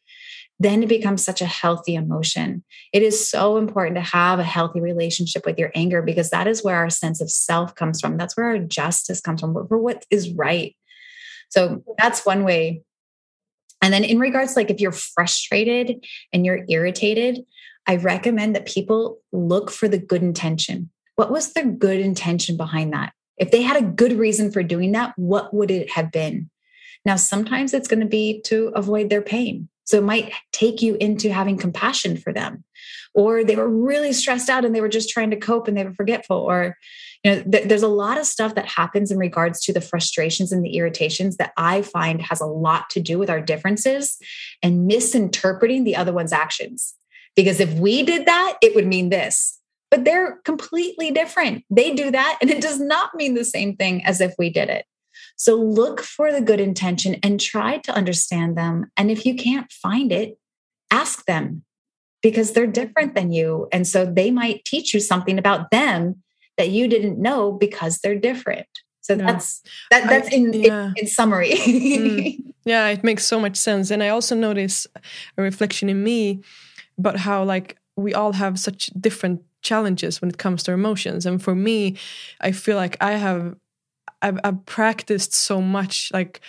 then 0.59 0.81
it 0.81 0.89
becomes 0.89 1.23
such 1.23 1.41
a 1.41 1.45
healthy 1.45 1.95
emotion. 1.95 2.63
It 2.91 3.03
is 3.03 3.29
so 3.29 3.57
important 3.57 3.95
to 3.95 4.01
have 4.01 4.39
a 4.39 4.43
healthy 4.43 4.81
relationship 4.81 5.45
with 5.45 5.59
your 5.59 5.71
anger 5.75 6.01
because 6.01 6.31
that 6.31 6.47
is 6.47 6.63
where 6.63 6.77
our 6.77 6.89
sense 6.89 7.21
of 7.21 7.29
self 7.29 7.75
comes 7.75 8.01
from. 8.01 8.17
That's 8.17 8.35
where 8.35 8.47
our 8.47 8.59
justice 8.59 9.21
comes 9.21 9.41
from, 9.41 9.53
for 9.53 9.77
what 9.77 10.05
is 10.09 10.33
right. 10.33 10.75
So 11.49 11.83
that's 11.97 12.25
one 12.25 12.43
way. 12.43 12.81
And 13.81 13.93
then 13.93 14.03
in 14.03 14.19
regards 14.19 14.55
like 14.55 14.69
if 14.69 14.79
you're 14.79 14.91
frustrated 14.91 16.05
and 16.33 16.45
you're 16.45 16.65
irritated, 16.69 17.45
I 17.85 17.95
recommend 17.97 18.55
that 18.55 18.65
people 18.65 19.19
look 19.31 19.71
for 19.71 19.87
the 19.87 19.97
good 19.97 20.21
intention. 20.21 20.89
What 21.15 21.31
was 21.31 21.53
the 21.53 21.63
good 21.63 21.99
intention 21.99 22.57
behind 22.57 22.93
that? 22.93 23.13
If 23.37 23.51
they 23.51 23.61
had 23.61 23.77
a 23.77 23.85
good 23.85 24.13
reason 24.13 24.51
for 24.51 24.63
doing 24.63 24.91
that, 24.93 25.13
what 25.15 25.53
would 25.53 25.71
it 25.71 25.91
have 25.91 26.11
been? 26.11 26.49
Now, 27.05 27.15
sometimes 27.15 27.73
it's 27.73 27.87
going 27.87 28.01
to 28.01 28.05
be 28.05 28.41
to 28.45 28.71
avoid 28.75 29.09
their 29.09 29.21
pain. 29.21 29.69
So 29.87 29.97
it 29.97 30.03
might 30.03 30.33
take 30.51 30.81
you 30.81 30.97
into 30.99 31.31
having 31.31 31.57
compassion 31.57 32.17
for 32.17 32.33
them. 32.33 32.65
Or 33.15 33.43
they 33.43 33.55
were 33.55 33.69
really 33.69 34.11
stressed 34.11 34.49
out 34.49 34.65
and 34.65 34.75
they 34.75 34.81
were 34.81 34.89
just 34.89 35.09
trying 35.09 35.31
to 35.31 35.37
cope 35.37 35.67
and 35.67 35.77
they 35.77 35.85
were 35.85 35.93
forgetful. 35.93 36.35
Or, 36.35 36.75
you 37.23 37.31
know, 37.31 37.43
th- 37.43 37.69
there's 37.69 37.83
a 37.83 37.87
lot 37.87 38.17
of 38.17 38.25
stuff 38.25 38.53
that 38.55 38.67
happens 38.67 39.11
in 39.11 39.17
regards 39.17 39.61
to 39.61 39.73
the 39.73 39.79
frustrations 39.79 40.51
and 40.51 40.63
the 40.63 40.75
irritations 40.75 41.37
that 41.37 41.53
I 41.55 41.83
find 41.83 42.21
has 42.21 42.41
a 42.41 42.45
lot 42.45 42.89
to 42.91 42.99
do 42.99 43.17
with 43.17 43.29
our 43.29 43.39
differences 43.39 44.17
and 44.61 44.87
misinterpreting 44.87 45.85
the 45.85 45.95
other 45.95 46.11
one's 46.11 46.33
actions. 46.33 46.93
Because 47.37 47.61
if 47.61 47.73
we 47.75 48.03
did 48.03 48.25
that, 48.25 48.57
it 48.61 48.75
would 48.75 48.87
mean 48.87 49.09
this. 49.09 49.57
But 49.89 50.03
they're 50.03 50.41
completely 50.43 51.11
different. 51.11 51.63
They 51.69 51.95
do 51.95 52.11
that, 52.11 52.37
and 52.41 52.51
it 52.51 52.61
does 52.61 52.79
not 52.79 53.15
mean 53.15 53.35
the 53.35 53.45
same 53.45 53.77
thing 53.77 54.03
as 54.03 54.19
if 54.19 54.33
we 54.37 54.49
did 54.49 54.69
it. 54.69 54.85
So 55.37 55.55
look 55.55 56.01
for 56.01 56.31
the 56.31 56.41
good 56.41 56.59
intention 56.59 57.17
and 57.23 57.39
try 57.39 57.77
to 57.79 57.93
understand 57.93 58.57
them. 58.57 58.91
And 58.97 59.09
if 59.09 59.25
you 59.25 59.35
can't 59.35 59.71
find 59.71 60.11
it, 60.11 60.37
ask 60.91 61.25
them 61.25 61.63
because 62.21 62.53
they're 62.53 62.67
different 62.67 63.15
than 63.15 63.31
you. 63.31 63.67
And 63.71 63.87
so 63.87 64.05
they 64.05 64.31
might 64.31 64.65
teach 64.65 64.93
you 64.93 64.99
something 64.99 65.37
about 65.37 65.71
them 65.71 66.23
that 66.57 66.69
you 66.69 66.87
didn't 66.87 67.21
know 67.21 67.51
because 67.51 67.99
they're 67.99 68.19
different. 68.19 68.67
So 69.01 69.13
yeah. 69.13 69.27
that's 69.27 69.61
that 69.91 70.09
that's 70.09 70.27
I, 70.27 70.35
in, 70.35 70.53
yeah. 70.53 70.87
in, 70.87 70.93
in 70.97 71.07
summary. 71.07 71.51
mm. 71.51 72.43
Yeah, 72.65 72.89
it 72.89 73.01
makes 73.01 73.23
so 73.23 73.39
much 73.39 73.55
sense. 73.55 73.91
And 73.91 74.03
I 74.03 74.09
also 74.09 74.35
notice 74.35 74.85
a 75.37 75.41
reflection 75.41 75.87
in 75.87 76.03
me 76.03 76.41
about 76.97 77.15
how 77.15 77.41
like 77.45 77.77
we 77.95 78.13
all 78.13 78.33
have 78.33 78.59
such 78.59 78.87
different 78.87 79.41
challenges 79.61 80.19
when 80.19 80.29
it 80.29 80.37
comes 80.37 80.63
to 80.63 80.73
emotions. 80.73 81.25
And 81.25 81.41
for 81.41 81.55
me, 81.55 81.95
I 82.41 82.51
feel 82.51 82.75
like 82.75 82.97
I 82.99 83.13
have 83.13 83.55
I've, 84.21 84.39
I've 84.43 84.65
practiced 84.65 85.33
so 85.33 85.61
much 85.61 86.11
like 86.13 86.41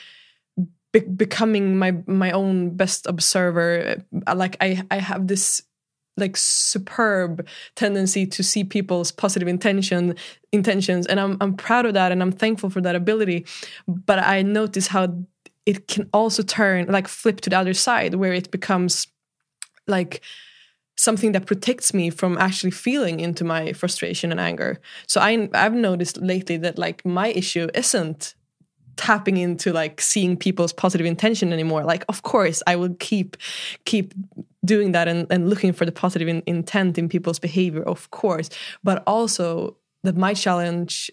be 0.93 1.01
becoming 1.01 1.79
my 1.79 1.97
my 2.07 2.31
own 2.31 2.77
best 2.77 3.07
observer. 3.07 4.03
Uh, 4.27 4.35
like 4.35 4.57
i 4.61 4.83
i 4.91 4.99
have 4.99 5.27
this 5.27 5.63
like 6.17 6.37
superb 6.37 7.47
tendency 7.77 8.27
to 8.27 8.43
see 8.43 8.65
people's 8.65 9.13
positive 9.13 9.47
intention 9.49 10.15
intentions 10.53 11.07
and 11.07 11.21
I'm 11.21 11.37
I'm 11.41 11.55
proud 11.55 11.87
of 11.87 11.95
that 11.95 12.11
and 12.13 12.23
I'm 12.23 12.33
thankful 12.33 12.71
for 12.71 12.81
that 12.81 12.95
ability. 12.95 13.47
But 13.87 14.19
I 14.19 14.43
notice 14.43 14.89
how 14.89 15.25
it 15.67 15.87
can 15.87 16.09
also 16.13 16.43
turn 16.43 16.87
like 16.87 17.07
flip 17.07 17.41
to 17.43 17.51
the 17.51 17.59
other 17.59 17.75
side 17.75 18.15
where 18.15 18.33
it 18.33 18.51
becomes 18.51 19.07
like 19.87 20.23
something 20.99 21.33
that 21.33 21.47
protects 21.47 21.95
me 21.95 22.11
from 22.11 22.37
actually 22.39 22.73
feeling 22.73 23.21
into 23.21 23.45
my 23.45 23.73
frustration 23.73 24.31
and 24.33 24.41
anger. 24.41 24.81
So 25.07 25.21
I 25.21 25.49
I've 25.55 25.73
noticed 25.73 26.19
lately 26.19 26.57
that 26.59 26.77
like 26.77 27.05
my 27.07 27.29
issue 27.29 27.69
isn't 27.75 28.35
tapping 28.97 29.37
into 29.37 29.73
like 29.73 30.01
seeing 30.01 30.37
people's 30.37 30.73
positive 30.73 31.07
intention 31.07 31.53
anymore 31.53 31.85
like 31.85 32.05
of 32.09 32.23
course 32.25 32.65
i 32.67 32.75
will 32.75 32.93
keep 32.99 33.37
keep 33.85 34.13
doing 34.65 34.91
that 34.91 35.07
and, 35.07 35.25
and 35.31 35.49
looking 35.49 35.73
for 35.73 35.85
the 35.87 35.93
positive 35.93 36.27
in, 36.27 36.43
intent 36.47 36.99
in 36.99 37.09
people's 37.09 37.39
behavior 37.39 37.85
of 37.85 38.11
course 38.11 38.51
but 38.83 39.05
also 39.07 39.77
that 40.03 40.17
my 40.17 40.35
challenge 40.35 41.13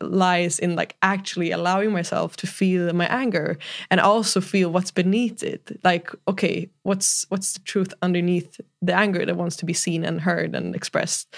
lies 0.00 0.58
in 0.58 0.74
like 0.74 0.96
actually 1.02 1.50
allowing 1.50 1.92
myself 1.92 2.36
to 2.36 2.46
feel 2.46 2.92
my 2.92 3.06
anger 3.06 3.58
and 3.90 4.00
also 4.00 4.40
feel 4.40 4.70
what's 4.70 4.90
beneath 4.90 5.42
it. 5.42 5.78
Like 5.84 6.10
okay 6.26 6.70
what's 6.82 7.26
what's 7.28 7.52
the 7.52 7.60
truth 7.60 7.94
underneath 8.02 8.60
the 8.80 8.94
anger 8.94 9.24
that 9.24 9.36
wants 9.36 9.54
to 9.56 9.64
be 9.64 9.72
seen 9.72 10.04
and 10.04 10.22
heard 10.22 10.54
and 10.54 10.74
expressed? 10.74 11.34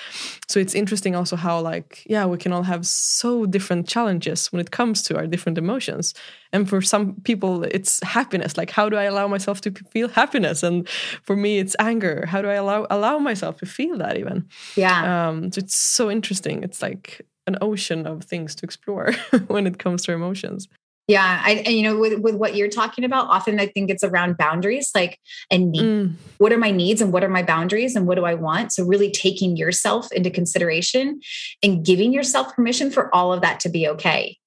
So 0.49 0.61
it's 0.61 0.75
interesting 0.75 1.17
also 1.17 1.37
how 1.37 1.61
like 1.61 2.05
yeah 2.07 2.25
we 2.27 2.39
can 2.39 2.53
all 2.53 2.63
have 2.63 2.87
so 2.87 3.47
different 3.47 3.89
challenges 3.89 4.53
when 4.53 4.61
it 4.61 4.71
comes 4.71 5.03
to 5.03 5.17
our 5.17 5.27
different 5.27 5.59
emotions. 5.59 6.15
And 6.53 6.69
for 6.69 6.81
some 6.81 7.17
people 7.25 7.65
it's 7.65 8.03
happiness. 8.05 8.57
Like 8.57 8.71
how 8.71 8.89
do 8.89 8.97
i 8.97 9.05
allow 9.05 9.27
myself 9.27 9.61
to 9.63 9.73
feel 9.91 10.09
happiness? 10.09 10.63
And 10.63 10.89
for 11.23 11.37
me 11.37 11.59
it's 11.59 11.75
anger. 11.81 12.27
How 12.27 12.41
do 12.41 12.49
i 12.49 12.55
allow 12.55 12.87
allow 12.91 13.19
myself 13.19 13.57
to 13.59 13.67
feel 13.67 13.99
that 13.99 14.17
even? 14.17 14.49
Yeah. 14.77 15.29
Um 15.29 15.51
so 15.51 15.59
it's 15.59 15.75
so 15.75 16.11
interesting. 16.11 16.63
It's 16.63 16.81
like 16.81 17.27
an 17.47 17.57
ocean 17.61 18.07
of 18.07 18.25
things 18.25 18.55
to 18.57 18.65
explore 18.65 19.13
when 19.47 19.67
it 19.67 19.79
comes 19.79 20.03
to 20.03 20.13
emotions. 20.13 20.69
Yeah, 21.07 21.43
I 21.45 21.63
and 21.67 21.75
you 21.75 21.83
know 21.83 21.99
with 21.99 22.19
with 22.21 22.35
what 22.35 22.57
you're 22.57 22.71
talking 22.71 23.05
about, 23.05 23.27
often 23.29 23.61
I 23.61 23.67
think 23.67 23.91
it's 23.91 24.03
around 24.03 24.39
boundaries, 24.39 24.91
like 24.95 25.19
and 25.51 25.71
need. 25.71 25.83
Mm. 25.83 26.15
What 26.39 26.51
are 26.51 26.59
my 26.59 26.71
needs 26.71 27.03
and 27.03 27.13
what 27.13 27.23
are 27.23 27.29
my 27.29 27.43
boundaries 27.43 27.95
and 27.95 28.07
what 28.07 28.15
do 28.15 28.25
I 28.25 28.33
want? 28.35 28.73
So 28.73 28.85
really 28.85 29.11
taking 29.11 29.57
yourself 29.57 30.11
into 30.13 30.31
consideration 30.31 31.21
and 31.63 31.85
giving 31.85 32.13
yourself 32.13 32.55
permission 32.57 32.91
for 32.91 33.15
all 33.15 33.35
of 33.35 33.43
that 33.43 33.61
to 33.61 33.69
be 33.69 33.87
okay. 33.89 34.39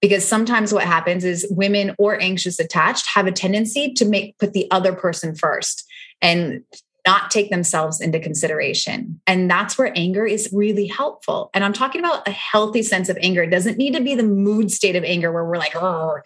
Because 0.00 0.26
sometimes 0.26 0.74
what 0.74 0.82
happens 0.82 1.24
is 1.24 1.46
women 1.50 1.94
or 1.96 2.20
anxious 2.20 2.58
attached 2.58 3.06
have 3.14 3.28
a 3.28 3.32
tendency 3.32 3.92
to 3.92 4.04
make 4.04 4.36
put 4.38 4.54
the 4.54 4.68
other 4.72 4.92
person 4.92 5.36
first 5.36 5.84
and 6.20 6.64
not 7.06 7.30
take 7.30 7.50
themselves 7.50 8.00
into 8.00 8.20
consideration. 8.20 9.20
And 9.26 9.50
that's 9.50 9.76
where 9.76 9.92
anger 9.96 10.24
is 10.24 10.48
really 10.52 10.86
helpful. 10.86 11.50
And 11.52 11.64
I'm 11.64 11.72
talking 11.72 12.00
about 12.00 12.26
a 12.28 12.30
healthy 12.30 12.82
sense 12.82 13.08
of 13.08 13.18
anger. 13.20 13.42
It 13.42 13.50
doesn't 13.50 13.76
need 13.76 13.94
to 13.94 14.00
be 14.00 14.14
the 14.14 14.22
mood 14.22 14.70
state 14.70 14.94
of 14.94 15.02
anger 15.02 15.32
where 15.32 15.44
we're 15.44 15.58
like, 15.58 15.74
oh, 15.74 16.18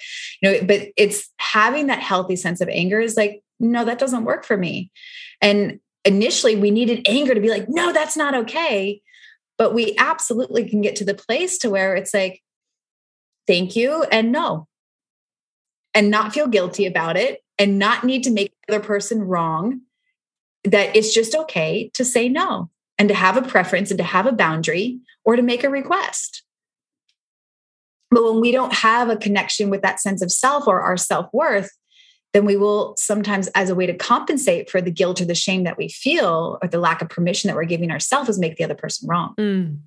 you 0.42 0.50
know, 0.50 0.58
but 0.66 0.88
it's 0.96 1.30
having 1.38 1.86
that 1.86 2.00
healthy 2.00 2.36
sense 2.36 2.60
of 2.60 2.68
anger 2.68 3.00
is 3.00 3.16
like, 3.16 3.42
no, 3.58 3.84
that 3.84 3.98
doesn't 3.98 4.24
work 4.24 4.44
for 4.44 4.56
me. 4.56 4.90
And 5.40 5.80
initially 6.04 6.56
we 6.56 6.70
needed 6.70 7.06
anger 7.08 7.34
to 7.34 7.40
be 7.40 7.50
like, 7.50 7.68
no, 7.68 7.92
that's 7.92 8.16
not 8.16 8.34
okay. 8.34 9.00
But 9.56 9.72
we 9.72 9.94
absolutely 9.96 10.68
can 10.68 10.82
get 10.82 10.96
to 10.96 11.04
the 11.06 11.14
place 11.14 11.56
to 11.58 11.70
where 11.70 11.96
it's 11.96 12.12
like, 12.12 12.42
thank 13.46 13.76
you 13.76 14.02
and 14.04 14.30
no. 14.30 14.68
And 15.94 16.10
not 16.10 16.34
feel 16.34 16.46
guilty 16.46 16.84
about 16.84 17.16
it 17.16 17.40
and 17.58 17.78
not 17.78 18.04
need 18.04 18.24
to 18.24 18.30
make 18.30 18.52
the 18.68 18.74
other 18.74 18.84
person 18.84 19.22
wrong 19.22 19.80
that 20.66 20.94
it's 20.94 21.14
just 21.14 21.34
okay 21.34 21.90
to 21.94 22.04
say 22.04 22.28
no 22.28 22.70
and 22.98 23.08
to 23.08 23.14
have 23.14 23.36
a 23.36 23.42
preference 23.42 23.90
and 23.90 23.98
to 23.98 24.04
have 24.04 24.26
a 24.26 24.32
boundary 24.32 25.00
or 25.24 25.36
to 25.36 25.42
make 25.42 25.64
a 25.64 25.70
request. 25.70 26.42
But 28.10 28.24
when 28.24 28.40
we 28.40 28.52
don't 28.52 28.72
have 28.72 29.08
a 29.08 29.16
connection 29.16 29.70
with 29.70 29.82
that 29.82 30.00
sense 30.00 30.22
of 30.22 30.30
self 30.30 30.66
or 30.66 30.80
our 30.80 30.96
self 30.96 31.28
worth, 31.32 31.70
then 32.32 32.44
we 32.44 32.56
will 32.56 32.94
sometimes, 32.96 33.48
as 33.48 33.70
a 33.70 33.74
way 33.74 33.86
to 33.86 33.94
compensate 33.94 34.70
for 34.70 34.80
the 34.80 34.90
guilt 34.90 35.20
or 35.20 35.24
the 35.24 35.34
shame 35.34 35.64
that 35.64 35.78
we 35.78 35.88
feel 35.88 36.58
or 36.60 36.68
the 36.68 36.78
lack 36.78 37.02
of 37.02 37.08
permission 37.08 37.48
that 37.48 37.56
we're 37.56 37.64
giving 37.64 37.90
ourselves, 37.90 38.28
is 38.28 38.38
make 38.38 38.56
the 38.56 38.64
other 38.64 38.74
person 38.74 39.08
wrong. 39.08 39.34
Mm. 39.38 39.78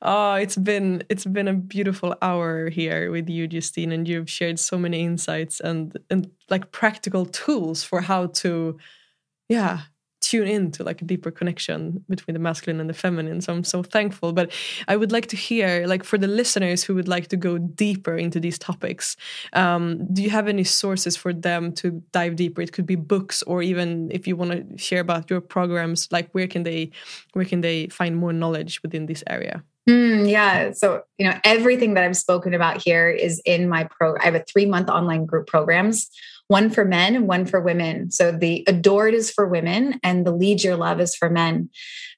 Oh, 0.00 0.34
it's 0.34 0.56
been 0.56 1.04
it's 1.08 1.24
been 1.24 1.48
a 1.48 1.54
beautiful 1.54 2.16
hour 2.20 2.68
here 2.68 3.10
with 3.10 3.28
you, 3.28 3.46
Justine, 3.46 3.92
and 3.92 4.06
you've 4.06 4.28
shared 4.28 4.58
so 4.58 4.76
many 4.76 5.02
insights 5.02 5.60
and 5.60 5.96
and 6.10 6.30
like 6.50 6.72
practical 6.72 7.24
tools 7.26 7.84
for 7.84 8.00
how 8.00 8.26
to, 8.26 8.78
yeah, 9.48 9.82
tune 10.32 10.48
in 10.48 10.70
to 10.70 10.82
like 10.82 11.02
a 11.02 11.04
deeper 11.04 11.30
connection 11.30 12.02
between 12.08 12.32
the 12.32 12.40
masculine 12.40 12.80
and 12.80 12.88
the 12.88 12.94
feminine 12.94 13.38
so 13.42 13.52
i'm 13.52 13.62
so 13.62 13.82
thankful 13.82 14.32
but 14.32 14.50
i 14.88 14.96
would 14.96 15.12
like 15.12 15.26
to 15.26 15.36
hear 15.36 15.86
like 15.86 16.02
for 16.02 16.16
the 16.16 16.26
listeners 16.26 16.82
who 16.82 16.94
would 16.94 17.06
like 17.06 17.26
to 17.26 17.36
go 17.36 17.58
deeper 17.58 18.16
into 18.16 18.40
these 18.40 18.58
topics 18.58 19.14
um, 19.52 19.82
do 20.14 20.22
you 20.22 20.30
have 20.30 20.48
any 20.48 20.64
sources 20.64 21.14
for 21.18 21.34
them 21.34 21.70
to 21.70 22.02
dive 22.12 22.34
deeper 22.36 22.62
it 22.62 22.72
could 22.72 22.86
be 22.86 22.96
books 22.96 23.42
or 23.42 23.62
even 23.62 24.10
if 24.10 24.26
you 24.26 24.34
want 24.34 24.50
to 24.52 24.78
share 24.78 25.00
about 25.00 25.28
your 25.28 25.42
programs 25.42 26.08
like 26.10 26.30
where 26.32 26.48
can 26.48 26.62
they 26.62 26.90
where 27.34 27.44
can 27.44 27.60
they 27.60 27.86
find 27.88 28.16
more 28.16 28.32
knowledge 28.32 28.82
within 28.82 29.04
this 29.04 29.22
area 29.26 29.62
Mm, 29.88 30.30
yeah. 30.30 30.70
So, 30.70 31.02
you 31.18 31.28
know, 31.28 31.36
everything 31.42 31.94
that 31.94 32.04
I've 32.04 32.16
spoken 32.16 32.54
about 32.54 32.80
here 32.80 33.10
is 33.10 33.42
in 33.44 33.68
my 33.68 33.82
pro. 33.90 34.16
I 34.16 34.22
have 34.26 34.36
a 34.36 34.44
three 34.44 34.64
month 34.64 34.88
online 34.88 35.26
group 35.26 35.48
programs 35.48 36.08
one 36.48 36.70
for 36.70 36.84
men 36.84 37.14
and 37.14 37.26
one 37.26 37.46
for 37.46 37.60
women. 37.60 38.10
So 38.10 38.32
the 38.32 38.64
adored 38.66 39.14
is 39.14 39.30
for 39.30 39.46
women 39.46 39.98
and 40.02 40.26
the 40.26 40.32
lead 40.32 40.62
your 40.62 40.76
love 40.76 41.00
is 41.00 41.14
for 41.16 41.30
men. 41.30 41.70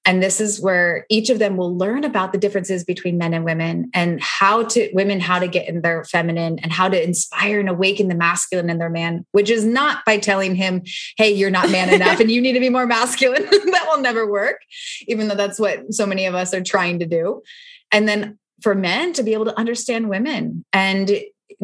And 0.06 0.22
this 0.22 0.40
is 0.40 0.60
where 0.60 1.06
each 1.08 1.30
of 1.30 1.38
them 1.38 1.56
will 1.56 1.76
learn 1.76 2.04
about 2.04 2.32
the 2.32 2.38
differences 2.38 2.84
between 2.84 3.16
men 3.16 3.32
and 3.32 3.44
women 3.44 3.90
and 3.94 4.22
how 4.22 4.64
to 4.64 4.90
women 4.92 5.18
how 5.18 5.38
to 5.38 5.48
get 5.48 5.66
in 5.66 5.80
their 5.80 6.04
feminine 6.04 6.58
and 6.58 6.70
how 6.72 6.88
to 6.88 7.02
inspire 7.02 7.58
and 7.58 7.70
awaken 7.70 8.08
the 8.08 8.14
masculine 8.14 8.68
in 8.68 8.78
their 8.78 8.90
man, 8.90 9.24
which 9.32 9.48
is 9.48 9.64
not 9.64 10.04
by 10.04 10.18
telling 10.18 10.54
him, 10.54 10.82
"Hey, 11.16 11.32
you're 11.32 11.50
not 11.50 11.70
man 11.70 11.88
enough 11.94 12.20
and 12.20 12.30
you 12.30 12.42
need 12.42 12.52
to 12.52 12.60
be 12.60 12.68
more 12.68 12.86
masculine." 12.86 13.44
that 13.50 13.86
will 13.88 14.02
never 14.02 14.30
work, 14.30 14.60
even 15.06 15.28
though 15.28 15.34
that's 15.34 15.58
what 15.58 15.94
so 15.94 16.04
many 16.04 16.26
of 16.26 16.34
us 16.34 16.52
are 16.52 16.62
trying 16.62 16.98
to 16.98 17.06
do. 17.06 17.40
And 17.90 18.06
then 18.06 18.38
for 18.60 18.74
men 18.74 19.12
to 19.14 19.22
be 19.22 19.32
able 19.32 19.44
to 19.46 19.58
understand 19.58 20.08
women 20.08 20.64
and 20.72 21.10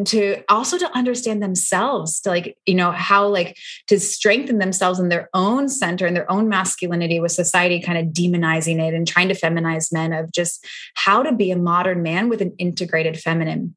to 0.05 0.43
also 0.49 0.79
to 0.79 0.97
understand 0.97 1.43
themselves 1.43 2.21
to 2.21 2.29
like 2.29 2.57
you 2.67 2.75
know 2.75 2.91
how 2.91 3.27
like 3.27 3.57
to 3.87 3.99
strengthen 3.99 4.59
themselves 4.59 4.99
in 4.99 5.09
their 5.09 5.29
own 5.35 5.69
center 5.69 6.07
and 6.07 6.15
their 6.15 6.31
own 6.31 6.49
masculinity 6.49 7.19
with 7.19 7.33
society 7.33 7.81
kind 7.81 7.99
of 7.99 8.13
demonizing 8.13 8.79
it 8.79 8.95
and 8.95 9.09
trying 9.09 9.29
to 9.29 9.35
feminize 9.35 9.93
men 9.93 10.13
of 10.13 10.31
just 10.33 10.67
how 10.95 11.23
to 11.23 11.33
be 11.33 11.51
a 11.51 11.57
modern 11.57 12.03
man 12.03 12.29
with 12.29 12.41
an 12.41 12.55
integrated 12.59 13.19
feminine 13.19 13.75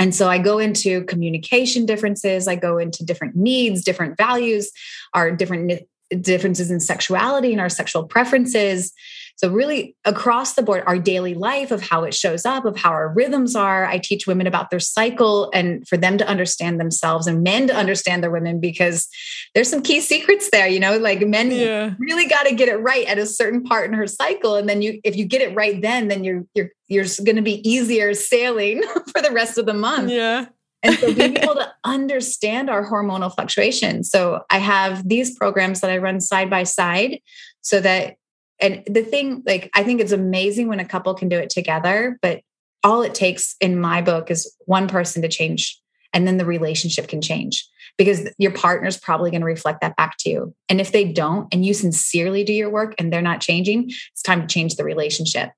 and 0.00 0.14
so 0.14 0.30
I 0.30 0.38
go 0.38 0.58
into 0.58 1.04
communication 1.04 1.84
differences, 1.84 2.48
I 2.48 2.56
go 2.56 2.78
into 2.78 3.04
different 3.04 3.36
needs, 3.36 3.84
different 3.84 4.16
values, 4.16 4.72
our 5.12 5.30
different 5.30 5.82
differences 6.22 6.70
in 6.70 6.80
sexuality 6.80 7.52
and 7.52 7.60
our 7.60 7.68
sexual 7.68 8.04
preferences. 8.04 8.94
So, 9.40 9.48
really, 9.48 9.96
across 10.04 10.52
the 10.52 10.62
board, 10.62 10.82
our 10.86 10.98
daily 10.98 11.32
life 11.32 11.70
of 11.70 11.80
how 11.80 12.04
it 12.04 12.12
shows 12.12 12.44
up, 12.44 12.66
of 12.66 12.76
how 12.76 12.90
our 12.90 13.08
rhythms 13.08 13.56
are. 13.56 13.86
I 13.86 13.96
teach 13.96 14.26
women 14.26 14.46
about 14.46 14.68
their 14.68 14.80
cycle 14.80 15.50
and 15.54 15.88
for 15.88 15.96
them 15.96 16.18
to 16.18 16.28
understand 16.28 16.78
themselves 16.78 17.26
and 17.26 17.42
men 17.42 17.66
to 17.68 17.74
understand 17.74 18.22
their 18.22 18.30
women 18.30 18.60
because 18.60 19.08
there's 19.54 19.70
some 19.70 19.80
key 19.80 20.02
secrets 20.02 20.50
there. 20.52 20.68
You 20.68 20.78
know, 20.78 20.98
like 20.98 21.26
men 21.26 21.50
yeah. 21.52 21.94
really 21.98 22.26
got 22.26 22.48
to 22.48 22.54
get 22.54 22.68
it 22.68 22.76
right 22.82 23.06
at 23.06 23.16
a 23.16 23.24
certain 23.24 23.64
part 23.64 23.88
in 23.88 23.94
her 23.94 24.06
cycle. 24.06 24.56
And 24.56 24.68
then 24.68 24.82
you, 24.82 25.00
if 25.04 25.16
you 25.16 25.24
get 25.24 25.40
it 25.40 25.54
right, 25.54 25.80
then, 25.80 26.08
then 26.08 26.22
you're, 26.22 26.44
you're, 26.54 26.68
you're 26.88 27.06
going 27.24 27.36
to 27.36 27.42
be 27.42 27.66
easier 27.66 28.12
sailing 28.12 28.82
for 29.10 29.22
the 29.22 29.30
rest 29.32 29.56
of 29.56 29.64
the 29.64 29.72
month. 29.72 30.10
Yeah. 30.10 30.48
and 30.82 30.98
so 30.98 31.14
being 31.14 31.38
able 31.38 31.54
to 31.54 31.72
understand 31.84 32.68
our 32.68 32.86
hormonal 32.86 33.34
fluctuations. 33.34 34.10
So 34.10 34.42
I 34.50 34.58
have 34.58 35.08
these 35.08 35.34
programs 35.34 35.80
that 35.80 35.90
I 35.90 35.96
run 35.96 36.20
side 36.20 36.50
by 36.50 36.64
side 36.64 37.20
so 37.62 37.80
that 37.80 38.16
and 38.60 38.82
the 38.86 39.02
thing 39.02 39.42
like 39.46 39.70
i 39.74 39.82
think 39.82 40.00
it's 40.00 40.12
amazing 40.12 40.68
when 40.68 40.80
a 40.80 40.84
couple 40.84 41.14
can 41.14 41.28
do 41.28 41.38
it 41.38 41.50
together 41.50 42.18
but 42.22 42.40
all 42.82 43.02
it 43.02 43.14
takes 43.14 43.56
in 43.60 43.78
my 43.78 44.00
book 44.00 44.30
is 44.30 44.54
one 44.66 44.88
person 44.88 45.22
to 45.22 45.28
change 45.28 45.80
and 46.12 46.26
then 46.26 46.38
the 46.38 46.44
relationship 46.44 47.08
can 47.08 47.20
change 47.20 47.68
because 47.96 48.28
your 48.38 48.52
partner's 48.52 48.96
probably 48.96 49.30
going 49.30 49.42
to 49.42 49.46
reflect 49.46 49.80
that 49.82 49.96
back 49.96 50.16
to 50.18 50.30
you. 50.30 50.54
And 50.68 50.80
if 50.80 50.92
they 50.92 51.04
don't 51.04 51.52
and 51.52 51.64
you 51.64 51.74
sincerely 51.74 52.44
do 52.44 52.52
your 52.52 52.70
work 52.70 52.94
and 52.98 53.12
they're 53.12 53.22
not 53.22 53.40
changing 53.40 53.90
it's 53.90 54.22
time 54.22 54.40
to 54.40 54.46
change 54.46 54.76
the 54.76 54.84
relationship. 54.84 55.50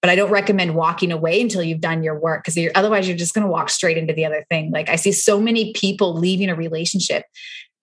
But 0.00 0.10
i 0.10 0.16
don't 0.16 0.30
recommend 0.30 0.74
walking 0.74 1.12
away 1.12 1.40
until 1.40 1.62
you've 1.62 1.80
done 1.80 2.02
your 2.02 2.18
work 2.18 2.44
because 2.44 2.58
otherwise 2.74 3.06
you're 3.06 3.16
just 3.16 3.34
going 3.34 3.44
to 3.44 3.50
walk 3.50 3.68
straight 3.70 3.98
into 3.98 4.14
the 4.14 4.24
other 4.24 4.46
thing. 4.48 4.70
Like 4.70 4.88
i 4.88 4.96
see 4.96 5.12
so 5.12 5.40
many 5.40 5.72
people 5.72 6.14
leaving 6.14 6.48
a 6.48 6.54
relationship 6.54 7.24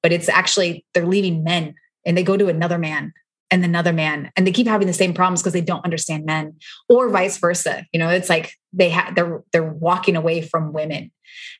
but 0.01 0.11
it's 0.11 0.29
actually 0.29 0.85
they're 0.93 1.05
leaving 1.05 1.43
men 1.43 1.75
and 2.05 2.17
they 2.17 2.23
go 2.23 2.37
to 2.37 2.47
another 2.47 2.77
man 2.77 3.13
and 3.49 3.63
another 3.63 3.93
man 3.93 4.31
and 4.35 4.45
they 4.45 4.51
keep 4.51 4.67
having 4.67 4.87
the 4.87 4.93
same 4.93 5.13
problems 5.13 5.41
because 5.41 5.53
they 5.53 5.61
don't 5.61 5.85
understand 5.85 6.25
men 6.25 6.55
or 6.89 7.09
vice 7.09 7.37
versa. 7.37 7.85
You 7.93 7.99
know 7.99 8.09
it's 8.09 8.29
like 8.29 8.53
they 8.73 8.89
have 8.89 9.15
they're 9.15 9.41
they're 9.51 9.63
walking 9.63 10.15
away 10.15 10.41
from 10.41 10.73
women. 10.73 11.11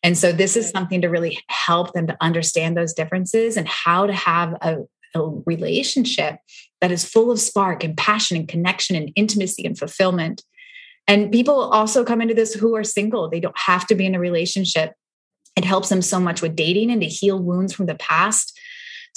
And 0.03 0.17
so 0.17 0.31
this 0.31 0.55
is 0.55 0.69
something 0.69 1.01
to 1.01 1.07
really 1.07 1.39
help 1.49 1.93
them 1.93 2.07
to 2.07 2.17
understand 2.21 2.77
those 2.77 2.93
differences 2.93 3.57
and 3.57 3.67
how 3.67 4.07
to 4.07 4.13
have 4.13 4.53
a, 4.61 4.77
a 5.15 5.21
relationship 5.45 6.37
that 6.81 6.91
is 6.91 7.05
full 7.05 7.31
of 7.31 7.39
spark 7.39 7.83
and 7.83 7.97
passion 7.97 8.37
and 8.37 8.47
connection 8.47 8.95
and 8.95 9.11
intimacy 9.15 9.65
and 9.65 9.77
fulfillment. 9.77 10.43
And 11.07 11.31
people 11.31 11.55
also 11.55 12.03
come 12.03 12.21
into 12.21 12.33
this 12.33 12.53
who 12.53 12.75
are 12.75 12.83
single. 12.83 13.29
They 13.29 13.39
don't 13.39 13.57
have 13.57 13.87
to 13.87 13.95
be 13.95 14.05
in 14.05 14.15
a 14.15 14.19
relationship. 14.19 14.93
It 15.55 15.65
helps 15.65 15.89
them 15.89 16.01
so 16.01 16.19
much 16.19 16.41
with 16.41 16.55
dating 16.55 16.91
and 16.91 17.01
to 17.01 17.07
heal 17.07 17.39
wounds 17.39 17.73
from 17.73 17.87
the 17.87 17.95
past 17.95 18.57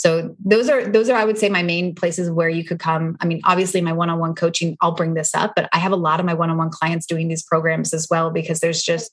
so 0.01 0.34
those 0.42 0.70
are 0.70 0.86
those 0.86 1.11
are 1.11 1.16
I 1.18 1.26
would 1.26 1.36
say 1.36 1.51
my 1.51 1.62
main 1.62 1.94
places 1.94 2.30
where 2.30 2.48
you 2.48 2.64
could 2.64 2.78
come. 2.78 3.18
I 3.20 3.26
mean, 3.26 3.42
obviously 3.44 3.82
my 3.82 3.92
one-on-one 3.92 4.34
coaching, 4.34 4.78
I'll 4.80 4.94
bring 4.94 5.12
this 5.12 5.34
up, 5.34 5.53
but 5.55 5.68
I 5.74 5.78
have 5.78 5.92
a 5.92 5.96
lot 5.96 6.20
of 6.20 6.24
my 6.24 6.32
one-on-one 6.32 6.70
clients 6.70 7.05
doing 7.05 7.28
these 7.28 7.42
programs 7.42 7.92
as 7.92 8.09
well 8.09 8.30
because 8.30 8.61
there's 8.61 8.82
just 8.82 9.12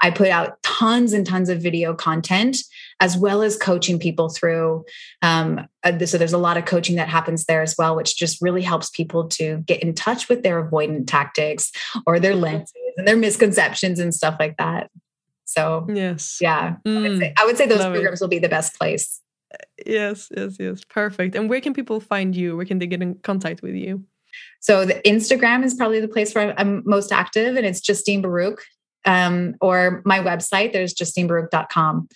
I 0.00 0.10
put 0.10 0.28
out 0.28 0.62
tons 0.62 1.12
and 1.12 1.26
tons 1.26 1.50
of 1.50 1.60
video 1.60 1.92
content 1.92 2.56
as 3.00 3.18
well 3.18 3.42
as 3.42 3.58
coaching 3.58 3.98
people 3.98 4.30
through. 4.30 4.86
Um, 5.20 5.68
uh, 5.82 6.06
so 6.06 6.16
there's 6.16 6.32
a 6.32 6.38
lot 6.38 6.56
of 6.56 6.64
coaching 6.64 6.96
that 6.96 7.10
happens 7.10 7.44
there 7.44 7.60
as 7.60 7.76
well, 7.76 7.94
which 7.94 8.16
just 8.16 8.40
really 8.40 8.62
helps 8.62 8.88
people 8.88 9.28
to 9.28 9.58
get 9.66 9.82
in 9.82 9.94
touch 9.94 10.30
with 10.30 10.42
their 10.42 10.64
avoidant 10.64 11.06
tactics 11.06 11.70
or 12.06 12.18
their 12.18 12.34
lenses 12.34 12.72
and 12.96 13.06
their 13.06 13.18
misconceptions 13.18 13.98
and 14.00 14.14
stuff 14.14 14.36
like 14.40 14.56
that. 14.56 14.90
So 15.44 15.86
yes, 15.86 16.38
yeah, 16.40 16.76
mm, 16.86 16.96
I, 16.96 17.08
would 17.08 17.18
say, 17.18 17.34
I 17.36 17.44
would 17.44 17.56
say 17.58 17.66
those 17.66 17.84
programs 17.84 18.22
it. 18.22 18.24
will 18.24 18.30
be 18.30 18.38
the 18.38 18.48
best 18.48 18.78
place 18.78 19.20
yes, 19.84 20.28
yes, 20.36 20.56
yes. 20.58 20.82
Perfect. 20.88 21.34
And 21.34 21.48
where 21.48 21.60
can 21.60 21.74
people 21.74 22.00
find 22.00 22.34
you? 22.34 22.56
Where 22.56 22.66
can 22.66 22.78
they 22.78 22.86
get 22.86 23.02
in 23.02 23.16
contact 23.16 23.62
with 23.62 23.74
you? 23.74 24.04
So 24.60 24.84
the 24.84 24.94
Instagram 25.06 25.64
is 25.64 25.74
probably 25.74 26.00
the 26.00 26.08
place 26.08 26.34
where 26.34 26.58
I'm 26.58 26.82
most 26.84 27.12
active, 27.12 27.56
and 27.56 27.66
it's 27.66 27.80
Justine 27.80 28.22
Baruch. 28.22 28.62
Um, 29.06 29.54
or 29.60 30.02
my 30.06 30.20
website, 30.20 30.72
there's 30.72 30.94
justinebaruch.com. 30.94 32.08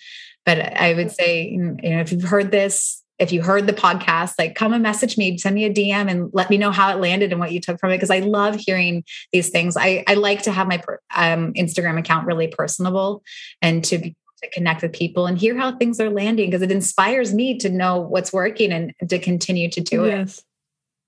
But 0.45 0.75
I 0.75 0.95
would 0.95 1.11
say, 1.11 1.49
you 1.49 1.59
know, 1.59 1.99
if 1.99 2.11
you've 2.11 2.23
heard 2.23 2.49
this 2.49 3.03
if 3.19 3.33
you 3.33 3.41
heard 3.41 3.67
the 3.67 3.73
podcast, 3.73 4.33
like 4.39 4.55
come 4.55 4.73
and 4.73 4.81
message 4.81 5.17
me, 5.17 5.37
send 5.37 5.53
me 5.53 5.65
a 5.65 5.73
DM 5.73 6.09
and 6.09 6.29
let 6.33 6.49
me 6.49 6.57
know 6.57 6.71
how 6.71 6.89
it 6.89 7.01
landed 7.01 7.31
and 7.31 7.39
what 7.39 7.51
you 7.51 7.59
took 7.59 7.79
from 7.79 7.91
it. 7.91 7.97
Because 7.97 8.09
I 8.09 8.19
love 8.19 8.55
hearing 8.55 9.03
these 9.33 9.49
things. 9.49 9.75
I, 9.75 10.05
I 10.07 10.13
like 10.13 10.43
to 10.43 10.51
have 10.51 10.67
my 10.67 10.81
um, 11.13 11.53
Instagram 11.53 11.99
account 11.99 12.25
really 12.25 12.47
personable 12.47 13.21
and 13.61 13.83
to 13.85 13.97
be 13.97 14.15
to 14.41 14.49
connect 14.51 14.81
with 14.81 14.93
people 14.93 15.25
and 15.25 15.37
hear 15.37 15.57
how 15.57 15.75
things 15.75 15.99
are 15.99 16.09
landing 16.09 16.49
because 16.49 16.61
it 16.61 16.71
inspires 16.71 17.33
me 17.33 17.57
to 17.57 17.69
know 17.69 17.99
what's 17.99 18.31
working 18.31 18.71
and 18.71 18.93
to 19.07 19.19
continue 19.19 19.69
to 19.69 19.81
do 19.81 20.05
yes. 20.05 20.39
it. 20.39 20.45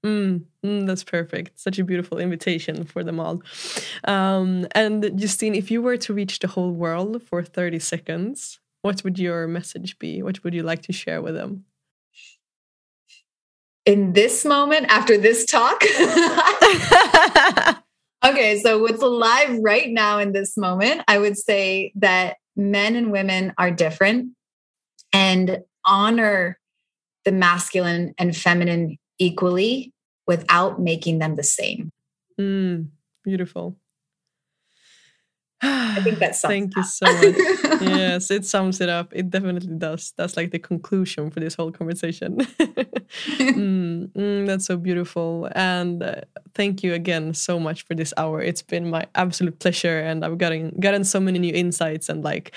Mm, 0.04 0.46
mm, 0.66 0.88
that's 0.88 1.04
perfect. 1.04 1.60
Such 1.60 1.78
a 1.78 1.84
beautiful 1.84 2.18
invitation 2.18 2.86
for 2.86 3.04
them 3.04 3.20
all. 3.20 3.44
Um, 4.04 4.66
and 4.72 5.16
Justine, 5.18 5.54
if 5.54 5.70
you 5.70 5.80
were 5.82 5.98
to 5.98 6.14
reach 6.14 6.40
the 6.40 6.48
whole 6.48 6.72
world 6.72 7.22
for 7.22 7.44
30 7.44 7.78
seconds, 7.80 8.60
what 8.82 9.04
would 9.04 9.20
your 9.20 9.48
message 9.48 10.00
be? 10.00 10.24
What 10.24 10.44
would 10.44 10.56
you 10.56 10.64
like 10.64 10.82
to 10.84 10.94
share 10.94 11.22
with 11.22 11.36
them? 11.36 11.66
In 13.86 14.14
this 14.14 14.46
moment, 14.46 14.88
after 14.90 15.18
this 15.18 15.46
talk? 15.46 15.84
okay, 18.26 18.60
so 18.60 18.80
what's 18.80 19.02
alive 19.02 19.58
right 19.62 19.90
now 19.90 20.20
in 20.20 20.34
this 20.34 20.58
moment, 20.58 21.02
I 21.08 21.20
would 21.20 21.38
say 21.38 21.94
that 21.96 22.38
men 22.62 22.96
and 22.96 23.12
women 23.12 23.54
are 23.58 23.72
different 23.72 24.34
and 25.12 25.60
honor 25.86 26.60
the 27.26 27.32
masculine 27.32 28.14
and 28.18 28.36
feminine 28.36 28.98
equally 29.20 29.94
without 30.28 30.80
making 30.80 31.20
them 31.20 31.36
the 31.36 31.44
same. 31.44 31.92
Mm, 32.40 32.90
beautiful. 33.24 33.78
I 35.62 36.02
think 36.02 36.20
that's 36.20 36.42
thank 36.54 36.76
you 36.76 36.84
so 36.84 37.06
much. 37.06 37.36
yes, 37.82 38.32
it 38.32 38.46
sums 38.46 38.82
it 38.82 38.90
up. 38.90 39.12
It 39.14 39.30
definitely 39.30 39.76
does. 39.78 40.14
That's 40.18 40.36
like 40.36 40.52
the 40.52 40.60
conclusion 40.60 41.30
for 41.30 41.40
this 41.40 41.56
whole 41.56 41.72
conversation. 41.72 42.38
mm, 42.60 44.12
mm, 44.12 44.48
that's 44.48 44.66
so 44.66 44.78
beautiful, 44.78 45.50
and 45.54 46.02
uh, 46.02 46.22
thank 46.56 46.84
you 46.84 46.94
again 46.94 47.34
so 47.34 47.60
much 47.60 47.86
for 47.86 47.94
this 47.94 48.14
hour. 48.18 48.42
It's 48.42 48.62
been 48.62 48.90
my 48.90 49.06
absolute 49.16 49.60
pleasure, 49.60 50.00
and 50.00 50.26
I've 50.26 50.38
gotten 50.38 50.76
gotten 50.80 51.04
so 51.04 51.20
many 51.20 51.40
new 51.40 51.54
insights 51.54 52.10
and 52.10 52.24
like, 52.24 52.54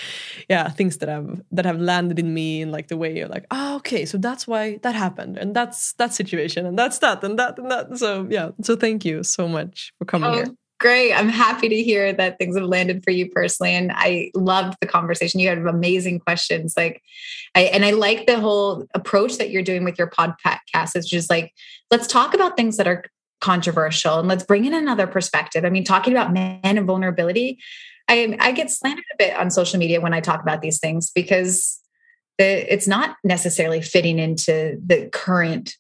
yeah, 0.49 0.69
things 0.71 0.99
that 0.99 1.09
have 1.09 1.43
that 1.53 1.67
have 1.67 1.81
landed 1.81 2.19
in 2.19 2.33
me 2.33 2.63
in 2.63 2.71
like 2.71 2.89
the 2.89 2.97
way 2.97 3.17
you're 3.17 3.29
like, 3.29 3.47
oh, 3.51 3.77
okay, 3.77 4.05
so 4.07 4.19
that's 4.19 4.47
why 4.47 4.79
that 4.83 4.95
happened, 4.95 5.37
and 5.37 5.55
that's 5.55 5.93
that 5.95 6.15
situation, 6.15 6.65
and 6.65 6.79
that's 6.79 6.99
that, 6.99 7.23
and 7.23 7.39
that, 7.39 7.59
and 7.59 7.71
that. 7.71 7.99
So 7.99 8.27
yeah, 8.31 8.51
so 8.63 8.77
thank 8.77 9.05
you 9.05 9.23
so 9.23 9.47
much 9.47 9.93
for 9.99 10.05
coming 10.05 10.31
oh. 10.31 10.35
here 10.35 10.57
great. 10.85 11.15
I'm 11.15 11.31
happy 11.31 11.71
to 11.71 11.83
hear 11.83 12.13
that 12.13 12.37
things 12.37 12.59
have 12.59 12.67
landed 12.67 13.03
for 13.03 13.11
you 13.11 13.31
personally. 13.31 13.73
And 13.73 13.91
I 13.95 14.31
loved 14.35 14.77
the 14.83 14.87
conversation. 14.87 15.41
You 15.41 15.49
had 15.49 15.57
amazing 15.57 16.21
questions. 16.21 16.75
Like 16.77 17.01
I 17.55 17.63
and 17.63 17.87
I 17.87 17.93
like 17.93 18.27
the 18.27 18.39
whole 18.39 18.87
approach 18.95 19.39
that 19.39 19.49
you're 19.49 19.63
doing 19.63 19.83
with 19.83 19.99
your 19.99 20.11
podcast. 20.11 20.95
It's 20.95 21.09
just 21.09 21.31
like, 21.31 21.55
let's 21.91 22.07
talk 22.07 22.35
about 22.35 22.59
things 22.59 22.77
that 22.77 22.87
are 22.87 23.03
controversial 23.41 24.19
and 24.19 24.29
let's 24.29 24.45
bring 24.45 24.67
in 24.67 24.75
another 24.75 25.07
perspective. 25.07 25.65
I 25.65 25.71
mean, 25.71 25.85
talking 25.85 26.13
about 26.13 26.35
men 26.35 26.61
and 26.63 26.87
vulnerability, 26.87 27.59
I 28.07 28.37
I 28.39 28.53
get 28.53 28.71
slandered 28.71 29.07
a 29.15 29.17
bit 29.17 29.39
on 29.39 29.51
social 29.51 29.79
media 29.79 30.03
when 30.03 30.13
I 30.13 30.21
talk 30.21 30.43
about 30.43 30.61
these 30.61 30.81
things 30.81 31.11
because 31.15 31.81
the, 32.37 32.71
it's 32.71 32.87
not 32.87 33.17
necessarily 33.25 33.81
fitting 33.81 34.19
into 34.19 34.79
the 34.85 35.09
current 35.11 35.77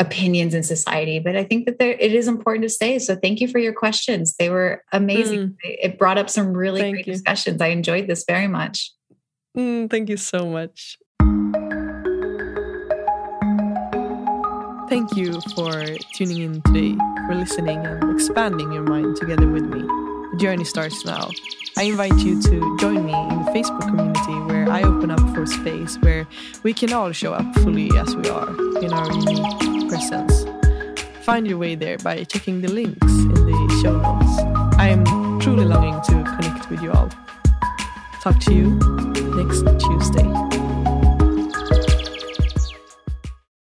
opinions 0.00 0.54
in 0.54 0.62
society 0.62 1.20
but 1.20 1.36
i 1.36 1.44
think 1.44 1.66
that 1.66 1.78
there 1.78 1.92
it 1.92 2.12
is 2.12 2.26
important 2.26 2.64
to 2.64 2.68
say 2.68 2.98
so 2.98 3.14
thank 3.14 3.40
you 3.40 3.48
for 3.48 3.58
your 3.58 3.72
questions. 3.72 4.36
They 4.36 4.50
were 4.50 4.82
amazing. 4.92 5.40
Mm. 5.40 5.56
it 5.62 5.98
brought 5.98 6.18
up 6.18 6.30
some 6.30 6.52
really 6.52 6.80
thank 6.80 6.94
great 6.94 7.06
you. 7.06 7.12
discussions. 7.12 7.60
I 7.60 7.68
enjoyed 7.68 8.06
this 8.06 8.24
very 8.26 8.48
much. 8.48 8.92
Mm, 9.56 9.90
thank 9.90 10.08
you 10.08 10.16
so 10.16 10.46
much. 10.46 10.98
Thank 14.88 15.14
you 15.16 15.40
for 15.54 15.70
tuning 16.14 16.42
in 16.42 16.62
today 16.62 16.96
for 17.26 17.34
listening 17.34 17.86
and 17.86 18.10
expanding 18.12 18.72
your 18.72 18.82
mind 18.82 19.16
together 19.16 19.46
with 19.48 19.62
me. 19.62 19.80
The 20.32 20.36
journey 20.38 20.64
starts 20.64 21.04
now. 21.04 21.28
I 21.76 21.84
invite 21.84 22.18
you 22.18 22.42
to 22.42 22.76
join 22.78 23.06
me 23.06 23.14
in 23.14 23.44
the 23.44 23.50
Facebook 23.52 23.82
community 23.82 24.52
where 24.52 24.68
I 24.68 24.82
open 24.82 25.10
up 25.10 25.20
for 25.34 25.46
space 25.46 25.96
where 25.98 26.26
we 26.64 26.74
can 26.74 26.92
all 26.92 27.12
show 27.12 27.32
up 27.32 27.54
fully 27.58 27.90
as 27.96 28.16
we 28.16 28.28
are 28.28 28.50
in 28.82 28.92
our 28.92 29.12
unique 29.12 29.79
presence. 29.90 30.44
Find 31.22 31.48
your 31.48 31.58
way 31.58 31.74
there 31.74 31.98
by 31.98 32.22
checking 32.22 32.60
the 32.60 32.68
links 32.68 33.02
in 33.02 33.34
the 33.34 33.80
show 33.82 33.98
notes. 33.98 34.38
I 34.78 34.88
am 34.88 35.04
truly 35.40 35.64
longing 35.64 36.00
to 36.02 36.12
connect 36.36 36.70
with 36.70 36.80
you 36.80 36.92
all. 36.92 37.10
Talk 38.22 38.38
to 38.40 38.54
you 38.54 38.78
next 39.34 39.62
Tuesday. 39.84 40.49